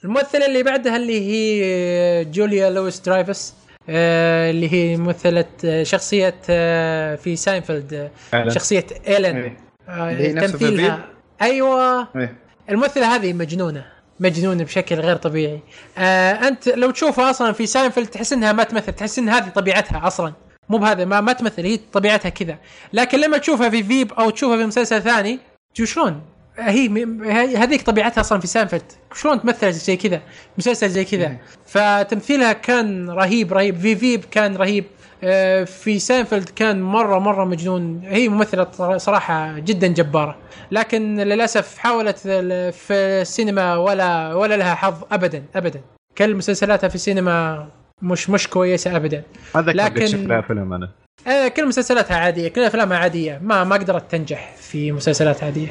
الممثلة 0.03 0.45
اللي 0.45 0.63
بعدها 0.63 0.95
اللي 0.95 1.21
هي 1.21 2.25
جوليا 2.25 2.69
لويس 2.69 2.99
درايفس 2.99 3.53
آه، 3.89 4.51
اللي 4.51 4.73
هي 4.73 4.97
ممثلة 4.97 5.45
آه، 5.65 5.83
شخصية 5.83 6.35
آه، 6.49 7.15
في 7.15 7.35
ساينفيلد 7.35 8.09
آه،. 8.33 8.49
شخصية 8.49 8.85
ايلين 9.07 9.37
إيه. 9.37 9.57
آه، 9.89 10.11
اللي 10.11 10.27
هي 10.27 10.47
تمثيلها؟ 10.47 11.05
أيوه 11.41 12.07
إيه. 12.15 12.35
الممثلة 12.69 13.15
هذه 13.15 13.33
مجنونة 13.33 13.85
مجنونة 14.19 14.63
بشكل 14.63 14.95
غير 14.95 15.15
طبيعي 15.15 15.59
آه 15.97 16.31
أنت 16.31 16.69
لو 16.69 16.91
تشوفها 16.91 17.29
أصلا 17.29 17.51
في 17.51 17.65
ساينفيلد 17.65 18.07
تحس 18.07 18.33
إنها 18.33 18.51
ما 18.51 18.63
تمثل 18.63 18.93
تحس 18.93 19.19
إن 19.19 19.29
هذه 19.29 19.49
طبيعتها 19.49 20.07
أصلا 20.07 20.33
مو 20.69 20.77
بهذا 20.77 21.05
ما, 21.05 21.21
ما 21.21 21.33
تمثل 21.33 21.65
هي 21.65 21.79
طبيعتها 21.93 22.29
كذا 22.29 22.57
لكن 22.93 23.19
لما 23.19 23.37
تشوفها 23.37 23.69
في 23.69 23.83
Veep 23.83 24.13
أو 24.13 24.29
تشوفها 24.29 24.57
في 24.57 24.65
مسلسل 24.65 25.01
ثاني 25.01 25.39
شلون 25.83 26.21
هي 26.59 27.57
هذيك 27.57 27.81
طبيعتها 27.81 28.21
أصلا 28.21 28.39
في 28.39 28.47
ساينفيلد 28.47 28.83
شلون 29.15 29.41
تمثل 29.41 29.71
زي 29.71 29.97
كذا؟ 29.97 30.21
مسلسل 30.57 30.89
زي 30.89 31.05
كذا. 31.05 31.35
فتمثيلها 31.65 32.53
كان 32.53 33.09
رهيب 33.09 33.53
رهيب. 33.53 33.79
في 33.79 33.95
فيب 33.95 34.25
كان 34.31 34.55
رهيب. 34.55 34.85
آه، 35.23 35.63
في 35.63 35.99
ساينفيلد 35.99 36.49
كان 36.49 36.81
مرة 36.81 37.19
مرة 37.19 37.45
مجنون. 37.45 38.01
هي 38.05 38.29
ممثلة 38.29 38.97
صراحة 38.97 39.59
جدا 39.59 39.87
جبارة. 39.87 40.35
لكن 40.71 41.15
للأسف 41.17 41.77
حاولت 41.77 42.17
في 42.17 42.93
السينما 42.93 43.75
ولا 43.75 44.33
ولا 44.33 44.55
لها 44.57 44.75
حظ 44.75 44.95
ابدا 45.11 45.43
ابدا. 45.55 45.81
كل 46.17 46.35
مسلسلاتها 46.35 46.87
في 46.87 46.95
السينما 46.95 47.67
مش 48.01 48.29
مش 48.29 48.47
كويسة 48.47 48.95
ابدا. 48.95 49.23
اتذكر 49.55 49.77
لكن- 49.77 50.01
قد 50.01 50.05
شفت 50.05 50.25
لها 50.27 50.41
فيلم 50.41 50.73
أنا. 50.73 50.89
آه، 51.27 51.47
كل 51.47 51.67
مسلسلاتها 51.67 52.17
عادية. 52.17 52.47
كل 52.47 52.61
أفلامها 52.63 52.97
عادية. 52.97 53.39
ما 53.43 53.63
ما 53.63 53.75
قدرت 53.75 54.11
تنجح 54.11 54.53
في 54.57 54.91
مسلسلات 54.91 55.43
عادية. 55.43 55.67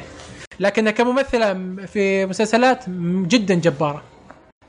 لكنها 0.59 0.91
كممثلة 0.91 1.53
في 1.87 2.25
مسلسلات 2.25 2.83
جدا 3.27 3.55
جبارة. 3.55 4.03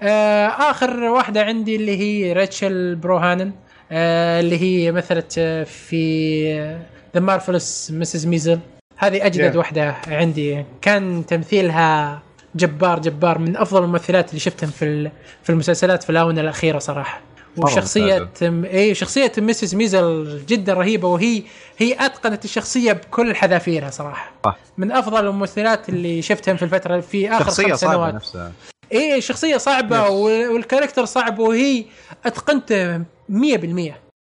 آه، 0.02 0.46
آخر 0.46 1.00
واحدة 1.02 1.42
عندي 1.42 1.76
اللي 1.76 1.98
هي 2.00 2.32
ريتشل 2.32 2.94
بروزناهان 2.94 3.52
آه، 3.92 4.40
اللي 4.40 4.58
هي 4.62 4.92
مثلت 4.92 5.40
في 5.66 6.52
The 7.14 7.20
Marvelous 7.20 7.90
Mrs. 7.94 8.26
Maisel 8.26 8.58
هذه 8.96 9.26
أجدد 9.26 9.52
Yeah. 9.52 9.56
واحدة 9.56 9.94
عندي. 10.08 10.64
كان 10.82 11.26
تمثيلها 11.26 12.22
جبار 12.54 12.98
جبار 12.98 13.38
من 13.38 13.56
أفضل 13.56 13.84
الممثلات 13.84 14.28
اللي 14.28 14.40
شفتهم 14.40 14.70
في 14.70 15.10
في 15.42 15.50
المسلسلات 15.50 16.02
في 16.02 16.10
الآونة 16.10 16.40
الأخيرة 16.40 16.78
صراحة. 16.78 17.20
وشخصية 17.56 18.28
اي 18.64 18.94
شخصية 18.94 19.32
Mrs. 19.38 19.74
Maisel 19.74 20.40
جدا 20.48 20.74
رهيبة 20.74 21.08
وهي 21.08 21.42
هي 21.78 21.96
أتقنت 22.06 22.44
الشخصية 22.44 22.92
بكل 22.92 23.34
حذافيرها 23.36 23.90
صراحة. 23.90 24.32
صح. 24.44 24.58
من 24.78 24.92
أفضل 24.92 25.26
الممثلات 25.26 25.88
اللي 25.88 26.22
شفتهم 26.22 26.56
في 26.56 26.62
الفترة 26.62 27.00
في 27.00 27.30
آخر 27.30 27.44
شخصية 27.44 27.66
خمس 27.68 27.80
سنوات. 27.80 28.14
نفسها. 28.14 28.52
اي 28.92 29.20
شخصية 29.20 29.56
صعبة 29.56 30.08
والكاركتر 30.08 31.04
صعب 31.04 31.38
وهي 31.38 31.84
أتقنته 32.26 32.98
100% 32.98 33.02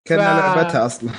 كان 0.05 0.19
ف- 0.19 0.21
لعبتها 0.21 0.85
أصلا. 0.85 1.09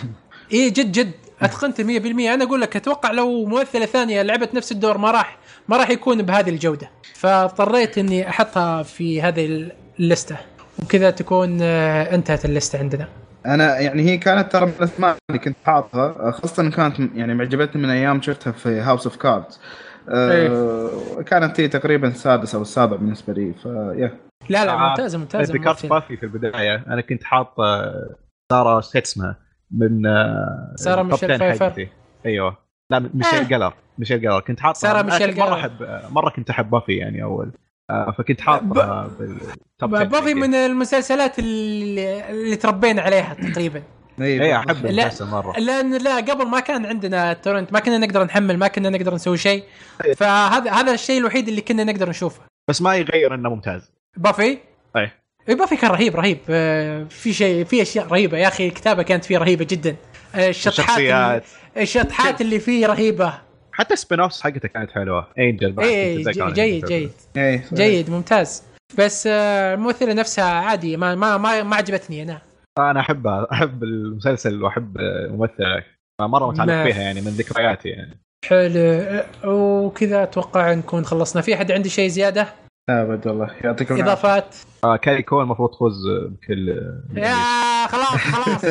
اي 0.52 0.58
إيه، 0.58 0.68
جد 0.68 0.92
جد. 0.92 1.10
اتقنت 1.42 1.80
100% 1.80 2.34
أنا 2.34 2.44
أقول 2.44 2.60
لك 2.60 2.76
أتوقع 2.76 3.10
لو 3.10 3.44
ممثلة 3.46 3.86
ثانية 3.86 4.22
لعبت 4.22 4.54
نفس 4.54 4.72
الدور 4.72 4.98
ما 4.98 5.10
راح 5.10 5.38
ما 5.68 5.76
راح 5.76 5.90
يكون 5.90 6.22
بهذه 6.22 6.50
الجودة. 6.50 6.90
فاضطريت 7.14 7.98
إني 7.98 8.28
أحطها 8.28 8.82
في 8.82 9.22
هذه 9.22 9.70
اللستة. 10.00 10.36
وكذا 10.82 11.10
تكون 11.10 11.58
آه، 11.62 12.14
انتهت 12.14 12.44
اللسته 12.44 12.78
عندنا. 12.78 13.08
أنا 13.46 13.78
يعني 13.80 14.02
هي 14.02 14.18
كانت 14.18 14.52
ترى 14.52 14.66
من 14.66 14.72
الاسماء 14.78 15.16
اللي 15.30 15.38
كنت 15.38 15.56
حاطها 15.64 16.30
خاصة 16.30 16.62
إن 16.62 16.70
كانت 16.70 17.00
يعني 17.14 17.34
معجبتني 17.34 17.82
من 17.82 17.90
أيام 17.90 18.22
شفتها 18.22 18.52
في 18.52 18.80
هاوس 18.80 19.06
اوف 19.06 19.16
كاردز 19.16 19.60
كانت 21.26 21.60
هي 21.60 21.68
تقريبا 21.68 22.08
السادس 22.08 22.54
أو 22.54 22.62
السابع 22.62 22.96
بالنسبة 22.96 23.32
لي 23.32 23.54
فيا 23.62 24.18
لا 24.48 24.64
لا 24.64 24.76
ممتازة 24.88 25.18
ممتازة 25.18 25.54
ذكرت. 25.54 25.86
بافي 25.86 26.16
في. 26.16 26.22
البداية. 26.22 26.74
أنا 26.86 27.00
كنت 27.00 27.24
حاط 27.24 27.54
ساره 28.52 28.80
شو 28.80 28.98
اسمها 28.98 29.36
من 29.70 30.02
سارة 30.76 31.02
التوب 31.02 31.12
ميشيل 31.12 31.32
10 31.32 31.38
فايفر. 31.54 31.88
أيوه. 32.26 32.56
لا 32.90 32.98
ميشيل 33.14 33.38
آه. 33.38 33.42
جلر 33.42 33.74
ميشيل 33.98 34.20
جلر 34.20 34.40
كنت 34.40 34.60
حاط 34.60 34.76
سارة 34.76 35.02
ميشيل 35.02 35.36
مرة 35.40 35.46
جلر. 35.46 35.54
أحب 35.54 35.72
مرة 36.12 36.30
كنت 36.30 36.50
أحب 36.50 36.70
بافي 36.70 36.96
يعني 36.96 37.22
أول. 37.22 37.52
فكنت 38.18 38.40
حاط 38.40 38.62
ب- 38.62 38.78
آه، 38.78 39.10
بالتوب 39.18 39.94
10 39.94 40.04
بافي. 40.04 40.34
من 40.34 40.54
المسلسلات 40.54 41.38
اللي, 41.38 42.30
اللي 42.30 42.56
تربينا 42.56 43.02
عليها 43.02 43.34
تقريبا. 43.34 43.82
اي 44.20 44.56
أحب 44.56 44.86
لا. 44.86 45.02
المسلسل 45.02 45.26
مرة. 45.26 45.58
لأن 45.58 45.94
لا 45.98 46.16
قبل 46.16 46.46
ما 46.46 46.60
كان 46.60 46.86
عندنا 46.86 47.32
torrent 47.32 47.72
ما 47.72 47.80
كنا 47.80 47.98
نقدر 47.98 48.24
نحمل 48.24 48.58
ما 48.58 48.68
كنا 48.68 48.90
نقدر 48.90 49.14
نسوي 49.14 49.38
شيء. 49.38 49.64
فهذا 50.16 50.70
هذا 50.72 50.92
الشيء 50.92 51.20
الوحيد 51.20 51.48
اللي 51.48 51.60
كنا 51.60 51.84
نقدر 51.84 52.08
نشوفه. 52.08 52.40
بس 52.68 52.82
ما 52.82 52.96
يغير 52.96 53.34
إنه 53.34 53.48
ممتاز. 53.50 53.90
بافي؟ 54.16 54.58
اي 54.96 55.10
اي 55.48 55.54
بافي 55.54 55.76
كان 55.76 55.90
رهيب 55.90 56.16
رهيب. 56.16 56.38
آه، 56.50 57.04
في 57.10 57.32
شيء 57.32 57.64
في 57.64 57.82
أشياء 57.82 58.06
رهيبة. 58.06 58.38
يا 58.38 58.48
أخي 58.48 58.68
الكتابه 58.68 59.02
كانت 59.02 59.24
فيه 59.24 59.38
رهيبة 59.38 59.66
جدا. 59.70 59.96
آه، 60.34 60.48
الشطحات 60.48 60.78
الشخصيات. 60.78 61.44
الشطحات 61.76 62.40
اللي 62.40 62.58
فيه 62.60 62.86
رهيبة. 62.86 63.34
حتى 63.78 63.94
ال 63.94 64.20
spin-offs 64.20 64.42
حقته 64.42 64.68
كانت 64.68 64.90
حلوة. 64.90 65.28
انجل 65.38 65.80
اي 65.80 66.22
جيد. 66.52 66.84
جيد. 66.84 67.10
إيه، 67.36 67.64
جيد 67.72 68.10
ممتاز. 68.10 68.62
بس 68.98 69.26
آه، 69.26 69.74
الممثلة 69.74 70.12
نفسها 70.12 70.44
عادي 70.44 70.96
ما 70.96 71.14
ما 71.14 71.36
ما, 71.36 71.62
ما 71.62 71.76
عجبتني 71.76 72.22
أنا. 72.22 72.42
أنا 72.78 73.00
احبها 73.00 73.46
أحب 73.52 73.82
المسلسل 73.82 74.62
وأحب 74.62 74.98
الممثلة. 75.00 75.84
مرة 76.20 76.50
متعلق 76.50 76.82
فيها 76.82 77.02
يعني 77.02 77.20
من 77.20 77.28
ذكرياتي 77.28 77.88
يعني. 77.88 78.18
حلو. 78.44 78.80
آه، 78.80 79.24
وكذا 79.44 80.22
أتوقع 80.22 80.74
نكون 80.74 81.04
خلصنا. 81.04 81.42
في 81.42 81.56
حد 81.56 81.72
عنده 81.72 81.88
شيء 81.88 82.08
زيادة؟ 82.08 82.48
أبد 82.88 83.26
والله. 83.26 83.50
يعطيكم 83.64 83.94
العافية. 83.94 84.12
إضافات. 84.12 84.56
آه 84.84 84.96
كاري 84.96 85.22
كول 85.22 85.42
المفروض 85.42 85.70
تفوز 85.70 85.94
بكل 86.08 86.68
يا 87.16 87.34
خلاص 87.86 88.16
خلاص. 88.16 88.64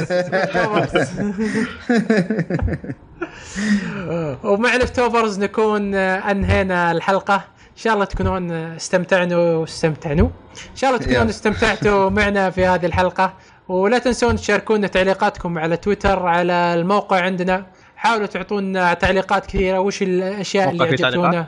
ومع 4.44 4.78
توبرز 4.78 5.40
نكون 5.40 5.96
آه، 5.96 6.32
أنهينا 6.32 6.92
الحلقة. 6.92 7.36
إن 7.36 7.82
شاء 7.84 7.94
الله 7.94 8.06
تكونون 8.06 8.52
آه، 8.52 8.76
استمتعنا 8.76 9.38
واستمتعنوا. 9.38 10.28
إن 10.72 10.76
شاء 10.76 10.90
الله 10.90 11.02
تكونون. 11.02 11.28
استمتعتوا 11.30 12.10
معنا 12.10 12.50
في 12.50 12.66
هذه 12.66 12.86
الحلقة. 12.86 13.34
ولا 13.68 13.98
تنسون 13.98 14.36
تشاركونا 14.36 14.88
تعليقاتكم 14.88 15.58
على 15.58 15.78
تويتر 15.78 16.26
على 16.26 16.54
الموقع 16.54 17.22
عندنا. 17.22 17.66
حاولوا 17.96 18.26
تعطونا 18.26 18.94
تعليقات 18.94 19.46
كثيرة. 19.46 19.80
وش 19.80 20.02
الأشياء 20.02 20.70
اللي 20.70 20.78
موقع 20.80 20.92
عجبتونا 20.92 21.32
تعليقات؟ 21.32 21.48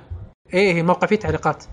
إيه 0.53 0.81
الموقع 0.81 1.07
فيه 1.07 1.15
تعليقات. 1.15 1.63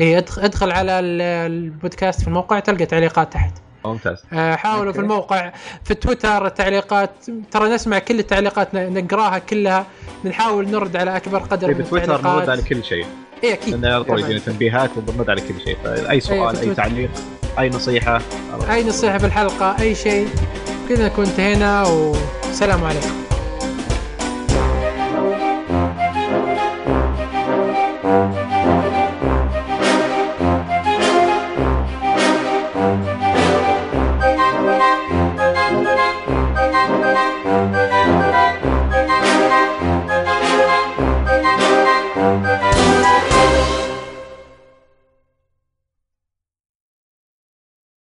إيه 0.00 0.18
ادخل, 0.18 0.42
ادخل 0.42 0.70
على 0.72 0.98
ال- 1.00 1.20
البودكاست 1.52 2.20
في 2.20 2.28
الموقع 2.28 2.58
تلقى 2.58 2.86
تعليقات 2.86 3.32
تحت. 3.32 3.52
ممتاز. 3.84 4.22
آه، 4.32 4.54
حاولوا 4.56 4.92
في. 4.92 4.98
الموقع 5.00 5.52
في 5.84 5.94
تويتر 5.94 6.46
التعليقات 6.46 7.10
ترى 7.50 7.68
نسمع 7.68 7.98
كل 7.98 8.18
التعليقات 8.18 8.68
نقراها 8.74 9.38
كلها 9.38 9.86
نحاول 10.24 10.68
نرد 10.70 10.96
على 10.96 11.16
أكبر 11.16 11.38
قدر 11.38 11.66
في 11.68 11.74
من 11.74 11.80
التعليقات. 11.80 12.24
نرد 12.26 12.48
على 12.50 12.62
كل 12.62 12.84
شيء. 12.84 13.06
اي 13.44 13.52
أكيد. 13.52 13.74
لأن 13.74 13.84
يعطوا 13.92 14.04
طبعاً. 14.04 14.18
يدينا 14.20 14.38
تنبيهات 14.40 14.90
وبنرد 14.96 15.30
على 15.30 15.40
كل 15.40 15.60
شيء. 15.64 15.76
فاي 15.84 16.20
سؤال 16.20 16.56
في 16.56 16.60
أي 16.60 16.64
تويتر. 16.66 16.82
تعليق 16.82 17.10
أي 17.58 17.68
نصيحة 17.70 18.20
أي 18.70 18.84
نصيحة 18.88 19.18
في 19.18 19.26
الحلقة 19.26 19.76
أي 19.80 19.94
شيء 19.94 20.28
كذا 20.88 21.06
نكون 21.06 21.24
انتهينا 21.26 21.82
والسلام 21.86 22.84
عليكم. 22.84 23.23